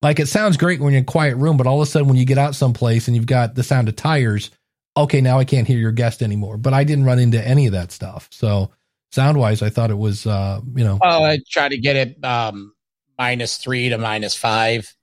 Like 0.02 0.20
it 0.20 0.28
sounds 0.28 0.58
great 0.58 0.82
when 0.82 0.92
you're 0.92 1.00
in 1.00 1.04
a 1.04 1.06
quiet 1.06 1.38
room 1.38 1.56
but 1.56 1.68
all 1.68 1.82
of 1.82 1.88
a 1.88 1.90
sudden 1.90 2.08
when 2.08 2.18
you 2.18 2.26
get 2.26 2.38
out 2.38 2.56
someplace 2.56 3.08
and 3.08 3.16
you've 3.16 3.26
got 3.26 3.56
the 3.56 3.64
sound 3.64 3.88
of 3.88 3.96
tires 3.96 4.52
okay 4.96 5.22
now 5.22 5.40
i 5.40 5.46
can't 5.46 5.68
hear 5.68 5.80
your 5.80 5.94
guest 5.94 6.22
anymore. 6.22 6.58
But 6.58 6.74
i 6.74 6.84
didn't 6.84 7.06
run 7.06 7.20
into 7.20 7.46
any 7.46 7.68
of 7.68 7.72
that 7.72 7.92
stuff. 7.92 8.28
So 8.32 8.72
sound 9.14 9.38
wise 9.38 9.62
i 9.62 9.70
thought 9.70 9.92
it 9.92 9.98
was 9.98 10.28
uh 10.28 10.60
you 10.76 10.84
know. 10.84 11.00
Well, 11.02 11.24
I 11.24 11.40
try 11.50 11.70
to 11.70 11.78
get 11.78 11.96
it 11.96 12.26
um 12.26 12.74
minus 13.18 13.58
three 13.58 13.88
to 13.90 13.98
minus 13.98 14.36
five. 14.36 14.94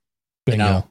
You 0.45 0.57
know, 0.57 0.87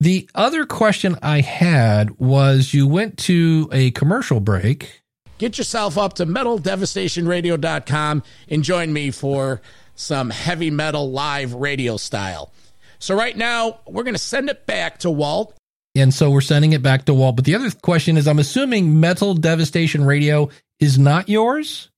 the 0.00 0.28
other 0.34 0.66
question 0.66 1.16
i 1.22 1.40
had 1.40 2.18
was 2.18 2.74
you 2.74 2.86
went 2.86 3.16
to 3.18 3.68
a 3.72 3.90
commercial 3.92 4.40
break 4.40 5.00
Get 5.38 5.58
yourself 5.58 5.98
up 5.98 6.12
to 6.14 6.26
metaldevastationradio.com 6.26 8.22
and 8.48 8.62
join 8.62 8.92
me 8.92 9.10
for 9.10 9.60
some 9.96 10.30
heavy 10.30 10.70
metal 10.70 11.10
live 11.10 11.52
radio 11.54 11.96
style. 11.96 12.52
So, 13.00 13.16
right 13.16 13.36
now, 13.36 13.80
we're 13.86 14.04
going 14.04 14.14
to 14.14 14.18
send 14.20 14.48
it 14.48 14.64
back 14.64 14.98
to 15.00 15.10
Walt. 15.10 15.54
and 15.96 16.14
so 16.14 16.30
we're 16.30 16.40
sending 16.40 16.72
it 16.72 16.82
back 16.82 17.04
to 17.06 17.14
walt 17.14 17.34
but 17.36 17.44
the 17.44 17.54
other 17.56 17.70
question 17.82 18.16
is 18.16 18.26
i'm 18.28 18.38
assuming 18.38 18.98
metal 19.00 19.34
devastation 19.34 20.04
radio 20.04 20.48
is 20.80 20.98
not 20.98 21.28
yours 21.28 21.90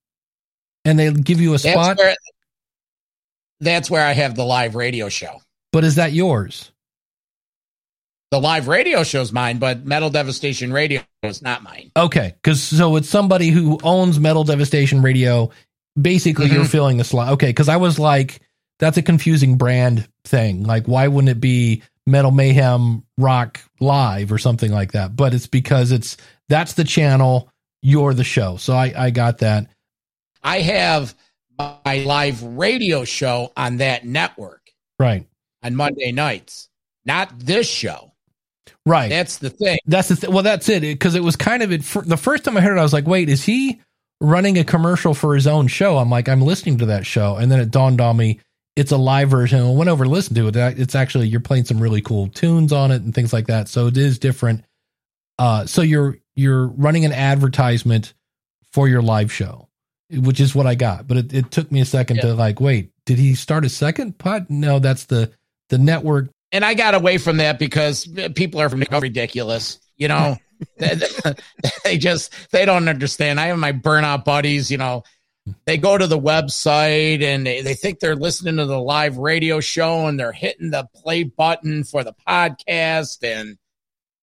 and 0.84 0.99
they 0.99 1.12
give 1.12 1.40
you 1.40 1.51
a 1.55 1.59
That's 1.59 1.72
spot 1.72 1.99
where, 1.99 2.16
that's 3.61 3.90
where 3.90 4.07
I 4.07 4.12
have 4.12 4.34
the 4.34 4.44
live 4.44 4.74
radio 4.74 5.09
show. 5.09 5.40
but 5.72 5.84
is 5.84 5.94
that 5.97 6.12
yours 6.12 6.72
The 8.37 8.43
live 8.43 8.68
radio 8.68 9.03
show's 9.03 9.32
mine, 9.32 9.57
but 9.57 9.87
Metal 9.87 10.11
Devastation 10.11 10.70
Radio 10.70 11.01
is 11.22 11.41
not 11.41 11.62
mine. 11.62 11.91
Okay, 11.97 12.34
because 12.43 12.62
so 12.62 12.97
it's 12.97 13.09
somebody 13.09 13.49
who 13.49 13.80
owns 13.82 14.20
Metal 14.20 14.45
Devastation 14.45 15.01
Radio. 15.01 15.49
Basically, 15.99 16.49
you're 16.51 16.66
Mhm. 16.66 16.70
filling 16.70 16.97
the 16.99 17.05
slot. 17.05 17.30
Okay, 17.32 17.47
because 17.47 17.70
I 17.70 17.78
was 17.78 17.99
like, 17.99 18.41
that's 18.78 18.99
a 18.99 19.03
confusing 19.03 19.57
brand 19.57 20.07
thing. 20.26 20.64
Like, 20.64 20.87
why 20.87 21.09
wouldn't 21.09 21.30
it 21.30 21.41
be 21.41 21.82
Metal 22.07 22.30
Mayhem 22.30 23.05
Rock 23.16 23.62
Live 23.80 24.30
or 24.30 24.37
something 24.37 24.70
like 24.70 24.93
that? 24.93 25.16
But 25.16 25.32
it's 25.32 25.47
because 25.47 25.91
it's 25.91 26.18
that's 26.51 26.74
the 26.74 26.84
channel. 26.84 27.49
You're 27.80 28.12
the 28.12 28.22
show. 28.22 28.59
So 28.59 28.74
I 28.74 28.93
I 29.07 29.11
got 29.12 29.39
that. 29.39 29.68
I 30.43 30.61
have 30.61 31.14
my 31.59 32.03
live 32.05 32.43
radio 32.43 33.07
show 33.07 33.51
on 33.57 33.78
that 33.78 34.05
network 34.05 34.61
Right. 35.01 35.26
on 35.62 35.74
Monday 35.74 36.12
nights, 36.12 36.68
not 37.07 37.39
this 37.39 37.66
show. 37.66 38.12
Right. 38.87 39.11
That's 39.11 39.39
the 39.39 39.51
thing. 39.51 39.78
That's 39.87 40.09
the 40.09 40.16
th- 40.16 40.32
well. 40.32 40.45
That's 40.45 40.68
it. 40.68 40.80
Because 40.80 41.14
it, 41.16 41.22
was 41.22 41.37
kind 41.37 41.62
of 41.62 41.72
it. 41.72 41.84
For, 41.84 42.03
the 42.03 42.16
first 42.16 42.45
time 42.45 42.57
I 42.57 42.61
heard 42.61 42.76
it, 42.76 42.80
I 42.80 42.84
was 42.84 42.93
like, 42.93 43.07
"Wait, 43.07 43.28
is 43.28 43.45
he 43.45 43.80
running 44.20 44.59
a 44.59 44.64
commercial 44.64 45.12
for 45.12 45.34
his 45.34 45.47
own 45.47 45.66
show?" 45.66 45.99
I'm 45.99 46.09
like, 46.09 46.28
"I'm 46.28 46.41
listening 46.41 46.78
to 46.78 46.87
that 46.87 47.05
show," 47.05 47.37
and 47.37 47.51
then 47.51 47.59
it 47.61 47.72
dawned 47.72 48.01
on 48.01 48.16
me 48.16 48.39
it's 48.76 48.93
a 48.93 48.97
live 48.97 49.30
version. 49.30 49.61
I 49.61 49.70
went 49.70 49.89
over 49.89 50.05
to 50.05 50.11
listen 50.11 50.34
to 50.37 50.49
it. 50.49 50.57
It's 50.57 50.95
actually 50.95 51.28
you're 51.28 51.41
playing 51.41 51.64
some 51.64 51.80
really 51.80 52.03
cool 52.03 52.28
tunes 52.28 52.72
on 52.72 52.91
it 52.93 53.03
and 53.03 53.14
things 53.14 53.32
like 53.32 53.47
that. 53.47 53.68
So 53.68 53.87
it 53.87 53.97
is 53.97 54.18
different. 54.18 54.64
Uh, 55.39 55.64
so 55.66 55.80
you're 55.82 56.18
you're 56.34 56.68
running 56.68 57.07
an 57.07 57.12
advertisement 57.12 58.12
for 58.72 58.87
your 58.87 59.01
live 59.01 59.32
show, 59.32 59.68
which 60.11 60.41
is 60.41 60.55
what 60.55 60.66
I 60.66 60.74
got. 60.74 61.09
But 61.09 61.16
it, 61.16 61.32
it 61.32 61.51
took 61.51 61.72
me 61.72 61.80
a 61.80 61.87
second 61.87 62.20
to 62.20 62.34
like, 62.34 62.61
wait, 62.61 62.93
did 63.07 63.18
he 63.18 63.34
start 63.34 63.64
a 63.64 63.70
second 63.70 64.18
pod? 64.18 64.47
No, 64.51 64.78
that's 64.78 65.07
the 65.07 65.32
the 65.70 65.78
network. 65.78 66.28
And 66.57 66.65
I 66.65 66.73
got 66.73 66.95
away 66.95 67.19
from 67.19 67.37
that 67.37 67.59
because 67.59 68.09
people 68.35 68.61
are 68.61 68.69
ridiculous. 68.69 69.79
You 69.99 70.09
know, 70.09 70.37
they, 70.79 70.99
they 71.85 71.99
just 71.99 72.33
they 72.51 72.65
don't 72.65 72.89
understand. 72.89 73.39
I 73.39 73.47
have 73.49 73.59
my 73.59 73.73
burnout 73.73 74.25
buddies. 74.25 74.71
You 74.71 74.79
know, 74.79 75.05
they 75.67 75.77
go 75.77 75.99
to 75.99 76.07
the 76.07 76.19
website 76.19 77.23
and 77.23 77.47
they, 77.47 77.61
they 77.61 77.75
think 77.75 78.01
they're 78.01 78.17
listening 78.17 78.57
to 78.57 78.65
the 78.65 78.81
live 78.81 79.19
radio 79.19 79.61
show 79.61 80.07
and 80.07 80.19
they're 80.19 80.33
hitting 80.33 80.71
the 80.71 80.89
play 80.95 81.25
button 81.25 81.85
for 81.85 82.03
the 82.05 82.15
podcast 82.27 83.19
and 83.23 83.59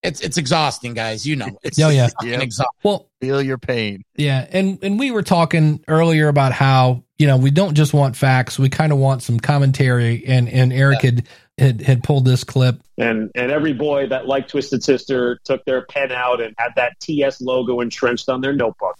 it's 0.01 0.19
it's 0.21 0.37
exhausting, 0.37 0.93
guys. 0.95 1.25
You 1.25 1.35
know, 1.37 1.57
it's 1.63 1.79
Oh, 1.81 1.89
yeah. 1.89 2.09
Yep. 2.21 2.41
exhausting. 2.41 2.79
Well, 2.83 3.09
Feel 3.21 3.41
your 3.41 3.57
pain. 3.57 4.03
Yeah, 4.17 4.45
and 4.51 4.77
and 4.83 4.99
we 4.99 5.11
were 5.11 5.23
talking 5.23 5.81
earlier 5.87 6.27
about 6.27 6.51
how 6.51 7.03
you 7.17 7.25
know 7.25 7.37
we 7.37 7.51
don't 7.51 7.73
just 7.73 7.93
want 7.93 8.17
facts; 8.17 8.59
we 8.59 8.67
kind 8.67 8.91
of 8.91 8.97
want 8.97 9.23
some 9.23 9.39
commentary. 9.39 10.25
And 10.25 10.49
and 10.49 10.73
Eric 10.73 11.01
had, 11.03 11.27
had 11.57 11.81
had 11.81 12.03
pulled 12.03 12.25
this 12.25 12.43
clip. 12.43 12.81
And 12.97 13.31
and 13.35 13.51
every 13.51 13.73
boy 13.73 14.07
that 14.07 14.27
liked 14.27 14.49
Twisted 14.49 14.83
Sister 14.83 15.39
took 15.43 15.63
their 15.65 15.85
pen 15.85 16.11
out 16.11 16.41
and 16.41 16.55
had 16.57 16.71
that 16.75 16.99
TS 16.99 17.41
logo 17.41 17.79
entrenched 17.79 18.29
on 18.29 18.41
their 18.41 18.53
notebook. 18.53 18.95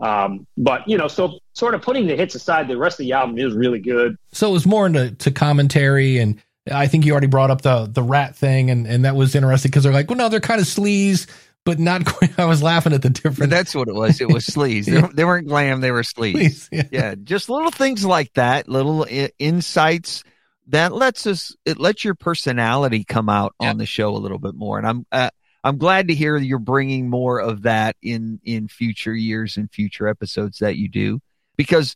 Um, 0.00 0.46
but 0.56 0.88
you 0.88 0.96
know, 0.96 1.08
so 1.08 1.40
sort 1.52 1.74
of 1.74 1.82
putting 1.82 2.06
the 2.06 2.16
hits 2.16 2.34
aside, 2.34 2.68
the 2.68 2.76
rest 2.78 2.98
of 3.00 3.04
the 3.04 3.12
album 3.12 3.38
is 3.38 3.52
really 3.54 3.80
good. 3.80 4.16
So 4.32 4.48
it 4.48 4.52
was 4.52 4.66
more 4.66 4.86
into 4.86 5.10
to 5.10 5.30
commentary, 5.30 6.18
and 6.18 6.40
I 6.70 6.86
think 6.86 7.04
you 7.04 7.12
already 7.12 7.26
brought 7.26 7.50
up 7.50 7.60
the 7.62 7.86
the 7.86 8.02
Ratt 8.02 8.34
thing, 8.34 8.70
and 8.70 8.86
and 8.86 9.04
that 9.04 9.14
was 9.14 9.34
interesting 9.34 9.70
because 9.70 9.84
they're 9.84 9.92
like, 9.92 10.08
well, 10.08 10.16
no, 10.16 10.30
they're 10.30 10.40
kind 10.40 10.60
of 10.60 10.66
sleaze, 10.66 11.26
but 11.66 11.78
not 11.78 12.04
quite. 12.06 12.38
I 12.38 12.46
was 12.46 12.62
laughing 12.62 12.94
at 12.94 13.02
the 13.02 13.10
difference. 13.10 13.50
that's 13.50 13.74
what 13.74 13.88
it 13.88 13.94
was. 13.94 14.22
It 14.22 14.32
was 14.32 14.46
sleaze. 14.46 14.86
They, 14.86 15.06
they 15.12 15.24
weren't 15.26 15.48
glam. 15.48 15.82
They 15.82 15.90
were 15.90 16.02
sleaze. 16.16 16.34
Sleaze, 16.34 16.68
yeah. 16.72 16.82
yeah, 16.90 17.14
just 17.22 17.50
little 17.50 17.70
things 17.70 18.02
like 18.02 18.32
that, 18.34 18.68
little 18.68 19.04
I- 19.04 19.32
insights 19.38 20.24
that 20.70 20.92
lets 20.92 21.26
us 21.26 21.54
it 21.64 21.78
lets 21.78 22.04
your 22.04 22.14
personality 22.14 23.04
come 23.04 23.28
out 23.28 23.54
on 23.60 23.78
the 23.78 23.86
show 23.86 24.10
a 24.16 24.18
little 24.18 24.38
bit 24.38 24.54
more. 24.54 24.78
And 24.78 24.86
I'm 24.86 25.06
uh, 25.12 25.30
I'm 25.64 25.78
glad 25.78 26.08
to 26.08 26.14
hear 26.14 26.36
you're 26.36 26.58
bringing 26.58 27.10
more 27.10 27.40
of 27.40 27.62
that 27.62 27.96
in 28.02 28.40
in 28.44 28.68
future 28.68 29.14
years 29.14 29.56
and 29.56 29.70
future 29.70 30.08
episodes 30.08 30.58
that 30.58 30.76
you 30.76 30.88
do 30.88 31.20
because 31.56 31.94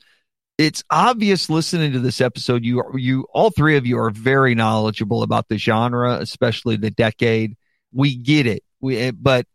it's 0.58 0.84
obvious 0.90 1.50
listening 1.50 1.92
to 1.92 1.98
this 2.00 2.20
episode 2.20 2.64
you 2.64 2.80
are 2.80 2.98
you 2.98 3.26
all 3.34 3.50
three 3.50 3.76
of 3.76 3.86
you 3.86 3.98
are 3.98 4.10
very 4.10 4.54
knowledgeable 4.54 5.22
about 5.22 5.48
the 5.48 5.58
genre, 5.58 6.14
especially 6.20 6.76
the 6.76 6.90
decade. 6.90 7.56
We 7.92 8.16
get 8.16 8.46
it. 8.46 8.62
We 8.80 8.98
eh, 8.98 9.12
but 9.12 9.46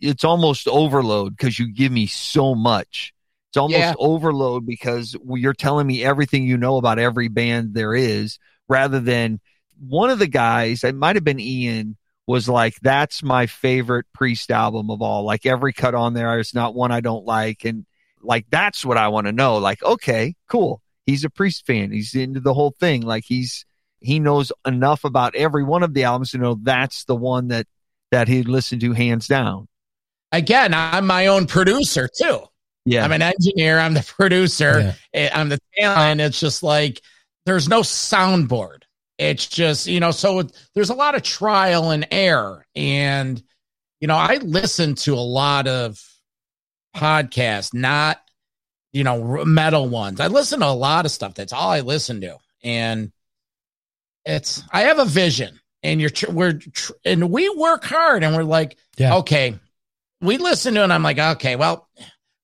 it's 0.00 0.24
almost 0.24 0.68
overload 0.68 1.36
because 1.36 1.58
you 1.58 1.72
give 1.72 1.92
me 1.92 2.06
so 2.06 2.54
much. 2.54 3.12
It's 3.50 3.56
almost 3.56 3.78
Yeah. 3.80 3.94
overload 3.98 4.66
because 4.66 5.16
you're 5.26 5.52
telling 5.54 5.86
me 5.86 6.02
everything 6.04 6.44
you 6.44 6.56
know 6.56 6.76
about 6.76 6.98
every 6.98 7.28
band 7.28 7.74
there 7.74 7.94
is, 7.94 8.38
rather 8.72 9.00
than 9.00 9.38
one 9.78 10.10
of 10.10 10.18
the 10.18 10.26
guys, 10.26 10.82
it 10.82 10.94
might 10.94 11.16
have 11.16 11.24
been 11.24 11.38
Ian, 11.38 11.96
was 12.26 12.48
like, 12.48 12.74
that's 12.80 13.22
my 13.22 13.46
favorite 13.46 14.06
Priest 14.14 14.50
album 14.50 14.90
of 14.90 15.02
all. 15.02 15.24
Like 15.24 15.44
every 15.44 15.72
cut 15.72 15.94
on 15.94 16.14
there, 16.14 16.38
it's 16.38 16.54
not 16.54 16.74
one 16.74 16.90
I 16.90 17.00
don't 17.00 17.26
like. 17.26 17.64
And 17.64 17.84
like, 18.22 18.46
that's 18.48 18.84
what 18.84 18.96
I 18.96 19.08
want 19.08 19.26
to 19.26 19.32
know. 19.32 19.58
Like, 19.58 19.82
okay, 19.82 20.34
cool. 20.48 20.80
He's 21.04 21.24
a 21.24 21.30
Priest 21.30 21.66
fan. 21.66 21.92
He's 21.92 22.14
into 22.14 22.40
the 22.40 22.54
whole 22.54 22.70
thing. 22.70 23.02
Like 23.02 23.24
he's, 23.26 23.66
he 24.00 24.18
knows 24.18 24.52
enough 24.66 25.04
about 25.04 25.34
every 25.34 25.64
one 25.64 25.82
of 25.82 25.92
the 25.92 26.04
albums 26.04 26.30
to 26.30 26.38
know 26.38 26.56
that's 26.62 27.04
the 27.04 27.16
one 27.16 27.48
that, 27.48 27.66
that 28.10 28.28
he'd 28.28 28.48
listen 28.48 28.78
to 28.80 28.92
hands 28.92 29.26
down. 29.26 29.68
Again, 30.30 30.72
I'm 30.72 31.06
my 31.06 31.26
own 31.26 31.46
producer 31.46 32.08
too. 32.18 32.40
Yeah. 32.84 33.04
I'm 33.04 33.12
an 33.12 33.22
engineer. 33.22 33.78
I'm 33.78 33.94
the 33.94 34.02
producer. 34.02 34.94
eh, 35.12 35.28
I'm 35.32 35.50
the 35.50 35.58
talent. 35.78 36.20
It's 36.20 36.40
just 36.40 36.62
like 36.62 37.00
there's 37.46 37.68
no 37.68 37.80
soundboard. 37.80 38.82
It's 39.18 39.46
just 39.46 39.86
you 39.86 40.00
know. 40.00 40.10
So 40.10 40.40
it, 40.40 40.52
there's 40.74 40.90
a 40.90 40.94
lot 40.94 41.14
of 41.14 41.22
trial 41.22 41.90
and 41.90 42.06
error, 42.10 42.66
and 42.74 43.42
you 44.00 44.08
know, 44.08 44.16
I 44.16 44.36
listen 44.36 44.94
to 44.96 45.14
a 45.14 45.16
lot 45.16 45.68
of 45.68 46.02
podcasts, 46.96 47.72
not 47.74 48.20
you 48.92 49.04
know 49.04 49.44
metal 49.44 49.88
ones. 49.88 50.20
I 50.20 50.26
listen 50.28 50.60
to 50.60 50.66
a 50.66 50.68
lot 50.68 51.04
of 51.04 51.12
stuff. 51.12 51.34
That's 51.34 51.52
all 51.52 51.70
I 51.70 51.80
listen 51.80 52.20
to, 52.22 52.38
and 52.62 53.12
it's 54.24 54.62
I 54.72 54.82
have 54.82 54.98
a 54.98 55.04
vision, 55.04 55.60
and 55.82 56.00
you're 56.00 56.10
we're 56.30 56.60
and 57.04 57.30
we 57.30 57.48
work 57.50 57.84
hard, 57.84 58.24
and 58.24 58.34
we're 58.34 58.42
like, 58.44 58.76
Yeah. 58.96 59.16
okay, 59.16 59.58
we 60.20 60.38
listen 60.38 60.74
to, 60.74 60.80
it 60.80 60.84
and 60.84 60.92
I'm 60.92 61.02
like, 61.02 61.18
okay, 61.18 61.56
well, 61.56 61.88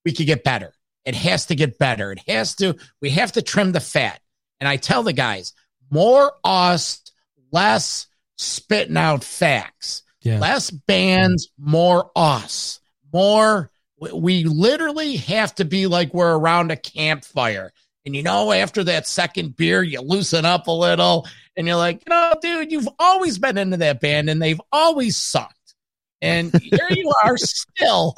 we 0.04 0.12
could 0.12 0.26
get 0.26 0.44
better. 0.44 0.72
It 1.04 1.14
has 1.14 1.46
to 1.46 1.54
get 1.54 1.78
better. 1.78 2.12
It 2.12 2.20
has 2.28 2.56
to, 2.56 2.76
we 3.00 3.10
have 3.10 3.32
to 3.32 3.42
trim 3.42 3.72
the 3.72 3.80
fat. 3.80 4.20
And 4.60 4.68
I 4.68 4.76
tell 4.76 5.02
the 5.02 5.12
guys, 5.12 5.52
more 5.90 6.32
us, 6.44 7.00
less 7.52 8.06
spitting 8.36 8.96
out 8.96 9.24
facts, 9.24 10.02
Yeah. 10.22 10.38
less 10.38 10.70
bands, 10.70 11.48
more 11.58 12.10
us, 12.16 12.80
more. 13.12 13.70
we- 14.00 14.12
We 14.12 14.44
literally 14.44 15.16
have 15.16 15.54
to 15.56 15.64
be 15.64 15.86
like 15.86 16.14
we're 16.14 16.36
around 16.36 16.70
a 16.70 16.76
campfire. 16.76 17.72
And 18.06 18.14
you 18.14 18.22
know, 18.22 18.52
after 18.52 18.84
that 18.84 19.06
second 19.08 19.56
beer, 19.56 19.82
you 19.82 20.00
loosen 20.00 20.44
up 20.44 20.66
a 20.68 20.72
little 20.72 21.26
and 21.56 21.66
you're 21.66 21.76
like, 21.76 22.02
you 22.06 22.10
know, 22.10 22.32
dude, 22.40 22.70
you've 22.70 22.88
always 22.98 23.38
been 23.38 23.58
into 23.58 23.76
that 23.78 24.00
band 24.00 24.30
and 24.30 24.40
they've 24.40 24.60
always 24.72 25.16
sucked. 25.16 25.74
And 26.22 26.52
here 26.62 26.86
you 26.90 27.12
are 27.24 27.36
still 27.36 28.14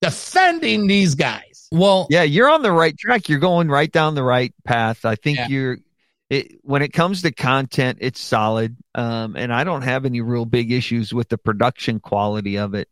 defending 0.00 0.86
these 0.86 1.14
guys. 1.14 1.55
Well, 1.72 2.06
yeah, 2.10 2.22
you're 2.22 2.50
on 2.50 2.62
the 2.62 2.72
right 2.72 2.96
track. 2.96 3.28
You're 3.28 3.38
going 3.38 3.68
right 3.68 3.90
down 3.90 4.14
the 4.14 4.22
right 4.22 4.54
path. 4.64 5.04
I 5.04 5.16
think 5.16 5.38
Yeah. 5.38 5.48
you're. 5.48 5.78
It, 6.28 6.58
when 6.62 6.82
it 6.82 6.92
comes 6.92 7.22
to 7.22 7.30
content, 7.30 7.98
it's 8.00 8.20
solid, 8.20 8.76
um, 8.96 9.36
and 9.36 9.52
I 9.52 9.62
don't 9.62 9.82
have 9.82 10.04
any 10.04 10.20
real 10.20 10.44
big 10.44 10.72
issues 10.72 11.14
with 11.14 11.28
the 11.28 11.38
production 11.38 12.00
quality 12.00 12.58
of 12.58 12.74
it. 12.74 12.88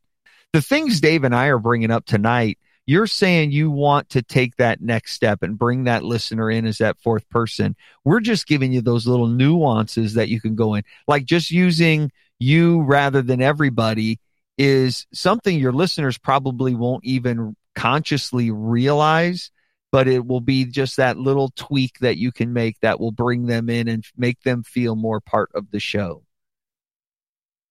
The 0.53 0.63
things 0.63 1.01
Dave 1.01 1.25
and 1.25 1.35
I 1.35 1.47
are 1.47 1.59
bringing 1.59 1.91
up 1.91 2.05
tonight, 2.07 2.61
you're 2.87 3.09
saying 3.09 3.51
you 3.51 3.73
want 3.73 4.11
to 4.11 4.23
take 4.23 4.55
that 4.59 4.81
next 4.81 5.15
step 5.15 5.43
and 5.43 5.59
bring 5.59 5.85
that 5.85 6.05
listener 6.05 6.49
in 6.49 6.65
as 6.65 6.79
that 6.79 6.97
fourth 7.01 7.29
person. 7.29 7.75
We're 8.05 8.21
just 8.21 8.47
giving 8.47 8.73
you 8.73 8.83
those 8.83 9.05
little 9.05 9.27
nuances 9.27 10.15
that 10.15 10.29
you 10.29 10.41
can 10.41 10.55
go 10.55 10.75
in, 10.75 10.85
like 11.09 11.25
just 11.25 11.51
using 11.51 12.13
you 12.39 12.83
rather 12.83 13.21
than 13.21 13.43
everybody 13.43 14.21
is 14.59 15.09
something 15.13 15.59
your 15.59 15.73
listeners 15.73 16.19
probably 16.19 16.77
won't 16.77 17.05
even 17.05 17.57
consciously 17.75 18.51
realize, 18.51 19.51
but 19.93 20.09
it 20.09 20.27
will 20.27 20.41
be 20.41 20.65
just 20.65 20.97
that 20.97 21.17
little 21.19 21.53
tweak 21.57 21.99
that 22.01 22.17
you 22.17 22.33
can 22.33 22.53
make 22.53 22.81
that 22.81 23.01
will 23.01 23.13
bring 23.13 23.47
them 23.47 23.71
in 23.71 23.89
and 23.89 24.05
make 24.17 24.41
them 24.43 24.63
feel 24.63 24.97
more 24.97 25.21
part 25.21 25.51
of 25.55 25.71
the 25.71 25.81
show. 25.81 26.23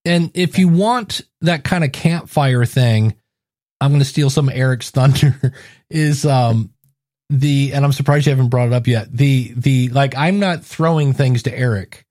And 0.05 0.31
if 0.33 0.57
you 0.59 0.67
want 0.67 1.21
that 1.41 1.63
kind 1.63 1.83
of 1.83 1.91
campfire 1.91 2.65
thing, 2.65 3.15
I'm 3.79 3.91
going 3.91 3.99
to 3.99 4.05
steal 4.05 4.29
some 4.29 4.49
Eric's 4.49 4.91
thunder. 4.91 5.53
Is 5.89 6.25
um 6.25 6.73
the 7.29 7.71
and 7.73 7.83
I'm 7.83 7.91
surprised 7.91 8.25
you 8.25 8.31
haven't 8.31 8.49
brought 8.49 8.67
it 8.67 8.73
up 8.73 8.87
yet. 8.87 9.15
The 9.15 9.53
the 9.55 9.89
like 9.89 10.15
I'm 10.15 10.39
not 10.39 10.63
throwing 10.63 11.13
things 11.13 11.43
to 11.43 11.57
Eric. 11.57 12.05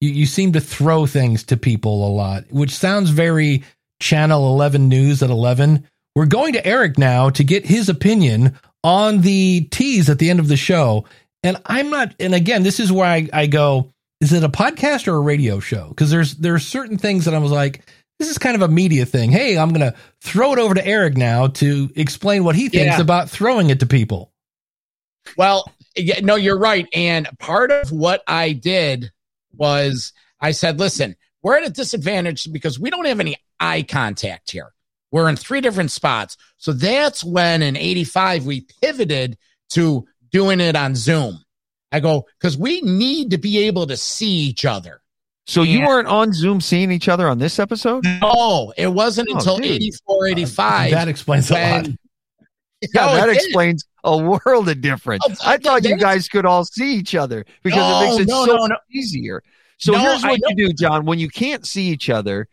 You 0.00 0.10
you 0.10 0.26
seem 0.26 0.52
to 0.52 0.60
throw 0.60 1.06
things 1.06 1.44
to 1.44 1.56
people 1.56 2.06
a 2.06 2.12
lot, 2.12 2.44
which 2.50 2.70
sounds 2.70 3.10
very 3.10 3.64
Channel 4.00 4.52
11 4.52 4.88
News 4.88 5.22
at 5.22 5.30
11. 5.30 5.88
We're 6.18 6.26
going 6.26 6.54
to 6.54 6.66
Eric 6.66 6.98
now 6.98 7.30
to 7.30 7.44
get 7.44 7.64
his 7.64 7.88
opinion 7.88 8.58
on 8.82 9.20
the 9.20 9.68
tease 9.70 10.10
at 10.10 10.18
the 10.18 10.30
end 10.30 10.40
of 10.40 10.48
the 10.48 10.56
show. 10.56 11.04
And 11.44 11.58
I'm 11.64 11.90
not. 11.90 12.16
And 12.18 12.34
again, 12.34 12.64
this 12.64 12.80
is 12.80 12.90
where 12.90 13.06
I, 13.06 13.28
I 13.32 13.46
go. 13.46 13.92
Is 14.20 14.32
it 14.32 14.42
a 14.42 14.48
podcast 14.48 15.06
or 15.06 15.14
a 15.14 15.20
radio 15.20 15.60
show? 15.60 15.90
Because 15.90 16.10
there's 16.10 16.34
there's 16.34 16.66
certain 16.66 16.98
things 16.98 17.26
that 17.26 17.34
I 17.34 17.38
was 17.38 17.52
like, 17.52 17.88
this 18.18 18.28
is 18.28 18.36
kind 18.36 18.56
of 18.56 18.62
a 18.62 18.68
media 18.68 19.06
thing. 19.06 19.30
Hey, 19.30 19.56
I'm 19.56 19.72
gonna 19.72 19.94
throw 20.20 20.52
it 20.52 20.58
over 20.58 20.74
to 20.74 20.84
Eric 20.84 21.16
now 21.16 21.46
to 21.46 21.88
explain 21.94 22.42
what 22.42 22.56
he 22.56 22.68
thinks 22.68 22.96
Yeah. 22.96 23.00
about 23.00 23.30
throwing 23.30 23.70
it 23.70 23.78
to 23.78 23.86
people. 23.86 24.32
Well, 25.36 25.72
yeah, 25.94 26.18
no, 26.18 26.34
you're 26.34 26.58
right. 26.58 26.88
And 26.92 27.28
part 27.38 27.70
of 27.70 27.92
what 27.92 28.24
I 28.26 28.54
did 28.54 29.12
was 29.52 30.12
I 30.40 30.50
said, 30.50 30.80
listen, 30.80 31.14
we're 31.44 31.58
at 31.58 31.66
a 31.68 31.70
disadvantage 31.70 32.52
because 32.52 32.76
we 32.76 32.90
don't 32.90 33.06
have 33.06 33.20
any 33.20 33.36
eye 33.60 33.84
contact 33.88 34.50
here. 34.50 34.72
We're 35.10 35.28
in 35.28 35.36
three 35.36 35.60
different 35.60 35.90
spots. 35.90 36.36
So 36.58 36.72
that's 36.72 37.24
when 37.24 37.62
in 37.62 37.76
85 37.76 38.44
we 38.46 38.66
pivoted 38.82 39.38
to 39.70 40.06
doing 40.30 40.60
it 40.60 40.76
on 40.76 40.94
Zoom. 40.94 41.38
I 41.90 42.00
go, 42.00 42.26
because 42.38 42.58
we 42.58 42.82
need 42.82 43.30
to 43.30 43.38
be 43.38 43.58
able 43.66 43.86
to 43.86 43.96
see 43.96 44.28
each 44.28 44.64
other. 44.66 45.00
So 45.46 45.62
you 45.62 45.80
weren't 45.80 46.08
on 46.08 46.34
Zoom 46.34 46.60
seeing 46.60 46.92
each 46.92 47.08
other 47.08 47.26
on 47.26 47.38
this 47.38 47.58
episode? 47.58 48.04
No, 48.04 48.74
it 48.76 48.88
wasn't 48.88 49.30
Oh, 49.32 49.36
until 49.36 49.56
dude. 49.56 49.66
84, 49.72 50.26
uh, 50.26 50.28
85. 50.28 50.90
That 50.90 51.08
explains 51.08 51.50
a 51.50 51.54
lot. 51.54 51.88
Yeah, 52.80 53.06
No, 53.06 53.12
it 53.12 53.16
that 53.16 53.26
did. 53.26 53.36
explains 53.36 53.84
a 54.04 54.16
world 54.16 54.68
of 54.68 54.80
difference. 54.80 55.24
Oh, 55.28 55.34
I 55.44 55.56
thought 55.56 55.84
you 55.84 55.96
guys 55.96 56.28
could 56.28 56.46
all 56.46 56.64
see 56.64 56.94
each 56.94 57.16
other 57.16 57.44
because 57.64 57.78
No, 57.80 58.00
it 58.02 58.04
makes 58.10 58.20
it 58.22 58.28
no, 58.28 58.44
so 58.46 58.54
no, 58.56 58.66
no. 58.66 58.76
easier. 58.92 59.42
So 59.78 59.92
No, 59.92 59.98
here's 59.98 60.22
I 60.22 60.28
what 60.30 60.40
you 60.50 60.68
do, 60.68 60.72
John. 60.74 61.04
When 61.04 61.18
you 61.18 61.28
can't 61.28 61.66
see 61.66 61.88
each 61.88 62.08
other, 62.08 62.46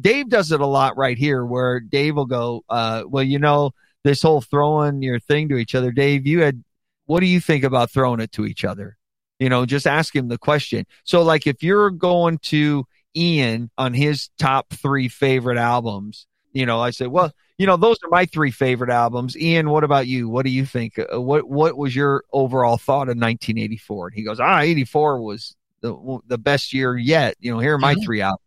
Dave 0.00 0.28
does 0.28 0.52
it 0.52 0.60
a 0.60 0.66
lot 0.66 0.96
right 0.96 1.16
here 1.16 1.44
where 1.44 1.80
Dave 1.80 2.16
will 2.16 2.26
go, 2.26 2.64
uh, 2.68 3.04
well, 3.06 3.22
you 3.22 3.38
know, 3.38 3.72
this 4.04 4.22
whole 4.22 4.40
throwing 4.40 5.02
your 5.02 5.18
thing 5.18 5.48
to 5.48 5.56
each 5.56 5.74
other. 5.74 5.90
Dave, 5.90 6.26
you 6.26 6.42
had, 6.42 6.62
what 7.06 7.20
do 7.20 7.26
you 7.26 7.40
think 7.40 7.64
about 7.64 7.90
throwing 7.90 8.20
it 8.20 8.32
to 8.32 8.46
each 8.46 8.64
other? 8.64 8.96
You 9.38 9.48
know, 9.48 9.64
just 9.64 9.86
ask 9.86 10.14
him 10.14 10.28
the 10.28 10.38
question. 10.38 10.84
So, 11.04 11.22
like, 11.22 11.46
if 11.46 11.62
you're 11.62 11.90
going 11.90 12.38
to 12.38 12.84
Ian 13.16 13.70
on 13.78 13.94
his 13.94 14.28
top 14.38 14.70
three 14.70 15.08
favorite 15.08 15.58
albums, 15.58 16.26
you 16.52 16.66
know, 16.66 16.80
I 16.80 16.90
said, 16.90 17.08
well, 17.08 17.32
you 17.58 17.66
know, 17.66 17.76
those 17.76 17.96
are 18.04 18.10
my 18.10 18.26
three 18.26 18.50
favorite 18.50 18.90
albums. 18.90 19.36
Ian, 19.36 19.70
what 19.70 19.84
about 19.84 20.06
you? 20.06 20.28
What 20.28 20.44
do 20.44 20.50
you 20.50 20.66
think? 20.66 20.98
Uh, 20.98 21.20
what 21.20 21.48
What 21.48 21.76
was 21.76 21.94
your 21.94 22.24
overall 22.32 22.76
thought 22.76 23.08
of 23.08 23.16
1984? 23.16 24.08
And 24.08 24.14
he 24.16 24.22
goes, 24.24 24.40
ah, 24.40 24.60
84 24.60 25.20
was 25.22 25.56
the 25.80 26.18
the 26.26 26.38
best 26.38 26.72
year 26.72 26.96
yet. 26.96 27.36
You 27.40 27.52
know, 27.52 27.60
here 27.60 27.74
are 27.74 27.78
my 27.78 27.94
Mhm. 27.94 28.04
three 28.04 28.20
albums. 28.20 28.40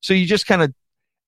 So 0.00 0.14
you 0.14 0.26
just 0.26 0.46
kind 0.46 0.62
of 0.62 0.72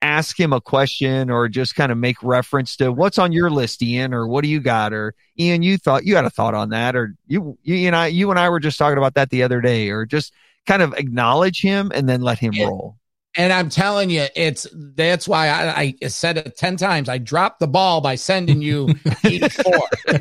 ask 0.00 0.38
him 0.38 0.52
a 0.52 0.60
question 0.60 1.30
or 1.30 1.48
just 1.48 1.74
kind 1.74 1.90
of 1.90 1.98
make 1.98 2.22
reference 2.22 2.76
to 2.76 2.92
what's 2.92 3.18
on 3.18 3.32
your 3.32 3.50
list, 3.50 3.82
Ian, 3.82 4.14
or 4.14 4.26
what 4.26 4.42
do 4.42 4.48
you 4.48 4.60
got? 4.60 4.92
Or 4.92 5.14
Ian, 5.38 5.62
you 5.62 5.78
thought 5.78 6.04
you 6.04 6.16
had 6.16 6.24
a 6.24 6.30
thought 6.30 6.54
on 6.54 6.70
that, 6.70 6.94
or 6.94 7.14
you, 7.26 7.58
you 7.62 7.86
and 7.86 7.96
I, 7.96 8.06
you 8.06 8.30
and 8.30 8.38
I 8.38 8.48
were 8.48 8.60
just 8.60 8.78
talking 8.78 8.98
about 8.98 9.14
that 9.14 9.30
the 9.30 9.42
other 9.42 9.60
day, 9.60 9.90
or 9.90 10.06
just 10.06 10.32
kind 10.66 10.82
of 10.82 10.94
acknowledge 10.94 11.60
him 11.60 11.90
and 11.94 12.08
then 12.08 12.20
let 12.20 12.38
him 12.38 12.52
roll. 12.58 12.96
And 13.36 13.52
I'm 13.52 13.68
telling 13.68 14.10
you, 14.10 14.26
it's 14.34 14.66
that's 14.72 15.28
why 15.28 15.48
I, 15.48 15.94
I 16.02 16.08
said 16.08 16.38
it 16.38 16.56
10 16.56 16.76
times. 16.76 17.08
I 17.08 17.18
dropped 17.18 17.60
the 17.60 17.68
ball 17.68 18.00
by 18.00 18.16
sending 18.16 18.62
you 18.62 18.94
84. 19.24 19.72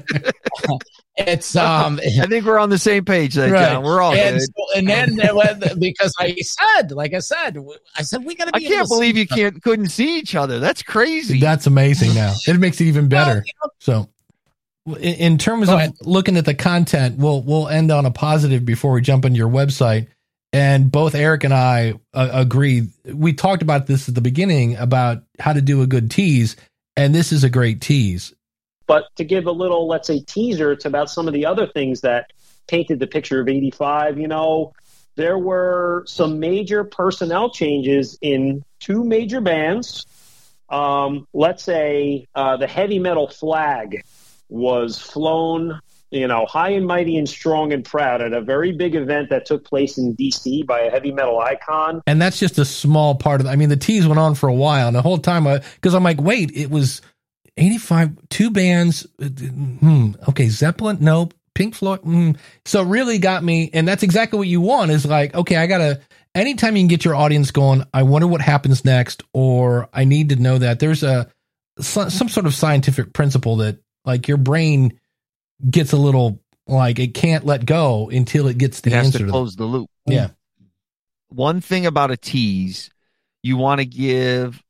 it's 1.17 1.55
um 1.57 1.99
I 2.21 2.25
think 2.27 2.45
we're 2.45 2.59
on 2.59 2.69
the 2.69 2.77
same 2.77 3.05
page 3.05 3.33
then, 3.35 3.51
Right. 3.51 3.71
John. 3.73 3.83
We're 3.83 4.01
all 4.01 4.13
and, 4.13 4.37
good. 4.37 4.41
so- 4.45 4.77
and 4.77 4.87
then 4.87 5.17
it 5.19 5.79
because 5.79 6.13
I 6.19 6.35
said, 6.35 6.91
like 6.91 7.13
I 7.13 7.19
said, 7.19 7.57
I 7.97 8.01
said 8.03 8.23
we 8.25 8.35
got 8.35 8.45
to 8.45 8.51
I 8.55 8.59
be. 8.59 8.65
able 8.65 8.75
can't 8.75 8.87
to 8.87 8.93
believe 8.93 9.15
see 9.15 9.21
you 9.21 9.27
can't 9.27 9.63
couldn't 9.63 9.89
see 9.89 10.19
each 10.19 10.35
other. 10.35 10.59
That's 10.59 10.83
crazy. 10.83 11.39
That's 11.39 11.67
amazing 11.67 12.13
now. 12.13 12.33
It 12.47 12.59
makes 12.59 12.79
it 12.81 12.85
even 12.85 13.09
Well, 13.09 13.25
better. 13.25 13.43
you 13.45 13.51
know, 13.63 13.69
So, 13.79 14.09
in 14.97 15.15
in 15.15 15.37
terms 15.37 15.69
of 15.69 15.81
looking 16.01 16.37
at 16.37 16.45
the 16.45 16.53
content, 16.53 17.17
we'll 17.17 17.41
we'll 17.41 17.67
end 17.67 17.91
on 17.91 18.05
a 18.05 18.11
positive 18.11 18.63
before 18.65 18.91
we 18.93 19.01
jump 19.01 19.25
into 19.25 19.37
your 19.37 19.49
website. 19.49 20.07
And 20.53 20.89
both 20.89 21.13
Eric 21.13 21.43
and 21.43 21.53
I 21.53 21.95
uh, 22.13 22.29
agree. 22.31 22.87
We 23.05 23.33
talked 23.33 23.61
about 23.61 23.85
this 23.85 24.07
at 24.07 24.15
the 24.15 24.21
beginning 24.21 24.77
about 24.77 25.23
how 25.39 25.51
to 25.51 25.61
do 25.61 25.81
a 25.81 25.87
good 25.87 26.09
tease, 26.09 26.55
and 26.95 27.13
this 27.13 27.33
is 27.33 27.43
a 27.43 27.49
great 27.49 27.81
tease. 27.81 28.33
But 28.87 29.03
to 29.17 29.23
give 29.23 29.45
a 29.45 29.51
little, 29.51 29.87
let's 29.87 30.07
say, 30.07 30.21
teaser 30.21 30.75
to 30.75 30.87
about 30.87 31.09
some 31.09 31.27
of 31.27 31.33
the 31.33 31.45
other 31.45 31.67
things 31.67 32.01
that 32.01 32.31
painted 32.67 32.99
the 32.99 33.07
picture 33.07 33.39
of 33.39 33.47
85, 33.47 34.17
you 34.17 34.27
know, 34.27 34.73
there 35.15 35.37
were 35.37 36.03
some 36.07 36.39
major 36.39 36.83
personnel 36.83 37.49
changes 37.49 38.17
in 38.21 38.63
two 38.79 39.03
major 39.03 39.41
bands. 39.41 40.05
Um, 40.69 41.27
let's 41.33 41.63
say 41.63 42.27
uh, 42.35 42.57
the 42.57 42.67
heavy 42.67 42.99
metal 42.99 43.27
flag 43.27 44.03
was 44.49 44.99
flown, 44.99 45.79
you 46.11 46.27
know, 46.27 46.45
high 46.45 46.69
and 46.71 46.85
mighty 46.85 47.17
and 47.17 47.27
strong 47.27 47.73
and 47.73 47.83
proud 47.83 48.21
at 48.21 48.31
a 48.31 48.41
very 48.41 48.71
big 48.73 48.95
event 48.95 49.29
that 49.29 49.45
took 49.45 49.65
place 49.65 49.97
in 49.97 50.13
D.C. 50.13 50.63
by 50.63 50.81
a 50.81 50.91
heavy 50.91 51.11
metal 51.11 51.39
icon. 51.39 52.01
And 52.05 52.21
that's 52.21 52.39
just 52.39 52.59
a 52.59 52.65
small 52.65 53.15
part 53.15 53.41
of. 53.41 53.47
It. 53.47 53.49
I 53.49 53.55
mean, 53.55 53.69
the 53.69 53.77
tease 53.77 54.07
went 54.07 54.19
on 54.19 54.35
for 54.35 54.47
a 54.47 54.53
while, 54.53 54.87
and 54.87 54.95
the 54.95 55.01
whole 55.01 55.17
time, 55.17 55.45
because 55.75 55.93
I'm 55.93 56.03
like, 56.03 56.21
wait, 56.21 56.51
it 56.55 56.69
was 56.69 57.01
85, 57.57 58.29
two 58.29 58.51
bands. 58.51 59.05
uh, 59.21 59.25
Hmm, 59.25 60.11
okay, 60.29 60.47
Zeppelin, 60.49 60.97
nope. 61.01 61.33
Pink 61.55 61.73
Floyd. 61.73 62.01
Hmm. 62.01 62.31
So 62.65 62.83
really 62.83 63.17
got 63.17 63.43
me, 63.43 63.71
and 63.73 63.87
that's 63.87 64.03
exactly 64.03 64.37
what 64.37 64.47
you 64.47 64.61
want. 64.61 64.91
Is 64.91 65.05
like, 65.05 65.33
okay, 65.33 65.55
I 65.55 65.65
gotta. 65.67 66.01
Anytime 66.35 66.75
you 66.75 66.81
can 66.81 66.87
get 66.87 67.03
your 67.03 67.15
audience 67.15 67.49
going, 67.49 67.83
I 67.95 68.03
wonder 68.03 68.27
what 68.27 68.41
happens 68.41 68.85
next, 68.85 69.23
or 69.33 69.89
I 69.91 70.05
need 70.05 70.29
to 70.29 70.35
know 70.35 70.59
that 70.59 70.79
there's 70.79 71.01
a 71.01 71.31
some, 71.79 72.09
sort 72.09 72.45
of 72.45 72.53
scientific 72.53 73.13
principle 73.13 73.57
that 73.57 73.79
like 74.05 74.27
your 74.27 74.37
brain 74.37 74.99
gets 75.67 75.93
a 75.93 75.97
little 75.97 76.39
like 76.67 76.99
it 76.99 77.13
can't 77.13 77.45
let 77.45 77.65
go 77.65 78.09
until 78.09 78.47
it 78.47 78.57
gets 78.57 78.81
the 78.81 78.91
it 78.91 78.95
answer 78.95 79.19
to 79.19 79.25
to 79.25 79.31
close 79.31 79.55
the 79.55 79.65
loop. 79.65 79.89
Yeah. 80.05 80.29
One 81.29 81.61
thing 81.61 81.85
about 81.85 82.11
a 82.11 82.17
tease, 82.17 82.89
you 83.41 83.57
want 83.57 83.79
to 83.79 83.85
give 83.85 84.61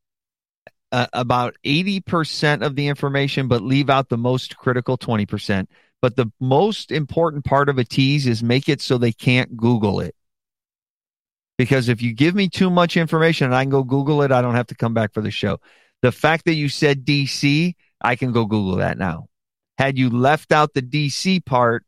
uh, 0.91 1.07
about 1.14 1.55
80% 1.65 2.65
of 2.65 2.76
the 2.76 2.88
information, 2.88 3.47
but 3.47 3.61
leave 3.61 3.89
out 3.89 4.09
the 4.09 4.18
most 4.18 4.57
critical 4.57 4.97
20%. 4.97 5.68
But 6.01 6.15
the 6.15 6.31
most 6.39 6.91
important 6.91 7.45
part 7.45 7.69
of 7.69 7.77
a 7.77 7.84
tease 7.84 8.27
is 8.27 8.43
make 8.43 8.69
it 8.69 8.81
so 8.81 8.97
they 8.97 9.11
can't 9.11 9.57
Google 9.57 9.99
it. 9.99 10.15
Because 11.57 11.89
if 11.89 12.01
you 12.01 12.14
give 12.14 12.35
me 12.35 12.49
too 12.49 12.69
much 12.69 12.97
information 12.97 13.45
and 13.45 13.55
I 13.55 13.64
can 13.64 13.72
go 13.72 13.84
Google 13.84 14.22
it, 14.22 14.31
I 14.31 14.41
don't 14.41 14.55
have 14.55 14.68
to 14.68 14.76
come 14.76 14.93
back 14.93 15.14
for 15.14 15.22
the 15.22 15.31
show. 15.31 15.59
The 16.03 16.11
fact 16.11 16.45
that 16.45 16.53
you 16.53 16.69
said 16.69 17.03
DC, 17.03 17.73
I 17.99 18.15
can 18.15 18.31
go 18.31 18.45
Google 18.45 18.76
that 18.76 18.99
now. 18.99 19.27
Had 19.80 19.97
you 19.97 20.11
left 20.11 20.51
out 20.51 20.73
the 20.73 20.84
DC 20.84 21.43
part, 21.45 21.84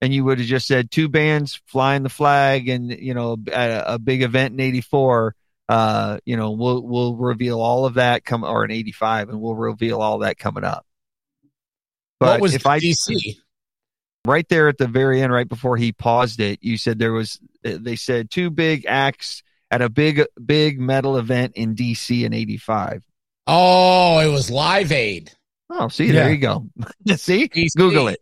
and 0.00 0.12
you 0.12 0.24
would 0.24 0.38
have 0.38 0.48
just 0.48 0.66
said 0.66 0.90
two 0.90 1.08
bands 1.08 1.60
flying 1.66 2.02
the 2.02 2.08
flag 2.08 2.68
and 2.68 2.90
you 2.90 3.14
know 3.14 3.36
a, 3.52 3.94
a 3.94 3.98
big 3.98 4.22
event 4.22 4.52
in 4.52 4.60
84 4.60 5.34
uh 5.68 6.18
you 6.24 6.36
know 6.36 6.50
we'll 6.52 6.82
we'll 6.82 7.16
reveal 7.16 7.60
all 7.60 7.84
of 7.86 7.94
that 7.94 8.24
come 8.24 8.44
or 8.44 8.64
in 8.64 8.70
85 8.70 9.28
and 9.30 9.40
we'll 9.40 9.54
reveal 9.54 10.00
all 10.02 10.18
that 10.18 10.38
coming 10.38 10.64
up 10.64 10.84
but 12.20 12.30
what 12.34 12.40
was 12.40 12.54
if 12.54 12.66
i 12.66 12.78
DC? 12.80 13.36
right 14.26 14.48
there 14.48 14.68
at 14.68 14.78
the 14.78 14.86
very 14.86 15.22
end 15.22 15.32
right 15.32 15.48
before 15.48 15.76
he 15.76 15.92
paused 15.92 16.40
it 16.40 16.58
you 16.62 16.76
said 16.76 16.98
there 16.98 17.12
was 17.12 17.38
they 17.62 17.96
said 17.96 18.30
two 18.30 18.50
big 18.50 18.86
acts 18.86 19.42
at 19.70 19.82
a 19.82 19.88
big 19.88 20.22
big 20.44 20.78
metal 20.80 21.16
event 21.16 21.52
in 21.56 21.74
dc 21.74 22.24
in 22.24 22.32
85 22.32 23.02
Oh, 23.44 24.20
it 24.20 24.28
was 24.28 24.50
Live 24.50 24.92
Aid. 24.92 25.32
oh 25.70 25.88
see 25.88 26.10
there 26.12 26.30
you 26.30 26.38
go 26.38 26.66
see 27.16 27.48
DC. 27.48 27.74
google 27.76 28.08
it 28.08 28.20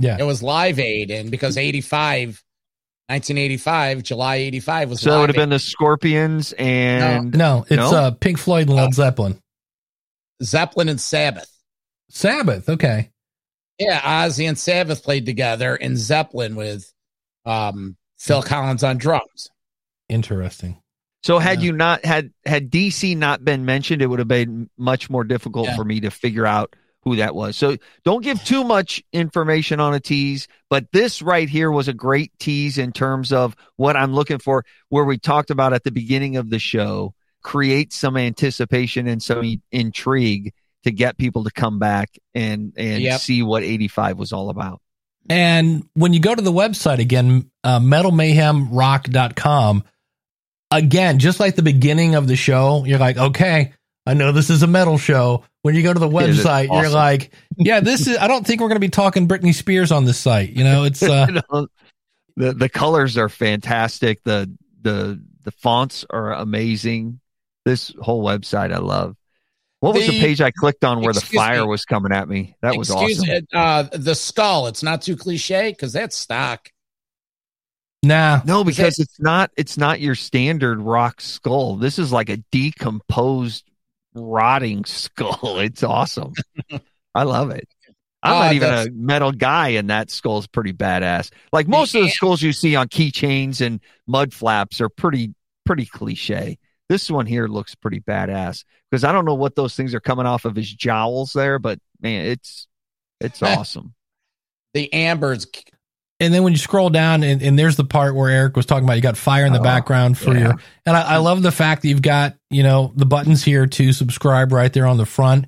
Yeah. 0.00 0.16
It 0.20 0.22
was 0.22 0.44
Live 0.44 0.78
Aid, 0.78 1.10
and 1.10 1.28
because 1.28 1.56
85, 1.56 2.40
1985, 3.08 4.02
July 4.02 4.36
85 4.36 4.90
was 4.90 5.00
so 5.00 5.10
that 5.10 5.18
would 5.20 5.28
have 5.30 5.36
been 5.36 5.48
the 5.48 5.58
scorpions 5.58 6.52
and 6.58 7.34
No, 7.34 7.62
it's 7.68 7.76
No? 7.76 7.90
uh 7.94 8.10
Pink 8.10 8.38
Floyd 8.38 8.66
and 8.68 8.76
Led 8.76 8.94
Zeppelin. 8.94 9.40
Zeppelin 10.42 10.88
and 10.88 11.00
Sabbath. 11.00 11.50
Sabbath, 12.10 12.68
okay. 12.68 13.10
Yeah, 13.78 14.00
Ozzy 14.00 14.48
and 14.48 14.58
Sabbath 14.58 15.02
played 15.04 15.24
together, 15.26 15.74
and 15.76 15.96
Zeppelin 15.96 16.56
with 16.56 16.92
um, 17.44 17.96
Phil 18.18 18.42
Collins 18.42 18.82
on 18.82 18.98
drums. 18.98 19.50
Interesting. 20.08 20.80
So 21.22 21.38
had 21.38 21.60
Yeah. 21.60 21.66
you 21.66 21.72
not 21.72 22.04
had 22.04 22.32
had 22.44 22.70
DC 22.70 23.16
not 23.16 23.44
been 23.44 23.64
mentioned, 23.64 24.02
it 24.02 24.06
would 24.06 24.18
have 24.18 24.28
been 24.28 24.68
much 24.76 25.08
more 25.10 25.24
difficult 25.24 25.66
Yeah. 25.68 25.76
for 25.76 25.84
me 25.84 26.00
to 26.00 26.10
figure 26.10 26.46
out 26.46 26.74
who 27.02 27.16
that 27.16 27.34
was. 27.34 27.56
So 27.56 27.76
don't 28.04 28.22
give 28.22 28.42
too 28.44 28.64
much 28.64 29.02
information 29.12 29.80
on 29.80 29.94
a 29.94 30.00
tease, 30.00 30.48
but 30.68 30.90
this 30.92 31.22
right 31.22 31.48
here 31.48 31.70
was 31.70 31.88
a 31.88 31.94
great 31.94 32.32
tease 32.38 32.78
in 32.78 32.92
terms 32.92 33.32
of 33.32 33.56
what 33.76 33.96
I'm 33.96 34.12
looking 34.12 34.38
for 34.38 34.64
where 34.88 35.04
we 35.04 35.18
talked 35.18 35.50
about 35.50 35.72
at 35.72 35.84
the 35.84 35.92
beginning 35.92 36.36
of 36.36 36.50
the 36.50 36.58
show, 36.58 37.14
create 37.42 37.92
some 37.92 38.16
anticipation 38.16 39.06
and 39.06 39.22
some 39.22 39.60
intrigue 39.70 40.52
to 40.84 40.90
get 40.90 41.18
people 41.18 41.44
to 41.44 41.50
come 41.50 41.78
back 41.78 42.10
and 42.34 42.72
and 42.76 43.02
Yep. 43.02 43.20
see 43.20 43.42
what 43.42 43.62
85 43.62 44.18
was 44.18 44.32
all 44.32 44.50
about. 44.50 44.80
And 45.30 45.84
when 45.94 46.14
you 46.14 46.20
go 46.20 46.34
to 46.34 46.40
the 46.42 46.52
website 46.52 47.00
again, 47.00 47.50
uh, 47.62 47.80
metalmayhemrock.com, 47.80 49.84
again, 50.70 51.18
just 51.18 51.38
like 51.40 51.56
the 51.56 51.62
beginning 51.62 52.14
of 52.14 52.26
the 52.26 52.36
show, 52.36 52.84
you're 52.86 52.98
like, 52.98 53.18
okay, 53.18 53.72
I 54.08 54.14
know 54.14 54.32
this 54.32 54.48
is 54.48 54.62
a 54.62 54.66
metal 54.66 54.96
show. 54.96 55.44
When 55.62 55.74
you 55.74 55.82
go 55.82 55.92
to 55.92 55.98
the 56.00 56.08
It 56.20 56.30
is 56.30 56.44
website, 56.44 56.68
you're 56.72 56.88
like, 56.90 57.32
yeah, 57.58 57.80
this 57.80 58.06
is, 58.06 58.16
I 58.16 58.26
don't 58.26 58.46
think 58.46 58.60
we're 58.60 58.68
going 58.68 58.76
to 58.76 58.80
be 58.80 58.88
talking 58.88 59.28
Britney 59.28 59.54
Spears 59.54 59.92
on 59.92 60.04
this 60.06 60.18
site. 60.18 60.50
You 60.50 60.64
know, 60.64 60.84
it's, 60.84 61.02
uh, 61.02 61.26
the 62.36 62.54
the 62.54 62.68
colors 62.68 63.18
are 63.18 63.28
fantastic. 63.28 64.22
The 64.24 64.50
the 64.80 65.20
the 65.44 65.50
fonts 65.50 66.06
are 66.08 66.32
amazing. 66.32 67.20
This 67.64 67.92
whole 68.00 68.24
website 68.24 68.72
I 68.72 68.78
love. 68.78 69.14
What 69.80 69.94
was 69.94 70.06
the, 70.06 70.12
The- 70.12 70.20
page 70.20 70.40
I 70.40 70.50
clicked 70.52 70.84
on 70.84 71.02
where 71.02 71.12
the 71.12 71.20
fire 71.20 71.62
me. 71.62 71.68
was 71.68 71.84
coming 71.84 72.10
at 72.12 72.28
me? 72.28 72.56
That 72.62 72.76
was 72.76 72.90
Excuse 72.90 73.20
awesome. 73.20 73.34
me, 73.34 73.40
uh, 73.52 73.82
the 73.92 74.14
skull. 74.14 74.66
It's 74.68 74.82
not 74.82 75.02
too 75.02 75.16
cliche 75.16 75.70
because 75.70 75.92
that's 75.92 76.16
stock. 76.16 76.70
nah, 78.02 78.40
No, 78.44 78.64
because 78.64 78.96
that- 78.96 79.02
it's 79.02 79.20
not 79.20 79.50
it's 79.56 79.76
not 79.76 80.00
your 80.00 80.14
standard 80.14 80.80
rock 80.80 81.20
skull. 81.20 81.76
This 81.76 81.98
is 81.98 82.10
like 82.12 82.28
a 82.30 82.38
decomposed 82.50 83.67
rotting 84.18 84.84
skull. 84.86 85.58
It's 85.60 85.82
awesome. 85.82 86.34
I 87.14 87.22
love 87.24 87.50
it. 87.50 87.68
I'm 88.22 88.32
Uh, 88.32 88.38
not 88.44 88.52
even 88.54 88.72
a 88.74 88.86
metal 88.92 89.32
guy, 89.32 89.68
and 89.70 89.90
that 89.90 90.10
skull's 90.10 90.46
pretty 90.48 90.72
badass. 90.72 91.30
Like 91.52 91.68
most 91.68 91.94
of 91.94 92.02
the 92.02 92.10
skulls 92.10 92.42
you 92.42 92.52
see 92.52 92.74
on 92.76 92.88
keychains 92.88 93.64
and 93.64 93.80
mud 94.06 94.32
flaps 94.34 94.80
are 94.80 94.88
pretty 94.88 95.34
pretty 95.64 95.86
cliche. 95.86 96.58
This 96.88 97.10
one 97.10 97.26
here 97.26 97.46
looks 97.46 97.74
pretty 97.74 98.00
badass 98.00 98.64
because 98.90 99.04
I 99.04 99.12
don't 99.12 99.24
know 99.24 99.34
what 99.34 99.54
those 99.54 99.76
things 99.76 99.94
are 99.94 100.00
coming 100.00 100.26
off 100.26 100.44
of 100.46 100.56
his 100.56 100.72
jowls 100.72 101.32
there, 101.32 101.58
but 101.58 101.78
man, 102.00 102.26
it's 102.26 102.66
it's 103.20 103.42
awesome. 103.42 103.94
The 104.74 104.92
ambers. 104.92 105.46
And 106.20 106.34
then 106.34 106.42
when 106.42 106.52
you 106.52 106.58
scroll 106.58 106.90
down, 106.90 107.22
and, 107.22 107.40
and 107.42 107.56
there's 107.58 107.76
the 107.76 107.84
part 107.84 108.14
where 108.16 108.28
Eric 108.28 108.56
was 108.56 108.66
talking 108.66 108.84
about, 108.84 108.94
you 108.96 109.02
got 109.02 109.16
fire 109.16 109.46
in 109.46 109.52
the 109.52 109.60
Oh, 109.60 109.62
background 109.62 110.18
for 110.18 110.34
yeah. 110.34 110.40
your. 110.40 110.54
And 110.84 110.96
I, 110.96 111.14
I 111.14 111.16
love 111.18 111.42
the 111.42 111.52
fact 111.52 111.82
that 111.82 111.88
you've 111.88 112.02
got 112.02 112.34
you 112.50 112.62
know 112.64 112.92
the 112.96 113.06
buttons 113.06 113.44
here 113.44 113.66
to 113.66 113.92
subscribe 113.92 114.50
right 114.52 114.72
there 114.72 114.86
on 114.86 114.96
the 114.96 115.06
front. 115.06 115.46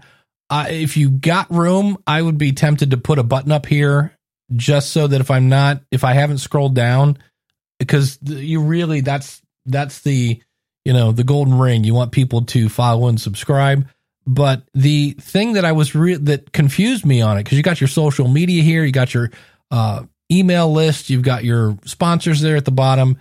uh, 0.48 0.66
if 0.68 0.96
you 0.96 1.10
got 1.10 1.50
room, 1.50 1.96
I 2.06 2.22
would 2.22 2.38
be 2.38 2.52
tempted 2.52 2.90
to 2.92 2.96
put 2.96 3.18
a 3.18 3.22
button 3.24 3.50
up 3.52 3.66
here 3.66 4.16
just 4.54 4.90
so 4.90 5.06
that 5.06 5.20
if 5.20 5.30
I'm 5.30 5.48
not, 5.48 5.82
if 5.90 6.02
I 6.04 6.12
haven't 6.12 6.38
scrolled 6.38 6.74
down, 6.74 7.18
because 7.78 8.18
you 8.22 8.62
really 8.62 9.00
that's 9.00 9.42
that's 9.66 10.00
the 10.02 10.40
you 10.84 10.92
know 10.92 11.10
the 11.12 11.24
golden 11.24 11.58
ring. 11.58 11.82
You 11.84 11.94
want 11.94 12.12
people 12.12 12.42
to 12.46 12.68
follow 12.68 13.08
and 13.08 13.20
subscribe. 13.20 13.88
But 14.26 14.62
the 14.74 15.12
thing 15.20 15.54
that 15.54 15.64
I 15.64 15.72
was 15.72 15.94
re- 15.96 16.14
that 16.14 16.52
confused 16.52 17.04
me 17.04 17.22
on 17.22 17.38
it 17.38 17.44
because 17.44 17.56
you 17.58 17.64
got 17.64 17.80
your 17.80 17.88
social 17.88 18.28
media 18.28 18.62
here, 18.62 18.84
you 18.84 18.92
got 18.92 19.12
your 19.14 19.30
uh, 19.72 20.04
email 20.30 20.70
list, 20.72 21.10
you've 21.10 21.22
got 21.22 21.44
your 21.44 21.78
sponsors 21.84 22.40
there 22.40 22.56
at 22.56 22.64
the 22.64 22.70
bottom, 22.70 23.18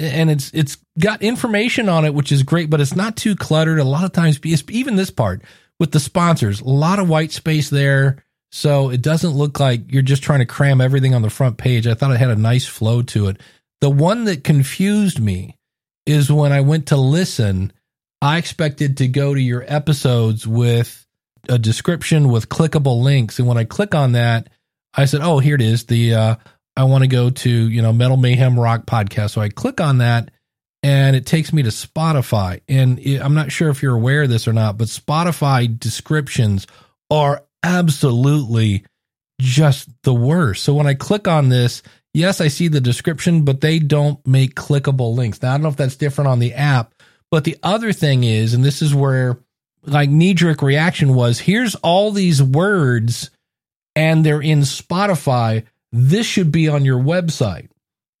and 0.00 0.30
it's 0.30 0.50
it's 0.52 0.76
got 0.98 1.22
information 1.22 1.88
on 1.88 2.04
it, 2.04 2.14
which 2.14 2.32
is 2.32 2.42
great, 2.42 2.70
but 2.70 2.80
it's 2.80 2.96
not 2.96 3.16
too 3.16 3.36
cluttered. 3.36 3.78
A 3.78 3.84
lot 3.84 4.04
of 4.04 4.12
times, 4.12 4.40
even 4.70 4.96
this 4.96 5.10
part 5.10 5.42
with 5.78 5.92
the 5.92 6.00
sponsors, 6.00 6.60
a 6.60 6.68
lot 6.68 6.98
of 6.98 7.08
white 7.08 7.32
space 7.32 7.70
there. 7.70 8.22
So 8.52 8.90
it 8.90 9.02
doesn't 9.02 9.32
look 9.32 9.60
like 9.60 9.92
you're 9.92 10.02
just 10.02 10.22
trying 10.22 10.38
to 10.38 10.46
cram 10.46 10.80
everything 10.80 11.14
on 11.14 11.22
the 11.22 11.30
front 11.30 11.58
page. 11.58 11.86
I 11.86 11.94
thought 11.94 12.12
it 12.12 12.18
had 12.18 12.30
a 12.30 12.36
nice 12.36 12.66
flow 12.66 13.02
to 13.02 13.28
it. 13.28 13.40
The 13.80 13.90
one 13.90 14.24
that 14.24 14.44
confused 14.44 15.20
me 15.20 15.58
is 16.06 16.32
when 16.32 16.52
I 16.52 16.60
went 16.60 16.86
to 16.86 16.96
listen, 16.96 17.72
I 18.22 18.38
expected 18.38 18.96
to 18.98 19.08
go 19.08 19.34
to 19.34 19.40
your 19.40 19.64
episodes 19.66 20.46
with 20.46 21.06
a 21.48 21.58
description 21.58 22.28
with 22.28 22.48
clickable 22.48 23.02
links. 23.02 23.38
And 23.38 23.46
when 23.46 23.58
I 23.58 23.64
click 23.64 23.94
on 23.94 24.12
that, 24.12 24.48
I 24.96 25.04
said, 25.04 25.20
"Oh, 25.22 25.38
here 25.38 25.54
it 25.54 25.60
is. 25.60 25.84
The 25.84 26.14
uh, 26.14 26.36
I 26.76 26.84
want 26.84 27.04
to 27.04 27.08
go 27.08 27.30
to 27.30 27.50
you 27.50 27.82
know 27.82 27.92
Metal 27.92 28.16
Mayhem 28.16 28.58
Rock 28.58 28.86
podcast." 28.86 29.30
So 29.30 29.40
I 29.40 29.48
click 29.48 29.80
on 29.80 29.98
that, 29.98 30.30
and 30.82 31.14
it 31.14 31.26
takes 31.26 31.52
me 31.52 31.62
to 31.62 31.68
Spotify. 31.68 32.60
And 32.68 32.98
it, 32.98 33.20
I'm 33.20 33.34
not 33.34 33.52
sure 33.52 33.68
if 33.68 33.82
you're 33.82 33.94
aware 33.94 34.22
of 34.22 34.30
this 34.30 34.48
or 34.48 34.52
not, 34.52 34.78
but 34.78 34.88
Spotify 34.88 35.78
descriptions 35.78 36.66
are 37.10 37.44
absolutely 37.62 38.84
just 39.40 39.88
the 40.02 40.14
worst. 40.14 40.64
So 40.64 40.74
when 40.74 40.86
I 40.86 40.94
click 40.94 41.28
on 41.28 41.48
this, 41.48 41.82
yes, 42.14 42.40
I 42.40 42.48
see 42.48 42.68
the 42.68 42.80
description, 42.80 43.44
but 43.44 43.60
they 43.60 43.78
don't 43.78 44.24
make 44.26 44.54
clickable 44.54 45.14
links. 45.14 45.42
Now 45.42 45.50
I 45.50 45.52
don't 45.54 45.62
know 45.62 45.68
if 45.68 45.76
that's 45.76 45.96
different 45.96 46.28
on 46.28 46.38
the 46.38 46.54
app, 46.54 46.94
but 47.30 47.44
the 47.44 47.58
other 47.62 47.92
thing 47.92 48.24
is, 48.24 48.54
and 48.54 48.64
this 48.64 48.80
is 48.80 48.94
where 48.94 49.38
like 49.84 50.08
knee 50.08 50.34
jerk 50.34 50.62
reaction 50.62 51.14
was, 51.14 51.38
here's 51.38 51.74
all 51.76 52.10
these 52.10 52.42
words 52.42 53.30
and 53.96 54.24
they're 54.24 54.42
in 54.42 54.60
Spotify, 54.60 55.64
this 55.90 56.26
should 56.26 56.52
be 56.52 56.68
on 56.68 56.84
your 56.84 57.00
website 57.00 57.68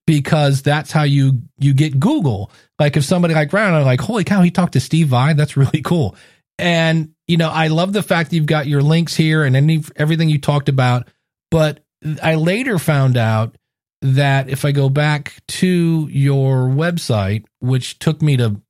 because 0.06 0.62
that's 0.62 0.90
how 0.90 1.02
you 1.02 1.42
you 1.58 1.74
get 1.74 2.00
Google. 2.00 2.50
Like 2.78 2.96
if 2.96 3.04
somebody 3.04 3.34
like 3.34 3.52
Ryan, 3.52 3.84
like, 3.84 4.00
holy 4.00 4.24
cow, 4.24 4.42
he 4.42 4.50
talked 4.50 4.72
to 4.72 4.80
Steve 4.80 5.08
Vai, 5.08 5.34
that's 5.34 5.56
really 5.56 5.82
cool. 5.82 6.16
And 6.58 7.12
you 7.28 7.36
know, 7.36 7.50
I 7.50 7.68
love 7.68 7.92
the 7.92 8.02
fact 8.02 8.30
that 8.30 8.36
you've 8.36 8.46
got 8.46 8.66
your 8.66 8.82
links 8.82 9.14
here 9.14 9.44
and 9.44 9.54
any 9.54 9.84
everything 9.94 10.30
you 10.30 10.40
talked 10.40 10.68
about. 10.68 11.08
But 11.50 11.80
I 12.22 12.36
later 12.36 12.78
found 12.78 13.16
out 13.16 13.56
that 14.02 14.48
if 14.48 14.64
I 14.64 14.72
go 14.72 14.88
back 14.88 15.34
to 15.48 16.08
your 16.10 16.68
website, 16.68 17.44
which 17.60 17.98
took 17.98 18.22
me 18.22 18.36
to 18.38 18.60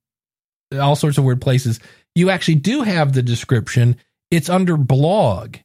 all 0.77 0.95
sorts 0.95 1.17
of 1.17 1.23
weird 1.23 1.41
places, 1.41 1.79
you 2.15 2.29
actually 2.29 2.55
do 2.55 2.81
have 2.81 3.13
the 3.13 3.21
description. 3.21 3.97
It's 4.31 4.49
under 4.49 4.75
blog. 4.75 5.57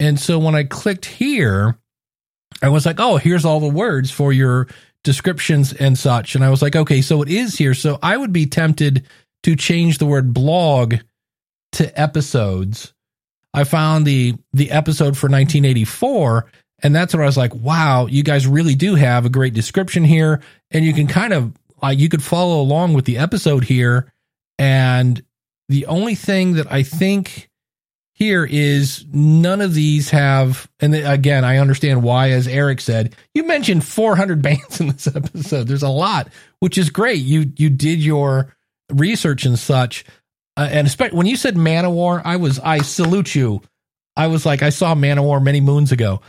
And 0.00 0.18
so 0.18 0.38
when 0.38 0.54
I 0.54 0.64
clicked 0.64 1.06
here, 1.06 1.78
I 2.62 2.68
was 2.68 2.86
like, 2.86 2.98
oh, 2.98 3.16
here's 3.16 3.44
all 3.44 3.60
the 3.60 3.68
words 3.68 4.10
for 4.10 4.32
your 4.32 4.68
descriptions 5.02 5.72
and 5.72 5.98
such. 5.98 6.34
And 6.34 6.44
I 6.44 6.50
was 6.50 6.62
like, 6.62 6.74
okay, 6.74 7.00
so 7.00 7.22
it 7.22 7.28
is 7.28 7.56
here. 7.56 7.74
So 7.74 7.98
I 8.02 8.16
would 8.16 8.32
be 8.32 8.46
tempted 8.46 9.06
to 9.44 9.54
change 9.54 9.98
the 9.98 10.06
word 10.06 10.32
blog 10.32 10.96
to 11.72 12.00
episodes. 12.00 12.92
I 13.52 13.64
found 13.64 14.06
the 14.06 14.34
the 14.52 14.70
episode 14.70 15.16
for 15.16 15.28
1984 15.28 16.46
and 16.82 16.94
that's 16.94 17.14
where 17.14 17.22
I 17.22 17.26
was 17.26 17.36
like, 17.36 17.54
wow, 17.54 18.06
you 18.06 18.22
guys 18.22 18.46
really 18.46 18.74
do 18.74 18.94
have 18.94 19.24
a 19.24 19.30
great 19.30 19.54
description 19.54 20.04
here 20.04 20.42
and 20.70 20.84
you 20.84 20.92
can 20.92 21.06
kind 21.06 21.32
of 21.32 21.52
like 21.82 21.98
you 21.98 22.08
could 22.08 22.22
follow 22.22 22.60
along 22.60 22.94
with 22.94 23.04
the 23.04 23.18
episode 23.18 23.64
here 23.64 24.12
and 24.58 25.22
the 25.68 25.86
only 25.86 26.14
thing 26.14 26.54
that 26.54 26.70
I 26.70 26.82
think 26.82 27.48
here 28.14 28.44
is 28.48 29.04
none 29.12 29.60
of 29.60 29.74
these 29.74 30.10
have 30.10 30.70
and 30.80 30.94
again 30.94 31.44
i 31.44 31.58
understand 31.58 32.02
why 32.02 32.30
as 32.30 32.46
eric 32.46 32.80
said 32.80 33.14
you 33.34 33.44
mentioned 33.44 33.84
400 33.84 34.40
bands 34.42 34.80
in 34.80 34.88
this 34.88 35.06
episode. 35.08 35.66
There's 35.66 35.82
a 35.82 35.88
lot 35.88 36.28
which 36.60 36.78
is 36.78 36.90
great. 36.90 37.18
You 37.18 37.52
you 37.56 37.68
did 37.68 38.00
your 38.00 38.54
research 38.90 39.44
and 39.44 39.58
such 39.58 40.04
uh, 40.56 40.68
and 40.70 40.86
especially 40.86 41.18
when 41.18 41.26
you 41.26 41.36
said 41.36 41.56
manowar 41.56 42.22
i 42.24 42.36
was 42.36 42.58
i 42.60 42.78
salute 42.78 43.34
you. 43.34 43.60
I 44.16 44.28
was 44.28 44.46
like 44.46 44.62
i 44.62 44.70
saw 44.70 44.94
manowar 44.94 45.42
many 45.42 45.60
moons 45.60 45.92
ago. 45.92 46.20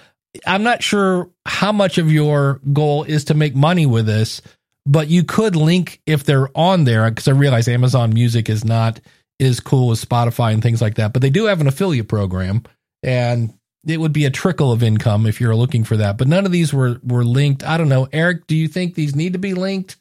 I'm 0.45 0.63
not 0.63 0.83
sure 0.83 1.29
how 1.45 1.71
much 1.71 1.97
of 1.97 2.11
your 2.11 2.59
goal 2.73 3.03
is 3.03 3.25
to 3.25 3.33
make 3.33 3.55
money 3.55 3.85
with 3.85 4.05
this 4.05 4.41
but 4.87 5.07
you 5.07 5.23
could 5.23 5.55
link 5.55 6.01
if 6.05 6.23
they're 6.23 6.55
on 6.55 6.83
there 6.83 7.09
because 7.09 7.27
i 7.27 7.31
realize 7.31 7.67
amazon 7.67 8.13
music 8.13 8.49
is 8.49 8.63
not 8.63 8.99
is 9.39 9.59
cool 9.59 9.87
with 9.89 10.07
Spotify 10.07 10.53
and 10.53 10.61
things 10.63 10.81
like 10.81 10.95
that. 10.95 11.13
But 11.13 11.21
they 11.21 11.29
do 11.29 11.45
have 11.45 11.61
an 11.61 11.67
affiliate 11.67 12.07
program, 12.07 12.63
and 13.03 13.53
it 13.87 13.99
would 13.99 14.13
be 14.13 14.25
a 14.25 14.31
trickle 14.31 14.71
of 14.71 14.81
income 14.83 15.25
if 15.25 15.39
you're 15.39 15.55
looking 15.55 15.83
for 15.83 15.97
that. 15.97 16.17
But 16.17 16.27
none 16.27 16.45
of 16.45 16.51
these 16.51 16.73
were 16.73 16.99
were 17.03 17.23
linked. 17.25 17.63
I 17.63 17.77
don't 17.77 17.89
know, 17.89 18.07
Eric. 18.11 18.47
Do 18.47 18.55
you 18.55 18.67
think 18.67 18.95
these 18.95 19.15
need 19.15 19.33
to 19.33 19.39
be 19.39 19.53
linked? 19.53 19.97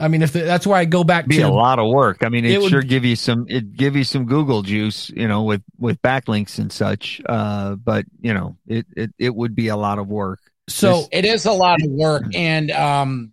I 0.00 0.06
mean, 0.06 0.22
if 0.22 0.32
the, 0.32 0.42
that's 0.42 0.64
where 0.66 0.76
I 0.76 0.84
go 0.84 1.02
back 1.02 1.26
be 1.26 1.38
to 1.38 1.42
a 1.42 1.48
lot 1.48 1.80
of 1.80 1.88
work. 1.90 2.18
I 2.22 2.28
mean, 2.28 2.44
it, 2.44 2.52
It 2.52 2.60
would- 2.60 2.70
sure 2.70 2.82
give 2.82 3.04
you 3.04 3.16
some 3.16 3.46
it 3.48 3.74
give 3.76 3.96
you 3.96 4.04
some 4.04 4.26
Google 4.26 4.62
juice, 4.62 5.10
you 5.10 5.26
know, 5.26 5.42
with 5.42 5.62
with 5.78 6.00
backlinks 6.02 6.58
and 6.58 6.72
such. 6.72 7.20
Uh, 7.26 7.74
but 7.74 8.04
you 8.20 8.32
know, 8.32 8.56
it 8.66 8.86
it 8.96 9.10
it 9.18 9.34
would 9.34 9.54
be 9.56 9.68
a 9.68 9.76
lot 9.76 9.98
of 9.98 10.06
work. 10.08 10.38
So 10.68 11.08
it 11.10 11.24
is 11.24 11.46
a 11.46 11.52
lot 11.52 11.82
of 11.82 11.90
work, 11.90 12.24
and 12.34 12.70
um, 12.70 13.32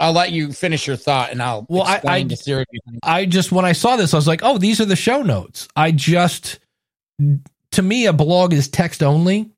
I'll 0.00 0.12
let 0.12 0.30
you 0.32 0.52
finish 0.52 0.86
your 0.86 0.96
thought, 0.96 1.32
and 1.32 1.42
I'll 1.42 1.66
Well, 1.68 1.82
I- 1.82 1.94
explain 1.96 2.26
I- 2.26 2.28
the 2.28 2.36
theory. 2.36 2.64
behind 2.70 2.96
it. 2.96 3.00
I 3.02 3.26
just 3.26 3.50
when 3.52 3.64
I 3.64 3.72
saw 3.72 3.96
this, 3.96 4.14
I 4.14 4.16
was 4.16 4.26
like, 4.28 4.40
oh, 4.44 4.58
these 4.58 4.80
are 4.80 4.84
the 4.84 4.96
show 4.96 5.22
notes. 5.22 5.66
I 5.76 5.90
just 5.92 6.58
to 7.72 7.82
me, 7.82 8.06
a 8.06 8.12
blog 8.12 8.52
is 8.52 8.68
text 8.68 9.02
only. 9.02 9.50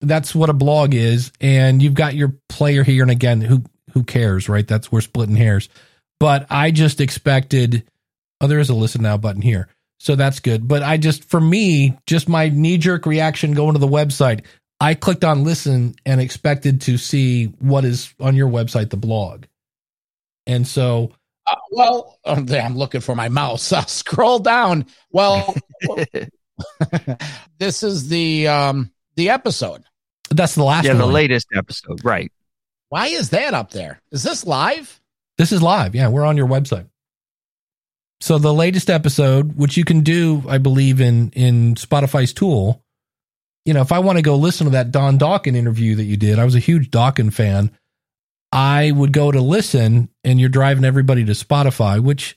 That's 0.00 0.34
what 0.34 0.48
a 0.48 0.54
blog 0.54 0.94
is, 0.94 1.32
and 1.40 1.82
you've 1.82 1.94
got 1.94 2.14
your 2.14 2.34
player 2.48 2.82
here. 2.84 3.02
And 3.02 3.10
again, 3.10 3.40
who 3.40 3.62
who 3.92 4.04
cares, 4.04 4.48
right? 4.48 4.66
That's 4.66 4.90
we're 4.92 5.00
splitting 5.00 5.36
hairs. 5.36 5.68
But 6.20 6.46
I 6.50 6.70
just 6.70 7.00
expected. 7.00 7.84
Oh, 8.40 8.46
there 8.46 8.60
is 8.60 8.70
a 8.70 8.74
listen 8.74 9.02
now 9.02 9.16
button 9.16 9.42
here, 9.42 9.68
so 9.98 10.14
that's 10.14 10.38
good. 10.40 10.68
But 10.68 10.82
I 10.84 10.96
just, 10.96 11.24
for 11.24 11.40
me, 11.40 11.98
just 12.06 12.28
my 12.28 12.48
knee 12.48 12.78
jerk 12.78 13.04
reaction 13.06 13.52
going 13.52 13.72
to 13.74 13.80
the 13.80 13.88
website. 13.88 14.44
I 14.80 14.94
clicked 14.94 15.24
on 15.24 15.42
listen 15.42 15.96
and 16.06 16.20
expected 16.20 16.80
to 16.82 16.96
see 16.98 17.46
what 17.58 17.84
is 17.84 18.14
on 18.20 18.36
your 18.36 18.48
website, 18.48 18.90
the 18.90 18.96
blog, 18.96 19.44
and 20.48 20.66
so 20.66 21.12
Uh, 21.46 21.54
well, 21.70 22.18
I'm 22.24 22.76
looking 22.76 23.00
for 23.00 23.14
my 23.14 23.28
mouse. 23.28 23.72
I'll 23.72 23.86
scroll 23.86 24.40
down. 24.40 24.86
Well, 25.12 25.54
this 27.58 27.82
is 27.84 28.08
the 28.08 28.48
um 28.48 28.90
the 29.16 29.30
episode. 29.30 29.84
that's 30.30 30.56
the 30.56 30.64
last 30.64 30.84
yeah, 30.86 30.94
the 30.94 31.06
latest 31.06 31.46
episode, 31.54 32.04
right? 32.04 32.32
Why 32.88 33.06
is 33.08 33.30
that 33.30 33.54
up 33.54 33.70
there? 33.70 34.00
Is 34.10 34.22
this 34.22 34.46
live? 34.46 35.00
This 35.36 35.52
is 35.52 35.62
live. 35.62 35.94
Yeah, 35.94 36.08
we're 36.08 36.24
on 36.24 36.36
your 36.36 36.48
website. 36.48 36.88
So 38.20 38.38
the 38.38 38.52
latest 38.52 38.90
episode, 38.90 39.56
which 39.56 39.76
you 39.76 39.84
can 39.84 40.00
do, 40.00 40.42
I 40.48 40.58
believe, 40.58 41.00
in 41.00 41.30
in 41.30 41.74
Spotify's 41.76 42.32
tool. 42.32 42.82
You 43.64 43.74
know, 43.74 43.82
if 43.82 43.92
I 43.92 43.98
want 43.98 44.16
to 44.18 44.22
go 44.22 44.36
listen 44.36 44.64
to 44.64 44.70
that 44.72 44.90
Don 44.90 45.18
Dokken 45.18 45.54
interview 45.54 45.94
that 45.96 46.04
you 46.04 46.16
did, 46.16 46.38
I 46.38 46.44
was 46.44 46.54
a 46.54 46.60
huge 46.60 46.90
Dokken 46.90 47.32
fan. 47.32 47.70
I 48.50 48.90
would 48.90 49.12
go 49.12 49.30
to 49.30 49.40
listen, 49.40 50.08
and 50.24 50.40
you're 50.40 50.48
driving 50.48 50.84
everybody 50.84 51.24
to 51.24 51.32
Spotify, 51.32 52.00
which, 52.00 52.34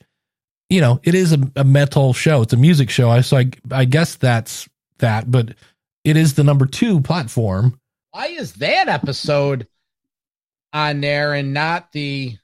you 0.68 0.80
know, 0.80 1.00
it 1.02 1.14
is 1.14 1.32
a, 1.32 1.38
a 1.56 1.64
metal 1.64 2.12
show. 2.12 2.42
It's 2.42 2.52
a 2.52 2.58
music 2.58 2.90
show. 2.90 3.10
I 3.10 3.22
so 3.22 3.38
I, 3.38 3.50
I 3.70 3.84
guess 3.84 4.16
that's 4.16 4.68
that, 4.98 5.30
but 5.30 5.54
it 6.04 6.16
is 6.16 6.34
the 6.34 6.44
number 6.44 6.66
two 6.66 7.00
platform. 7.00 7.78
Why 8.10 8.26
is 8.26 8.54
that 8.54 8.88
episode 8.88 9.66
on 10.72 11.00
there 11.00 11.32
and 11.34 11.54
not 11.54 11.92
the? 11.92 12.36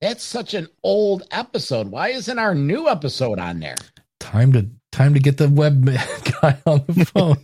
That's 0.00 0.24
such 0.24 0.54
an 0.54 0.66
old 0.82 1.22
episode. 1.30 1.88
Why 1.88 2.08
isn't 2.08 2.38
our 2.38 2.56
new 2.56 2.88
episode 2.88 3.38
on 3.38 3.60
there? 3.60 3.76
time 4.22 4.52
to 4.52 4.66
time 4.92 5.14
to 5.14 5.20
get 5.20 5.36
the 5.36 5.48
web 5.48 5.84
guy 6.40 6.58
on 6.64 6.84
the 6.86 7.04
phone. 7.04 7.36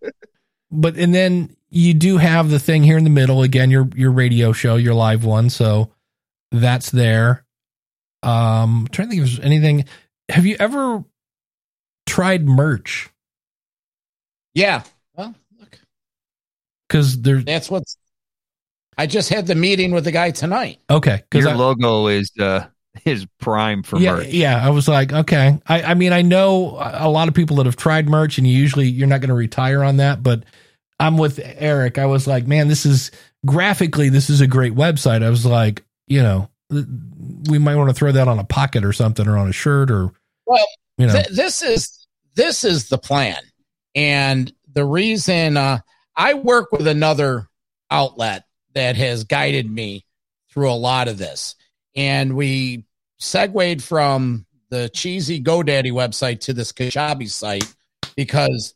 but 0.70 0.96
and 0.96 1.14
then 1.14 1.56
you 1.70 1.94
do 1.94 2.16
have 2.18 2.50
the 2.50 2.58
thing 2.58 2.82
here 2.82 2.96
in 2.98 3.04
the 3.04 3.10
middle 3.10 3.42
again 3.42 3.70
your 3.70 3.88
your 3.94 4.10
radio 4.10 4.52
show, 4.52 4.76
your 4.76 4.94
live 4.94 5.24
one, 5.24 5.50
so 5.50 5.90
that's 6.52 6.90
there. 6.90 7.44
Um 8.22 8.80
I'm 8.80 8.88
trying 8.88 9.08
to 9.08 9.16
think 9.16 9.22
if 9.22 9.28
there's 9.36 9.44
anything 9.44 9.84
have 10.30 10.44
you 10.46 10.56
ever 10.58 11.04
tried 12.06 12.46
merch? 12.46 13.10
Yeah. 14.54 14.82
Well, 15.16 15.34
look, 15.58 15.78
Cuz 16.88 17.20
there's 17.20 17.44
that's 17.44 17.70
what's. 17.70 17.96
I 18.96 19.06
just 19.06 19.28
had 19.28 19.46
the 19.46 19.54
meeting 19.54 19.92
with 19.92 20.04
the 20.04 20.10
guy 20.12 20.32
tonight. 20.32 20.80
okay, 20.90 21.22
cuz 21.30 21.44
Your 21.44 21.54
logo 21.54 22.08
is 22.08 22.32
uh 22.40 22.66
is 23.04 23.26
prime 23.38 23.82
for 23.84 23.98
yeah, 23.98 24.16
merch. 24.16 24.28
yeah. 24.28 24.64
I 24.66 24.70
was 24.70 24.88
like, 24.88 25.12
okay. 25.12 25.60
I, 25.66 25.82
I 25.82 25.94
mean, 25.94 26.12
I 26.12 26.22
know 26.22 26.76
a 26.80 27.08
lot 27.08 27.28
of 27.28 27.34
people 27.34 27.56
that 27.56 27.66
have 27.66 27.76
tried 27.76 28.08
merch, 28.08 28.38
and 28.38 28.46
usually 28.46 28.88
you're 28.88 29.06
not 29.06 29.20
going 29.20 29.28
to 29.28 29.34
retire 29.34 29.84
on 29.84 29.98
that. 29.98 30.22
But 30.22 30.42
I'm 30.98 31.16
with 31.16 31.40
Eric. 31.42 31.98
I 31.98 32.06
was 32.06 32.26
like, 32.26 32.46
man, 32.46 32.68
this 32.68 32.84
is 32.84 33.10
graphically, 33.46 34.08
this 34.08 34.30
is 34.30 34.40
a 34.40 34.46
great 34.46 34.74
website. 34.74 35.22
I 35.22 35.30
was 35.30 35.46
like, 35.46 35.84
you 36.06 36.22
know, 36.22 36.50
we 36.70 37.58
might 37.58 37.76
want 37.76 37.90
to 37.90 37.94
throw 37.94 38.12
that 38.12 38.28
on 38.28 38.38
a 38.38 38.44
pocket 38.44 38.84
or 38.84 38.92
something, 38.92 39.26
or 39.26 39.38
on 39.38 39.48
a 39.48 39.52
shirt, 39.52 39.90
or 39.90 40.12
Well, 40.46 40.66
you 40.96 41.06
know, 41.06 41.14
th- 41.14 41.28
this 41.28 41.62
is 41.62 42.06
this 42.34 42.64
is 42.64 42.88
the 42.88 42.98
plan, 42.98 43.38
and 43.94 44.52
the 44.72 44.84
reason 44.84 45.56
uh, 45.56 45.78
I 46.14 46.34
work 46.34 46.72
with 46.72 46.86
another 46.86 47.48
outlet 47.90 48.44
that 48.74 48.96
has 48.96 49.24
guided 49.24 49.70
me 49.70 50.04
through 50.50 50.70
a 50.70 50.74
lot 50.74 51.08
of 51.08 51.16
this, 51.16 51.54
and 51.96 52.36
we 52.36 52.84
segued 53.18 53.82
from 53.82 54.44
the 54.70 54.90
cheesy 54.90 55.42
GoDaddy 55.42 55.92
website 55.92 56.40
to 56.40 56.52
this 56.52 56.72
Kajabi 56.72 57.30
site 57.30 57.74
because 58.14 58.74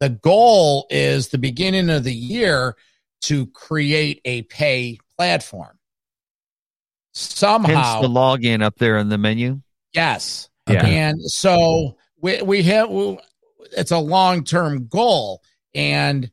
the 0.00 0.08
goal 0.08 0.86
is 0.90 1.28
the 1.28 1.38
beginning 1.38 1.90
of 1.90 2.04
the 2.04 2.14
year 2.14 2.76
to 3.22 3.46
create 3.48 4.20
a 4.24 4.42
pay 4.42 4.98
platform. 5.16 5.78
Hence 7.14 7.28
Somehow, 7.38 8.00
the 8.00 8.08
login 8.08 8.62
up 8.62 8.76
there 8.78 8.96
in 8.96 9.08
the 9.08 9.18
menu. 9.18 9.60
Yes. 9.92 10.48
Yeah. 10.68 10.86
And 10.86 11.20
so 11.22 11.96
we 12.20 12.40
we 12.42 12.62
have 12.64 12.88
it's 13.76 13.90
a 13.90 13.98
long 13.98 14.44
term 14.44 14.86
goal, 14.86 15.42
and 15.74 16.30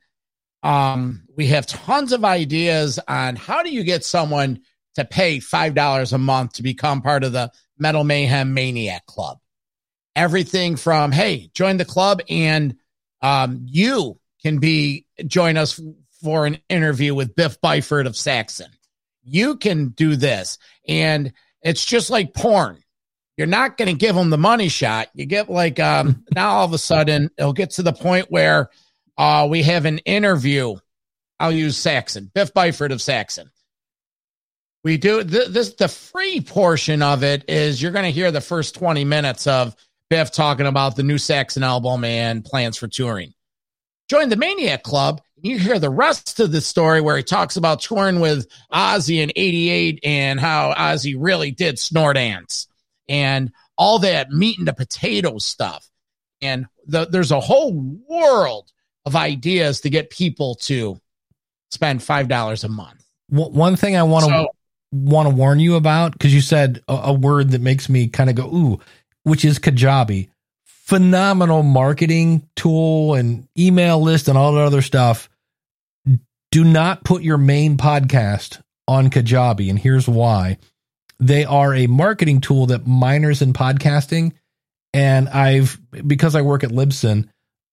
um, 0.64 1.24
we 1.36 1.48
have 1.48 1.66
tons 1.66 2.12
of 2.12 2.24
ideas 2.24 3.00
on 3.08 3.36
how 3.36 3.64
do 3.64 3.72
you 3.72 3.84
get 3.84 4.06
someone 4.06 4.62
to 4.96 5.06
pay 5.06 5.40
five 5.40 5.74
dollars 5.74 6.14
a 6.14 6.18
month 6.18 6.54
to 6.54 6.64
become 6.64 7.02
part 7.02 7.24
of 7.24 7.32
the 7.32 7.52
Metal 7.78 8.04
Mayhem 8.04 8.54
Maniac 8.54 9.06
Club. 9.06 9.40
Everything 10.16 10.76
from 10.76 11.12
hey, 11.12 11.50
join 11.54 11.78
the 11.78 11.86
club, 11.86 12.22
and 12.30 12.76
um, 13.22 13.62
you 13.66 14.20
can 14.42 14.60
be 14.60 15.06
join 15.26 15.58
us 15.58 15.80
for 16.22 16.46
an 16.46 16.58
interview 16.70 17.14
with 17.14 17.36
Biff 17.36 17.60
Byford 17.62 18.06
of 18.06 18.16
Saxon. 18.16 18.72
You 19.24 19.58
can 19.58 19.90
do 19.90 20.16
this, 20.16 20.58
and 20.88 21.34
it's 21.62 21.86
just 21.86 22.10
like 22.10 22.34
porn 22.34 22.84
you're 23.38 23.48
not 23.48 23.78
going 23.78 23.88
to 23.88 23.94
give 23.94 24.16
them 24.16 24.32
the 24.32 24.38
money 24.38 24.68
shot. 24.68 25.10
You 25.14 25.26
get 25.26 25.50
like 25.50 25.80
um, 25.80 26.26
now 26.36 26.50
all 26.50 26.66
of 26.66 26.74
a 26.74 26.78
sudden 26.78 27.30
it'll 27.38 27.54
get 27.54 27.72
to 27.72 27.84
the 27.84 27.94
point 27.94 28.30
where 28.30 28.70
uh, 29.18 29.48
we 29.50 29.64
have 29.64 29.86
an 29.86 30.00
interview. 30.00 30.76
I'll 31.40 31.52
use 31.52 31.78
Saxon, 31.78 32.32
Biff 32.34 32.54
Byford 32.54 32.92
of 32.92 33.02
Saxon. 33.02 33.52
We 34.84 34.98
do 34.98 35.24
th- 35.24 35.50
this. 35.50 35.74
The 35.74 35.88
free 35.88 36.42
portion 36.42 37.04
of 37.04 37.24
it 37.24 37.48
is 37.48 37.82
you're 37.82 37.92
going 37.92 38.06
to 38.06 38.12
hear 38.12 38.32
the 38.32 38.42
first 38.42 38.76
20 38.76 39.06
minutes 39.06 39.46
of 39.46 39.76
Biff 40.10 40.32
talking 40.32 40.66
about 40.66 40.96
the 40.96 41.04
new 41.04 41.18
Saxon 41.18 41.64
album 41.64 42.04
and 42.04 42.44
plans 42.44 42.78
for 42.78 42.88
touring. 42.88 43.34
Join 44.10 44.30
the 44.30 44.36
Maniac 44.38 44.84
Club. 44.84 45.22
And 45.36 45.46
you 45.46 45.60
hear 45.60 45.80
the 45.80 45.90
rest 45.90 46.40
of 46.40 46.52
the 46.52 46.62
story 46.62 47.02
where 47.02 47.18
he 47.18 47.24
talks 47.24 47.58
about 47.58 47.82
touring 47.82 48.20
with 48.20 48.48
Ozzy 48.74 49.22
in 49.22 49.32
'88 49.36 50.00
and 50.04 50.40
how 50.40 50.74
Ozzy 50.74 51.16
really 51.18 51.52
did 51.52 51.78
snort 51.78 52.18
ants 52.18 52.68
and 53.08 53.52
all 53.78 54.00
that 54.00 54.32
meat 54.32 54.58
and 54.58 54.68
the 54.68 54.74
potato 54.74 55.38
stuff. 55.38 55.88
And 56.42 56.66
the, 56.88 57.06
there's 57.06 57.32
a 57.32 57.40
whole 57.40 57.74
world 58.10 58.72
of 59.06 59.16
ideas 59.16 59.82
to 59.82 59.90
get 59.90 60.10
people 60.10 60.56
to 60.56 61.00
spend 61.70 62.02
five 62.02 62.28
dollars 62.28 62.64
a 62.64 62.70
month. 62.70 63.04
One 63.30 63.76
thing 63.76 63.96
I 63.98 64.04
want 64.04 64.26
to 64.26 64.32
So- 64.32 64.48
want 64.94 65.28
to 65.30 65.36
warn 65.36 65.60
you 65.60 65.76
about 65.76 66.14
because 66.14 66.34
you 66.34 66.40
said 66.40 66.82
a, 66.88 66.94
a 66.94 67.14
word 67.14 67.52
that 67.52 67.60
makes 67.62 67.90
me 67.90 68.08
kind 68.08 68.30
of 68.30 68.38
go 68.38 68.46
ooh, 68.48 68.80
which 69.28 69.44
is 69.44 69.60
Kajabi. 69.60 70.30
Phenomenal 70.66 71.64
marketing 71.64 72.48
tool 72.56 73.14
and 73.14 73.48
email 73.60 74.02
list 74.02 74.30
and 74.30 74.38
all 74.38 74.54
that 74.54 74.62
other 74.62 74.82
stuff. 74.82 75.30
Do 76.52 76.64
not 76.64 77.04
put 77.04 77.24
your 77.24 77.38
main 77.38 77.76
podcast 77.76 78.62
on 78.88 79.10
Kajabi, 79.10 79.70
and 79.70 79.78
here's 79.78 80.08
why. 80.08 80.58
They 81.20 81.44
are 81.44 81.76
a 81.76 81.88
marketing 81.88 82.40
tool 82.40 82.68
that 82.68 82.88
minors 82.88 83.42
in 83.42 83.52
podcasting, 83.52 84.32
and 84.94 85.28
I've 85.28 85.78
because 86.08 86.36
I 86.36 86.42
work 86.42 86.64
at 86.64 86.70
Libsyn, 86.70 87.28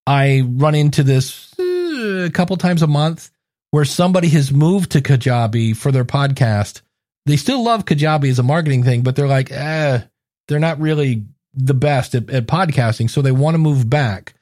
I 0.09 0.43
run 0.44 0.74
into 0.74 1.05
this 1.05 1.55
uh, 1.59 2.24
a 2.26 2.31
couple 2.31 2.56
times 2.56 2.82
a 2.82 2.89
month 2.89 3.31
where 3.70 3.85
somebody 3.85 4.28
has 4.31 4.51
moved 4.51 4.93
to 4.93 5.01
Kajabi 5.01 5.76
for 5.76 5.93
their 5.93 6.05
podcast. 6.05 6.81
They 7.26 7.36
still 7.36 7.62
love 7.62 7.85
Kajabi 7.85 8.28
as 8.28 8.40
a 8.40 8.43
marketing 8.43 8.82
thing, 8.82 9.02
but 9.02 9.14
they're 9.14 9.28
like, 9.28 9.52
eh, 9.52 10.01
they're 10.48 10.59
not 10.59 10.81
really 10.81 11.24
the 11.56 11.74
best 11.74 12.14
at, 12.14 12.28
at 12.31 12.47
podcasting, 12.47 13.09
so 13.09 13.22
they 13.22 13.32
want 13.32 13.55
to 13.55 13.59
move 13.59 13.89
back. 13.89 14.35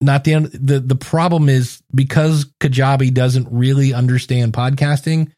Not 0.00 0.24
the 0.24 0.34
end. 0.34 0.46
The 0.46 0.80
the 0.80 0.96
problem 0.96 1.48
is 1.48 1.82
because 1.94 2.46
Kajabi 2.60 3.12
doesn't 3.12 3.48
really 3.50 3.92
understand 3.92 4.52
podcasting. 4.52 5.32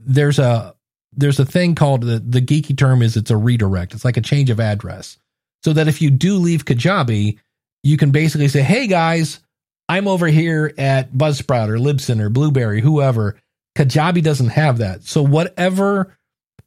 There's 0.00 0.38
a 0.38 0.74
there's 1.12 1.40
a 1.40 1.46
thing 1.46 1.74
called 1.74 2.02
the 2.02 2.18
the 2.18 2.42
geeky 2.42 2.76
term 2.76 3.02
is 3.02 3.16
it's 3.16 3.30
a 3.30 3.36
redirect. 3.36 3.94
It's 3.94 4.04
like 4.04 4.18
a 4.18 4.22
change 4.22 4.50
of 4.50 4.60
address, 4.60 5.16
so 5.64 5.72
that 5.72 5.88
if 5.88 6.02
you 6.02 6.10
do 6.10 6.36
leave 6.36 6.64
Kajabi, 6.64 7.38
you 7.82 7.96
can 7.96 8.10
basically 8.10 8.48
say, 8.48 8.62
"Hey 8.62 8.86
guys, 8.86 9.40
I'm 9.88 10.06
over 10.06 10.26
here 10.26 10.74
at 10.76 11.12
Buzzsprout 11.12 11.68
or 11.68 11.78
Libsyn 11.78 12.20
or 12.20 12.28
Blueberry, 12.28 12.80
whoever." 12.82 13.38
Kajabi 13.78 14.22
doesn't 14.22 14.50
have 14.50 14.78
that, 14.78 15.04
so 15.04 15.22
whatever 15.22 16.14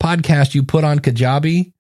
podcast 0.02 0.56
you 0.56 0.64
put 0.64 0.84
on 0.84 0.98
Kajabi 0.98 1.74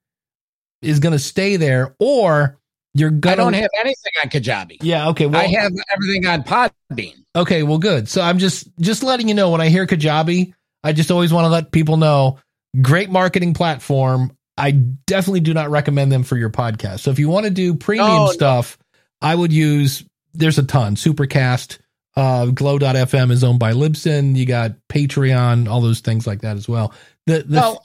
is 0.85 0.99
going 0.99 1.13
to 1.13 1.19
stay 1.19 1.57
there, 1.57 1.95
or 1.99 2.57
you're 2.93 3.09
gonna. 3.11 3.33
I 3.33 3.35
don't 3.35 3.53
have 3.53 3.69
anything 3.79 4.11
on 4.23 4.29
Kajabi. 4.29 4.77
Yeah. 4.81 5.09
Okay. 5.09 5.25
Well, 5.25 5.41
I 5.41 5.47
have 5.47 5.71
everything 5.93 6.25
on 6.25 6.43
Podbean. 6.43 7.15
Okay, 7.35 7.63
well, 7.63 7.77
good. 7.77 8.07
So 8.07 8.21
I'm 8.21 8.37
just 8.37 8.67
just 8.79 9.03
letting 9.03 9.27
you 9.27 9.33
know 9.33 9.49
when 9.49 9.59
I 9.61 9.67
hear 9.69 9.85
Kajabi, 9.85 10.53
I 10.83 10.93
just 10.93 11.11
always 11.11 11.33
want 11.33 11.45
to 11.45 11.49
let 11.49 11.71
people 11.71 11.97
know. 11.97 12.39
Great 12.81 13.09
marketing 13.09 13.53
platform. 13.53 14.31
I 14.57 14.71
definitely 14.71 15.41
do 15.41 15.53
not 15.53 15.69
recommend 15.69 16.11
them 16.11 16.23
for 16.23 16.37
your 16.37 16.49
podcast. 16.49 16.99
So 17.01 17.11
if 17.11 17.19
you 17.19 17.27
want 17.27 17.45
to 17.45 17.49
do 17.49 17.73
premium 17.73 18.07
No, 18.07 18.25
no. 18.27 18.31
stuff, 18.31 18.77
I 19.21 19.35
would 19.35 19.51
use. 19.51 20.05
There's 20.33 20.57
a 20.57 20.63
ton. 20.63 20.95
Supercast, 20.95 21.79
uh, 22.15 22.47
Glow.fm 22.47 23.31
is 23.31 23.43
owned 23.43 23.59
by 23.59 23.73
Libsyn. 23.73 24.35
You 24.35 24.45
got 24.45 24.71
Patreon, 24.89 25.67
all 25.69 25.81
those 25.81 25.99
things 25.99 26.25
like 26.25 26.41
that 26.41 26.55
as 26.57 26.67
well. 26.69 26.93
The, 27.25 27.43
the 27.43 27.55
Well, 27.59 27.83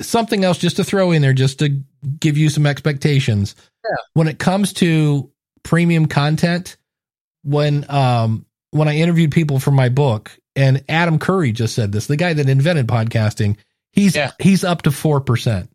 something 0.00 0.44
else 0.44 0.58
just 0.58 0.76
to 0.76 0.84
throw 0.84 1.10
in 1.12 1.22
there, 1.22 1.32
just 1.32 1.58
to 1.60 1.80
give 2.20 2.36
you 2.36 2.48
some 2.50 2.66
expectations. 2.66 3.54
Yeah. 3.84 3.96
When 4.14 4.28
it 4.28 4.38
comes 4.38 4.72
to 4.74 5.30
premium 5.62 6.06
content, 6.06 6.76
when 7.42 7.84
um 7.90 8.44
when 8.70 8.88
I 8.88 8.96
interviewed 8.96 9.32
people 9.32 9.58
for 9.58 9.70
my 9.70 9.88
book, 9.88 10.36
and 10.54 10.84
Adam 10.88 11.18
Curry 11.18 11.52
just 11.52 11.74
said 11.74 11.92
this, 11.92 12.06
the 12.06 12.16
guy 12.16 12.34
that 12.34 12.48
invented 12.48 12.86
podcasting, 12.86 13.56
he's 13.92 14.14
Yeah. 14.16 14.32
he's 14.38 14.64
up 14.64 14.82
to 14.82 14.90
four 14.90 15.20
percent 15.20 15.70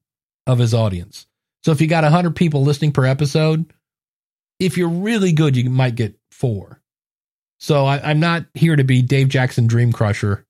of 0.45 0.59
his 0.59 0.73
audience. 0.73 1.25
So 1.63 1.71
if 1.71 1.81
you 1.81 1.87
got 1.87 2.03
hundred 2.03 2.35
people 2.35 2.63
listening 2.63 2.91
per 2.91 3.05
episode, 3.05 3.71
if 4.59 4.77
you're 4.77 4.89
really 4.89 5.31
good, 5.31 5.55
you 5.55 5.69
might 5.69 5.95
get 5.95 6.15
four. 6.31 6.81
So 7.59 7.85
I, 7.85 8.09
I'm 8.09 8.19
not 8.19 8.45
here 8.53 8.75
to 8.75 8.83
be 8.83 9.01
Dave 9.01 9.29
Jackson 9.29 9.67
Dream 9.67 9.93
Crusher. 9.93 10.45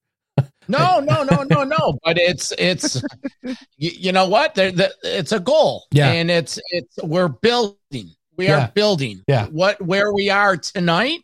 No, 0.68 1.00
no, 1.00 1.24
no, 1.24 1.44
no, 1.44 1.64
no. 1.64 1.98
But 2.04 2.18
it's 2.18 2.52
it's 2.58 3.02
you, 3.78 3.92
you 3.92 4.12
know 4.12 4.28
what? 4.28 4.56
There, 4.56 4.72
the, 4.72 4.94
it's 5.04 5.32
a 5.32 5.40
goal. 5.40 5.86
Yeah. 5.92 6.12
and 6.12 6.30
it's 6.32 6.60
it's 6.70 6.98
we're 7.04 7.28
building. 7.28 8.12
We 8.38 8.48
Yeah. 8.48 8.66
are 8.66 8.72
building. 8.74 9.24
Yeah. 9.28 9.46
What 9.48 9.82
where 9.82 10.12
we 10.14 10.30
are 10.30 10.58
tonight. 10.58 11.20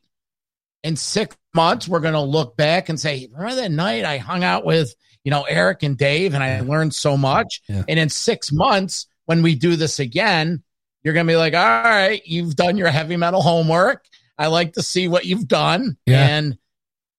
In 0.83 0.95
six 0.95 1.35
months, 1.53 1.89
we're 1.89 1.99
going 1.99 2.13
to 2.13 2.21
look 2.21 2.55
back 2.55 2.87
and 2.87 2.97
say, 2.97 3.27
"Remember 3.33 3.55
that 3.61 3.71
night 3.71 4.05
I 4.05 4.17
hung 4.17 4.45
out 4.45 4.63
with 4.63 4.93
you 5.25 5.31
know 5.31 5.43
Eric 5.43 5.83
and 5.83 5.97
Dave, 5.97 6.33
and 6.33 6.41
I 6.41 6.61
learned 6.61 6.93
so 6.95 7.17
much." 7.17 7.61
Yeah. 7.67 7.83
And 7.89 7.99
in 7.99 8.07
six 8.07 8.51
months, 8.53 9.05
when 9.25 9.41
we 9.41 9.55
do 9.55 9.75
this 9.75 9.99
again, 9.99 10.63
you're 11.03 11.13
going 11.13 11.25
to 11.27 11.31
be 11.31 11.35
like, 11.35 11.53
"All 11.53 11.59
right, 11.83 12.21
you've 12.25 12.55
done 12.55 12.77
your 12.77 12.87
heavy 12.89 13.17
metal 13.17 13.41
homework. 13.41 14.05
I 14.37 14.47
like 14.47 14.73
to 14.73 14.81
see 14.81 15.09
what 15.09 15.25
you've 15.25 15.49
done." 15.49 15.97
And 16.07 16.57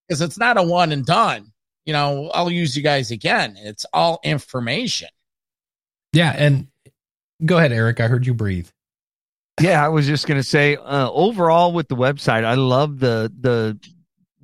because 0.08 0.22
it's 0.22 0.38
not 0.38 0.56
a 0.56 0.62
one 0.62 0.90
and 0.90 1.04
done. 1.04 1.49
You 1.90 1.94
know, 1.94 2.30
I'll 2.32 2.52
use 2.52 2.76
you 2.76 2.84
guys 2.84 3.10
again. 3.10 3.56
It's 3.58 3.84
all 3.92 4.20
information. 4.22 5.08
Yeah, 6.12 6.32
and 6.36 6.68
go 7.44 7.58
ahead, 7.58 7.72
Eric. 7.72 7.98
I 7.98 8.06
heard 8.06 8.24
you 8.24 8.32
breathe. 8.32 8.68
Yeah, 9.60 9.84
I 9.84 9.88
was 9.88 10.06
just 10.06 10.28
going 10.28 10.38
to 10.38 10.46
say 10.46 10.76
uh, 10.76 11.10
overall 11.10 11.72
with 11.72 11.88
the 11.88 11.96
website, 11.96 12.44
I 12.44 12.54
love 12.54 13.00
the 13.00 13.32
the 13.40 13.76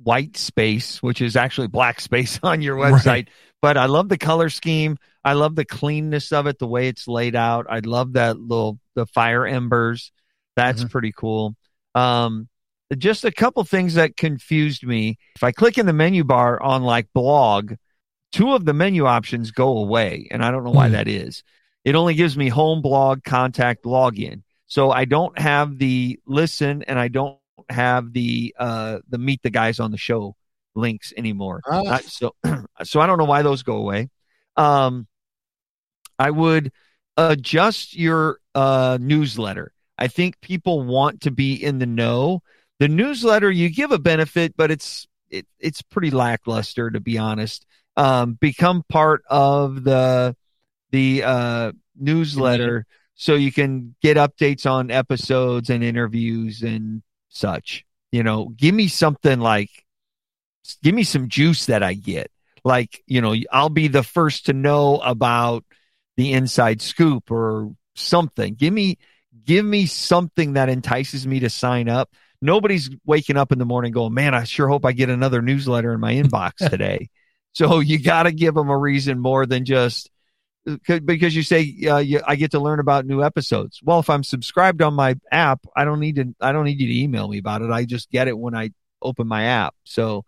white 0.03 0.35
space, 0.35 1.01
which 1.01 1.21
is 1.21 1.37
actually 1.37 1.67
black 1.67 2.01
space 2.01 2.37
on 2.43 2.61
your 2.61 2.75
website. 2.75 3.05
Right. 3.05 3.29
But 3.61 3.77
I 3.77 3.85
love 3.85 4.09
the 4.09 4.17
color 4.17 4.49
scheme. 4.49 4.97
I 5.23 5.31
love 5.31 5.55
the 5.55 5.63
cleanness 5.63 6.33
of 6.33 6.47
it, 6.47 6.59
the 6.59 6.67
way 6.67 6.89
it's 6.89 7.07
laid 7.07 7.37
out. 7.37 7.67
I 7.69 7.79
love 7.79 8.11
that 8.13 8.37
little 8.37 8.77
the 8.95 9.05
fire 9.05 9.45
embers. 9.47 10.11
That's 10.57 10.83
pretty 10.83 11.13
cool. 11.15 11.55
Um, 11.95 12.49
just 12.97 13.25
a 13.25 13.31
couple 13.31 13.63
things 13.63 13.95
that 13.95 14.15
confused 14.17 14.85
me. 14.85 15.17
If 15.35 15.43
I 15.43 15.51
click 15.51 15.77
in 15.77 15.85
the 15.85 15.93
menu 15.93 16.23
bar 16.23 16.61
on 16.61 16.83
like 16.83 17.07
blog, 17.13 17.73
two 18.31 18.53
of 18.53 18.65
the 18.65 18.73
menu 18.73 19.05
options 19.05 19.51
go 19.51 19.77
away, 19.79 20.27
and 20.31 20.43
I 20.43 20.51
don't 20.51 20.63
know 20.63 20.71
why 20.71 20.87
Hmm. 20.87 20.93
that 20.93 21.07
is. 21.07 21.43
it 21.85 21.95
only 21.95 22.13
gives 22.15 22.35
me 22.37 22.49
home 22.49 22.81
blog 22.81 23.23
contact 23.23 23.83
login. 23.85 24.43
So 24.65 24.91
I 24.91 25.05
don't 25.05 25.37
have 25.39 25.77
the 25.77 26.19
listen 26.25 26.83
and 26.83 26.99
I 26.99 27.07
don't 27.07 27.37
have 27.69 28.11
the 28.13 28.53
uh 28.59 28.99
the 29.09 29.17
meet 29.17 29.41
the 29.43 29.49
guys 29.49 29.79
on 29.79 29.91
the 29.91 29.97
show 29.97 30.35
links 30.75 31.13
anymore. 31.15 31.61
Ah. 31.65 31.99
So 32.05 32.35
so 32.83 32.99
I 32.99 33.07
don't 33.07 33.17
know 33.17 33.25
why 33.25 33.41
those 33.41 33.63
go 33.63 33.77
away. 33.77 34.09
Um 34.57 35.07
I 36.19 36.31
would 36.31 36.71
adjust 37.15 37.95
your 37.95 38.39
uh 38.55 38.97
newsletter. 38.99 39.71
I 39.97 40.07
think 40.07 40.39
people 40.41 40.83
want 40.83 41.21
to 41.21 41.31
be 41.31 41.53
in 41.53 41.79
the 41.79 41.85
know. 41.85 42.41
The 42.79 42.87
newsletter 42.87 43.49
you 43.49 43.69
give 43.69 43.91
a 43.91 43.99
benefit, 43.99 44.55
but 44.55 44.71
it's 44.71 45.07
it, 45.29 45.45
it's 45.59 45.81
pretty 45.81 46.11
lackluster 46.11 46.89
to 46.89 46.99
be 46.99 47.17
honest. 47.17 47.65
Um 47.95 48.33
become 48.33 48.83
part 48.89 49.23
of 49.29 49.83
the 49.83 50.35
the 50.91 51.23
uh 51.23 51.71
newsletter 51.95 52.85
so 53.15 53.33
you 53.33 53.51
can 53.51 53.95
get 54.01 54.17
updates 54.17 54.69
on 54.69 54.91
episodes 54.91 55.69
and 55.69 55.83
interviews 55.83 56.61
and 56.61 57.01
such. 57.29 57.83
You 58.11 58.23
know, 58.23 58.49
give 58.49 58.73
me 58.75 58.87
something 58.87 59.39
like 59.39 59.69
give 60.83 60.93
me 60.93 61.03
some 61.03 61.29
juice 61.29 61.65
that 61.67 61.83
I 61.83 61.93
get. 61.93 62.31
Like, 62.63 63.03
you 63.07 63.21
know, 63.21 63.35
I'll 63.51 63.69
be 63.69 63.87
the 63.87 64.03
first 64.03 64.47
to 64.47 64.53
know 64.53 64.97
about 64.97 65.63
the 66.15 66.33
inside 66.33 66.81
scoop 66.81 67.31
or 67.31 67.73
something. 67.95 68.55
Give 68.55 68.73
me 68.73 68.97
give 69.45 69.65
me 69.65 69.85
something 69.85 70.53
that 70.53 70.69
entices 70.69 71.25
me 71.25 71.39
to 71.41 71.49
sign 71.49 71.89
up. 71.89 72.13
Nobody's 72.41 72.89
waking 73.05 73.37
up 73.37 73.51
in 73.51 73.59
the 73.59 73.65
morning 73.65 73.91
going, 73.91 74.13
"Man, 74.13 74.33
I 74.33 74.43
sure 74.43 74.67
hope 74.67 74.85
I 74.85 74.91
get 74.91 75.09
another 75.09 75.41
newsletter 75.41 75.93
in 75.93 75.99
my 75.99 76.13
inbox 76.13 76.57
today." 76.69 77.09
so 77.57 77.79
you 77.79 77.99
got 77.99 78.23
to 78.23 78.31
give 78.31 78.53
them 78.53 78.69
a 78.69 78.77
reason 78.77 79.19
more 79.19 79.47
than 79.47 79.65
just 79.65 80.11
because 80.85 81.35
you 81.35 81.41
say 81.41 81.75
uh, 81.89 81.97
you, 81.97 82.21
I 82.25 82.35
get 82.35 82.51
to 82.51 82.59
learn 82.59 82.79
about 82.79 83.07
new 83.07 83.23
episodes. 83.23 83.79
Well, 83.81 83.99
if 83.99 84.11
I'm 84.11 84.23
subscribed 84.23 84.83
on 84.83 84.93
my 84.93 85.15
app, 85.31 85.65
I 85.75 85.83
don't 85.83 85.99
need 85.99 86.17
to. 86.17 86.35
I 86.39 86.51
don't 86.51 86.65
need 86.65 86.79
you 86.79 86.87
to 86.87 86.99
email 86.99 87.27
me 87.27 87.39
about 87.39 87.63
it. 87.63 87.71
I 87.71 87.85
just 87.85 88.11
get 88.11 88.27
it 88.27 88.37
when 88.37 88.53
I 88.53 88.71
open 89.01 89.27
my 89.27 89.45
app. 89.45 89.73
So, 89.85 90.23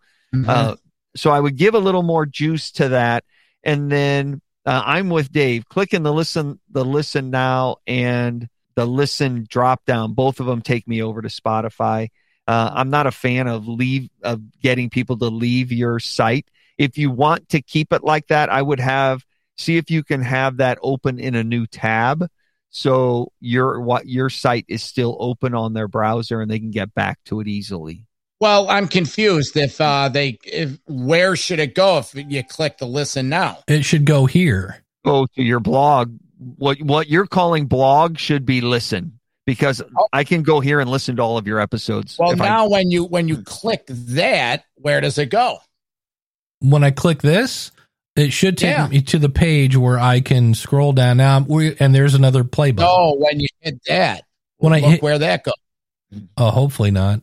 uh, 0.48 0.74
so 1.14 1.30
I 1.30 1.38
would 1.38 1.56
give 1.56 1.74
a 1.74 1.78
little 1.78 2.02
more 2.02 2.26
juice 2.26 2.72
to 2.72 2.88
that, 2.88 3.22
and 3.62 3.92
then 3.92 4.40
uh, 4.66 4.82
I'm 4.84 5.08
with 5.08 5.30
Dave. 5.30 5.68
Clicking 5.68 6.02
the 6.02 6.12
listen, 6.12 6.58
the 6.68 6.84
listen 6.84 7.30
now, 7.30 7.76
and 7.86 8.48
the 8.74 8.86
listen 8.86 9.46
drop 9.48 9.84
down. 9.84 10.14
Both 10.14 10.40
of 10.40 10.46
them 10.46 10.62
take 10.62 10.86
me 10.86 11.02
over 11.02 11.22
to 11.22 11.28
Spotify. 11.28 12.08
Uh, 12.46 12.70
I'm 12.72 12.90
not 12.90 13.06
a 13.06 13.12
fan 13.12 13.46
of 13.46 13.68
leave 13.68 14.08
of 14.22 14.40
getting 14.60 14.90
people 14.90 15.18
to 15.18 15.26
leave 15.26 15.72
your 15.72 16.00
site. 16.00 16.48
If 16.78 16.98
you 16.98 17.10
want 17.10 17.50
to 17.50 17.62
keep 17.62 17.92
it 17.92 18.02
like 18.02 18.28
that, 18.28 18.50
I 18.50 18.62
would 18.62 18.80
have 18.80 19.24
see 19.56 19.76
if 19.76 19.90
you 19.90 20.02
can 20.02 20.22
have 20.22 20.56
that 20.56 20.78
open 20.82 21.18
in 21.18 21.34
a 21.34 21.44
new 21.44 21.66
tab 21.66 22.26
so 22.70 23.32
your 23.40 23.80
what 23.80 24.06
your 24.06 24.30
site 24.30 24.64
is 24.68 24.82
still 24.82 25.16
open 25.20 25.54
on 25.54 25.74
their 25.74 25.88
browser 25.88 26.40
and 26.40 26.50
they 26.50 26.58
can 26.58 26.70
get 26.70 26.94
back 26.94 27.18
to 27.26 27.40
it 27.40 27.48
easily. 27.48 28.06
Well, 28.40 28.70
I'm 28.70 28.88
confused. 28.88 29.56
If 29.56 29.80
uh, 29.80 30.08
they, 30.08 30.38
if 30.44 30.78
where 30.86 31.36
should 31.36 31.58
it 31.58 31.74
go 31.74 31.98
if 31.98 32.14
you 32.14 32.42
click 32.42 32.78
the 32.78 32.86
listen 32.86 33.28
now? 33.28 33.58
It 33.68 33.84
should 33.84 34.06
go 34.06 34.24
here. 34.24 34.82
Go 35.04 35.26
to 35.34 35.42
your 35.42 35.60
blog. 35.60 36.16
What 36.56 36.80
what 36.80 37.08
you're 37.08 37.26
calling 37.26 37.66
blog 37.66 38.18
should 38.18 38.46
be 38.46 38.60
listen 38.62 39.18
because 39.46 39.82
I 40.12 40.24
can 40.24 40.42
go 40.42 40.60
here 40.60 40.80
and 40.80 40.88
listen 40.90 41.16
to 41.16 41.22
all 41.22 41.36
of 41.36 41.46
your 41.46 41.60
episodes. 41.60 42.16
Well, 42.18 42.30
if 42.30 42.40
I- 42.40 42.48
now 42.48 42.68
when 42.68 42.90
you 42.90 43.04
when 43.04 43.28
you 43.28 43.42
click 43.42 43.84
that, 43.88 44.64
where 44.76 45.00
does 45.02 45.18
it 45.18 45.26
go? 45.26 45.58
When 46.60 46.82
I 46.82 46.90
click 46.92 47.20
this, 47.20 47.72
it 48.16 48.32
should 48.32 48.56
take 48.58 48.76
Yeah. 48.76 48.88
me 48.88 49.02
to 49.02 49.18
the 49.18 49.28
page 49.28 49.76
where 49.76 49.98
I 49.98 50.20
can 50.20 50.54
scroll 50.54 50.92
down. 50.92 51.16
Now, 51.18 51.40
we, 51.46 51.76
and 51.78 51.94
there's 51.94 52.14
another 52.14 52.44
play 52.44 52.70
button. 52.70 52.90
No, 52.90 53.16
when 53.18 53.40
you 53.40 53.46
hit 53.60 53.80
that, 53.86 54.24
When 54.58 54.72
I 54.72 54.80
hit- 54.80 55.02
where 55.02 55.18
that 55.18 55.44
goes. 55.44 55.54
Oh, 56.36 56.50
hopefully 56.50 56.90
not. 56.90 57.20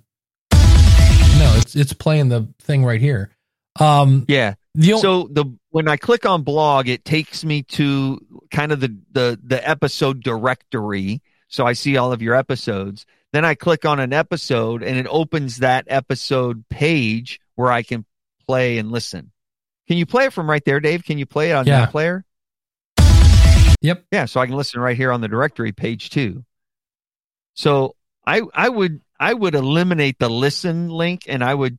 No, 0.54 1.54
it's 1.58 1.76
it's 1.76 1.94
playing 1.94 2.30
the 2.30 2.48
thing 2.62 2.84
right 2.86 3.02
here. 3.02 3.32
Um, 3.80 4.26
yeah. 4.28 4.56
the 4.74 4.98
so 4.98 5.28
the 5.32 5.46
when 5.70 5.88
I 5.88 5.98
click 5.98 6.26
on 6.26 6.44
blog, 6.44 6.88
it 6.88 7.04
takes 7.06 7.44
me 7.44 7.64
to 7.64 8.20
kind 8.52 8.72
of 8.72 8.80
the 8.80 8.96
the 9.12 9.40
the 9.44 9.68
episode 9.68 10.24
directory. 10.24 11.22
So 11.50 11.66
I 11.66 11.74
see 11.74 11.98
all 11.98 12.12
of 12.12 12.22
your 12.22 12.36
episodes. 12.36 13.06
Then 13.34 13.44
I 13.46 13.56
click 13.56 13.86
on 13.86 14.00
an 14.00 14.14
episode, 14.14 14.84
and 14.84 14.98
it 14.98 15.08
opens 15.10 15.58
that 15.58 15.86
episode 15.88 16.68
page 16.70 17.40
where 17.56 17.72
I 17.72 17.84
can 17.84 18.06
play 18.48 18.78
and 18.78 18.92
listen. 18.92 19.32
Can 19.88 19.98
you 19.98 20.06
play 20.06 20.26
it 20.26 20.34
from 20.34 20.50
right 20.50 20.64
there, 20.66 20.80
Dave? 20.80 21.04
Can 21.04 21.18
you 21.18 21.26
play 21.26 21.52
it 21.52 21.54
on 21.54 21.66
Yeah. 21.66 21.82
that 21.82 21.92
player? 21.92 22.26
Yep. 23.82 24.06
Yeah, 24.12 24.26
so 24.26 24.40
I 24.42 24.46
can 24.48 24.56
listen 24.56 24.80
right 24.82 24.98
here 24.98 25.12
on 25.12 25.22
the 25.22 25.28
directory 25.28 25.72
page 25.72 26.10
too. 26.10 26.44
So 27.54 27.96
I 28.26 28.42
I 28.54 28.70
would 28.70 29.02
I 29.20 29.34
would 29.34 29.56
eliminate 29.56 30.20
the 30.20 30.30
listen 30.30 30.90
link 30.90 31.24
and 31.28 31.44
I 31.44 31.54
would 31.54 31.78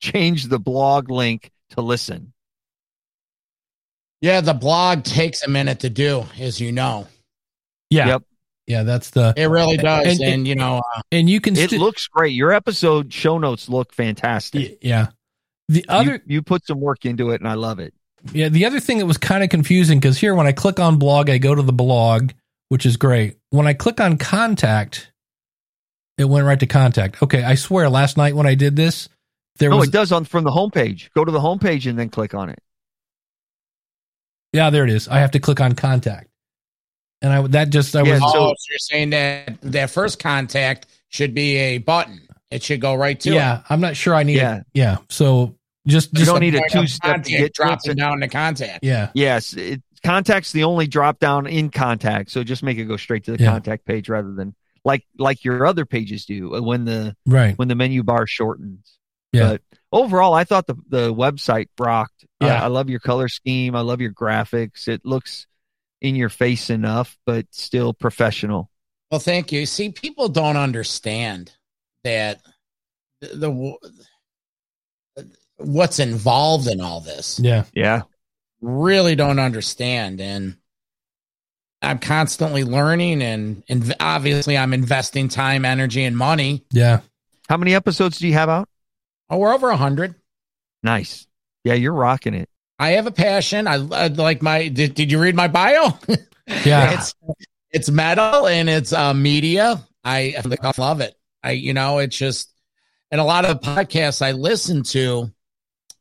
change 0.00 0.44
the 0.46 0.58
blog 0.58 1.10
link 1.10 1.50
to 1.70 1.80
listen. 1.82 2.32
Yeah, 4.20 4.40
the 4.40 4.54
blog 4.54 5.04
takes 5.04 5.42
a 5.44 5.48
minute 5.48 5.80
to 5.80 5.90
do, 5.90 6.26
as 6.38 6.60
you 6.60 6.72
know. 6.72 7.06
yeah, 7.88 8.06
Yep. 8.06 8.22
yeah, 8.66 8.82
that's 8.84 9.10
the 9.10 9.32
It 9.36 9.46
really 9.46 9.76
does, 9.76 10.06
And- 10.06 10.20
and, 10.20 10.34
and- 10.34 10.48
you 10.48 10.54
know, 10.54 10.82
uh, 10.96 11.00
and 11.10 11.28
you 11.28 11.40
can 11.40 11.56
It 11.56 11.72
looks 11.72 12.06
great. 12.06 12.34
Your 12.34 12.52
episode 12.52 13.12
show 13.12 13.38
notes 13.38 13.68
look 13.68 13.92
fantastic. 13.94 14.70
y- 14.72 14.76
yeah. 14.82 15.06
The 15.68 15.84
other 15.88 16.14
you, 16.26 16.34
you 16.36 16.42
put 16.42 16.66
some 16.66 16.80
work 16.80 17.04
into 17.06 17.30
it 17.30 17.40
and 17.40 17.48
I 17.48 17.54
love 17.54 17.78
it. 17.78 17.94
Yeah, 18.32 18.48
the 18.50 18.66
other 18.66 18.80
thing 18.80 18.98
that 18.98 19.06
was 19.06 19.16
kind 19.16 19.42
of 19.42 19.48
confusing 19.50 19.98
because 19.98 20.18
here, 20.18 20.34
when 20.34 20.46
I 20.46 20.52
click 20.52 20.78
on 20.78 20.98
blog, 20.98 21.30
I 21.30 21.38
go 21.38 21.54
to 21.54 21.62
the 21.62 21.72
blog, 21.72 22.32
which 22.68 22.84
is 22.84 22.96
great. 22.96 23.38
When 23.50 23.66
I 23.66 23.72
click 23.72 24.00
on 24.00 24.18
contact, 24.18 25.10
it 26.18 26.24
went 26.26 26.44
right 26.46 26.60
to 26.60 26.66
contact. 26.66 27.22
Okay, 27.22 27.42
I 27.42 27.54
swear, 27.54 27.88
last 27.88 28.16
night 28.18 28.36
when 28.36 28.46
I 28.46 28.54
did 28.54 28.76
this, 28.76 29.08
there 29.56 29.70
no, 29.70 29.78
was 29.78 29.88
it 29.88 29.92
does 29.92 30.12
on 30.12 30.24
from 30.26 30.44
the 30.44 30.50
homepage. 30.50 31.08
Go 31.14 31.24
to 31.24 31.32
the 31.32 31.40
homepage 31.40 31.88
and 31.88 31.98
then 31.98 32.10
click 32.10 32.34
on 32.34 32.50
it. 32.50 32.58
Yeah, 34.52 34.70
there 34.70 34.84
it 34.84 34.90
is. 34.90 35.08
I 35.08 35.18
have 35.18 35.30
to 35.32 35.40
click 35.40 35.60
on 35.60 35.74
contact, 35.74 36.28
and 37.22 37.32
I 37.32 37.46
that 37.48 37.70
just 37.70 37.94
I 37.96 38.02
Yeah, 38.02 38.14
was 38.14 38.22
oh, 38.24 38.32
so- 38.32 38.54
so 38.58 38.66
you're 38.70 38.78
saying 38.78 39.10
that 39.10 39.60
that 39.62 39.90
first 39.90 40.18
contact 40.18 40.86
should 41.08 41.34
be 41.34 41.56
a 41.56 41.78
button. 41.78 42.20
It 42.50 42.62
should 42.62 42.80
go 42.80 42.94
right 42.94 43.18
to 43.20 43.32
yeah. 43.32 43.58
it. 43.58 43.64
I'm 43.70 43.80
not 43.80 43.96
sure 43.96 44.14
I 44.14 44.22
need 44.24 44.36
Yeah. 44.36 44.56
it. 44.58 44.66
Yeah, 44.74 44.96
so 45.08 45.54
just 45.86 46.12
You 46.12 46.18
just 46.20 46.30
don't 46.30 46.40
need 46.40 46.54
a 46.56 46.62
two 46.70 46.86
step 46.86 47.22
to 47.24 47.30
contact, 47.30 47.54
get 47.56 47.80
to 47.84 47.90
it. 47.92 47.94
down 47.96 48.20
to 48.20 48.28
contact. 48.28 48.84
yeah 48.84 49.10
Yes, 49.14 49.52
it, 49.54 49.82
contact's 50.04 50.50
the 50.52 50.64
only 50.64 50.86
drop 50.88 51.18
down 51.20 51.46
in 51.46 51.70
contact, 51.70 52.30
so 52.30 52.42
just 52.42 52.62
make 52.62 52.76
it 52.78 52.84
go 52.86 52.96
straight 52.96 53.24
to 53.24 53.36
the 53.36 53.42
Yeah. 53.42 53.52
contact 53.52 53.84
page 53.84 54.08
rather 54.08 54.32
than 54.32 54.54
like 54.84 55.04
like 55.18 55.44
your 55.44 55.66
other 55.66 55.84
pages 55.86 56.24
do 56.24 56.54
uh, 56.56 56.60
when 56.62 56.84
the 56.86 57.14
right 57.26 57.56
when 57.58 57.68
the 57.68 57.74
menu 57.76 58.02
bar 58.02 58.26
shortens. 58.26 58.98
Yeah. 59.32 59.50
But 59.50 59.62
overall, 59.92 60.34
I 60.34 60.44
thought 60.44 60.66
the 60.66 60.76
the 60.88 61.12
website 61.14 61.68
rocked. 61.78 62.24
I- 62.40 62.46
Yeah. 62.46 62.64
I, 62.64 62.68
love 62.68 62.88
your 62.88 63.00
color 63.00 63.28
scheme. 63.28 63.74
I 63.76 63.80
love 63.80 64.00
your 64.00 64.12
graphics. 64.12 64.88
It 64.88 65.04
looks 65.04 65.46
in 66.00 66.14
your 66.16 66.30
face 66.30 66.70
enough, 66.70 67.18
but 67.26 67.46
still 67.50 67.92
professional. 67.92 68.70
Well, 69.10 69.20
thank 69.20 69.52
you. 69.52 69.66
See, 69.66 69.90
people 69.90 70.28
don't 70.28 70.56
understand 70.56 71.52
that 72.04 72.40
the, 73.20 73.26
the 73.36 73.76
what's 75.58 75.98
involved 75.98 76.66
in 76.68 76.80
all 76.80 77.00
this. 77.02 77.38
yeah 77.38 77.64
Yeah, 77.74 78.02
Really 78.62 79.14
don't 79.16 79.38
understand, 79.38 80.20
and 80.22 80.56
I'm 81.82 81.98
constantly 81.98 82.64
learning, 82.64 83.20
and, 83.22 83.62
and 83.68 83.94
obviously, 84.00 84.56
I'm 84.56 84.72
investing 84.72 85.28
time, 85.28 85.66
energy, 85.66 86.04
and 86.04 86.16
money. 86.16 86.64
yeah 86.72 87.00
How 87.50 87.58
many 87.58 87.74
episodes 87.74 88.18
do 88.18 88.26
you 88.26 88.32
have 88.32 88.48
out? 88.48 88.69
Oh, 89.30 89.38
we're 89.38 89.54
over 89.54 89.70
a 89.70 89.76
hundred. 89.76 90.16
Nice. 90.82 91.26
Yeah, 91.64 91.74
you're 91.74 91.92
rocking 91.92 92.34
it. 92.34 92.48
I 92.78 92.90
have 92.92 93.06
a 93.06 93.12
passion. 93.12 93.66
I, 93.66 93.74
I 93.74 94.06
like 94.08 94.42
my. 94.42 94.68
Did, 94.68 94.94
did 94.94 95.12
you 95.12 95.20
read 95.20 95.34
my 95.34 95.48
bio? 95.48 95.98
yeah 96.64 96.94
it's 96.94 97.14
it's 97.70 97.90
metal 97.90 98.46
and 98.46 98.68
it's 98.68 98.92
uh, 98.92 99.14
media. 99.14 99.84
I, 100.02 100.34
I 100.36 100.72
love 100.78 101.00
it. 101.00 101.14
I 101.42 101.52
you 101.52 101.74
know 101.74 101.98
it's 101.98 102.16
just 102.16 102.52
and 103.10 103.20
a 103.20 103.24
lot 103.24 103.44
of 103.44 103.60
podcasts 103.60 104.22
I 104.22 104.32
listen 104.32 104.82
to. 104.84 105.30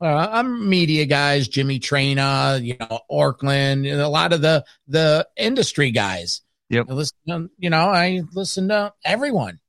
Uh, 0.01 0.27
I'm 0.31 0.69
media 0.69 1.05
guys, 1.05 1.49
Jimmy 1.49 1.79
Traina, 1.79 2.63
you 2.63 2.77
know, 2.79 3.01
Orkland, 3.11 3.91
and 3.91 4.01
a 4.01 4.07
lot 4.07 4.31
of 4.31 4.41
the 4.41 4.63
the 4.87 5.27
industry 5.35 5.91
guys. 5.91 6.41
Yep. 6.69 6.85
I 6.89 6.93
listen, 6.93 7.17
to- 7.27 7.49
you 7.57 7.69
know, 7.69 7.89
I 7.89 8.21
listen 8.33 8.69
to 8.69 8.93
everyone, 9.03 9.59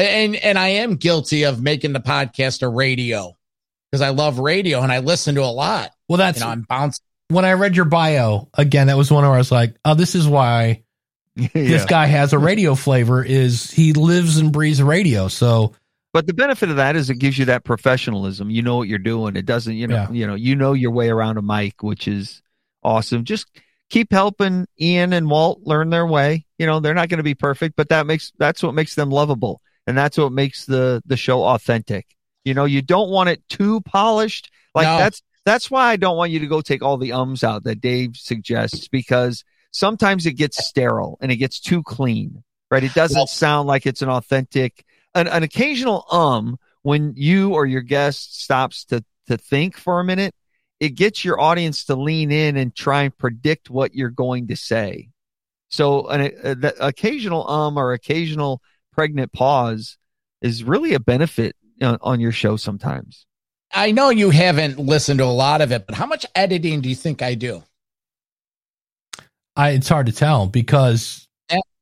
and 0.00 0.36
and 0.36 0.58
I 0.58 0.68
am 0.68 0.96
guilty 0.96 1.44
of 1.44 1.62
making 1.62 1.92
the 1.92 2.00
podcast 2.00 2.62
a 2.62 2.68
radio 2.68 3.36
because 3.90 4.02
I 4.02 4.10
love 4.10 4.38
radio 4.38 4.80
and 4.82 4.92
I 4.92 4.98
listen 4.98 5.34
to 5.36 5.42
a 5.42 5.46
lot. 5.52 5.90
well 6.08 6.18
that's 6.18 6.38
You 6.40 6.44
know, 6.46 6.50
I'm 6.52 6.62
bouncing. 6.62 7.02
when 7.28 7.44
I 7.44 7.52
read 7.54 7.76
your 7.76 7.84
bio 7.86 8.48
again. 8.54 8.86
That 8.88 8.96
was 8.96 9.10
one 9.10 9.24
where 9.24 9.34
I 9.34 9.38
was 9.38 9.52
like, 9.52 9.76
oh, 9.84 9.94
this 9.94 10.14
is 10.14 10.26
why 10.28 10.82
this 11.54 11.84
guy 11.84 12.06
has 12.06 12.32
a 12.32 12.38
radio 12.38 12.74
flavor. 12.74 13.24
Is 13.24 13.70
he 13.70 13.92
lives 13.92 14.38
and 14.38 14.52
breathes 14.52 14.82
radio? 14.82 15.28
So 15.28 15.74
But 16.12 16.26
the 16.26 16.34
benefit 16.34 16.68
of 16.70 16.76
that 16.76 16.96
is 16.96 17.10
it 17.10 17.16
gives 17.16 17.38
you 17.38 17.44
that 17.46 17.64
professionalism. 17.64 18.50
You 18.50 18.62
know 18.62 18.76
what 18.76 18.88
you're 18.88 18.98
doing. 18.98 19.36
It 19.36 19.46
doesn't, 19.46 19.74
you 19.76 19.86
know, 19.86 19.94
Yeah. 19.94 20.10
you 20.10 20.26
know, 20.26 20.34
you 20.34 20.56
know 20.56 20.72
your 20.72 20.90
way 20.90 21.08
around 21.10 21.38
a 21.38 21.42
mic, 21.42 21.82
which 21.82 22.08
is 22.08 22.42
awesome. 22.82 23.24
Just 23.24 23.46
keep 23.90 24.12
helping 24.12 24.66
Ian 24.80 25.12
and 25.12 25.30
Walt 25.30 25.60
learn 25.64 25.90
their 25.90 26.06
way. 26.06 26.44
You 26.58 26.66
know, 26.66 26.80
they're 26.80 26.94
not 26.94 27.08
going 27.08 27.18
to 27.18 27.24
be 27.24 27.34
perfect, 27.36 27.76
but 27.76 27.88
that 27.90 28.06
makes 28.06 28.32
that's 28.38 28.62
what 28.62 28.74
makes 28.74 28.94
them 28.96 29.10
lovable, 29.10 29.60
and 29.88 29.96
that's 29.96 30.18
what 30.18 30.32
makes 30.32 30.66
the 30.66 31.02
the 31.06 31.16
show 31.16 31.42
authentic. 31.44 32.06
You 32.44 32.54
know, 32.54 32.66
you 32.66 32.82
don't 32.82 33.10
want 33.10 33.30
it 33.30 33.42
too 33.48 33.80
polished. 33.80 34.50
Like 34.74 34.86
No. 34.86 34.98
that's 34.98 35.22
that's 35.44 35.70
why 35.70 35.88
I 35.90 35.96
don't 35.96 36.16
want 36.16 36.30
you 36.30 36.40
to 36.40 36.46
go 36.46 36.60
take 36.60 36.82
all 36.82 36.98
the 36.98 37.12
ums 37.12 37.42
out 37.42 37.64
that 37.64 37.80
Dave 37.80 38.16
suggests 38.16 38.86
because 38.88 39.44
sometimes 39.72 40.26
it 40.26 40.34
gets 40.34 40.64
sterile 40.66 41.16
and 41.20 41.32
it 41.32 41.36
gets 41.36 41.58
too 41.58 41.82
clean. 41.82 42.44
Right? 42.70 42.84
It 42.84 42.92
doesn't 42.94 43.16
Well- 43.16 43.26
sound 43.26 43.66
like 43.66 43.86
it's 43.86 44.02
an 44.02 44.10
authentic. 44.10 44.84
An, 45.14 45.26
an 45.26 45.42
occasional 45.42 46.04
um 46.12 46.58
when 46.82 47.14
you 47.16 47.54
or 47.54 47.66
your 47.66 47.80
guest 47.80 48.40
stops 48.40 48.84
to 48.86 49.02
to 49.28 49.36
think 49.38 49.76
for 49.76 50.00
a 50.00 50.04
minute, 50.04 50.34
it 50.80 50.90
gets 50.90 51.24
your 51.24 51.40
audience 51.40 51.84
to 51.86 51.96
lean 51.96 52.30
in 52.30 52.56
and 52.56 52.74
try 52.74 53.02
and 53.04 53.16
predict 53.16 53.68
what 53.70 53.94
you're 53.94 54.10
going 54.10 54.48
to 54.48 54.56
say. 54.56 55.08
So 55.70 56.06
an 56.08 56.20
uh, 56.44 56.54
the 56.54 56.74
occasional 56.86 57.48
um 57.48 57.78
or 57.78 57.92
occasional 57.94 58.60
pregnant 58.98 59.32
pause 59.32 59.96
is 60.42 60.64
really 60.64 60.94
a 60.94 60.98
benefit 60.98 61.54
uh, 61.80 61.96
on 62.02 62.18
your 62.18 62.32
show 62.32 62.56
sometimes. 62.56 63.26
I 63.72 63.92
know 63.92 64.10
you 64.10 64.30
haven't 64.30 64.76
listened 64.80 65.18
to 65.18 65.24
a 65.24 65.26
lot 65.26 65.60
of 65.60 65.70
it, 65.70 65.86
but 65.86 65.94
how 65.94 66.04
much 66.04 66.26
editing 66.34 66.80
do 66.80 66.88
you 66.88 66.96
think 66.96 67.22
I 67.22 67.34
do? 67.36 67.62
I, 69.54 69.70
it's 69.70 69.88
hard 69.88 70.06
to 70.06 70.12
tell 70.12 70.48
because 70.48 71.28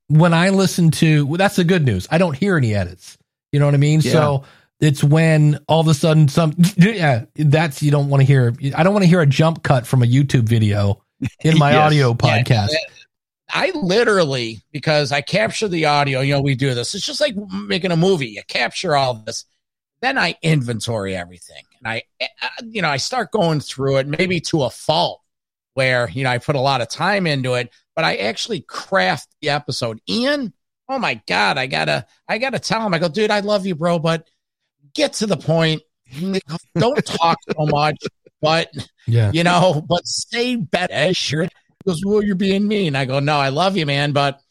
when 0.09 0.31
I 0.31 0.49
listen 0.49 0.91
to, 0.91 1.25
well, 1.25 1.37
that's 1.37 1.55
the 1.55 1.63
good 1.63 1.83
news. 1.83 2.07
I 2.11 2.19
don't 2.19 2.37
hear 2.37 2.55
any 2.55 2.75
edits. 2.75 3.17
You 3.51 3.59
know 3.59 3.65
what 3.65 3.73
I 3.73 3.77
mean? 3.77 4.01
Yeah. 4.01 4.11
So 4.11 4.43
it's 4.79 5.03
when 5.03 5.59
all 5.67 5.81
of 5.81 5.87
a 5.87 5.95
sudden 5.95 6.27
some, 6.27 6.53
yeah, 6.77 7.25
that's, 7.35 7.81
you 7.81 7.89
don't 7.89 8.09
want 8.09 8.21
to 8.21 8.27
hear, 8.27 8.53
I 8.75 8.83
don't 8.83 8.93
want 8.93 9.03
to 9.05 9.09
hear 9.09 9.21
a 9.21 9.25
jump 9.25 9.63
cut 9.63 9.87
from 9.87 10.03
a 10.03 10.05
YouTube 10.05 10.43
video 10.43 11.01
in 11.43 11.57
my 11.57 11.71
Yes. 11.71 11.85
audio 11.85 12.13
podcast. 12.13 12.69
I 13.49 13.71
literally, 13.73 14.61
because 14.71 15.11
I 15.11 15.21
capture 15.21 15.67
the 15.67 15.85
audio, 15.85 16.19
you 16.21 16.33
know, 16.33 16.41
we 16.41 16.55
do 16.55 16.73
this. 16.73 16.93
It's 16.93 17.05
just 17.05 17.21
like 17.21 17.35
making 17.35 17.91
a 17.91 17.97
movie. 17.97 18.27
You 18.27 18.41
capture 18.47 18.95
all 18.95 19.13
this, 19.15 19.45
then 20.01 20.17
I 20.17 20.35
inventory 20.41 21.15
everything, 21.15 21.63
and 21.79 21.87
I, 21.87 22.03
uh, 22.21 22.47
you 22.65 22.81
know, 22.81 22.89
I 22.89 22.97
start 22.97 23.31
going 23.31 23.59
through 23.61 23.97
it, 23.97 24.07
maybe 24.07 24.39
to 24.41 24.63
a 24.63 24.69
fault, 24.69 25.21
where 25.75 26.09
you 26.09 26.23
know 26.23 26.29
I 26.29 26.37
put 26.39 26.55
a 26.55 26.61
lot 26.61 26.81
of 26.81 26.89
time 26.89 27.25
into 27.25 27.53
it, 27.53 27.71
but 27.95 28.03
I 28.05 28.17
actually 28.17 28.61
craft 28.61 29.29
the 29.41 29.49
episode. 29.49 29.99
Ian, 30.09 30.53
oh 30.89 30.99
my 30.99 31.21
god, 31.27 31.57
I 31.57 31.67
gotta, 31.67 32.05
I 32.27 32.37
gotta 32.39 32.59
tell 32.59 32.85
him. 32.85 32.93
I 32.93 32.99
go, 32.99 33.07
dude, 33.09 33.31
I 33.31 33.39
love 33.39 33.65
you, 33.65 33.75
bro, 33.75 33.97
but 33.99 34.27
get 34.93 35.13
to 35.13 35.25
the 35.25 35.37
point. 35.37 35.81
Don't 36.77 37.05
talk 37.05 37.37
so 37.55 37.65
much, 37.65 37.97
but 38.41 38.69
Yeah. 39.07 39.31
you 39.33 39.43
know, 39.43 39.83
but 39.87 40.05
say 40.05 40.55
better. 40.57 41.13
Sure. 41.13 41.47
Goes, 41.87 42.03
well, 42.05 42.21
you're 42.21 42.35
being 42.35 42.67
mean. 42.67 42.95
I 42.95 43.05
go, 43.05 43.19
no, 43.19 43.37
I 43.37 43.49
love 43.49 43.77
you, 43.77 43.85
man, 43.85 44.11
but 44.11 44.41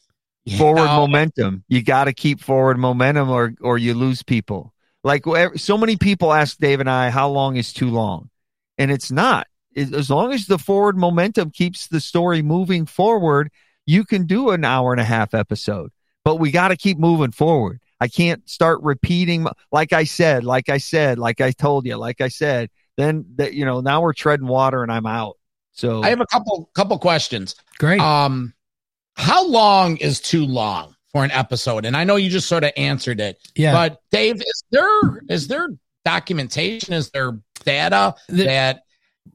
Forward 0.55 0.85
know, 0.85 1.01
momentum. 1.01 1.63
You 1.67 1.83
got 1.83 2.05
to 2.05 2.13
keep 2.13 2.39
forward 2.39 2.77
momentum 2.77 3.29
or 3.29 3.53
or 3.59 3.77
you 3.77 3.93
lose 3.93 4.23
people. 4.23 4.73
Like 5.03 5.25
so 5.55 5.77
many 5.77 5.97
people 5.97 6.33
ask 6.33 6.57
Dave 6.57 6.79
and 6.79 6.89
I 6.89 7.09
how 7.09 7.29
long 7.29 7.57
is 7.57 7.73
too 7.73 7.89
long? 7.89 8.29
And 8.77 8.91
it's 8.91 9.11
not. 9.11 9.47
As 9.75 10.09
long 10.09 10.33
as 10.33 10.47
the 10.47 10.57
forward 10.57 10.97
momentum 10.97 11.51
keeps 11.51 11.87
the 11.87 11.99
story 11.99 12.41
moving 12.41 12.85
forward, 12.85 13.51
you 13.85 14.05
can 14.05 14.25
do 14.25 14.49
an 14.51 14.65
hour 14.65 14.91
and 14.91 15.01
a 15.01 15.05
half 15.05 15.33
episode. 15.33 15.91
But 16.23 16.37
we 16.37 16.51
got 16.51 16.69
to 16.69 16.77
keep 16.77 16.97
moving 16.97 17.31
forward. 17.31 17.79
I 17.99 18.07
can't 18.07 18.47
start 18.49 18.81
repeating 18.81 19.47
like 19.71 19.93
I 19.93 20.05
said, 20.05 20.43
like 20.43 20.69
I 20.69 20.77
said, 20.77 21.19
like 21.19 21.41
I 21.41 21.51
told 21.51 21.85
you, 21.85 21.97
like 21.97 22.21
I 22.21 22.29
said. 22.29 22.69
Then 22.95 23.25
that 23.35 23.53
you 23.53 23.65
know, 23.65 23.81
now 23.81 24.01
we're 24.01 24.13
treading 24.13 24.47
water 24.47 24.81
and 24.81 24.91
I'm 24.91 25.05
out. 25.05 25.37
So 25.77 26.01
I 26.03 26.09
have 26.09 26.21
a 26.21 26.25
couple 26.25 26.69
couple 26.73 26.97
questions. 26.97 27.55
Great. 27.77 28.01
Um, 28.01 28.53
how 29.15 29.47
long 29.47 29.97
is 29.97 30.19
too 30.19 30.45
long 30.45 30.95
for 31.11 31.23
an 31.23 31.31
episode? 31.31 31.85
And 31.85 31.95
I 31.95 32.03
know 32.03 32.15
you 32.15 32.29
just 32.29 32.47
sort 32.47 32.63
of 32.63 32.71
answered 32.75 33.19
it, 33.19 33.39
yeah. 33.55 33.73
but 33.73 34.01
Dave, 34.11 34.41
is 34.41 34.63
there 34.71 35.21
is 35.29 35.47
there 35.47 35.69
documentation? 36.03 36.93
Is 36.93 37.11
there 37.11 37.39
data 37.63 38.15
The- 38.27 38.45
that 38.45 38.83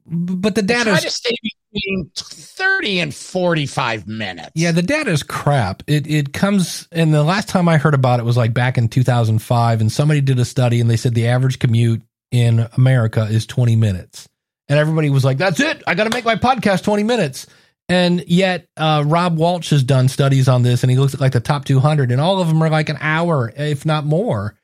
but 0.07 0.55
the 0.55 0.63
try 0.63 0.85
data 0.85 1.01
to 1.03 1.11
stay 1.11 1.37
between 1.71 2.11
thirty 2.17 2.99
and 2.99 3.15
forty 3.15 3.67
five 3.67 4.09
minutes? 4.09 4.51
Yeah, 4.55 4.73
the 4.73 4.83
data 4.83 5.11
is 5.11 5.23
crap. 5.23 5.85
It 5.87 6.09
it 6.09 6.33
comes 6.33 6.89
and 6.91 7.15
the 7.15 7.23
last 7.23 7.49
time 7.49 7.69
I 7.69 7.77
heard 7.77 7.95
about 7.95 8.19
it 8.19 8.25
was 8.25 8.37
like 8.37 8.53
back 8.53 8.79
in 8.79 8.89
2005 8.89 9.81
and 9.81 9.93
somebody 9.93 10.21
did 10.21 10.41
a 10.41 10.45
study 10.45 10.81
and 10.81 10.91
they 10.91 10.97
said 10.97 11.15
the 11.15 11.29
average 11.29 11.61
commute 11.61 12.03
in 12.33 12.67
America 12.77 13.29
is 13.31 13.47
20 13.47 13.77
minutes. 13.77 14.29
And 14.73 14.81
everybody 14.81 15.11
was 15.11 15.25
like, 15.25 15.37
"That's 15.37 15.61
it. 15.61 15.83
I 15.87 15.95
got 15.95 16.05
to 16.05 16.11
make 16.11 16.25
my 16.25 16.37
podcast 16.37 16.83
20 16.83 17.03
minutes." 17.03 17.47
And 17.89 18.25
yet 18.27 18.69
uh, 18.77 19.05
Rob 19.07 19.37
Walch 19.37 19.69
has 19.71 19.83
done 19.85 20.09
studies 20.09 20.49
on 20.49 20.63
this 20.63 20.83
and 20.83 20.91
he 20.91 20.97
looks 20.97 21.15
at 21.15 21.21
like 21.21 21.33
the 21.33 21.41
top 21.41 21.67
200 21.67 22.11
and 22.11 22.21
all 22.21 22.41
of 22.41 22.49
them 22.49 22.63
are 22.63 22.71
like 22.71 22.89
an 22.89 22.97
hour 23.01 23.53
if 23.55 23.85
not 23.85 24.07
more. 24.07 24.55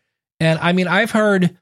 And 0.41 0.59
I 0.61 0.73
mean, 0.73 0.89
I've 0.89 1.11
heard 1.11 1.57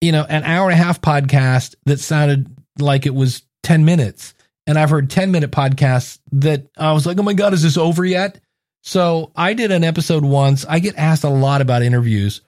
you 0.00 0.12
know, 0.12 0.24
an 0.24 0.44
hour 0.44 0.70
and 0.70 0.78
a 0.78 0.82
half 0.82 1.00
podcast 1.00 1.74
that 1.84 2.00
sounded 2.00 2.48
like 2.78 3.06
it 3.06 3.14
was 3.14 3.42
10 3.62 3.84
minutes. 3.84 4.34
And 4.66 4.78
I've 4.78 4.90
heard 4.90 5.10
10 5.10 5.30
minute 5.30 5.50
podcasts 5.50 6.18
that 6.32 6.66
I 6.76 6.92
was 6.92 7.06
like, 7.06 7.18
oh 7.18 7.22
my 7.22 7.34
God, 7.34 7.54
is 7.54 7.62
this 7.62 7.76
over 7.76 8.04
yet? 8.04 8.40
So 8.82 9.32
I 9.34 9.54
did 9.54 9.72
an 9.72 9.84
episode 9.84 10.24
once. 10.24 10.64
I 10.68 10.78
get 10.80 10.96
asked 10.96 11.24
a 11.24 11.28
lot 11.28 11.60
about 11.60 11.82
interviews 11.82 12.42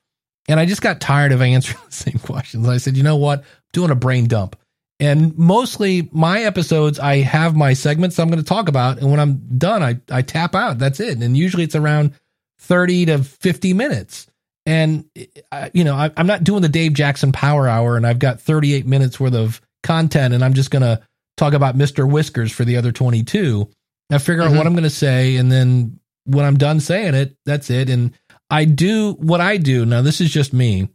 and 0.48 0.58
I 0.58 0.66
just 0.66 0.82
got 0.82 1.00
tired 1.00 1.32
of 1.32 1.42
answering 1.42 1.82
the 1.86 1.92
same 1.92 2.18
questions. 2.18 2.68
I 2.68 2.78
said, 2.78 2.96
you 2.96 3.02
know 3.02 3.16
what? 3.16 3.40
I'm 3.40 3.44
doing 3.72 3.90
a 3.90 3.96
brain 3.96 4.26
dump. 4.26 4.56
And 5.00 5.36
mostly 5.38 6.08
my 6.12 6.42
episodes, 6.42 6.98
I 6.98 7.18
have 7.18 7.54
my 7.54 7.72
segments 7.72 8.18
I'm 8.18 8.28
going 8.28 8.40
to 8.42 8.44
talk 8.44 8.68
about. 8.68 8.98
And 8.98 9.10
when 9.10 9.20
I'm 9.20 9.58
done, 9.58 9.82
I, 9.82 10.00
I 10.10 10.22
tap 10.22 10.54
out. 10.56 10.78
That's 10.78 10.98
it. 11.00 11.18
And 11.22 11.36
usually 11.36 11.62
it's 11.64 11.76
around 11.76 12.14
30 12.60 13.06
to 13.06 13.18
50 13.22 13.74
minutes. 13.74 14.26
And, 14.66 15.04
I- 15.52 15.70
you 15.72 15.84
know, 15.84 15.94
I, 15.94 16.10
I'm 16.16 16.26
not 16.26 16.42
doing 16.44 16.62
the 16.62 16.68
Dave 16.68 16.94
Jackson 16.94 17.30
Power 17.32 17.68
Hour 17.68 17.96
and 17.96 18.06
I've 18.06 18.18
got 18.18 18.40
38 18.40 18.86
minutes 18.86 19.20
worth 19.20 19.34
of 19.34 19.60
content 19.84 20.34
and 20.34 20.44
I'm 20.44 20.54
just 20.54 20.70
going 20.72 20.82
to 20.82 21.00
talk 21.36 21.52
about 21.54 21.78
Mr. 21.78 22.10
Whiskers 22.10 22.50
for 22.50 22.64
the 22.64 22.76
other 22.76 22.90
22. 22.90 23.70
I 24.10 24.18
figure 24.18 24.42
out 24.42 24.50
Mhm. 24.50 24.56
what 24.56 24.66
I'm 24.66 24.72
going 24.72 24.82
to 24.82 24.90
say. 24.90 25.36
And 25.36 25.52
then 25.52 26.00
when 26.24 26.44
I'm 26.44 26.56
done 26.58 26.80
saying 26.80 27.14
it, 27.14 27.36
that's 27.46 27.70
it. 27.70 27.88
And 27.88 28.12
I 28.50 28.64
do 28.64 29.12
what 29.12 29.40
I 29.40 29.58
do. 29.58 29.86
Now, 29.86 30.02
this 30.02 30.20
is 30.20 30.30
just 30.32 30.52
me 30.52 30.88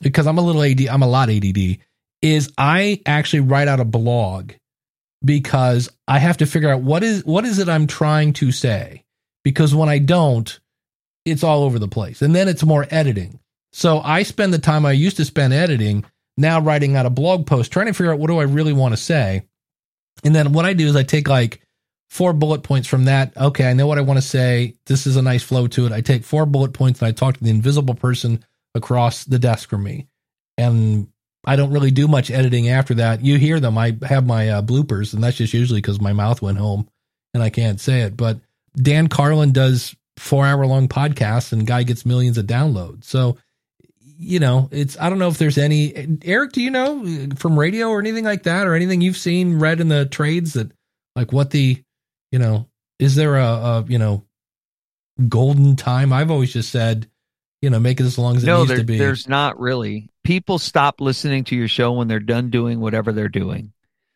because 0.00 0.26
I'm 0.26 0.38
a 0.38 0.42
little 0.42 0.62
AD, 0.62 0.80
I'm 0.88 1.02
a 1.02 1.08
lot 1.08 1.28
ADD, 1.28 1.78
is 2.22 2.52
I 2.58 3.00
actually 3.06 3.40
write 3.40 3.68
out 3.68 3.80
a 3.80 3.84
blog 3.84 4.52
because 5.24 5.88
I 6.08 6.18
have 6.18 6.38
to 6.38 6.46
figure 6.46 6.70
out 6.70 6.82
what 6.82 7.02
is 7.02 7.24
what 7.24 7.44
is 7.44 7.58
it 7.58 7.68
I'm 7.68 7.86
trying 7.86 8.32
to 8.34 8.52
say. 8.52 9.04
Because 9.42 9.74
when 9.74 9.88
I 9.88 9.98
don't, 9.98 10.60
it's 11.24 11.42
all 11.42 11.62
over 11.62 11.78
the 11.78 11.88
place. 11.88 12.20
And 12.22 12.34
then 12.34 12.48
it's 12.48 12.62
more 12.62 12.86
editing. 12.90 13.40
So 13.72 14.00
I 14.00 14.22
spend 14.22 14.52
the 14.52 14.58
time 14.58 14.84
I 14.84 14.92
used 14.92 15.16
to 15.16 15.24
spend 15.24 15.52
editing 15.52 16.04
now 16.36 16.60
writing 16.60 16.96
out 16.96 17.06
a 17.06 17.10
blog 17.10 17.46
post, 17.46 17.72
trying 17.72 17.86
to 17.86 17.92
figure 17.92 18.12
out 18.12 18.18
what 18.18 18.28
do 18.28 18.38
I 18.38 18.44
really 18.44 18.72
want 18.72 18.92
to 18.92 18.96
say. 18.96 19.42
And 20.24 20.34
then 20.34 20.52
what 20.52 20.64
I 20.64 20.72
do 20.72 20.86
is 20.86 20.96
I 20.96 21.02
take 21.02 21.28
like 21.28 21.62
four 22.08 22.32
bullet 22.32 22.62
points 22.62 22.88
from 22.88 23.04
that. 23.04 23.36
Okay, 23.36 23.68
I 23.68 23.72
know 23.72 23.86
what 23.86 23.98
I 23.98 24.02
want 24.02 24.18
to 24.18 24.26
say. 24.26 24.74
This 24.86 25.06
is 25.06 25.16
a 25.16 25.22
nice 25.22 25.42
flow 25.42 25.66
to 25.68 25.86
it. 25.86 25.92
I 25.92 26.00
take 26.00 26.24
four 26.24 26.46
bullet 26.46 26.72
points 26.72 27.00
and 27.00 27.08
I 27.08 27.12
talk 27.12 27.36
to 27.36 27.44
the 27.44 27.50
invisible 27.50 27.94
person 27.94 28.44
across 28.74 29.24
the 29.24 29.38
desk 29.38 29.68
from 29.68 29.84
me. 29.84 30.08
And 30.58 31.08
I 31.44 31.56
don't 31.56 31.72
really 31.72 31.90
do 31.90 32.06
much 32.06 32.30
editing 32.30 32.68
after 32.68 32.94
that. 32.94 33.24
You 33.24 33.38
hear 33.38 33.60
them. 33.60 33.78
I 33.78 33.96
have 34.02 34.26
my 34.26 34.48
uh, 34.50 34.62
bloopers, 34.62 35.14
and 35.14 35.22
that's 35.22 35.38
just 35.38 35.54
usually 35.54 35.80
because 35.80 36.00
my 36.00 36.12
mouth 36.12 36.42
went 36.42 36.58
home 36.58 36.88
and 37.32 37.42
I 37.42 37.50
can't 37.50 37.80
say 37.80 38.02
it. 38.02 38.16
But 38.16 38.40
Dan 38.76 39.08
Carlin 39.08 39.52
does 39.52 39.94
four 40.16 40.46
hour 40.46 40.66
long 40.66 40.88
podcasts, 40.88 41.52
and 41.52 41.66
guy 41.66 41.82
gets 41.82 42.04
millions 42.04 42.38
of 42.38 42.46
downloads. 42.46 43.04
So, 43.04 43.38
you 44.00 44.38
know, 44.38 44.68
it's 44.70 44.98
I 45.00 45.08
don't 45.08 45.18
know 45.18 45.28
if 45.28 45.38
there's 45.38 45.58
any 45.58 46.18
Eric. 46.22 46.52
Do 46.52 46.60
you 46.60 46.70
know 46.70 47.28
from 47.36 47.58
radio 47.58 47.88
or 47.88 48.00
anything 48.00 48.24
like 48.24 48.42
that, 48.44 48.66
or 48.66 48.74
anything 48.74 49.00
you've 49.00 49.16
seen 49.16 49.58
read 49.58 49.80
in 49.80 49.88
the 49.88 50.06
trades 50.06 50.52
that 50.54 50.70
like 51.16 51.32
what 51.32 51.50
the 51.50 51.82
you 52.30 52.38
know 52.38 52.68
is 52.98 53.14
there 53.14 53.36
a, 53.36 53.46
a 53.46 53.84
you 53.88 53.98
know 53.98 54.24
golden 55.28 55.74
time? 55.76 56.12
I've 56.12 56.30
always 56.30 56.52
just 56.52 56.70
said 56.70 57.09
you 57.62 57.70
know 57.70 57.80
make 57.80 58.00
it 58.00 58.04
as 58.04 58.18
long 58.18 58.36
as 58.36 58.42
it 58.42 58.46
no, 58.46 58.58
needs 58.58 58.68
there, 58.68 58.78
to 58.78 58.84
be. 58.84 58.98
there's 58.98 59.28
not 59.28 59.58
really. 59.60 60.08
People 60.24 60.58
stop 60.58 61.00
listening 61.00 61.44
to 61.44 61.56
your 61.56 61.68
show 61.68 61.92
when 61.92 62.08
they're 62.08 62.20
done 62.20 62.50
doing 62.50 62.80
whatever 62.80 63.12
they're 63.12 63.28
doing. 63.28 63.72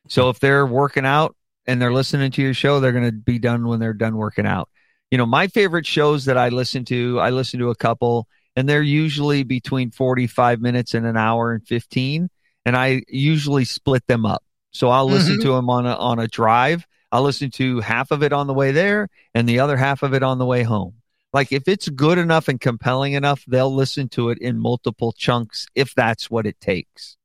So 0.08 0.28
if 0.28 0.38
they're 0.40 0.66
working 0.66 1.06
out 1.06 1.34
and 1.66 1.80
they're 1.80 1.92
listening 1.92 2.30
to 2.32 2.42
your 2.42 2.54
show, 2.54 2.80
they're 2.80 2.92
going 2.92 3.04
to 3.06 3.12
be 3.12 3.38
done 3.38 3.66
when 3.66 3.80
they're 3.80 3.94
done 3.94 4.16
working 4.16 4.46
out. 4.46 4.68
You 5.10 5.18
know, 5.18 5.26
my 5.26 5.46
favorite 5.48 5.86
shows 5.86 6.26
that 6.26 6.36
I 6.36 6.50
listen 6.50 6.84
to, 6.86 7.18
I 7.20 7.30
listen 7.30 7.58
to 7.60 7.70
a 7.70 7.74
couple, 7.74 8.28
and 8.56 8.68
they're 8.68 8.82
usually 8.82 9.44
between 9.44 9.90
45 9.90 10.60
minutes 10.60 10.92
and 10.94 11.06
an 11.06 11.16
hour 11.16 11.52
and 11.52 11.66
15. 11.66 12.28
And 12.66 12.76
I 12.76 13.02
usually 13.08 13.64
split 13.64 14.06
them 14.06 14.26
up. 14.26 14.42
So 14.72 14.88
I'll 14.88 15.06
listen 15.08 15.38
Mhm. 15.38 15.42
to 15.42 15.48
them 15.54 15.70
on 15.70 15.86
a, 15.86 15.94
on 15.94 16.18
a 16.18 16.26
drive. 16.28 16.86
I'll 17.12 17.22
listen 17.22 17.50
to 17.52 17.80
half 17.80 18.10
of 18.10 18.22
it 18.22 18.32
on 18.32 18.46
the 18.46 18.54
way 18.54 18.72
there 18.72 19.08
and 19.34 19.48
the 19.48 19.60
other 19.60 19.76
half 19.76 20.02
of 20.02 20.14
it 20.14 20.22
on 20.22 20.38
the 20.38 20.46
way 20.46 20.64
home. 20.64 20.94
Like 21.35 21.51
if 21.51 21.66
it's 21.66 21.89
good 21.89 22.16
enough 22.16 22.47
and 22.47 22.61
compelling 22.61 23.15
enough, 23.15 23.44
they'll 23.48 23.74
listen 23.74 24.09
to 24.11 24.31
it 24.31 24.39
in 24.39 24.56
multiple 24.56 25.12
chunks 25.12 25.66
if 25.74 25.93
that's 25.94 26.31
what 26.31 26.47
it 26.47 26.61
takes. 26.61 27.16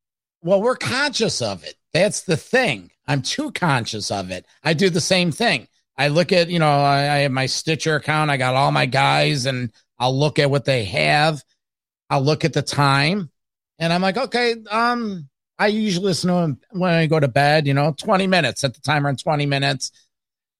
Well, 0.41 0.61
we're 0.61 0.75
conscious 0.75 1.43
of 1.43 1.63
it. 1.63 1.75
That's 1.93 2.21
the 2.21 2.35
thing. 2.35 2.89
I'm 3.07 3.21
too 3.21 3.51
conscious 3.51 4.09
of 4.09 4.31
it. 4.31 4.47
I 4.63 4.73
do 4.73 4.89
the 4.89 4.99
same 4.99 5.31
thing. 5.31 5.67
I 5.95 6.07
look 6.07 6.31
at, 6.31 6.49
you 6.49 6.57
know, 6.57 6.69
I, 6.71 7.01
I 7.01 7.17
have 7.19 7.31
my 7.31 7.45
Stitcher 7.45 7.97
account. 7.97 8.31
I 8.31 8.37
got 8.37 8.55
all 8.55 8.71
my 8.71 8.87
guys 8.87 9.45
and 9.45 9.71
I'll 9.99 10.17
look 10.17 10.39
at 10.39 10.49
what 10.49 10.65
they 10.65 10.85
have. 10.85 11.43
I'll 12.09 12.23
look 12.23 12.43
at 12.43 12.53
the 12.53 12.63
time 12.63 13.29
and 13.77 13.93
I'm 13.93 14.01
like, 14.01 14.17
okay, 14.17 14.55
um, 14.71 15.29
I 15.59 15.67
usually 15.67 16.07
listen 16.07 16.29
to 16.29 16.33
them 16.35 16.59
when 16.71 16.91
I 16.93 17.05
go 17.05 17.19
to 17.19 17.27
bed, 17.27 17.67
you 17.67 17.75
know, 17.75 17.93
20 17.95 18.25
minutes 18.25 18.63
at 18.63 18.73
the 18.73 18.81
timer 18.81 19.09
on 19.09 19.17
20 19.17 19.45
minutes. 19.45 19.91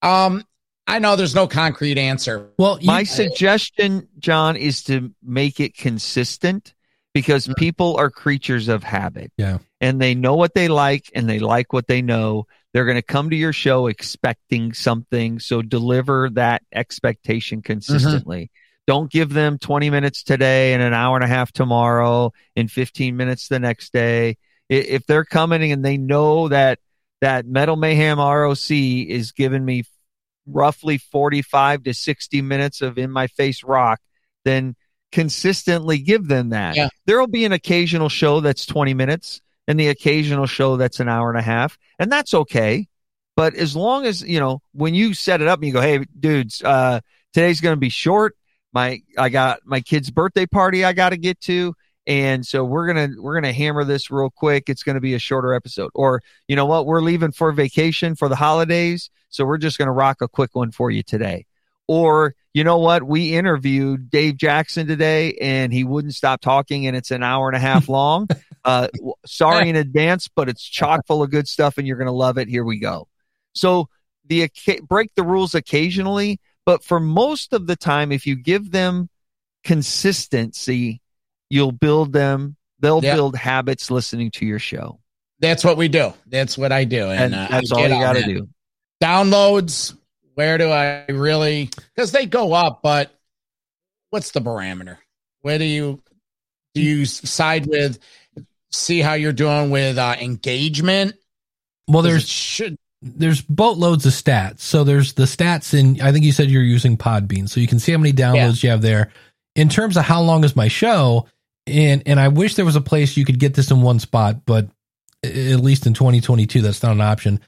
Um, 0.04 0.44
I 0.90 0.98
know 0.98 1.16
there's 1.16 1.36
no 1.36 1.48
concrete 1.48 2.00
answer. 2.00 2.50
Well, 2.58 2.80
you, 2.82 2.88
My 2.88 3.04
suggestion, 3.04 4.08
John, 4.18 4.56
is 4.56 4.84
to 4.86 5.14
make 5.22 5.60
it 5.60 5.78
consistent 5.78 6.74
because 7.14 7.48
mm. 7.48 7.56
people 7.58 7.96
are 7.98 8.10
creatures 8.10 8.68
of 8.70 8.84
habit. 8.84 9.32
Yeah. 9.38 9.60
And 9.80 10.02
they 10.02 10.16
know 10.16 10.36
what 10.36 10.56
they 10.56 10.68
like 10.68 11.12
and 11.14 11.30
they 11.30 11.38
like 11.38 11.74
what 11.74 11.88
they 11.88 12.02
know. 12.02 12.48
They're 12.74 12.86
going 12.86 12.98
to 12.98 13.04
come 13.04 13.30
to 13.30 13.36
your 13.36 13.54
show 13.54 13.86
expecting 13.86 14.74
something. 14.74 15.40
So 15.40 15.62
deliver 15.62 16.30
that 16.32 16.64
expectation 16.74 17.62
consistently. 17.62 18.46
Mm-hmm. 18.46 18.84
Don't 18.88 19.12
give 19.12 19.32
them 19.32 19.60
20 19.60 19.92
minutes 19.92 20.24
today 20.24 20.74
and 20.74 20.82
an 20.82 20.96
hour 20.96 21.16
and 21.16 21.24
a 21.24 21.28
half 21.28 21.52
tomorrow 21.52 22.34
and 22.56 22.72
15 22.72 23.16
minutes 23.16 23.48
the 23.48 23.60
next 23.60 23.94
day. 23.94 24.38
If 24.68 25.06
they're 25.06 25.26
coming 25.26 25.72
and 25.72 25.86
they 25.86 25.98
know 25.98 26.48
that 26.48 26.80
that 27.22 27.46
Metal 27.46 27.76
Mayhem 27.76 28.18
ROC 28.18 28.72
is 28.72 29.34
giving 29.34 29.64
me 29.64 29.84
roughly 30.52 30.98
45 30.98 31.84
to 31.84 31.94
60 31.94 32.42
minutes 32.42 32.82
of 32.82 32.98
in 32.98 33.12
my 33.12 33.28
face 33.28 33.64
rock, 33.64 34.00
then 34.46 34.76
consistently 35.12 36.00
give 36.00 36.28
them 36.28 36.50
that. 36.50 36.76
Yeah. 36.76 36.90
There'll 37.06 37.28
be 37.28 37.46
an 37.46 37.52
occasional 37.52 38.10
show 38.10 38.40
that's 38.42 38.66
20 38.66 38.94
minutes 38.94 39.42
and 39.68 39.80
the 39.80 39.88
occasional 39.88 40.48
show 40.48 40.78
that's 40.78 41.00
an 41.00 41.08
hour 41.08 41.30
and 41.30 41.38
a 41.38 41.44
half, 41.44 41.78
and 42.00 42.12
that's 42.12 42.34
okay. 42.34 42.88
But 43.36 43.56
as 43.56 43.76
long 43.76 44.06
as, 44.06 44.22
you 44.22 44.40
know, 44.40 44.62
when 44.74 44.94
you 44.94 45.14
set 45.14 45.42
it 45.42 45.48
up 45.48 45.60
and 45.60 45.68
you 45.68 45.74
go, 45.74 45.82
hey, 45.82 46.04
dudes, 46.20 46.62
uh, 46.64 47.00
today's 47.34 47.62
going 47.62 47.76
to 47.76 47.80
be 47.80 47.90
short. 47.90 48.36
My, 48.74 49.02
I 49.18 49.30
got 49.30 49.60
my 49.64 49.80
kid's 49.82 50.12
birthday 50.12 50.46
party 50.46 50.84
I 50.84 50.94
got 50.94 51.10
to 51.12 51.18
get 51.18 51.40
to. 51.42 51.74
And 52.06 52.46
so 52.46 52.66
we're 52.66 52.92
going 52.92 53.14
to, 53.14 53.22
we're 53.22 53.40
going 53.40 53.52
to 53.52 53.58
hammer 53.58 53.84
this 53.84 54.10
real 54.10 54.30
quick. 54.30 54.64
It's 54.68 54.84
going 54.84 54.96
to 54.96 55.02
be 55.02 55.14
a 55.14 55.20
shorter 55.20 55.54
episode. 55.54 55.92
Or, 55.94 56.22
you 56.48 56.56
know 56.56 56.66
what? 56.66 56.86
We're 56.86 57.02
leaving 57.02 57.32
for 57.32 57.52
vacation 57.52 58.16
for 58.16 58.28
the 58.28 58.36
holidays. 58.36 59.10
So 59.30 59.46
we're 59.46 59.58
just 59.58 59.78
going 59.78 59.88
to 59.88 59.92
rock 59.94 60.22
a 60.22 60.28
quick 60.28 60.56
one 60.56 60.72
for 60.72 60.90
you 60.92 61.04
today. 61.04 61.46
Or, 61.88 62.36
you 62.54 62.64
know 62.64 62.78
what? 62.78 63.04
We 63.04 63.36
interviewed 63.36 64.10
Dave 64.10 64.38
Jackson 64.38 64.86
today 64.88 65.34
and 65.42 65.74
he 65.74 65.84
wouldn't 65.84 66.14
stop 66.16 66.42
talking 66.42 66.86
and 66.88 66.96
it's 66.96 67.10
an 67.12 67.24
hour 67.24 67.48
and 67.48 67.56
a 67.56 67.60
half 67.60 67.90
long. 67.90 68.28
uh, 68.66 68.88
sorry 69.26 69.70
in 69.70 69.76
advance, 69.88 70.28
but 70.28 70.50
it's 70.50 70.64
chock 70.64 71.06
full 71.08 71.24
of 71.24 71.32
good 71.32 71.48
stuff 71.48 71.78
and 71.78 71.88
you're 71.88 71.98
going 71.98 72.06
to 72.08 72.12
love 72.12 72.38
it. 72.38 72.48
Here 72.48 72.64
we 72.64 72.80
go. 72.80 73.08
So 73.54 73.90
the 74.28 74.50
break 74.88 75.12
the 75.16 75.24
rules 75.24 75.56
occasionally, 75.56 76.40
but 76.66 76.84
for 76.84 77.00
most 77.00 77.54
of 77.54 77.66
the 77.66 77.76
time, 77.76 78.12
if 78.12 78.28
you 78.28 78.36
give 78.36 78.70
them 78.72 79.10
consistency, 79.64 81.02
you'll 81.50 81.72
build 81.72 82.14
them. 82.14 82.56
They'll 82.80 83.04
Yeah. 83.04 83.16
build 83.16 83.36
habits 83.36 83.90
listening 83.92 84.32
to 84.32 84.46
your 84.46 84.60
show, 84.60 85.00
That's 85.40 85.64
what 85.64 85.78
we 85.78 85.88
do. 85.88 86.14
That's 86.28 86.58
what 86.58 86.72
I 86.72 86.84
do. 86.84 87.10
and, 87.10 87.34
And, 87.34 87.36
uh, 87.36 87.48
that's 87.50 87.72
I 87.72 87.76
all 87.76 87.84
you 87.84 88.00
got 88.00 88.14
to 88.14 88.24
do. 88.24 88.50
Downloads. 89.02 89.96
Where 90.36 90.58
do 90.58 90.70
I 90.70 91.06
really? 91.10 91.70
Because 91.96 92.12
they 92.12 92.26
go 92.26 92.54
up, 92.54 92.82
but 92.82 93.12
what's 94.10 94.32
the 94.32 94.42
parameter? 94.42 94.98
Where 95.42 95.58
do 95.58 95.66
you 95.66 96.02
do 96.74 96.82
you 96.82 97.06
side 97.06 97.66
with? 97.66 98.00
See 98.72 99.00
how 99.00 99.14
you're 99.14 99.34
doing 99.34 99.72
with 99.72 99.98
uh, 99.98 100.16
engagement. 100.20 101.16
well 101.88 102.04
there's 102.04 102.28
should 102.30 102.78
there's 103.02 103.42
boatloads 103.42 104.06
of 104.06 104.14
stats. 104.14 104.60
So 104.60 104.84
there's 104.84 105.14
the 105.14 105.24
stats 105.24 105.74
in. 105.74 106.02
I 106.02 106.12
think 106.12 106.26
you 106.26 106.32
said 106.32 106.50
you're 106.50 106.64
using 106.64 106.98
Podbean, 106.98 107.48
so 107.48 107.60
you 107.60 107.68
can 107.68 107.80
see 107.80 107.92
how 107.92 107.98
many 107.98 108.14
downloads 108.14 108.62
you 108.64 108.70
have 108.70 108.82
there. 108.82 109.12
In 109.56 109.70
terms 109.70 109.98
of 109.98 110.04
how 110.04 110.22
long 110.22 110.44
is 110.44 110.56
my 110.56 110.68
show, 110.68 111.28
and 111.66 112.04
and 112.06 112.20
I 112.20 112.28
wish 112.28 112.56
there 112.56 112.66
was 112.66 112.76
a 112.76 112.82
place 112.82 113.18
you 113.18 113.26
could 113.26 113.40
get 113.40 113.54
this 113.54 113.72
in 113.72 113.82
one 113.82 114.00
spot, 114.00 114.46
but 114.46 114.70
at 115.24 115.60
least 115.60 115.86
in 115.86 115.94
2022, 115.94 116.62
that's 116.62 116.84
not 116.84 116.94
an 116.94 117.02
option. 117.02 117.40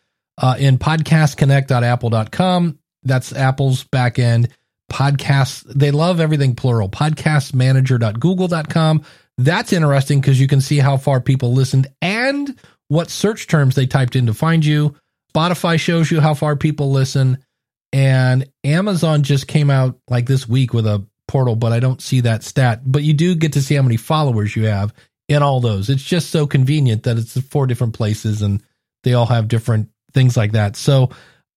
Uh, 0.41 0.55
in 0.57 0.77
podcastconnect.apple.com, 0.79 2.79
that's 3.03 3.33
Apple's 3.33 3.83
back 3.85 4.19
end. 4.19 4.49
Podcasts, 4.91 5.63
they 5.73 5.91
love 5.91 6.19
everything 6.19 6.55
plural. 6.55 6.89
Podcastmanager.google.com. 6.89 9.05
That's 9.37 9.71
interesting 9.71 10.19
because 10.19 10.39
you 10.39 10.47
can 10.47 10.59
see 10.59 10.79
how 10.79 10.97
far 10.97 11.21
people 11.21 11.53
listened 11.53 11.85
and 12.01 12.59
what 12.87 13.11
search 13.11 13.45
terms 13.47 13.75
they 13.75 13.85
typed 13.85 14.15
in 14.15 14.25
to 14.25 14.33
find 14.33 14.65
you. 14.65 14.95
Spotify 15.33 15.79
shows 15.79 16.11
you 16.11 16.19
how 16.19 16.33
far 16.33 16.57
people 16.57 16.91
listen. 16.91 17.37
And 17.93 18.49
Amazon 18.63 19.21
just 19.23 19.47
came 19.47 19.69
out 19.69 19.99
like 20.09 20.25
this 20.25 20.49
week 20.49 20.73
with 20.73 20.87
a 20.87 21.05
portal, 21.27 21.55
but 21.55 21.71
I 21.71 21.79
don't 21.79 22.01
see 22.01 22.21
that 22.21 22.41
stat. 22.43 22.81
But 22.85 23.03
you 23.03 23.13
do 23.13 23.35
get 23.35 23.53
to 23.53 23.61
see 23.61 23.75
how 23.75 23.83
many 23.83 23.97
followers 23.97 24.55
you 24.55 24.65
have 24.65 24.93
in 25.29 25.41
all 25.41 25.61
those. 25.61 25.89
It's 25.89 26.03
just 26.03 26.31
so 26.31 26.45
convenient 26.47 27.03
that 27.03 27.17
it's 27.17 27.39
four 27.39 27.65
different 27.67 27.93
places 27.93 28.41
and 28.41 28.61
they 29.03 29.13
all 29.13 29.27
have 29.27 29.47
different 29.47 29.89
things 30.13 30.37
like 30.37 30.53
that. 30.53 30.75
So 30.75 31.09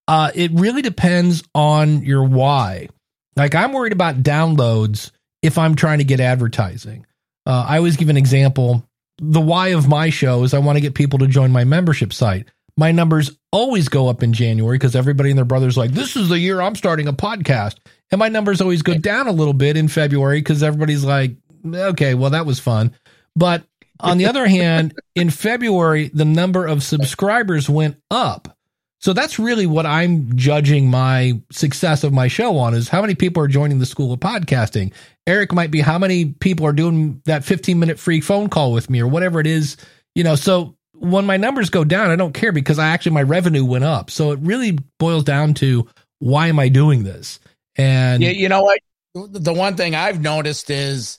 uh, 0.08 0.30
it 0.34 0.52
really 0.52 0.82
depends 0.82 1.42
on 1.54 2.02
your 2.02 2.24
why. 2.24 2.88
Like 3.36 3.54
I'm 3.54 3.72
worried 3.72 3.92
about 3.92 4.22
downloads 4.22 5.10
if 5.42 5.58
I'm 5.58 5.74
trying 5.74 5.98
to 5.98 6.04
get 6.04 6.20
advertising. 6.20 7.06
Uh, 7.46 7.64
I 7.68 7.78
always 7.78 7.96
give 7.96 8.08
an 8.08 8.16
example. 8.16 8.86
The 9.18 9.40
why 9.40 9.68
of 9.68 9.88
my 9.88 10.10
show 10.10 10.42
is 10.42 10.54
I 10.54 10.58
want 10.58 10.76
to 10.76 10.80
get 10.80 10.94
people 10.94 11.18
to 11.20 11.26
join 11.26 11.52
my 11.52 11.64
membership 11.64 12.12
site. 12.12 12.48
My 12.76 12.90
numbers 12.90 13.30
always 13.52 13.88
go 13.88 14.08
up 14.08 14.22
in 14.22 14.32
January 14.32 14.76
because 14.76 14.96
everybody 14.96 15.30
and 15.30 15.38
their 15.38 15.44
brother's 15.44 15.76
like, 15.76 15.92
this 15.92 16.16
is 16.16 16.28
the 16.28 16.38
year 16.38 16.60
I'm 16.60 16.74
starting 16.74 17.06
a 17.06 17.12
podcast. 17.12 17.76
And 18.10 18.18
my 18.18 18.28
numbers 18.28 18.60
always 18.60 18.82
go 18.82 18.94
down 18.94 19.28
a 19.28 19.32
little 19.32 19.52
bit 19.52 19.76
in 19.76 19.86
February 19.86 20.40
because 20.40 20.62
everybody's 20.62 21.04
like, 21.04 21.36
okay, 21.72 22.14
well, 22.14 22.30
that 22.30 22.46
was 22.46 22.58
fun. 22.58 22.94
But 23.36 23.64
on 24.00 24.18
the 24.18 24.26
other 24.26 24.46
hand, 24.46 24.94
in 25.14 25.30
February, 25.30 26.08
the 26.12 26.24
number 26.24 26.66
of 26.66 26.82
subscribers 26.82 27.68
went 27.68 27.96
up. 28.10 28.56
So 29.00 29.12
that's 29.12 29.38
really 29.38 29.66
what 29.66 29.84
I'm 29.84 30.34
judging 30.34 30.88
my 30.88 31.40
success 31.52 32.04
of 32.04 32.12
my 32.12 32.26
show 32.26 32.56
on 32.56 32.72
is 32.72 32.88
how 32.88 33.02
many 33.02 33.14
people 33.14 33.42
are 33.42 33.48
joining 33.48 33.78
the 33.78 33.86
school 33.86 34.12
of 34.14 34.20
podcasting. 34.20 34.94
Eric 35.26 35.52
might 35.52 35.70
be 35.70 35.80
how 35.80 35.98
many 35.98 36.24
people 36.24 36.66
are 36.66 36.72
doing 36.72 37.20
that 37.26 37.44
15 37.44 37.78
minute 37.78 37.98
free 37.98 38.22
phone 38.22 38.48
call 38.48 38.72
with 38.72 38.88
me 38.88 39.00
or 39.00 39.06
whatever 39.06 39.40
it 39.40 39.46
is, 39.46 39.76
you 40.14 40.24
know. 40.24 40.36
So 40.36 40.76
when 40.94 41.26
my 41.26 41.36
numbers 41.36 41.68
go 41.68 41.84
down, 41.84 42.10
I 42.10 42.16
don't 42.16 42.32
care 42.32 42.50
because 42.50 42.78
I 42.78 42.88
actually 42.88 43.12
my 43.12 43.22
revenue 43.22 43.64
went 43.64 43.84
up. 43.84 44.10
So 44.10 44.32
it 44.32 44.38
really 44.40 44.78
boils 44.98 45.24
down 45.24 45.52
to 45.54 45.86
why 46.18 46.46
am 46.46 46.58
I 46.58 46.68
doing 46.70 47.04
this? 47.04 47.40
And 47.76 48.22
you, 48.22 48.30
you 48.30 48.48
know 48.48 48.62
what? 48.62 48.80
The 49.14 49.52
one 49.52 49.76
thing 49.76 49.94
I've 49.94 50.22
noticed 50.22 50.70
is 50.70 51.18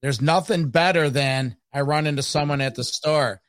there's 0.00 0.22
nothing 0.22 0.70
better 0.70 1.10
than 1.10 1.56
I 1.76 1.82
run 1.82 2.06
into 2.06 2.22
someone 2.22 2.62
at 2.62 2.74
the 2.74 2.82
store. 2.82 3.42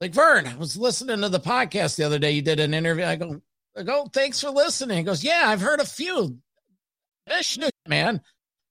Like 0.00 0.14
Vern, 0.14 0.46
I 0.46 0.54
was 0.54 0.76
listening 0.76 1.20
to 1.20 1.28
the 1.28 1.40
podcast 1.40 1.96
the 1.96 2.04
other 2.04 2.20
day. 2.20 2.30
You 2.30 2.40
did 2.40 2.60
an 2.60 2.74
interview. 2.74 3.04
I 3.04 3.16
go, 3.16 3.42
I 3.76 3.82
go, 3.82 4.06
thanks 4.06 4.40
for 4.40 4.50
listening. 4.50 4.98
He 4.98 5.02
goes, 5.02 5.24
Yeah, 5.24 5.42
I've 5.46 5.60
heard 5.60 5.80
a 5.80 5.84
few. 5.84 6.38
Man. 7.88 8.20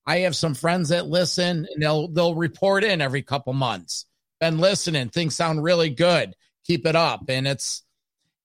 I 0.08 0.20
have 0.20 0.36
some 0.36 0.54
friends 0.56 0.90
that 0.90 1.08
listen 1.08 1.68
and 1.70 1.84
they'll 1.84 2.08
they'll 2.08 2.36
report 2.36 2.86
in 2.86 3.02
every 3.02 3.22
couple 3.22 3.52
months. 3.52 4.06
Been 4.40 4.60
listening, 4.60 5.10
things 5.10 5.36
sound 5.36 5.62
really 5.62 5.90
good. 5.90 6.34
Keep 6.66 6.86
it 6.86 6.96
up. 6.96 7.26
And 7.28 7.46
it's 7.48 7.84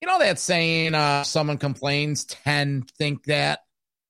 you 0.02 0.08
know 0.08 0.18
that 0.18 0.40
saying, 0.40 0.96
uh, 0.96 1.22
someone 1.22 1.58
complains, 1.58 2.24
10 2.24 2.86
think 2.98 3.24
that. 3.26 3.60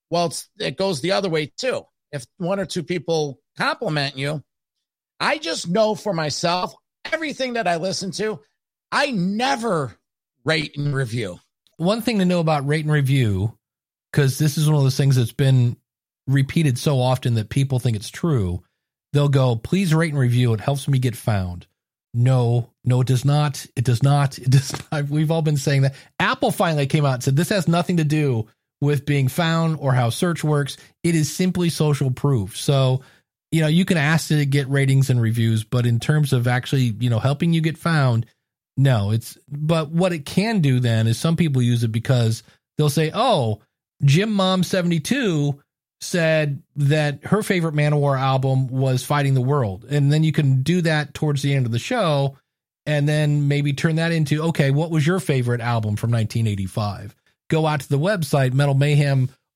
Well, 0.09 0.33
it 0.59 0.78
goes 0.78 1.03
the 1.03 1.12
other 1.12 1.28
way 1.28 1.53
too. 1.55 1.83
If 2.12 2.24
one 2.39 2.61
or 2.61 2.66
two 2.66 2.83
people 2.83 3.41
compliment 3.59 4.16
you, 4.16 4.43
I 5.20 5.38
just 5.38 5.68
know 5.68 5.94
for 5.94 6.12
myself, 6.12 6.74
everything 7.12 7.55
that 7.55 7.66
I 7.66 7.76
listen 7.76 8.10
to, 8.12 8.40
I 8.93 9.10
never 9.10 9.97
rate 10.44 10.76
and 10.76 10.94
review. 10.94 11.40
one 11.76 12.02
thing 12.02 12.18
to 12.18 12.24
know 12.24 12.40
about 12.40 12.66
rate 12.66 12.84
and 12.84 12.93
review, 12.93 13.56
because 14.12 14.38
this 14.38 14.56
is 14.56 14.66
one 14.66 14.76
of 14.76 14.82
those 14.82 14.97
things 14.97 15.16
that's 15.16 15.32
been 15.32 15.76
repeated 16.26 16.78
so 16.78 17.01
often 17.01 17.34
that 17.34 17.48
people 17.48 17.78
think 17.78 17.97
it's 17.97 18.10
true. 18.10 18.62
They'll 19.12 19.28
go, 19.28 19.56
please 19.56 19.94
rate 19.94 20.10
and 20.12 20.18
review. 20.18 20.52
It 20.52 20.60
helps 20.60 20.88
me 20.88 20.98
get 20.98 21.16
found. 21.16 21.66
No, 22.14 22.70
no, 22.84 23.02
it 23.02 23.06
does 23.06 23.24
not. 23.24 23.66
It 23.76 23.84
does 23.84 24.02
not. 24.02 24.38
It 24.38 24.51
does 24.51 24.72
not. 24.93 25.09
We've 25.09 25.30
all 25.30 25.43
been 25.43 25.56
saying 25.56 25.82
that. 25.82 25.94
Apple 26.18 26.51
finally 26.51 26.86
came 26.86 27.05
out 27.05 27.14
and 27.14 27.22
said 27.22 27.36
this 27.36 27.51
has 27.51 27.68
nothing 27.68 27.98
to 27.98 28.05
do 28.05 28.47
with 28.80 29.06
being 29.06 29.28
found 29.28 29.78
or 29.80 29.93
how 29.93 30.10
search 30.10 30.43
works. 30.44 30.76
It 31.02 31.14
is 31.14 31.34
simply 31.34 31.68
social 31.70 32.10
proof. 32.10 32.56
So, 32.56 33.02
you 33.57 33.62
know, 33.62 33.69
you 33.69 33.87
can 33.87 33.97
ask 33.97 34.28
to 34.28 34.45
get 34.45 34.69
ratings 34.69 35.09
and 35.09 35.19
reviews, 35.19 35.65
but 35.65 35.87
in 35.87 35.99
terms 35.99 36.35
of 36.35 36.47
actually, 36.47 36.95
you 37.01 37.09
know, 37.09 37.19
helping 37.19 37.55
you 37.55 37.62
get 37.62 37.78
found, 37.78 38.27
no, 38.77 39.12
it's 39.12 39.39
but 39.49 39.91
what 39.91 40.12
it 40.12 40.27
can 40.27 40.61
do 40.61 40.78
then 40.78 41.07
is 41.07 41.19
some 41.19 41.37
people 41.37 41.62
use 41.62 41.83
it 41.83 41.89
because 41.89 42.43
they'll 42.77 42.91
say, 42.91 43.11
"Oh, 43.15 43.62
Jim 44.05 44.31
Mom 44.31 44.62
72 44.62 45.59
said 46.03 46.62
that 46.77 47.24
her 47.24 47.43
favorite 47.43 47.74
Manowar 47.74 48.20
album 48.20 48.66
was 48.69 49.03
Fighting 49.03 49.33
the 49.33 49.41
World." 49.41 49.87
And 49.89 50.12
then 50.12 50.23
you 50.23 50.33
can 50.33 50.62
do 50.62 50.83
that 50.83 51.15
towards 51.15 51.41
the 51.41 51.55
end 51.55 51.65
of 51.65 51.73
the 51.73 51.78
show 51.78 52.37
and 52.85 53.09
then 53.09 53.49
maybe 53.49 53.73
turn 53.73 53.97
that 53.97 54.12
into, 54.12 54.43
"Okay, 54.43 54.70
what 54.70 54.91
was 54.91 55.07
your 55.07 55.19
favorite 55.19 55.62
album 55.62 55.97
from 55.97 56.11
1985?" 56.11 57.16
go 57.49 57.66
out 57.66 57.81
to 57.81 57.89
the 57.89 57.99
website, 57.99 58.53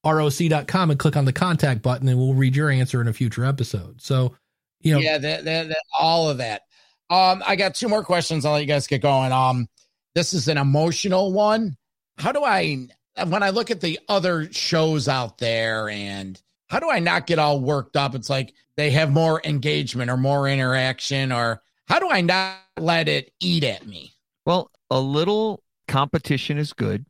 metalmayhemroc.com, 0.05 0.91
and 0.91 0.99
click 0.99 1.17
on 1.17 1.25
the 1.25 1.33
contact 1.33 1.83
button, 1.83 2.09
and 2.09 2.19
we'll 2.19 2.35
read 2.35 2.57
your 2.57 2.71
answer 2.71 3.01
in 3.01 3.09
a 3.09 3.13
future 3.13 3.45
episode. 3.45 4.01
So, 4.01 4.35
you 4.81 4.95
know, 4.95 5.01
yeah, 5.01 5.19
that, 5.19 5.45
that, 5.45 5.69
that, 5.69 5.83
all 5.99 6.31
of 6.31 6.39
that. 6.39 6.63
Um, 7.11 7.43
I 7.47 7.57
got 7.57 7.75
two 7.75 7.89
more 7.89 8.05
questions. 8.05 8.45
I'll 8.45 8.53
let 8.53 8.61
you 8.61 8.67
guys 8.67 8.87
get 8.87 9.03
going. 9.03 9.33
Um, 9.33 9.69
this 10.15 10.33
is 10.33 10.49
an 10.49 10.59
emotional 10.59 11.33
one. 11.33 11.77
How 12.19 12.33
do 12.33 12.45
I, 12.45 12.87
when 13.27 13.43
I 13.43 13.51
look 13.51 13.71
at 13.71 13.81
the 13.81 13.99
other 14.09 14.51
shows 14.53 15.09
out 15.09 15.39
there 15.39 15.89
and 15.89 16.41
how 16.69 16.79
do 16.79 16.89
I 16.89 17.01
not 17.01 17.27
get 17.27 17.39
all 17.39 17.61
worked 17.61 17.97
up? 17.97 18.15
It's 18.15 18.31
like 18.31 18.55
they 18.77 18.91
have 18.93 19.11
more 19.11 19.41
engagement 19.45 20.11
or 20.11 20.17
more 20.17 20.49
interaction, 20.49 21.33
or 21.33 21.63
how 21.87 21.99
do 21.99 22.09
I 22.09 22.21
not 22.21 22.59
let 22.79 23.09
it 23.09 23.33
eat 23.41 23.65
at 23.65 23.87
me? 23.87 24.13
Well, 24.47 24.71
a 24.91 25.01
little 25.01 25.65
competition 25.89 26.59
is 26.59 26.73
good, 26.73 27.05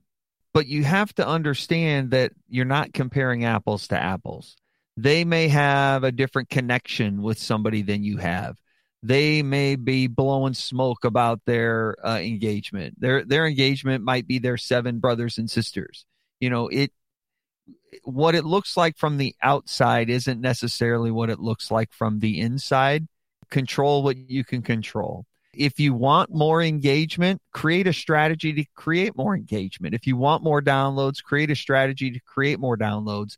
but 0.53 0.67
you 0.67 0.85
have 0.85 1.15
to 1.15 1.27
understand 1.27 2.11
that 2.11 2.33
you're 2.49 2.65
not 2.65 2.93
comparing 2.93 3.45
apples 3.45 3.89
to 3.89 3.99
apples. 3.99 4.57
They 4.97 5.25
may 5.25 5.49
have 5.49 6.05
a 6.05 6.13
different 6.13 6.51
connection 6.51 7.23
with 7.23 7.39
somebody 7.39 7.83
than 7.83 8.03
you 8.03 8.19
have. 8.19 8.57
They 9.03 9.43
may 9.43 9.77
be 9.77 10.09
blowing 10.09 10.53
smoke 10.55 11.05
about 11.05 11.41
their 11.47 11.97
uh, 12.05 12.19
engagement. 12.19 13.01
Their 13.01 13.25
their 13.25 13.47
engagement 13.47 14.05
might 14.05 14.27
be 14.27 14.39
their 14.39 14.59
seven 14.59 14.99
brothers 14.99 15.39
and 15.39 15.51
sisters. 15.51 16.05
You 16.39 16.51
know, 16.51 16.69
it 16.69 16.93
what 18.05 18.35
it 18.35 18.45
looks 18.45 18.77
like 18.77 18.99
from 18.99 19.17
the 19.17 19.35
outside 19.43 20.11
isn't 20.11 20.41
necessarily 20.41 21.11
what 21.11 21.31
it 21.31 21.41
looks 21.41 21.71
like 21.71 21.93
from 21.93 22.19
the 22.19 22.41
inside. 22.41 23.09
Control 23.51 24.03
what 24.03 24.17
you 24.17 24.45
can 24.45 24.63
control. 24.63 25.25
If 25.53 25.81
you 25.81 25.95
want 25.95 26.31
more 26.33 26.63
engagement, 26.63 27.43
create 27.53 27.87
a 27.87 27.93
strategy 27.93 28.53
to 28.53 28.65
create 28.75 29.17
more 29.17 29.35
engagement. 29.35 29.95
If 29.95 30.07
you 30.07 30.17
want 30.17 30.45
more 30.45 30.63
downloads, 30.63 31.23
create 31.23 31.51
a 31.51 31.57
strategy 31.57 32.11
to 32.13 32.21
create 32.21 32.61
more 32.61 32.77
downloads. 32.77 33.37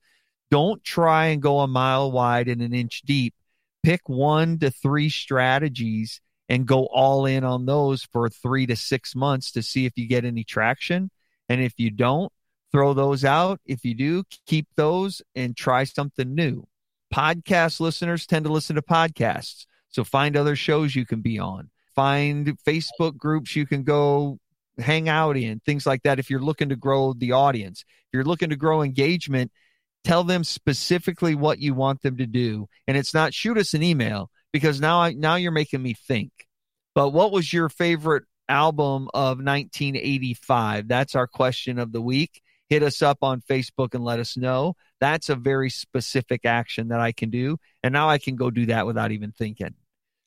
Don't 0.50 0.84
try 0.84 1.26
and 1.26 1.40
go 1.40 1.60
a 1.60 1.66
mile 1.66 2.12
wide 2.12 2.48
and 2.48 2.60
an 2.60 2.74
inch 2.74 3.02
deep. 3.06 3.34
Pick 3.82 4.08
one 4.08 4.58
to 4.58 4.70
three 4.70 5.08
strategies 5.08 6.20
and 6.48 6.66
go 6.66 6.84
all 6.86 7.24
in 7.24 7.44
on 7.44 7.64
those 7.64 8.04
for 8.04 8.28
three 8.28 8.66
to 8.66 8.76
six 8.76 9.14
months 9.16 9.52
to 9.52 9.62
see 9.62 9.86
if 9.86 9.94
you 9.96 10.06
get 10.06 10.26
any 10.26 10.44
traction. 10.44 11.10
And 11.48 11.62
if 11.62 11.72
you 11.78 11.90
don't, 11.90 12.30
throw 12.72 12.92
those 12.92 13.24
out. 13.24 13.60
If 13.64 13.84
you 13.84 13.94
do, 13.94 14.24
keep 14.46 14.66
those 14.76 15.22
and 15.34 15.56
try 15.56 15.84
something 15.84 16.34
new. 16.34 16.66
Podcast 17.12 17.80
listeners 17.80 18.26
tend 18.26 18.44
to 18.44 18.52
listen 18.52 18.76
to 18.76 18.82
podcasts. 18.82 19.66
So 19.88 20.04
find 20.04 20.36
other 20.36 20.56
shows 20.56 20.94
you 20.94 21.06
can 21.06 21.20
be 21.20 21.38
on. 21.38 21.70
Find 21.94 22.56
Facebook 22.66 23.16
groups 23.16 23.54
you 23.56 23.66
can 23.66 23.82
go 23.82 24.38
hang 24.78 25.08
out 25.08 25.36
in, 25.36 25.60
things 25.60 25.86
like 25.86 26.02
that. 26.02 26.18
If 26.18 26.30
you're 26.30 26.40
looking 26.40 26.70
to 26.70 26.76
grow 26.76 27.12
the 27.12 27.32
audience, 27.32 27.80
if 27.80 28.14
you're 28.14 28.24
looking 28.24 28.50
to 28.50 28.56
grow 28.56 28.82
engagement, 28.82 29.52
tell 30.04 30.24
them 30.24 30.44
specifically 30.44 31.34
what 31.34 31.58
you 31.58 31.74
want 31.74 32.02
them 32.02 32.16
to 32.16 32.26
do. 32.26 32.66
And 32.86 32.96
it's 32.96 33.14
not 33.14 33.34
shoot 33.34 33.58
us 33.58 33.74
an 33.74 33.82
email 33.82 34.30
because 34.52 34.80
now 34.80 35.00
I, 35.00 35.12
now 35.12 35.36
you're 35.36 35.52
making 35.52 35.82
me 35.82 35.94
think. 35.94 36.32
But 36.94 37.10
what 37.10 37.32
was 37.32 37.52
your 37.52 37.68
favorite 37.68 38.24
album 38.48 39.08
of 39.14 39.38
1985? 39.38 40.88
That's 40.88 41.14
our 41.14 41.26
question 41.26 41.78
of 41.78 41.92
the 41.92 42.02
week 42.02 42.42
hit 42.72 42.82
us 42.82 43.02
up 43.02 43.18
on 43.20 43.42
Facebook 43.42 43.92
and 43.92 44.02
let 44.02 44.18
us 44.18 44.34
know. 44.34 44.76
That's 44.98 45.28
a 45.28 45.34
very 45.34 45.68
specific 45.68 46.46
action 46.46 46.88
that 46.88 47.00
I 47.00 47.12
can 47.12 47.28
do. 47.28 47.58
And 47.82 47.92
now 47.92 48.08
I 48.08 48.16
can 48.16 48.34
go 48.34 48.50
do 48.50 48.64
that 48.66 48.86
without 48.86 49.12
even 49.12 49.30
thinking. 49.30 49.74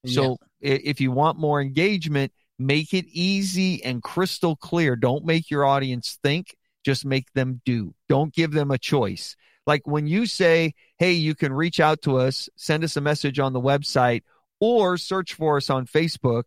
So 0.08 0.38
yeah. 0.60 0.78
if 0.84 1.02
you 1.02 1.12
want 1.12 1.40
more 1.40 1.62
engagement, 1.62 2.32
make 2.58 2.94
it 2.94 3.06
easy 3.08 3.84
and 3.84 4.02
crystal 4.02 4.56
clear. 4.56 4.96
Don't 4.96 5.26
make 5.26 5.50
your 5.50 5.66
audience 5.66 6.18
think, 6.24 6.56
just 6.84 7.06
make 7.06 7.32
them 7.34 7.62
do. 7.66 7.94
Don't 8.08 8.34
give 8.34 8.52
them 8.52 8.72
a 8.72 8.78
choice. 8.78 9.36
Like 9.68 9.88
when 9.88 10.08
you 10.08 10.26
say, 10.26 10.74
Hey, 10.98 11.14
you 11.14 11.36
can 11.36 11.52
reach 11.52 11.80
out 11.80 12.04
to 12.04 12.18
us, 12.18 12.50
send 12.56 12.84
us 12.84 12.96
a 12.96 13.02
message 13.02 13.40
on 13.40 13.54
the 13.54 13.62
website 13.62 14.22
or 14.60 14.98
search 14.98 15.34
for 15.34 15.58
us 15.58 15.70
on 15.70 15.88
Facebook. 15.88 16.44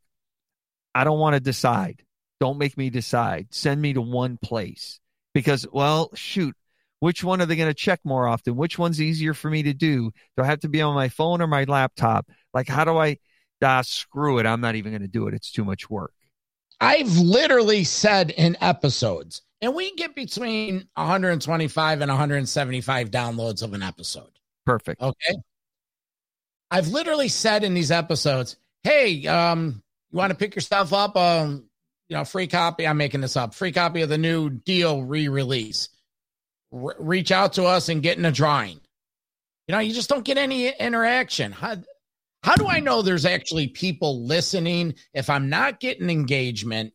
I 0.95 1.05
don't 1.05 1.19
want 1.19 1.35
to 1.35 1.41
decide. 1.41 2.03
Don't 2.41 2.59
make 2.59 2.77
me 2.77 2.91
decide. 2.91 3.49
Send 3.51 3.81
me 3.81 3.93
to 3.93 4.01
one 4.01 4.39
place 4.39 5.01
because, 5.35 5.67
well, 5.71 6.11
shoot, 6.15 6.55
which 7.01 7.23
one 7.23 7.41
are 7.41 7.47
they 7.47 7.57
going 7.57 7.69
to 7.69 7.75
check 7.75 8.01
more 8.05 8.27
often? 8.27 8.57
Which 8.57 8.79
one's 8.79 9.01
easier 9.01 9.35
for 9.35 9.51
me 9.51 9.65
to 9.65 9.75
do? 9.75 10.11
Do 10.37 10.43
I 10.43 10.47
have 10.47 10.61
to 10.61 10.69
be 10.69 10.83
on 10.83 10.95
my 10.95 11.09
phone 11.09 11.41
or 11.41 11.47
my 11.47 11.65
laptop? 11.65 12.27
Like, 12.55 12.69
how 12.69 12.85
do 12.85 12.97
I, 12.97 13.19
ah, 13.63 13.83
screw 13.83 14.39
it. 14.39 14.47
I'm 14.47 14.61
not 14.61 14.75
even 14.75 14.93
going 14.93 15.03
to 15.03 15.09
do 15.09 15.27
it. 15.29 15.35
It's 15.35 15.51
too 15.51 15.65
much 15.65 15.89
work. 15.91 16.13
I've 16.81 17.17
literally 17.19 17.85
said 17.85 18.31
in 18.31 18.57
episodes, 18.61 19.43
and 19.61 19.75
we 19.75 19.95
get 19.97 20.15
between 20.15 20.89
125 20.95 22.01
and 22.01 22.09
175 22.09 23.11
downloads 23.11 23.63
of 23.63 23.75
an 23.75 23.83
episode. 23.83 24.31
Perfect. 24.65 25.03
Okay. 25.03 25.37
I've 26.71 26.89
literally 26.89 27.29
said 27.29 27.65
in 27.65 27.75
these 27.75 27.91
episodes, 27.91 28.57
hey, 28.83 29.27
um, 29.27 29.83
you 30.11 30.19
want 30.19 30.31
to 30.31 30.37
pick 30.37 30.55
yourself 30.55 30.93
up 30.93 31.17
um, 31.17 31.69
you 32.09 32.17
know, 32.17 32.25
free 32.25 32.47
copy. 32.47 32.87
I'm 32.87 32.97
making 32.97 33.21
this 33.21 33.37
up. 33.37 33.55
Free 33.55 33.73
copy 33.73 34.03
of 34.03 34.09
the 34.09 34.19
new 34.19 34.51
deal 34.51 35.03
re-release. 35.03 35.89
R- 36.73 36.97
reach 36.99 37.31
out 37.31 37.55
to 37.55 37.65
us 37.65 37.89
and 37.89 38.03
get 38.03 38.19
in 38.19 38.25
a 38.25 38.33
drawing. 38.33 38.81
You 39.67 39.73
know, 39.73 39.79
you 39.81 39.93
just 39.93 40.09
don't 40.09 40.25
get 40.25 40.39
any 40.39 40.69
interaction. 40.69 41.53
How, 41.53 41.77
how 42.43 42.55
do 42.57 42.67
I 42.67 42.81
know 42.81 43.03
there's 43.03 43.25
actually 43.25 43.69
people 43.69 44.25
listening 44.27 44.95
if 45.13 45.29
I'm 45.29 45.49
not 45.49 45.81
getting 45.81 46.11
engagement 46.11 46.93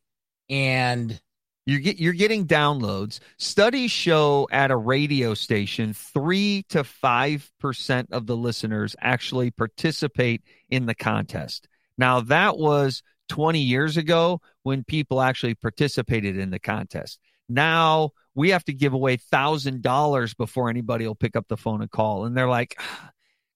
and 0.49 1.19
you're 1.65 1.79
get 1.79 1.97
you're 1.97 2.13
getting 2.13 2.45
downloads. 2.45 3.19
Studies 3.37 3.91
show 3.91 4.47
at 4.51 4.71
a 4.71 4.75
radio 4.75 5.33
station, 5.33 5.93
three 5.93 6.65
to 6.69 6.83
five 6.83 7.49
percent 7.59 8.09
of 8.11 8.27
the 8.27 8.35
listeners 8.35 8.95
actually 8.99 9.51
participate 9.51 10.43
in 10.69 10.85
the 10.85 10.95
contest. 10.95 11.67
Now 11.97 12.21
that 12.21 12.57
was 12.57 13.01
20 13.29 13.59
years 13.59 13.95
ago 13.95 14.41
when 14.63 14.83
people 14.83 15.21
actually 15.21 15.55
participated 15.55 16.37
in 16.37 16.49
the 16.49 16.59
contest. 16.59 17.19
Now 17.47 18.11
we 18.35 18.49
have 18.49 18.65
to 18.65 18.73
give 18.73 18.93
away 18.93 19.15
thousand 19.17 19.81
dollars 19.81 20.33
before 20.33 20.69
anybody 20.69 21.07
will 21.07 21.15
pick 21.15 21.35
up 21.35 21.47
the 21.47 21.57
phone 21.57 21.81
and 21.81 21.91
call. 21.91 22.25
And 22.25 22.35
they're 22.35 22.49
like, 22.49 22.79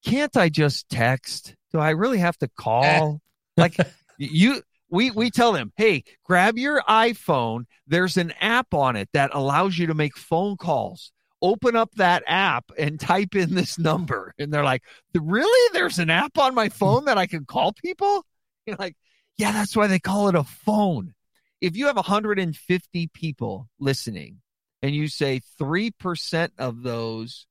can't 0.05 0.35
I 0.37 0.49
just 0.49 0.89
text? 0.89 1.55
Do 1.71 1.79
I 1.79 1.91
really 1.91 2.19
have 2.19 2.37
to 2.37 2.47
call? 2.47 2.83
Eh. 2.83 3.61
like 3.61 3.77
you, 4.17 4.61
we, 4.89 5.11
we 5.11 5.29
tell 5.29 5.51
them, 5.51 5.71
Hey, 5.75 6.03
grab 6.23 6.57
your 6.57 6.81
iPhone. 6.87 7.65
There's 7.87 8.17
an 8.17 8.33
app 8.39 8.73
on 8.73 8.95
it 8.95 9.09
that 9.13 9.31
allows 9.33 9.77
you 9.77 9.87
to 9.87 9.93
make 9.93 10.17
phone 10.17 10.57
calls. 10.57 11.11
Open 11.41 11.75
up 11.75 11.93
that 11.95 12.23
app 12.25 12.71
and 12.77 12.99
type 12.99 13.35
in 13.35 13.53
this 13.53 13.77
number. 13.77 14.33
And 14.39 14.51
they're 14.51 14.63
like, 14.63 14.83
really? 15.13 15.73
There's 15.73 15.99
an 15.99 16.09
app 16.09 16.37
on 16.37 16.55
my 16.55 16.69
phone 16.69 17.05
that 17.05 17.17
I 17.17 17.27
can 17.27 17.45
call 17.45 17.73
people? 17.73 18.25
You're 18.65 18.77
like, 18.77 18.95
yeah, 19.37 19.51
that's 19.51 19.75
why 19.75 19.87
they 19.87 19.99
call 19.99 20.29
it 20.29 20.35
a 20.35 20.43
phone. 20.43 21.13
If 21.61 21.75
you 21.75 21.87
have 21.87 21.95
150 21.95 23.09
people 23.13 23.69
listening 23.79 24.41
and 24.81 24.93
you 24.93 25.07
say 25.07 25.41
3% 25.59 26.49
of 26.57 26.83
those 26.83 27.45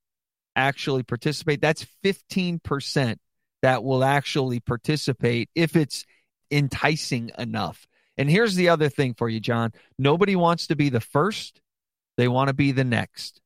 actually 0.57 1.03
participate, 1.03 1.61
that's 1.61 1.87
15% 2.05 3.19
that 3.62 3.85
will 3.85 4.03
actually 4.03 4.61
participate 4.61 5.51
if 5.55 5.77
it's 5.77 6.05
enticing 6.51 7.31
enough. 7.39 7.87
And 8.16 8.31
here's 8.31 8.55
the 8.55 8.70
other 8.70 8.89
thing 8.89 9.15
for 9.15 9.28
you, 9.28 9.41
John. 9.41 9.73
Nobody 9.99 10.37
wants 10.37 10.69
to 10.69 10.77
be 10.77 10.89
the 10.89 11.01
first, 11.01 11.61
they 12.16 12.28
want 12.28 12.49
to 12.49 12.55
be 12.55 12.73
the 12.73 12.85
next. 12.85 13.41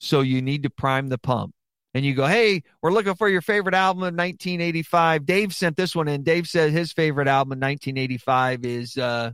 So 0.00 0.20
you 0.20 0.42
need 0.42 0.64
to 0.64 0.70
prime 0.70 1.08
the 1.08 1.18
pump 1.18 1.54
and 1.94 2.04
you 2.04 2.14
go, 2.14 2.26
Hey, 2.26 2.62
we're 2.82 2.92
looking 2.92 3.14
for 3.14 3.28
your 3.28 3.40
favorite 3.40 3.74
album 3.74 4.02
of 4.02 4.14
1985. 4.14 5.26
Dave 5.26 5.54
sent 5.54 5.76
this 5.76 5.94
one 5.94 6.08
in. 6.08 6.22
Dave 6.22 6.48
said 6.48 6.70
his 6.70 6.92
favorite 6.92 7.28
album 7.28 7.52
in 7.52 7.60
1985 7.60 8.64
is, 8.64 8.96
uh, 8.96 9.32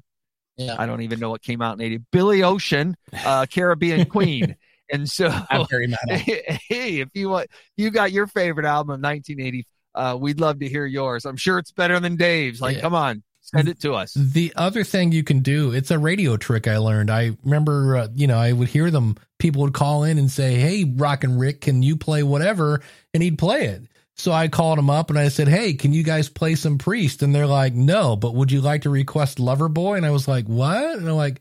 yeah. 0.57 0.77
I 0.79 0.87
don't 0.87 1.03
even 1.03 1.19
know 1.19 1.31
what 1.31 1.43
came 1.43 1.61
out 1.61 1.79
in 1.79 1.85
80. 1.85 1.99
Billy 2.13 2.43
Ocean, 2.43 2.97
uh, 3.25 3.47
Caribbean 3.47 4.07
Queen. 4.09 4.57
And 4.91 5.09
so, 5.09 5.29
I'm 5.51 5.67
very 5.67 5.87
mad. 5.87 5.99
hey, 6.09 7.01
if 7.01 7.09
you 7.15 7.31
want, 7.31 7.49
you 7.77 7.91
got 7.91 8.13
your 8.13 8.27
favorite 8.27 8.67
album 8.67 8.91
of 8.91 9.01
1980, 9.01 9.67
uh, 9.95 10.17
we'd 10.21 10.41
love 10.41 10.61
to 10.61 10.69
hear 10.69 10.87
yours. 10.87 11.25
I'm 11.25 11.37
sure 11.37 11.59
it's 11.59 11.73
better 11.73 12.01
than 12.01 12.17
Dave's. 12.17 12.61
Like, 12.61 12.77
yeah. 12.77 12.83
come 12.83 12.95
on, 12.95 13.23
send 13.41 13.69
it 13.69 13.81
to 13.81 13.95
us. 13.95 14.15
The 14.15 14.53
other 14.57 14.85
thing 14.85 15.13
you 15.13 15.25
can 15.25 15.41
do, 15.41 15.73
it's 15.73 15.91
a 15.91 15.99
radio 15.99 16.37
trick 16.37 16.67
I 16.67 16.79
learned. 16.79 17.11
I 17.11 17.37
remember, 17.45 17.97
uh, 17.97 18.09
you 18.15 18.27
know, 18.27 18.39
I 18.39 18.53
would 18.53 18.69
hear 18.69 18.91
them 18.91 19.17
people 19.39 19.63
would 19.63 19.75
call 19.75 20.05
in 20.05 20.19
and 20.19 20.31
say, 20.31 20.55
Hey, 20.55 20.85
Rockin' 20.85 21.39
Rick, 21.39 21.61
can 21.61 21.83
you 21.83 21.97
play 21.97 22.23
whatever? 22.23 22.81
And 23.13 23.23
he'd 23.23 23.39
play 23.39 23.67
it. 23.67 23.83
So 24.17 24.33
I 24.33 24.49
called 24.49 24.79
him 24.79 24.91
up 24.91 25.11
and 25.11 25.19
I 25.19 25.29
said, 25.29 25.49
Hey, 25.49 25.75
can 25.75 25.93
you 25.93 26.03
guys 26.03 26.29
play 26.29 26.55
some 26.55 26.79
Priest? 26.79 27.23
And 27.23 27.35
they're 27.35 27.47
like, 27.47 27.75
No, 27.75 28.17
but 28.17 28.35
would 28.35 28.51
you 28.51 28.61
like 28.61 28.83
to 28.83 28.91
request 28.91 29.39
Loverboy? 29.39 29.97
And 29.97 30.07
I 30.07 30.11
was 30.11 30.27
like, 30.29 30.47
What? 30.47 30.97
And 30.97 31.07
they're 31.07 31.13
like, 31.13 31.41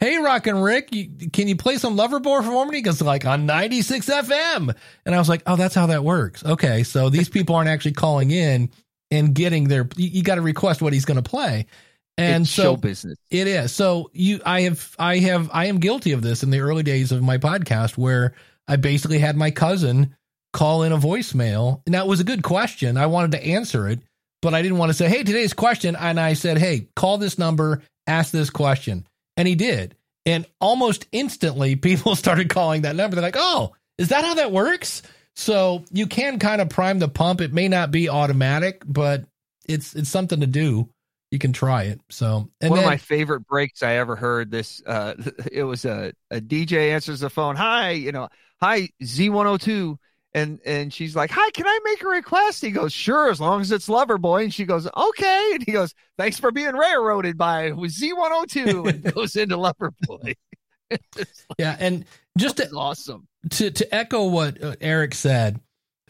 Hey, 0.00 0.16
Rockin' 0.18 0.58
Rick, 0.58 0.94
you, 0.94 1.28
can 1.32 1.48
you 1.48 1.56
play 1.56 1.76
some 1.76 1.96
Loverboy 1.96 2.44
for 2.44 2.66
me? 2.66 2.78
Because 2.78 3.02
like 3.02 3.24
on 3.24 3.46
96 3.46 4.06
FM. 4.06 4.74
And 5.04 5.14
I 5.14 5.18
was 5.18 5.28
like, 5.28 5.42
Oh, 5.46 5.56
that's 5.56 5.74
how 5.74 5.86
that 5.86 6.04
works. 6.04 6.44
Okay. 6.44 6.84
So 6.84 7.10
these 7.10 7.28
people 7.28 7.56
aren't 7.56 7.68
actually 7.68 7.92
calling 7.92 8.30
in 8.30 8.70
and 9.10 9.34
getting 9.34 9.66
their, 9.66 9.88
you, 9.96 10.08
you 10.08 10.22
got 10.22 10.36
to 10.36 10.42
request 10.42 10.82
what 10.82 10.92
he's 10.92 11.04
going 11.04 11.20
to 11.20 11.28
play. 11.28 11.66
And 12.18 12.42
it's 12.42 12.50
so 12.52 12.62
show 12.62 12.76
business. 12.76 13.16
It 13.30 13.46
is. 13.46 13.72
So 13.72 14.10
you 14.12 14.40
I 14.44 14.62
have 14.62 14.94
I 14.98 15.18
have 15.18 15.50
I 15.52 15.66
am 15.66 15.78
guilty 15.78 16.10
of 16.10 16.20
this 16.20 16.42
in 16.42 16.50
the 16.50 16.58
early 16.58 16.82
days 16.82 17.12
of 17.12 17.22
my 17.22 17.38
podcast 17.38 17.96
where 17.96 18.34
I 18.66 18.74
basically 18.74 19.20
had 19.20 19.36
my 19.36 19.52
cousin 19.52 20.16
call 20.52 20.82
in 20.82 20.90
a 20.90 20.98
voicemail. 20.98 21.80
Now 21.86 22.04
it 22.04 22.08
was 22.08 22.18
a 22.18 22.24
good 22.24 22.42
question. 22.42 22.96
I 22.96 23.06
wanted 23.06 23.30
to 23.32 23.46
answer 23.46 23.88
it, 23.88 24.00
but 24.42 24.52
I 24.52 24.62
didn't 24.62 24.78
want 24.78 24.90
to 24.90 24.94
say, 24.94 25.08
"Hey, 25.08 25.22
today's 25.22 25.52
question." 25.52 25.94
And 25.94 26.18
I 26.18 26.32
said, 26.32 26.58
"Hey, 26.58 26.88
call 26.96 27.18
this 27.18 27.38
number, 27.38 27.82
ask 28.08 28.32
this 28.32 28.50
question." 28.50 29.06
And 29.38 29.48
he 29.48 29.54
did. 29.54 29.96
And 30.26 30.44
almost 30.60 31.06
instantly 31.10 31.76
people 31.76 32.14
started 32.14 32.50
calling 32.50 32.82
that 32.82 32.96
number. 32.96 33.16
They're 33.16 33.22
like, 33.22 33.36
"Oh, 33.38 33.74
is 33.96 34.10
that 34.10 34.24
how 34.24 34.34
that 34.34 34.52
works?" 34.52 35.00
So 35.34 35.84
you 35.90 36.06
can 36.06 36.38
kind 36.38 36.60
of 36.60 36.68
prime 36.68 36.98
the 36.98 37.08
pump. 37.08 37.40
It 37.40 37.54
may 37.54 37.68
not 37.68 37.90
be 37.90 38.10
automatic, 38.10 38.82
but 38.86 39.24
it's 39.66 39.96
it's 39.96 40.10
something 40.10 40.40
to 40.40 40.46
do 40.46 40.90
you 41.30 41.38
can 41.38 41.52
try 41.52 41.84
it. 41.84 42.00
So, 42.08 42.50
and 42.60 42.70
one 42.70 42.78
then, 42.78 42.84
of 42.84 42.90
my 42.90 42.96
favorite 42.96 43.46
breaks 43.46 43.82
I 43.82 43.94
ever 43.94 44.16
heard 44.16 44.50
this, 44.50 44.82
uh, 44.86 45.14
it 45.52 45.64
was 45.64 45.84
a, 45.84 46.12
a 46.30 46.40
DJ 46.40 46.92
answers 46.92 47.20
the 47.20 47.30
phone. 47.30 47.56
Hi, 47.56 47.90
you 47.90 48.12
know, 48.12 48.28
hi 48.60 48.88
Z102. 49.02 49.96
And, 50.38 50.60
and 50.64 50.92
she's 50.92 51.16
like, 51.16 51.30
hi, 51.30 51.50
can 51.50 51.66
I 51.66 51.78
make 51.84 52.02
a 52.02 52.08
request? 52.08 52.62
He 52.62 52.70
goes, 52.70 52.92
sure, 52.92 53.30
as 53.30 53.40
long 53.40 53.60
as 53.60 53.72
it's 53.72 53.88
Loverboy. 53.88 54.44
And 54.44 54.54
she 54.54 54.64
goes, 54.64 54.88
okay. 54.96 55.50
And 55.54 55.62
he 55.62 55.72
goes, 55.72 55.94
thanks 56.16 56.38
for 56.38 56.50
being 56.50 56.74
railroaded 56.74 57.36
by 57.36 57.70
Z102 57.70 58.88
and 59.04 59.14
goes 59.14 59.36
into 59.36 59.56
Loverboy. 59.56 60.34
like, 60.90 61.28
yeah. 61.58 61.76
And 61.78 62.04
just 62.36 62.58
to, 62.58 62.68
awesome 62.70 63.26
to, 63.50 63.70
to 63.70 63.94
echo 63.94 64.28
what 64.28 64.62
uh, 64.62 64.76
Eric 64.80 65.14
said, 65.14 65.60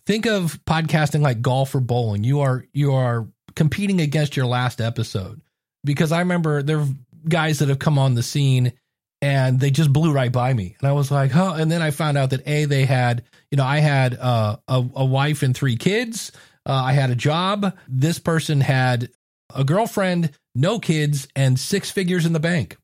think 0.06 0.26
of 0.26 0.59
podcasting 0.64 1.20
like 1.20 1.40
golf 1.40 1.74
or 1.74 1.80
bowling. 1.80 2.24
You 2.24 2.40
are, 2.40 2.64
you 2.72 2.92
are 2.94 3.26
competing 3.56 4.00
against 4.00 4.36
your 4.36 4.46
last 4.46 4.80
episode 4.80 5.40
because 5.84 6.12
I 6.12 6.20
remember 6.20 6.62
there 6.62 6.80
are 6.80 6.88
guys 7.28 7.59
that 7.59 7.68
have 7.68 7.78
come 7.78 7.98
on 7.98 8.14
the 8.14 8.22
scene 8.22 8.72
and 9.20 9.59
they 9.59 9.70
just 9.70 9.92
blew 9.92 10.12
right 10.12 10.30
by 10.30 10.52
me. 10.52 10.76
And 10.78 10.88
I 10.88 10.92
was 10.92 11.10
like, 11.10 11.34
oh, 11.34 11.55
and 11.55 11.70
then 11.70 11.82
I 11.82 11.90
found 11.90 12.16
out 12.16 12.30
that 12.30 12.46
A, 12.46 12.66
they 12.66 12.84
had, 12.84 13.24
you 13.50 13.56
know, 13.56 13.64
I 13.64 13.78
had 13.78 14.16
uh, 14.18 14.56
a, 14.68 14.84
a 14.94 15.04
wife 15.04 15.42
and 15.42 15.56
three 15.56 15.76
kids. 15.76 16.32
Uh, 16.66 16.72
I 16.72 16.92
had 16.92 17.10
a 17.10 17.14
job. 17.14 17.76
This 17.88 18.18
person 18.18 18.60
had 18.60 19.10
a 19.54 19.64
girlfriend, 19.64 20.32
no 20.54 20.78
kids, 20.78 21.28
and 21.34 21.58
six 21.58 21.90
figures 21.90 22.26
in 22.26 22.32
the 22.32 22.40
bank. 22.40 22.76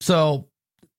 So 0.00 0.48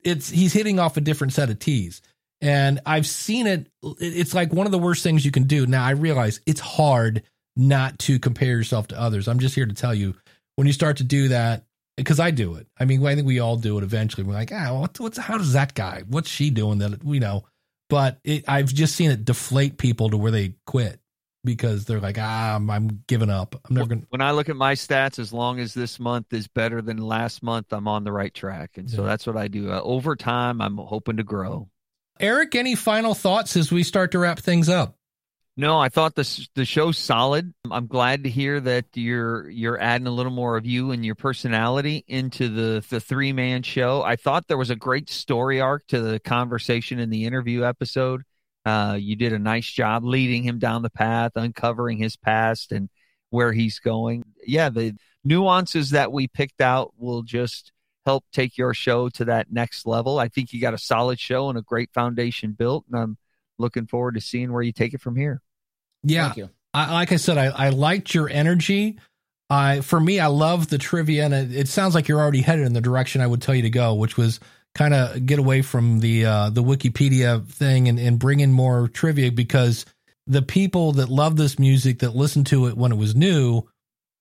it's 0.04 0.30
he's 0.30 0.54
hitting 0.54 0.80
off 0.80 0.98
a 0.98 1.02
different 1.02 1.34
set 1.34 1.50
of 1.50 1.60
tees. 1.60 2.02
And 2.40 2.80
I've 2.86 3.08
seen 3.08 3.48
it. 3.48 3.68
It's 4.00 4.36
like 4.36 4.54
one 4.54 4.68
of 4.68 4.72
the 4.72 4.78
worst 4.78 5.02
things 5.02 5.26
you 5.26 5.32
can 5.32 5.44
do. 5.44 5.66
Now 5.66 5.84
I 5.84 5.92
realize 5.92 6.40
it's 6.46 6.60
hard 6.60 7.24
not 7.56 7.98
to 8.00 8.20
compare 8.20 8.52
yourself 8.52 8.88
to 8.90 9.00
others. 9.00 9.28
I'm 9.28 9.40
just 9.40 9.56
here 9.56 9.66
to 9.66 9.74
tell 9.74 9.96
you 9.96 10.14
when 10.56 10.68
you 10.68 10.74
start 10.74 10.98
to 10.98 11.04
do 11.04 11.30
that, 11.30 11.66
because 11.96 12.20
I 12.20 12.30
do 12.30 12.56
it. 12.56 12.68
I 12.80 12.86
mean, 12.86 13.04
I 13.06 13.16
think 13.16 13.26
we 13.26 13.40
all 13.40 13.58
do 13.58 13.80
it 13.80 13.84
eventually. 13.84 14.24
We're 14.24 14.34
like, 14.34 14.52
ah, 14.54 14.80
what, 14.80 15.00
what's 15.00 15.18
how 15.18 15.40
does 15.40 15.54
that 15.54 15.74
guy? 15.74 16.04
What's 16.08 16.30
she 16.30 16.52
doing 16.52 16.78
that 16.78 17.04
you 17.04 17.20
know? 17.20 17.46
But 17.90 18.20
it, 18.24 18.46
I've 18.48 18.74
just 18.74 18.96
seen 18.96 19.12
it 19.12 19.26
deflate 19.26 19.78
people 19.78 20.10
to 20.10 20.18
where 20.18 20.32
they 20.32 20.56
quit 20.66 21.00
because 21.44 21.86
they're 21.86 22.02
like, 22.02 22.18
ah, 22.20 22.56
I'm, 22.56 22.70
I'm 22.70 23.04
giving 23.08 23.30
up. 23.30 23.56
I'm 23.68 23.76
never 23.76 23.88
going. 23.88 24.06
When 24.10 24.22
I 24.22 24.32
look 24.32 24.50
at 24.50 24.56
my 24.56 24.74
stats, 24.74 25.18
as 25.18 25.32
long 25.32 25.60
as 25.60 25.74
this 25.74 26.00
month 26.00 26.34
is 26.34 26.48
better 26.48 26.82
than 26.82 26.98
last 26.98 27.42
month, 27.42 27.72
I'm 27.72 27.88
on 27.88 28.04
the 28.04 28.12
right 28.12 28.34
track, 28.34 28.72
and 28.78 28.90
so 28.90 29.02
yeah. 29.02 29.08
that's 29.08 29.26
what 29.26 29.38
I 29.38 29.48
do. 29.48 29.72
Uh, 29.72 29.80
over 29.82 30.16
time, 30.16 30.62
I'm 30.62 30.78
hoping 30.78 31.18
to 31.18 31.24
grow. 31.24 31.70
Eric, 32.20 32.56
any 32.56 32.76
final 32.76 33.14
thoughts 33.14 33.56
as 33.56 33.72
we 33.72 33.84
start 33.84 34.12
to 34.12 34.20
wrap 34.20 34.40
things 34.40 34.70
up? 34.70 34.97
No, 35.60 35.80
I 35.80 35.90
thought 35.90 36.14
the 36.14 36.48
the 36.54 36.66
show's 36.66 37.00
solid. 37.00 37.52
I'm 37.72 37.88
glad 37.88 38.26
to 38.26 38.30
hear 38.30 38.60
that 38.60 38.86
you're 38.94 39.50
you're 39.50 39.82
adding 39.82 40.06
a 40.06 40.12
little 40.12 40.32
more 40.32 40.56
of 40.56 40.68
you 40.68 40.92
and 40.92 41.04
your 41.04 41.16
personality 41.16 42.06
into 42.08 42.48
the 42.48 42.86
the 42.88 43.00
three 43.00 43.34
man 43.34 43.64
show. 43.64 44.04
I 44.04 44.18
thought 44.18 44.48
there 44.48 44.58
was 44.58 44.70
a 44.70 44.76
great 44.76 45.10
story 45.10 45.60
arc 45.60 45.88
to 45.88 46.00
the 46.00 46.20
conversation 46.20 47.00
in 47.00 47.10
the 47.10 47.26
interview 47.26 47.64
episode. 47.64 48.22
Uh, 48.66 48.98
you 49.00 49.16
did 49.16 49.34
a 49.34 49.40
nice 49.40 49.66
job 49.66 50.04
leading 50.04 50.44
him 50.44 50.60
down 50.60 50.84
the 50.84 50.92
path, 50.92 51.32
uncovering 51.36 51.98
his 51.98 52.16
past 52.16 52.72
and 52.72 52.88
where 53.32 53.52
he's 53.52 53.80
going. 53.80 54.26
Yeah, 54.46 54.70
the 54.70 54.96
nuances 55.24 55.90
that 55.90 56.12
we 56.12 56.28
picked 56.28 56.62
out 56.62 56.94
will 57.00 57.24
just 57.24 57.72
help 58.06 58.26
take 58.32 58.60
your 58.60 58.76
show 58.76 59.10
to 59.10 59.26
that 59.26 59.52
next 59.52 59.88
level. 59.88 60.20
I 60.20 60.28
think 60.28 60.54
you 60.54 60.62
got 60.62 60.76
a 60.76 60.78
solid 60.78 61.20
show 61.20 61.50
and 61.50 61.58
a 61.58 61.64
great 61.64 61.92
foundation 61.94 62.52
built, 62.52 62.86
and 62.92 63.02
I'm 63.02 63.18
looking 63.58 63.88
forward 63.88 64.14
to 64.16 64.22
seeing 64.22 64.54
where 64.54 64.62
you 64.62 64.72
take 64.72 64.94
it 64.94 65.02
from 65.02 65.16
here. 65.16 65.42
Yeah. 66.04 66.34
I, 66.74 66.94
like 66.94 67.12
I 67.12 67.16
said, 67.16 67.38
I, 67.38 67.46
I 67.46 67.70
liked 67.70 68.14
your 68.14 68.30
energy. 68.30 68.98
I 69.50 69.82
for 69.82 70.00
me, 70.00 70.20
I 70.20 70.28
love 70.28 70.70
the 70.70 70.78
trivia, 70.78 71.26
and 71.26 71.34
it, 71.34 71.56
it, 71.56 71.68
sounds 71.68 71.96
like 71.96 72.08
you're 72.08 72.20
already 72.20 72.42
headed 72.42 72.66
in 72.66 72.74
the 72.74 72.82
direction 72.82 73.22
I 73.22 73.28
would 73.28 73.42
tell 73.42 73.56
you 73.56 73.62
to 73.62 73.70
go, 73.70 73.94
which 73.94 74.18
was 74.18 74.40
kind 74.76 74.94
of 74.94 75.26
get 75.26 75.40
away 75.40 75.62
from 75.62 76.02
the 76.02 76.26
uh, 76.26 76.50
the 76.50 76.62
Wikipedia 76.62 77.46
thing 77.48 77.88
and, 77.88 77.98
and 77.98 78.20
bring 78.20 78.42
in 78.42 78.52
more 78.52 78.90
trivia 78.90 79.32
because 79.32 79.86
the 80.28 80.42
people 80.42 80.92
that 80.94 81.10
love 81.10 81.38
this 81.38 81.58
music 81.58 82.00
that 82.00 82.16
listened 82.16 82.48
to 82.48 82.68
it 82.68 82.76
when 82.76 82.92
it 82.92 82.98
was 82.98 83.16
new 83.16 83.64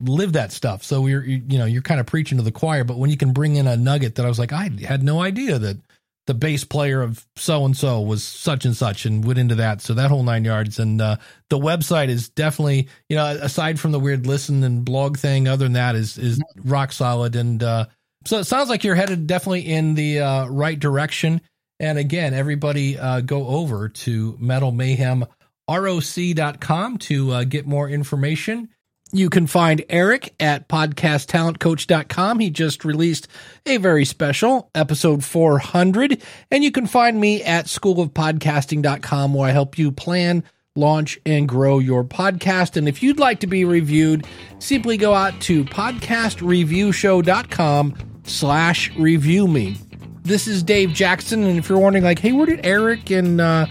live 0.01 0.35
that 0.35 0.53
stuff. 0.53 0.85
So 0.85 1.07
you're 1.07 1.25
you 1.25 1.59
know 1.59 1.65
you're 1.67 1.83
kind 1.83 2.01
of 2.01 2.07
preaching 2.07 2.39
to 2.39 2.45
the 2.45 2.53
choir, 2.53 2.85
but 2.85 2.97
when 2.97 3.11
you 3.11 3.17
can 3.17 3.33
bring 3.33 3.57
in 3.57 3.67
a 3.67 3.77
nugget 3.77 4.15
that 4.15 4.27
I 4.27 4.29
was 4.29 4.39
like 4.39 4.53
I 4.53 4.71
had 4.87 5.03
no 5.03 5.21
idea 5.21 5.59
that 5.59 5.79
the 6.27 6.35
bass 6.35 6.65
player 6.65 7.03
of 7.03 7.25
so 7.37 7.65
and 7.65 7.77
so 7.77 8.01
was 8.01 8.23
such 8.23 8.65
and 8.65 8.77
such 8.77 9.07
and 9.07 9.25
went 9.25 9.39
into 9.39 9.55
that. 9.57 9.81
So 9.81 9.95
that 9.95 10.11
whole 10.11 10.23
nine 10.23 10.45
yards. 10.45 10.79
And 10.79 11.01
uh, 11.01 11.17
the 11.51 11.59
website 11.59 12.09
is 12.09 12.29
definitely, 12.29 12.89
you 13.09 13.17
know, 13.17 13.27
aside 13.41 13.79
from 13.79 13.93
the 13.93 14.01
weird 14.01 14.27
listen 14.27 14.65
and 14.65 14.85
blog 14.85 15.17
thing, 15.17 15.49
other 15.49 15.65
than 15.65 15.75
that 15.75 15.95
is 15.95 16.19
is 16.19 16.43
rock 16.65 16.93
solid. 16.93 17.37
And 17.37 17.63
uh, 17.63 17.87
so 18.25 18.39
it 18.39 18.45
sounds 18.45 18.69
like 18.69 18.85
you're 18.85 18.95
headed 18.95 19.27
definitely 19.27 19.67
in 19.67 19.95
the 19.95 20.21
uh, 20.21 20.47
right 20.47 20.79
direction. 20.79 21.41
And 21.79 21.99
again, 21.99 22.35
everybody 22.35 22.99
uh, 22.99 23.21
go 23.21 23.47
over 23.47 23.89
to 23.89 24.37
Metal 24.41 24.73
Mayhem 24.73 25.27
roc.com 25.69 26.99
to 26.99 27.33
uh, 27.33 27.45
get 27.45 27.67
more 27.67 27.89
information. 27.89 28.69
You 29.13 29.31
can 29.31 29.47
find 29.47 29.85
Eric 29.89 30.35
at 30.41 30.67
podcasttalentcoach.com. 30.69 32.41
He 32.41 32.51
just 32.51 32.85
released 32.85 33.29
a 33.65 33.77
very 33.77 34.05
special 34.05 34.69
episode 34.75 35.25
400. 35.25 36.21
And 36.51 36.65
you 36.65 36.73
can 36.73 36.89
find 36.89 37.21
me 37.21 37.41
at 37.43 37.67
schoolofpodcasting.com 37.67 39.33
where 39.33 39.49
I 39.49 39.53
help 39.53 39.79
you 39.79 39.93
plan, 39.93 40.43
launch, 40.75 41.21
and 41.25 41.49
grow 41.49 41.79
your 41.79 42.03
podcast. 42.03 42.77
And 42.77 42.89
if 42.89 43.01
you'd 43.01 43.21
like 43.21 43.39
to 43.41 43.47
be 43.47 43.65
reviewed, 43.65 44.27
simply 44.59 44.97
go 44.97 45.15
out 45.15 45.41
to 45.43 45.65
podcastreviewshow.com 45.65 47.95
slash 48.25 48.97
review 48.97 49.47
me. 49.47 49.77
This 50.25 50.49
is 50.49 50.65
Dave 50.65 50.93
Jackson. 50.93 51.45
And 51.45 51.59
if 51.59 51.69
you're 51.69 51.79
wondering, 51.79 52.03
like, 52.03 52.19
hey, 52.19 52.33
where 52.33 52.47
did 52.47 52.67
Eric 52.67 53.11
and, 53.11 53.41
uh, 53.41 53.67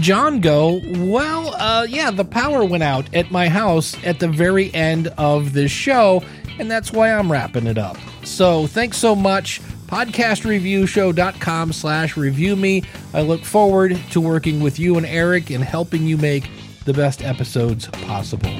John 0.00 0.40
go, 0.40 0.80
well, 0.98 1.54
uh, 1.56 1.86
yeah, 1.88 2.10
the 2.10 2.24
power 2.24 2.64
went 2.64 2.82
out 2.82 3.12
at 3.14 3.30
my 3.30 3.48
house 3.48 3.96
at 4.04 4.20
the 4.20 4.28
very 4.28 4.72
end 4.74 5.08
of 5.18 5.52
this 5.52 5.70
show, 5.70 6.22
and 6.58 6.70
that's 6.70 6.92
why 6.92 7.12
I'm 7.12 7.30
wrapping 7.32 7.66
it 7.66 7.78
up. 7.78 7.96
So 8.24 8.66
thanks 8.66 8.98
so 8.98 9.14
much. 9.14 9.60
Podcastreviewshow.com 9.86 11.72
slash 11.72 12.16
review 12.16 12.56
me. 12.56 12.82
I 13.14 13.22
look 13.22 13.42
forward 13.42 13.98
to 14.10 14.20
working 14.20 14.60
with 14.60 14.78
you 14.78 14.96
and 14.96 15.06
Eric 15.06 15.50
and 15.50 15.62
helping 15.62 16.02
you 16.02 16.16
make 16.16 16.50
the 16.84 16.92
best 16.92 17.22
episodes 17.22 17.86
possible. 17.86 18.52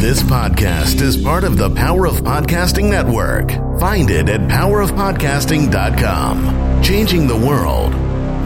This 0.00 0.22
podcast 0.22 1.02
is 1.02 1.18
part 1.18 1.44
of 1.44 1.58
the 1.58 1.68
Power 1.68 2.06
of 2.06 2.22
Podcasting 2.22 2.88
Network. 2.88 3.50
Find 3.78 4.08
it 4.08 4.30
at 4.30 4.40
powerofpodcasting.com. 4.48 6.82
Changing 6.82 7.26
the 7.26 7.36
world, 7.36 7.92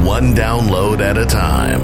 one 0.05 0.35
download 0.35 0.99
at 0.99 1.17
a 1.17 1.25
time. 1.25 1.81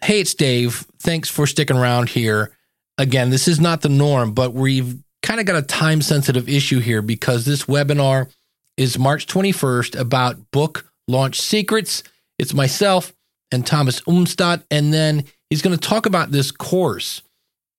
Hey, 0.00 0.20
it's 0.20 0.34
Dave. 0.34 0.86
Thanks 1.00 1.28
for 1.28 1.48
sticking 1.48 1.76
around 1.76 2.10
here. 2.10 2.52
Again, 2.96 3.30
this 3.30 3.48
is 3.48 3.58
not 3.58 3.80
the 3.80 3.88
norm, 3.88 4.34
but 4.34 4.54
we've 4.54 5.02
kind 5.24 5.40
of 5.40 5.46
got 5.46 5.56
a 5.56 5.62
time 5.62 6.00
sensitive 6.00 6.48
issue 6.48 6.78
here 6.78 7.02
because 7.02 7.44
this 7.44 7.64
webinar 7.64 8.32
is 8.76 9.00
March 9.00 9.26
21st 9.26 9.98
about 9.98 10.52
book 10.52 10.92
launch 11.08 11.40
secrets. 11.40 12.04
It's 12.38 12.54
myself 12.54 13.12
and 13.52 13.66
Thomas 13.66 14.00
Umstattd. 14.02 14.62
And 14.70 14.92
then 14.92 15.24
he's 15.48 15.62
going 15.62 15.76
to 15.76 15.88
talk 15.88 16.06
about 16.06 16.30
this 16.30 16.50
course. 16.50 17.22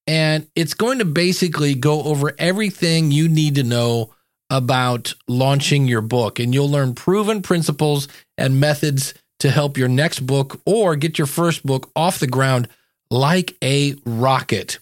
And 0.07 0.47
it's 0.55 0.73
going 0.73 0.99
to 0.99 1.05
basically 1.05 1.75
go 1.75 2.03
over 2.03 2.33
everything 2.37 3.11
you 3.11 3.29
need 3.29 3.55
to 3.55 3.63
know 3.63 4.13
about 4.49 5.13
launching 5.27 5.87
your 5.87 6.01
book. 6.01 6.39
And 6.39 6.53
you'll 6.53 6.69
learn 6.69 6.93
proven 6.93 7.41
principles 7.41 8.07
and 8.37 8.59
methods 8.59 9.13
to 9.39 9.49
help 9.49 9.77
your 9.77 9.87
next 9.87 10.19
book 10.19 10.59
or 10.65 10.95
get 10.95 11.17
your 11.17 11.27
first 11.27 11.65
book 11.65 11.89
off 11.95 12.19
the 12.19 12.27
ground 12.27 12.67
like 13.09 13.55
a 13.63 13.95
rocket. 14.05 14.79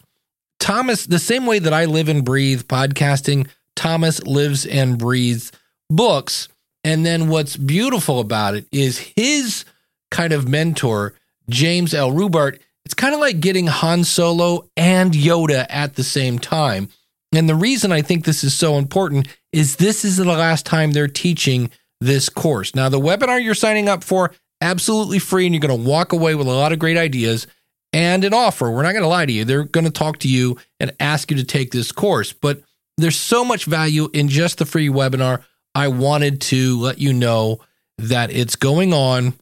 Thomas, 0.60 1.06
the 1.06 1.20
same 1.20 1.46
way 1.46 1.60
that 1.60 1.74
I 1.74 1.86
live 1.86 2.10
and 2.10 2.26
breathe 2.26 2.64
podcasting, 2.64 3.48
Thomas 3.76 4.22
lives 4.24 4.66
and 4.66 4.98
breathes 4.98 5.52
books. 5.90 6.50
And 6.84 7.06
then 7.06 7.30
what's 7.30 7.56
beautiful 7.56 8.20
about 8.20 8.56
it 8.56 8.68
is 8.72 8.98
his 9.16 9.66
kind 10.12 10.34
of 10.34 10.48
mentor, 10.48 11.14
James 11.50 11.94
L. 11.94 12.12
Rubart, 12.12 12.60
it's 12.86 12.94
kind 12.94 13.14
of 13.14 13.20
like 13.20 13.40
getting 13.40 13.68
Han 13.68 14.04
Solo 14.04 14.68
and 14.76 15.14
Yoda 15.14 15.66
at 15.70 15.96
the 15.96 16.04
same 16.04 16.40
time. 16.40 16.90
And 17.32 17.48
the 17.48 17.56
reason 17.56 17.92
I 17.92 18.02
think 18.02 18.26
this 18.26 18.44
is 18.44 18.54
so 18.54 18.78
important 18.78 19.28
is 19.52 19.76
this 19.76 20.04
is 20.04 20.18
the 20.18 20.26
last 20.26 20.66
time 20.66 20.92
they're 20.92 21.08
teaching 21.08 21.70
this 22.02 22.30
course. 22.30 22.74
Now, 22.74 22.90
the 22.90 23.00
webinar 23.00 23.44
you're 23.44 23.54
signing 23.54 23.88
up 23.88 24.04
for, 24.04 24.34
absolutely 24.62 25.20
free, 25.20 25.46
and 25.46 25.54
you're 25.54 25.62
going 25.62 25.84
to 25.84 25.90
walk 25.90 26.14
away 26.14 26.36
with 26.36 26.48
a 26.48 26.52
lot 26.52 26.72
of 26.72 26.80
great 26.80 26.98
ideas 26.98 27.46
and 27.94 28.24
an 28.24 28.34
offer. 28.34 28.72
We're 28.72 28.84
not 28.84 28.94
going 28.94 29.04
to 29.04 29.08
lie 29.08 29.26
to 29.26 29.32
you. 29.32 29.46
They're 29.46 29.64
going 29.64 29.86
to 29.86 29.92
talk 29.92 30.20
to 30.20 30.28
you 30.28 30.58
and 30.80 30.92
ask 31.00 31.30
you 31.30 31.38
to 31.38 31.44
take 31.44 31.72
this 31.72 31.92
course. 31.92 32.34
But 32.34 32.62
there's 32.98 33.18
so 33.18 33.46
much 33.46 33.66
value 33.66 34.10
in 34.14 34.28
just 34.28 34.58
the 34.58 34.66
free 34.66 34.90
webinar. 34.90 35.44
I 35.76 35.88
wanted 35.88 36.42
to 36.42 36.80
let 36.80 37.00
you 37.00 37.14
know 37.14 37.60
that 37.98 38.32
it's 38.32 38.56
going 38.56 38.94
on 38.94 39.34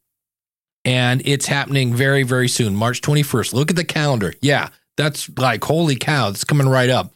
and 0.86 1.22
it's 1.26 1.48
happening 1.48 1.94
very, 1.94 2.24
very 2.24 2.48
soon, 2.48 2.76
March 2.76 3.02
21st. 3.02 3.54
Look 3.54 3.70
at 3.70 3.76
the 3.76 3.86
calendar. 3.86 4.34
Yeah, 4.42 4.70
that's 4.96 5.30
like, 5.38 5.64
holy 5.64 5.96
cow, 5.96 6.30
it's 6.30 6.44
coming 6.44 6.68
right 6.68 6.90
up. 6.90 7.14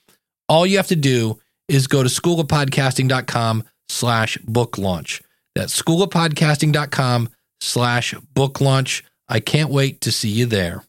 All 0.47 0.65
you 0.65 0.77
have 0.77 0.87
to 0.87 0.95
do 0.95 1.39
is 1.67 1.87
go 1.87 2.03
to 2.03 2.09
schoolofpodcasting.com 2.09 3.63
slash 3.89 4.37
book 4.39 4.77
launch. 4.77 5.21
That's 5.55 5.79
schoolofpodcasting.com 5.81 7.29
slash 7.59 8.13
book 8.33 8.61
launch. 8.61 9.03
I 9.27 9.39
can't 9.39 9.69
wait 9.69 10.01
to 10.01 10.11
see 10.11 10.29
you 10.29 10.45
there. 10.45 10.79